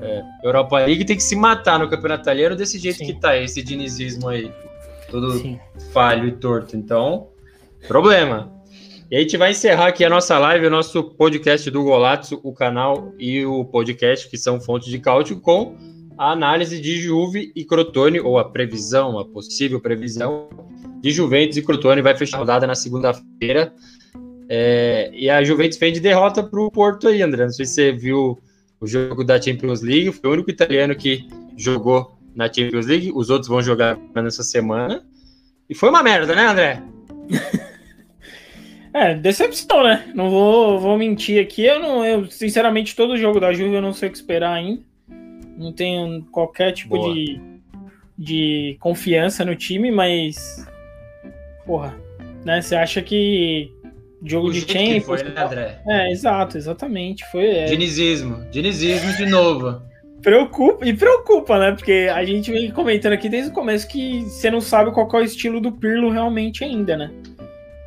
é, 0.04 0.24
Europa 0.44 0.80
League 0.80 1.06
tem 1.06 1.16
que 1.16 1.24
se 1.24 1.36
matar 1.36 1.80
no 1.80 1.90
campeonato 1.90 2.24
italiano 2.24 2.56
desse 2.56 2.78
jeito 2.78 2.98
Sim. 2.98 3.06
que 3.06 3.14
tá, 3.14 3.38
esse 3.38 3.64
dinizismo 3.64 4.28
aí. 4.28 4.52
Tudo 5.10 5.32
Sim. 5.32 5.60
falho 5.92 6.28
e 6.28 6.32
torto. 6.34 6.76
Então, 6.76 7.30
problema. 7.88 8.52
E 9.10 9.16
a 9.16 9.20
gente 9.20 9.38
vai 9.38 9.52
encerrar 9.52 9.88
aqui 9.88 10.04
a 10.04 10.10
nossa 10.10 10.38
live, 10.40 10.66
o 10.66 10.70
nosso 10.70 11.04
podcast 11.04 11.70
do 11.70 11.84
Golazzo, 11.84 12.40
o 12.44 12.52
canal 12.52 13.14
e 13.20 13.46
o 13.46 13.64
podcast, 13.64 14.30
que 14.30 14.38
são 14.38 14.60
fontes 14.60 14.90
de 14.90 15.00
cálcio, 15.00 15.40
com 15.40 15.78
a 16.18 16.32
análise 16.32 16.82
de 16.82 16.98
Juve 17.00 17.52
e 17.56 17.64
Crotone, 17.64 18.20
ou 18.20 18.38
a 18.38 18.50
previsão, 18.50 19.20
a 19.20 19.26
possível 19.26 19.80
previsão 19.80 20.50
de 21.00 21.12
Juventus 21.12 21.58
e 21.58 21.62
Crotone. 21.62 22.02
Vai 22.02 22.16
fechar 22.18 22.38
a 22.38 22.40
rodada 22.40 22.68
na 22.68 22.76
segunda-feira. 22.76 23.74
É, 24.50 25.12
e 25.14 25.30
a 25.30 25.44
Juventus 25.44 25.78
fez 25.78 25.94
de 25.94 26.00
derrota 26.00 26.44
para 26.44 26.60
o 26.60 26.72
Porto 26.72 27.08
aí, 27.08 27.22
André. 27.22 27.44
Não 27.44 27.52
sei 27.52 27.66
se 27.66 27.74
você 27.74 27.92
viu 27.92 28.40
o 28.84 28.88
jogo 28.88 29.24
da 29.24 29.42
Champions 29.42 29.82
League. 29.82 30.12
Foi 30.12 30.30
o 30.30 30.34
único 30.34 30.52
italiano 30.52 30.94
que 30.94 31.26
jogou 31.56 32.18
na 32.36 32.52
Champions 32.52 32.86
League. 32.86 33.14
Os 33.16 33.30
outros 33.30 33.48
vão 33.48 33.62
jogar 33.62 33.98
nessa 34.14 34.44
semana. 34.44 35.06
E 35.70 35.74
foi 35.74 35.88
uma 35.88 36.04
merda, 36.04 36.36
né, 36.36 36.46
André? 36.46 36.84
é, 38.94 39.16
decepção, 39.16 39.84
né? 39.84 40.12
Não 40.14 40.30
vou, 40.30 40.80
vou 40.82 40.98
mentir 40.98 41.42
aqui. 41.42 41.64
Eu, 41.64 41.80
não, 41.80 42.06
eu, 42.06 42.30
sinceramente, 42.30 42.94
todo 42.94 43.16
jogo 43.16 43.40
da 43.40 43.54
Juve 43.54 43.74
eu 43.76 43.82
não 43.82 43.94
sei 43.94 44.10
o 44.10 44.12
que 44.12 44.18
esperar 44.18 44.52
ainda. 44.52 44.82
Não 45.58 45.72
tenho 45.72 46.26
qualquer 46.26 46.74
tipo 46.74 47.14
de, 47.14 47.40
de 48.18 48.76
confiança 48.82 49.46
no 49.46 49.56
time, 49.56 49.92
mas. 49.92 50.68
Porra, 51.66 51.96
né? 52.44 52.62
Você 52.62 52.76
acha 52.76 53.02
que 53.02 53.72
jogo 54.24 54.52
de 54.52 54.62
Champions. 54.62 55.06
Foi, 55.06 55.24
né, 55.24 55.34
André? 55.44 55.82
É, 55.88 56.12
exato, 56.12 56.58
exatamente. 56.58 57.24
Foi. 57.32 57.46
É... 57.46 57.66
Dinizismo. 57.66 58.46
Dinizismo 58.52 59.14
de 59.16 59.26
novo. 59.26 59.82
Preocupa, 60.22 60.88
e 60.88 60.94
preocupa, 60.94 61.60
né? 61.60 61.72
Porque 61.74 62.10
a 62.14 62.24
gente 62.24 62.50
vem 62.50 62.72
comentando 62.72 63.12
aqui 63.12 63.28
desde 63.28 63.52
o 63.52 63.54
começo 63.54 63.88
que 63.88 64.22
você 64.22 64.50
não 64.50 64.62
sabe 64.62 64.92
qual 64.92 65.10
é 65.14 65.18
o 65.18 65.22
estilo 65.22 65.60
do 65.60 65.72
Pirlo 65.72 66.10
realmente 66.10 66.64
ainda, 66.64 66.96
né? 66.96 67.12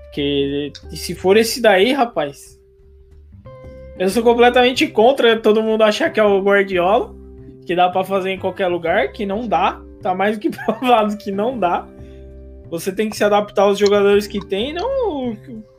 Porque 0.04 0.70
se 0.90 1.14
for 1.14 1.36
esse 1.38 1.62
daí, 1.62 1.92
rapaz. 1.92 2.60
Eu 3.98 4.10
sou 4.10 4.22
completamente 4.22 4.86
contra 4.86 5.38
todo 5.38 5.62
mundo 5.62 5.82
achar 5.82 6.10
que 6.10 6.20
é 6.20 6.22
o 6.22 6.42
Guardiola, 6.42 7.14
que 7.64 7.74
dá 7.74 7.88
para 7.88 8.04
fazer 8.04 8.30
em 8.30 8.38
qualquer 8.38 8.66
lugar, 8.66 9.12
que 9.12 9.24
não 9.24 9.48
dá. 9.48 9.80
Tá 10.02 10.14
mais 10.14 10.36
do 10.36 10.40
que 10.40 10.50
provado 10.64 11.16
que 11.16 11.32
não 11.32 11.58
dá. 11.58 11.88
Você 12.70 12.92
tem 12.92 13.08
que 13.08 13.16
se 13.16 13.24
adaptar 13.24 13.62
aos 13.62 13.78
jogadores 13.78 14.26
que 14.26 14.44
tem, 14.44 14.72
não 14.72 15.06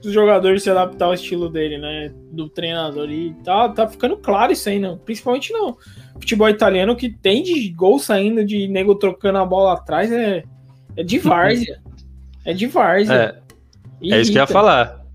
os 0.04 0.14
jogadores 0.14 0.64
se 0.64 0.70
adaptar 0.70 1.06
ao 1.06 1.14
estilo 1.14 1.50
dele, 1.50 1.78
né? 1.78 2.12
Do 2.32 2.50
treinador. 2.50 3.10
E 3.10 3.34
tá, 3.44 3.70
tá 3.70 3.88
ficando 3.88 4.18
claro 4.18 4.52
isso 4.52 4.70
aí, 4.70 4.80
não. 4.80 4.98
Principalmente 4.98 5.52
no 5.52 5.78
futebol 6.14 6.50
italiano, 6.50 6.96
que 6.96 7.10
tem 7.10 7.44
de 7.44 7.70
gol 7.70 8.00
saindo 8.00 8.46
de 8.46 8.68
nego 8.68 8.96
trocando 8.96 9.38
a 9.38 9.46
bola 9.46 9.74
atrás, 9.74 10.12
é, 10.12 10.44
é 10.96 11.04
de 11.04 11.20
várzea. 11.20 11.80
É 12.46 12.54
de 12.54 12.68
várzea. 12.68 13.42
É, 14.02 14.10
é 14.16 14.22
isso 14.22 14.32
que 14.32 14.38
eu 14.38 14.42
ia 14.42 14.48
falar. 14.48 15.06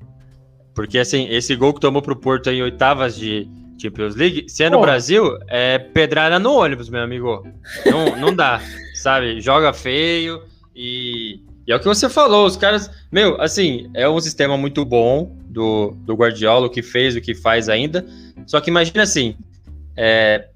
Porque 0.75 0.99
assim, 0.99 1.27
esse 1.29 1.55
gol 1.57 1.75
que 1.75 1.81
tomou 1.81 2.03
pro 2.03 2.17
Porto 2.17 2.51
em 2.51 2.63
oitavas 2.63 3.17
de 3.17 3.49
Champions 3.81 4.15
League, 4.15 4.47
se 4.49 4.63
é 4.63 4.71
no. 4.71 4.81
Brasil, 4.81 5.39
é 5.49 5.79
pedrada 5.79 6.39
no 6.39 6.53
ônibus, 6.53 6.89
meu 6.89 7.03
amigo. 7.03 7.47
Não, 7.87 8.17
não 8.17 8.35
dá, 8.35 8.61
sabe? 8.95 9.41
Joga 9.41 9.73
feio 9.73 10.43
e 10.75 11.43
e 11.67 11.73
é 11.73 11.77
o 11.77 11.79
que 11.79 11.87
você 11.87 12.09
falou, 12.09 12.47
os 12.47 12.57
caras. 12.57 12.91
Meu, 13.11 13.41
assim, 13.41 13.89
é 13.95 14.09
um 14.09 14.21
sistema 14.21 14.57
muito 14.57 14.85
bom 14.85 15.37
do, 15.45 15.95
do 15.99 16.15
Guardiola, 16.15 16.67
o 16.67 16.71
que 16.71 16.83
fez, 16.83 17.15
o 17.15 17.21
que 17.21 17.35
faz 17.35 17.69
ainda. 17.69 18.05
Só 18.47 18.61
que 18.61 18.71
imagina 18.71 19.03
assim: 19.03 19.37
é, 19.97 20.49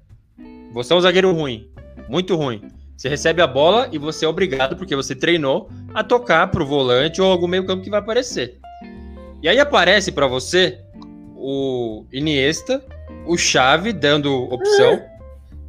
você 0.73 0.93
é 0.93 0.95
um 0.95 1.01
zagueiro 1.01 1.31
ruim, 1.31 1.69
muito 2.09 2.35
ruim. 2.35 2.61
Você 2.97 3.07
recebe 3.07 3.41
a 3.41 3.47
bola 3.47 3.87
e 3.91 3.97
você 3.97 4.25
é 4.25 4.27
obrigado, 4.27 4.75
porque 4.75 4.95
você 4.95 5.13
treinou, 5.15 5.69
a 5.93 6.03
tocar 6.03 6.47
pro 6.47 6.65
volante 6.65 7.21
ou 7.21 7.31
algum 7.31 7.47
meio-campo 7.47 7.83
que 7.83 7.91
vai 7.91 7.99
aparecer. 7.99 8.57
E 9.41 9.47
aí 9.47 9.59
aparece 9.59 10.11
para 10.11 10.25
você 10.25 10.79
o 11.35 12.03
Iniesta, 12.11 12.83
o 13.25 13.37
Chave 13.37 13.93
dando 13.93 14.33
opção, 14.51 14.93
é. 14.93 15.09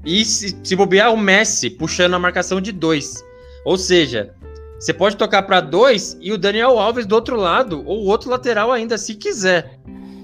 e 0.06 0.24
se, 0.24 0.56
se 0.64 0.74
bobear 0.74 1.12
o 1.12 1.18
Messi 1.18 1.68
puxando 1.68 2.14
a 2.14 2.18
marcação 2.18 2.62
de 2.62 2.72
dois. 2.72 3.22
Ou 3.64 3.76
seja, 3.76 4.34
você 4.78 4.92
pode 4.92 5.16
tocar 5.16 5.42
para 5.42 5.60
dois 5.60 6.16
e 6.20 6.32
o 6.32 6.38
Daniel 6.38 6.78
Alves 6.78 7.04
do 7.04 7.14
outro 7.14 7.36
lado, 7.36 7.82
ou 7.84 8.04
o 8.04 8.06
outro 8.06 8.30
lateral 8.30 8.70
ainda, 8.70 8.96
se 8.96 9.14
quiser. 9.14 9.78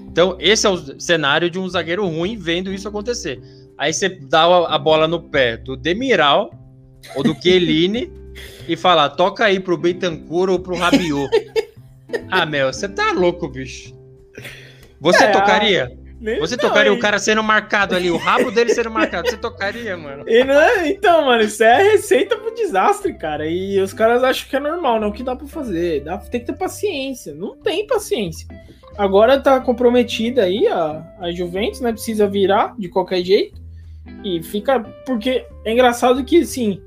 Então, 0.07 0.37
esse 0.39 0.65
é 0.65 0.69
o 0.69 0.99
cenário 0.99 1.49
de 1.49 1.59
um 1.59 1.67
zagueiro 1.67 2.07
ruim 2.07 2.37
vendo 2.37 2.71
isso 2.71 2.87
acontecer. 2.87 3.41
Aí 3.77 3.91
você 3.91 4.07
dá 4.07 4.45
a 4.67 4.77
bola 4.77 5.07
no 5.07 5.21
pé 5.21 5.57
do 5.57 5.75
Demiral 5.75 6.51
ou 7.15 7.23
do 7.23 7.35
Keline 7.35 8.09
e 8.65 8.77
fala: 8.77 9.09
toca 9.09 9.43
aí 9.43 9.59
pro 9.59 9.77
Betancourt 9.77 10.51
ou 10.51 10.59
pro 10.59 10.77
Rabiot. 10.77 11.29
ah, 12.31 12.45
meu, 12.45 12.71
você 12.71 12.87
tá 12.87 13.11
louco, 13.11 13.49
bicho. 13.49 13.93
Você 15.01 15.25
é, 15.25 15.31
tocaria? 15.31 15.91
Nem 16.25 16.39
você 16.39 16.57
tocaria 16.57 16.91
o 16.91 16.97
cara 16.97 17.19
sendo 17.19 17.43
marcado 17.43 17.95
ali, 17.95 18.09
o 18.09 18.17
rabo 18.17 18.49
dele 18.49 18.73
sendo 18.73 18.89
marcado. 18.89 19.29
Você 19.29 19.37
tocaria, 19.37 19.95
mano. 19.95 20.25
Não, 20.25 20.85
então, 20.87 21.25
mano, 21.25 21.43
isso 21.43 21.63
é 21.63 21.91
receita 21.91 22.35
pro 22.35 22.55
desastre, 22.55 23.13
cara. 23.13 23.47
E 23.47 23.79
os 23.79 23.93
caras 23.93 24.23
acham 24.23 24.49
que 24.49 24.55
é 24.55 24.59
normal, 24.59 24.99
não 24.99 25.11
que 25.11 25.21
dá 25.21 25.35
pra 25.35 25.45
fazer. 25.45 26.03
Dá, 26.03 26.17
tem 26.17 26.41
que 26.41 26.47
ter 26.47 26.57
paciência. 26.57 27.35
Não 27.35 27.55
tem 27.55 27.85
paciência. 27.85 28.47
Agora 28.97 29.39
tá 29.39 29.59
comprometida 29.61 30.45
aí 30.45 30.67
a, 30.67 31.05
a 31.19 31.31
Juventus, 31.31 31.79
né? 31.79 31.91
Precisa 31.91 32.25
virar 32.27 32.73
de 32.75 32.89
qualquer 32.89 33.21
jeito. 33.23 33.61
E 34.23 34.41
fica. 34.41 34.79
Porque 35.05 35.45
é 35.63 35.71
engraçado 35.71 36.25
que, 36.25 36.39
assim, 36.39 36.81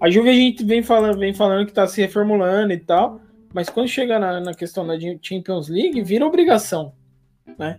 a 0.00 0.10
Juve 0.10 0.30
a 0.30 0.34
gente 0.34 0.64
vem 0.64 0.82
falando, 0.82 1.20
vem 1.20 1.32
falando 1.32 1.66
que 1.66 1.72
tá 1.72 1.86
se 1.86 2.00
reformulando 2.00 2.72
e 2.72 2.78
tal. 2.78 3.20
mas 3.54 3.68
quando 3.68 3.86
chega 3.86 4.18
na, 4.18 4.40
na 4.40 4.54
questão 4.54 4.84
da 4.84 4.94
Champions 5.22 5.68
League, 5.68 6.02
vira 6.02 6.26
obrigação, 6.26 6.92
né? 7.56 7.78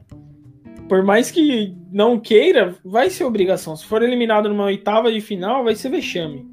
Por 0.88 1.04
mais 1.04 1.32
que 1.32 1.76
não 1.92 2.20
queira, 2.20 2.76
vai 2.84 3.10
ser 3.10 3.24
obrigação. 3.24 3.76
Se 3.76 3.86
for 3.86 4.02
eliminado 4.04 4.50
numa 4.50 4.66
oitava 4.66 5.12
de 5.12 5.22
final, 5.22 5.64
vai 5.64 5.76
ser 5.76 5.90
vexame. 5.90 6.50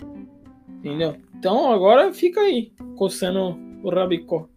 Entendeu? 0.78 1.16
Então 1.39 1.70
agora 1.73 2.12
fica 2.12 2.40
aí, 2.40 2.73
coçando 2.97 3.59
o 3.82 3.90
rabicó. 3.90 4.48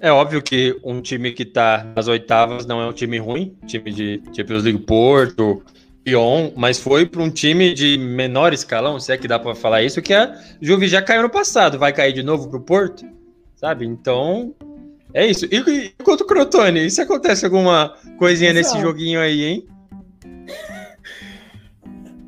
É 0.00 0.10
óbvio 0.10 0.42
que 0.42 0.78
um 0.82 1.00
time 1.00 1.32
que 1.32 1.44
tá 1.44 1.92
nas 1.94 2.08
oitavas 2.08 2.66
não 2.66 2.80
é 2.80 2.86
um 2.86 2.92
time 2.92 3.18
ruim, 3.18 3.54
time 3.66 3.92
de 3.92 4.22
Champions 4.34 4.64
League 4.64 4.80
Porto, 4.80 5.62
Lyon, 6.06 6.52
mas 6.56 6.80
foi 6.80 7.04
para 7.04 7.22
um 7.22 7.30
time 7.30 7.74
de 7.74 7.98
menor 7.98 8.52
escalão, 8.52 8.98
se 8.98 9.12
é 9.12 9.18
que 9.18 9.28
dá 9.28 9.38
para 9.38 9.54
falar 9.54 9.82
isso, 9.82 10.00
que 10.00 10.14
a 10.14 10.34
Juve 10.60 10.88
já 10.88 11.02
caiu 11.02 11.22
no 11.22 11.30
passado, 11.30 11.78
vai 11.78 11.92
cair 11.92 12.14
de 12.14 12.22
novo 12.22 12.48
pro 12.48 12.60
Porto, 12.60 13.04
sabe? 13.56 13.86
Então, 13.86 14.54
é 15.14 15.26
isso. 15.26 15.46
E, 15.46 15.56
e 15.56 15.90
quanto 16.02 16.22
o 16.22 16.26
Crotone, 16.26 16.86
e 16.86 16.90
se 16.90 17.00
acontece 17.00 17.44
alguma 17.44 17.94
coisinha 18.18 18.50
Exato. 18.50 18.74
nesse 18.74 18.80
joguinho 18.80 19.20
aí, 19.20 19.44
hein? 19.44 19.66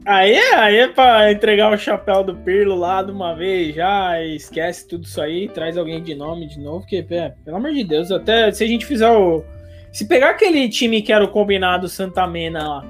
Aí, 0.05 0.37
aí 0.37 0.77
é 0.79 0.89
pra 0.89 1.31
entregar 1.31 1.73
o 1.73 1.79
chapéu 1.79 2.25
do 2.25 2.35
Pirlo 2.35 2.75
lá 2.75 3.03
de 3.03 3.13
uma 3.13 3.35
vez 3.35 3.77
já, 3.77 4.21
esquece 4.21 4.89
tudo 4.89 5.05
isso 5.05 5.21
aí, 5.21 5.49
traz 5.49 5.79
alguém 5.79 6.03
de 6.03 6.13
nome 6.13 6.47
de 6.49 6.59
novo, 6.59 6.85
que, 6.85 7.07
é, 7.09 7.35
pelo 7.45 7.57
amor 7.57 7.73
de 7.73 7.85
Deus, 7.85 8.11
até 8.11 8.51
se 8.51 8.65
a 8.65 8.67
gente 8.67 8.85
fizer 8.85 9.09
o. 9.09 9.45
Se 9.93 10.07
pegar 10.07 10.31
aquele 10.31 10.69
time 10.69 11.03
que 11.03 11.13
era 11.13 11.25
o 11.25 11.29
combinado 11.29 11.89
Santa 11.89 12.27
Mena 12.27 12.67
lá, 12.67 12.85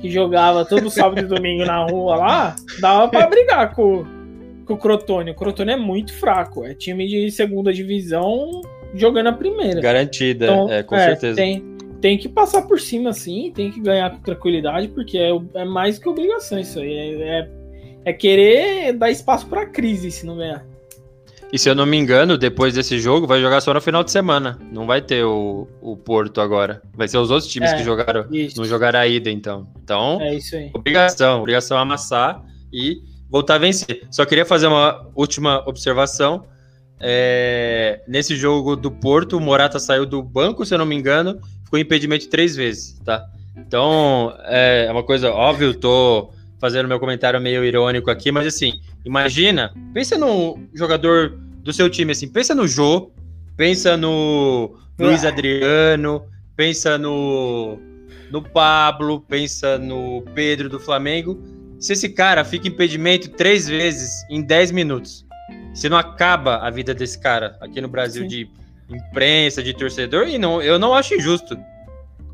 que 0.00 0.10
jogava 0.10 0.64
todo 0.64 0.90
sábado 0.90 1.20
e 1.20 1.24
domingo 1.24 1.64
na 1.64 1.84
rua 1.84 2.16
lá, 2.16 2.56
dava 2.80 3.08
pra 3.08 3.28
brigar 3.28 3.72
com, 3.72 4.04
com 4.64 4.74
o 4.74 4.78
Crotone. 4.78 5.30
O 5.30 5.34
Crotone 5.34 5.72
é 5.72 5.76
muito 5.76 6.12
fraco, 6.14 6.64
é 6.64 6.74
time 6.74 7.06
de 7.06 7.30
segunda 7.30 7.72
divisão 7.72 8.62
jogando 8.94 9.28
a 9.28 9.32
primeira. 9.32 9.80
Garantida, 9.80 10.46
então, 10.46 10.70
é, 10.70 10.82
com 10.82 10.94
é, 10.94 11.06
certeza. 11.06 11.36
Tem, 11.36 11.62
tem 12.00 12.18
que 12.18 12.28
passar 12.28 12.62
por 12.62 12.80
cima, 12.80 13.12
sim, 13.12 13.52
tem 13.54 13.70
que 13.70 13.80
ganhar 13.80 14.10
com 14.10 14.20
tranquilidade, 14.20 14.88
porque 14.88 15.18
é, 15.18 15.30
é 15.54 15.64
mais 15.64 15.98
que 15.98 16.08
obrigação 16.08 16.58
isso 16.58 16.78
aí. 16.78 16.94
É, 16.94 17.38
é, 17.40 17.48
é 18.06 18.12
querer 18.12 18.92
dar 18.92 19.10
espaço 19.10 19.46
para 19.46 19.66
crise 19.66 20.10
se 20.10 20.24
não 20.26 20.36
ganhar. 20.36 20.64
E 21.52 21.58
se 21.58 21.68
eu 21.68 21.74
não 21.74 21.86
me 21.86 21.96
engano, 21.96 22.36
depois 22.36 22.74
desse 22.74 22.98
jogo, 22.98 23.26
vai 23.26 23.40
jogar 23.40 23.60
só 23.60 23.72
no 23.72 23.80
final 23.80 24.02
de 24.02 24.10
semana. 24.10 24.58
Não 24.72 24.86
vai 24.86 25.00
ter 25.00 25.24
o, 25.24 25.68
o 25.80 25.96
Porto 25.96 26.40
agora. 26.40 26.82
Vai 26.94 27.06
ser 27.06 27.18
os 27.18 27.30
outros 27.30 27.50
times 27.50 27.70
é, 27.70 27.76
que 27.76 27.84
jogaram. 27.84 28.26
Isso. 28.32 28.58
Não 28.58 28.64
jogaram 28.64 28.98
a 28.98 29.06
ida, 29.06 29.30
então. 29.30 29.66
Então, 29.82 30.20
é 30.20 30.34
isso 30.34 30.56
aí. 30.56 30.70
obrigação. 30.74 31.40
Obrigação 31.40 31.78
amassar 31.78 32.42
e 32.72 33.00
voltar 33.30 33.54
a 33.54 33.58
vencer. 33.58 34.06
Só 34.10 34.24
queria 34.24 34.44
fazer 34.44 34.66
uma 34.66 35.08
última 35.14 35.62
observação. 35.68 36.44
É, 37.00 38.00
nesse 38.08 38.34
jogo 38.34 38.74
do 38.74 38.90
Porto, 38.90 39.36
o 39.36 39.40
Morata 39.40 39.78
saiu 39.78 40.06
do 40.06 40.22
banco, 40.22 40.64
se 40.64 40.74
eu 40.74 40.78
não 40.78 40.86
me 40.86 40.94
engano, 40.94 41.38
ficou 41.64 41.78
impedimento 41.78 42.28
três 42.28 42.56
vezes, 42.56 42.98
tá? 43.04 43.24
Então, 43.56 44.34
é, 44.44 44.86
é 44.88 44.92
uma 44.92 45.02
coisa 45.02 45.30
óbvio, 45.30 45.74
tô 45.74 46.30
fazendo 46.58 46.88
meu 46.88 46.98
comentário 46.98 47.40
meio 47.40 47.64
irônico 47.64 48.10
aqui, 48.10 48.32
mas 48.32 48.46
assim, 48.46 48.80
imagina, 49.04 49.74
pensa 49.92 50.16
no 50.16 50.58
jogador 50.74 51.38
do 51.62 51.72
seu 51.72 51.90
time, 51.90 52.12
assim, 52.12 52.28
pensa 52.28 52.54
no 52.54 52.66
Jô, 52.66 53.10
pensa 53.56 53.96
no 53.96 54.78
Luiz 54.98 55.24
Adriano, 55.24 56.22
pensa 56.56 56.96
no, 56.96 57.78
no 58.30 58.42
Pablo, 58.42 59.20
pensa 59.20 59.78
no 59.78 60.22
Pedro 60.34 60.68
do 60.68 60.80
Flamengo. 60.80 61.42
Se 61.78 61.92
esse 61.92 62.08
cara 62.08 62.44
fica 62.44 62.68
impedimento 62.68 63.28
três 63.30 63.68
vezes 63.68 64.24
em 64.30 64.42
10 64.42 64.70
minutos, 64.70 65.25
se 65.76 65.90
não 65.90 65.98
acaba 65.98 66.56
a 66.56 66.70
vida 66.70 66.94
desse 66.94 67.20
cara 67.20 67.56
aqui 67.60 67.82
no 67.82 67.88
Brasil 67.88 68.22
Sim. 68.22 68.28
de 68.28 68.50
imprensa, 68.88 69.62
de 69.62 69.74
torcedor, 69.74 70.26
e 70.26 70.38
não, 70.38 70.62
eu 70.62 70.78
não 70.78 70.94
acho 70.94 71.14
injusto, 71.14 71.56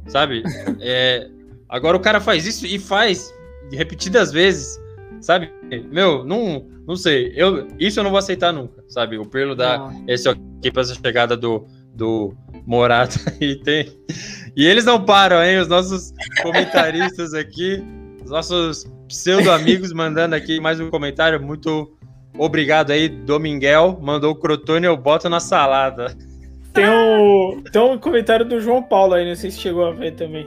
sabe? 0.07 0.43
É, 0.81 1.29
agora 1.69 1.97
o 1.97 2.01
cara 2.01 2.21
faz 2.21 2.47
isso 2.47 2.65
e 2.67 2.79
faz 2.79 3.35
repetidas 3.73 4.31
vezes, 4.31 4.81
sabe? 5.21 5.53
Meu, 5.91 6.25
não, 6.25 6.69
não 6.87 6.95
sei, 6.95 7.33
eu, 7.35 7.67
isso 7.81 7.99
eu 7.99 8.05
não 8.05 8.11
vou 8.11 8.19
aceitar 8.19 8.53
nunca, 8.53 8.85
sabe? 8.89 9.19
O 9.19 9.27
Perlo 9.27 9.57
dá 9.57 9.93
esse 10.07 10.29
ok 10.29 10.71
pra 10.73 10.83
essa 10.83 10.95
chegada 10.95 11.37
do, 11.37 11.67
do 11.95 12.35
Morata 12.65 13.19
e 13.41 13.57
tem. 13.57 13.99
E 14.55 14.65
eles 14.65 14.85
não 14.85 15.05
param, 15.05 15.43
hein? 15.43 15.59
Os 15.59 15.69
nossos 15.69 16.13
comentaristas 16.43 17.35
aqui, 17.35 17.83
os 18.25 18.31
nossos 18.31 18.87
pseudo-amigos 19.09 19.93
mandando 19.93 20.37
aqui 20.37 20.61
mais 20.61 20.79
um 20.79 20.91
comentário. 20.91 21.43
Muito 21.43 21.93
obrigado 22.39 22.91
aí, 22.91 23.09
Dominguel. 23.09 23.99
Mandou 24.01 24.33
o 24.33 24.35
Crotone, 24.35 24.87
eu 24.87 24.97
boto 24.97 25.29
na 25.29 25.41
salada. 25.41 26.17
Tem 26.73 26.89
um, 26.89 27.63
tem 27.71 27.83
um 27.83 27.99
comentário 27.99 28.47
do 28.47 28.61
João 28.61 28.83
Paulo 28.83 29.15
aí, 29.15 29.29
não 29.29 29.37
sei 29.37 29.51
se 29.51 29.61
chegou 29.61 29.87
a 29.87 29.91
ver 29.91 30.13
também. 30.13 30.47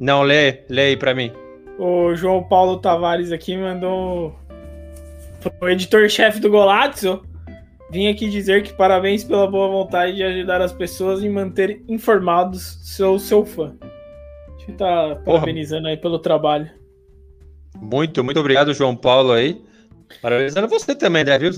Não, 0.00 0.22
lê, 0.22 0.64
lê 0.68 0.82
aí 0.82 0.96
pra 0.96 1.14
mim. 1.14 1.32
O 1.78 2.14
João 2.14 2.42
Paulo 2.42 2.78
Tavares 2.78 3.32
aqui 3.32 3.56
mandou. 3.56 4.34
O 5.60 5.68
editor-chefe 5.68 6.40
do 6.40 6.50
Golazzo. 6.50 7.22
Vim 7.90 8.08
aqui 8.08 8.28
dizer 8.28 8.62
que 8.62 8.72
parabéns 8.72 9.22
pela 9.22 9.46
boa 9.46 9.68
vontade 9.68 10.16
de 10.16 10.22
ajudar 10.22 10.62
as 10.62 10.72
pessoas 10.72 11.22
e 11.22 11.28
manter 11.28 11.82
informados. 11.86 12.78
Sou 12.82 13.18
seu 13.18 13.44
fã. 13.44 13.74
Estar 14.66 15.16
tá 15.16 15.20
parabenizando 15.22 15.88
aí 15.88 15.96
pelo 15.96 16.18
trabalho. 16.18 16.70
Muito, 17.80 18.24
muito 18.24 18.40
obrigado, 18.40 18.72
João 18.72 18.96
Paulo 18.96 19.32
aí. 19.32 19.60
Parabenizando 20.20 20.68
você 20.68 20.94
também, 20.94 21.24
né, 21.24 21.38
viu? 21.38 21.50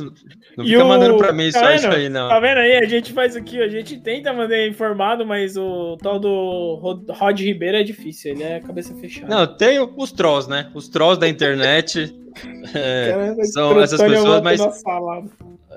Não 0.57 0.65
fica 0.65 0.85
o... 0.85 0.89
mandando 0.89 1.17
pra 1.17 1.33
mim 1.33 1.51
tá 1.51 1.61
só 1.61 1.75
isso 1.75 1.89
aí, 1.89 2.09
não. 2.09 2.29
Tá 2.29 2.41
vendo 2.41 2.59
aí? 2.59 2.77
A 2.77 2.85
gente 2.85 3.13
faz 3.13 3.37
aqui, 3.37 3.61
a 3.61 3.69
gente 3.69 3.99
tenta 3.99 4.33
mandar 4.33 4.67
informado, 4.67 5.25
mas 5.25 5.57
o 5.57 5.97
tal 6.03 6.19
do 6.19 6.75
Rod 7.11 7.41
Ribeiro 7.41 7.77
é 7.77 7.83
difícil, 7.83 8.33
ele 8.33 8.43
é 8.43 8.61
cabeça 8.61 8.95
fechada. 8.95 9.35
Não, 9.35 9.47
tem 9.47 9.79
os 9.79 10.13
trolls, 10.13 10.49
né? 10.49 10.71
Os 10.75 10.89
trolls 10.89 11.19
da 11.19 11.29
internet. 11.29 12.15
é, 12.75 13.35
são 13.45 13.81
essas 13.81 14.01
pessoas, 14.01 14.43
mas. 14.43 14.61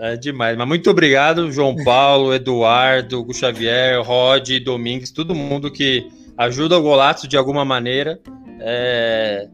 É 0.02 0.16
demais. 0.16 0.58
Mas 0.58 0.68
muito 0.68 0.90
obrigado, 0.90 1.52
João 1.52 1.76
Paulo, 1.84 2.34
Eduardo, 2.34 3.24
Gu 3.24 3.34
Xavier, 3.34 4.02
Rod, 4.02 4.50
Domingues, 4.64 5.12
todo 5.12 5.36
mundo 5.36 5.70
que 5.72 6.08
ajuda 6.38 6.78
o 6.78 6.82
Golato 6.82 7.28
de 7.28 7.36
alguma 7.36 7.66
maneira. 7.66 8.20
É... 8.62 9.48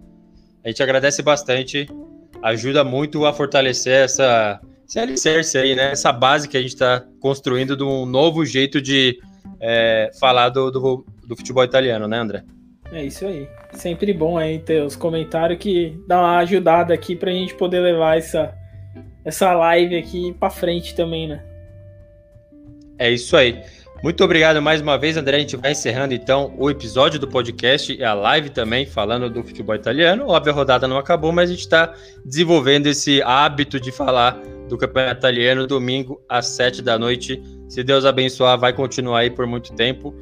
A 0.64 0.68
gente 0.68 0.82
agradece 0.82 1.22
bastante 1.22 1.88
ajuda 2.42 2.84
muito 2.84 3.26
a 3.26 3.34
fortalecer 3.34 4.04
essa, 4.04 4.60
esse 4.88 5.00
alicerce 5.00 5.58
aí, 5.58 5.76
né? 5.76 5.92
Essa 5.92 6.12
base 6.12 6.48
que 6.48 6.58
a 6.58 6.62
gente 6.62 6.74
está 6.74 7.04
construindo 7.20 7.76
de 7.76 7.84
um 7.84 8.06
novo 8.06 8.46
jeito 8.46 8.82
de 8.82 9.20
é, 9.60 10.12
falar 10.20 10.50
do, 10.50 10.70
do, 10.72 11.06
do, 11.28 11.36
futebol 11.36 11.64
italiano, 11.64 12.08
né, 12.08 12.18
André? 12.18 12.44
É 12.92 13.04
isso 13.04 13.26
aí. 13.26 13.48
Sempre 13.74 14.14
bom 14.14 14.38
aí 14.38 14.60
ter 14.60 14.84
os 14.84 14.96
comentários 14.96 15.60
que 15.60 15.98
dão 16.08 16.20
uma 16.20 16.38
ajudada 16.38 16.94
aqui 16.94 17.16
para 17.16 17.32
a 17.32 17.34
gente 17.34 17.56
poder 17.56 17.80
levar 17.80 18.18
essa, 18.18 18.54
essa 19.24 19.54
live 19.54 19.98
aqui 19.98 20.34
para 20.40 20.50
frente 20.50 20.96
também, 20.96 21.28
né? 21.28 21.44
É 22.98 23.12
isso 23.12 23.36
aí. 23.36 23.62
Muito 24.04 24.24
obrigado 24.24 24.62
mais 24.62 24.82
uma 24.82 24.98
vez, 24.98 25.18
André. 25.18 25.38
A 25.38 25.40
gente 25.40 25.58
vai 25.58 25.72
encerrando 25.72 26.14
então 26.14 26.54
o 26.58 26.70
episódio 26.70 27.20
do 27.20 27.28
podcast 27.28 27.94
e 27.94 28.04
a 28.04 28.14
live 28.14 28.50
também, 28.50 28.86
falando 28.86 29.30
do 29.30 29.44
futebol 29.44 29.76
italiano. 29.76 30.28
Óbvio, 30.28 30.54
a 30.54 30.56
rodada 30.56 30.88
não 30.88 30.98
acabou, 30.98 31.32
mas 31.32 31.50
a 31.50 31.54
gente 31.54 31.62
está 31.62 31.94
desenvolvendo 32.24 32.88
esse 32.88 33.22
hábito 33.24 33.80
de 33.80 33.92
falar 33.92 34.40
do 34.70 34.78
campeonato 34.78 35.20
italiano 35.20 35.66
domingo 35.66 36.22
às 36.30 36.48
sete 36.48 36.82
da 36.82 37.00
noite. 37.00 37.42
Se 37.68 37.84
Deus 37.84 38.06
abençoar, 38.06 38.60
vai 38.60 38.74
continuar 38.74 39.20
aí 39.20 39.30
por 39.30 39.48
muito 39.48 39.74
tempo. 39.74 40.14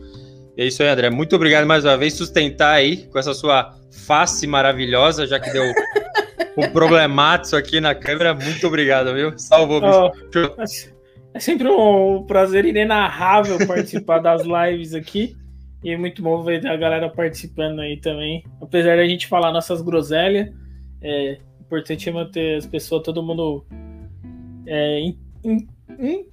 É 0.56 0.66
isso 0.66 0.84
aí, 0.84 0.90
André. 0.90 1.10
Muito 1.10 1.36
obrigado 1.36 1.66
mais 1.66 1.84
uma 1.84 1.98
vez. 1.98 2.14
Sustentar 2.14 2.76
aí 2.76 3.08
com 3.08 3.18
essa 3.18 3.34
sua 3.34 3.76
face 3.91 4.45
maravilhosa, 4.45 5.26
já 5.26 5.40
que 5.40 5.52
deu 5.52 5.64
um 6.58 6.70
problemato 6.72 7.56
aqui 7.56 7.82
na 7.82 7.95
câmera. 7.95 8.34
Muito 8.34 8.66
obrigado, 8.68 9.14
viu? 9.14 9.34
Salvou, 9.38 9.82
bicho. 9.82 10.12
Oh, 10.40 10.93
é 11.34 11.40
sempre 11.40 11.68
um 11.68 12.24
prazer 12.24 12.66
inenarrável 12.66 13.66
participar 13.66 14.20
das 14.20 14.44
lives 14.44 14.94
aqui. 14.94 15.36
E 15.84 15.92
é 15.92 15.98
muito 15.98 16.22
bom 16.22 16.42
ver 16.44 16.66
a 16.66 16.78
galera 16.78 17.10
participando 17.10 17.80
aí 17.80 17.98
também. 17.98 18.44
Apesar 18.62 18.96
da 18.96 19.06
gente 19.06 19.28
falar 19.28 19.52
nossas 19.52 19.82
groselhas, 19.82 20.50
é 21.02 21.38
importante 21.60 22.10
manter 22.12 22.58
as 22.58 22.66
pessoas, 22.66 23.04
todo 23.04 23.24
mundo 23.24 23.66
é, 24.66 25.00
in, 25.02 25.18
in, 25.44 25.68
in, 26.00 26.26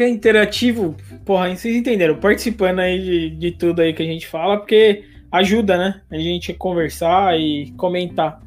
é 0.00 0.08
interativo. 0.08 0.96
Porra, 1.24 1.54
vocês 1.54 1.76
entenderam? 1.76 2.16
Participando 2.16 2.80
aí 2.80 3.00
de, 3.00 3.30
de 3.30 3.50
tudo 3.52 3.80
aí 3.80 3.92
que 3.92 4.02
a 4.02 4.06
gente 4.06 4.26
fala, 4.26 4.56
porque 4.56 5.04
ajuda, 5.30 5.78
né? 5.78 6.02
A 6.10 6.18
gente 6.18 6.52
conversar 6.54 7.38
e 7.38 7.70
comentar. 7.72 8.40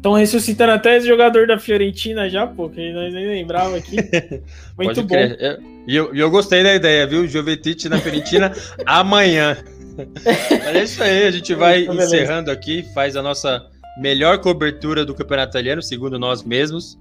Estão 0.00 0.14
ressuscitando 0.14 0.72
até 0.72 0.96
esse 0.96 1.06
jogador 1.06 1.46
da 1.46 1.58
Fiorentina 1.58 2.26
já, 2.28 2.46
pô, 2.46 2.70
que 2.70 2.90
nós 2.92 3.12
nem 3.12 3.26
lembrava 3.26 3.76
aqui. 3.76 3.96
Muito 4.78 5.02
bom. 5.02 5.14
E 5.86 5.94
eu, 5.94 6.14
eu, 6.14 6.30
gostei 6.30 6.62
da 6.62 6.74
ideia, 6.74 7.06
viu? 7.06 7.26
Jovetic 7.26 7.84
na 7.84 7.98
Fiorentina 7.98 8.50
amanhã. 8.86 9.58
Mas 10.24 10.76
é 10.76 10.82
isso 10.82 11.02
aí, 11.02 11.26
a 11.26 11.30
gente 11.30 11.54
vai 11.54 11.82
então, 11.82 11.94
encerrando 11.96 12.50
aqui, 12.50 12.82
faz 12.94 13.14
a 13.14 13.22
nossa 13.22 13.66
melhor 13.98 14.38
cobertura 14.38 15.04
do 15.04 15.14
campeonato 15.14 15.50
italiano, 15.50 15.82
segundo 15.82 16.18
nós 16.18 16.42
mesmos. 16.42 16.98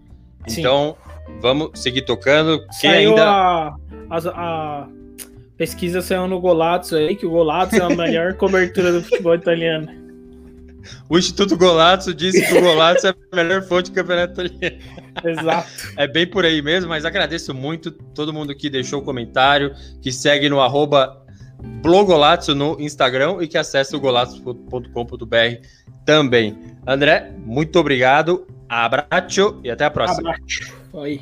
Sim. 0.48 0.60
Então, 0.60 0.98
Vamos 1.42 1.80
seguir 1.80 2.02
tocando. 2.02 2.60
Quem 2.82 2.92
Saiu 2.92 3.10
ainda... 3.12 3.26
a, 3.26 3.76
a, 4.10 4.18
a 4.28 4.88
pesquisa 5.56 6.02
saiu 6.02 6.28
no 6.28 6.40
Golazzo 6.40 6.98
aí, 6.98 7.16
que 7.16 7.26
o 7.26 7.30
Golazzo 7.30 7.76
é 7.76 7.82
a 7.82 7.90
melhor 7.96 8.34
cobertura 8.34 8.92
do 8.92 9.02
futebol 9.02 9.36
italiano. 9.36 9.88
O 11.10 11.18
Instituto 11.18 11.58
Golazzo 11.58 12.14
disse 12.14 12.46
que 12.46 12.58
o 12.58 12.62
Golazzo 12.62 13.08
é 13.08 13.10
a 13.32 13.36
melhor 13.36 13.64
fonte 13.64 13.92
do 13.92 13.96
campeonato 13.96 14.42
italiano. 14.42 14.78
Exato. 15.24 15.70
É 15.98 16.08
bem 16.08 16.28
por 16.28 16.46
aí 16.46 16.62
mesmo, 16.62 16.90
mas 16.90 17.06
agradeço 17.06 17.54
muito 17.54 17.92
todo 17.92 18.34
mundo 18.34 18.56
que 18.56 18.70
deixou 18.70 19.02
o 19.02 19.04
comentário, 19.04 19.74
que 20.02 20.12
segue 20.12 20.50
no 20.50 20.62
arroba 20.62 21.20
Blogolazzo 21.82 22.56
no 22.56 22.80
Instagram 22.80 23.38
e 23.42 23.48
que 23.48 23.58
acessa 23.58 23.96
o 23.96 24.00
golazzo.com.br 24.00 25.36
também. 26.06 26.58
André, 26.88 27.32
muito 27.46 27.78
obrigado, 27.80 28.48
abraço 28.68 29.60
e 29.64 29.70
até 29.70 29.86
a 29.86 29.92
próxima. 29.92 30.32
Abraço. 30.32 30.74
Oi. 30.94 31.22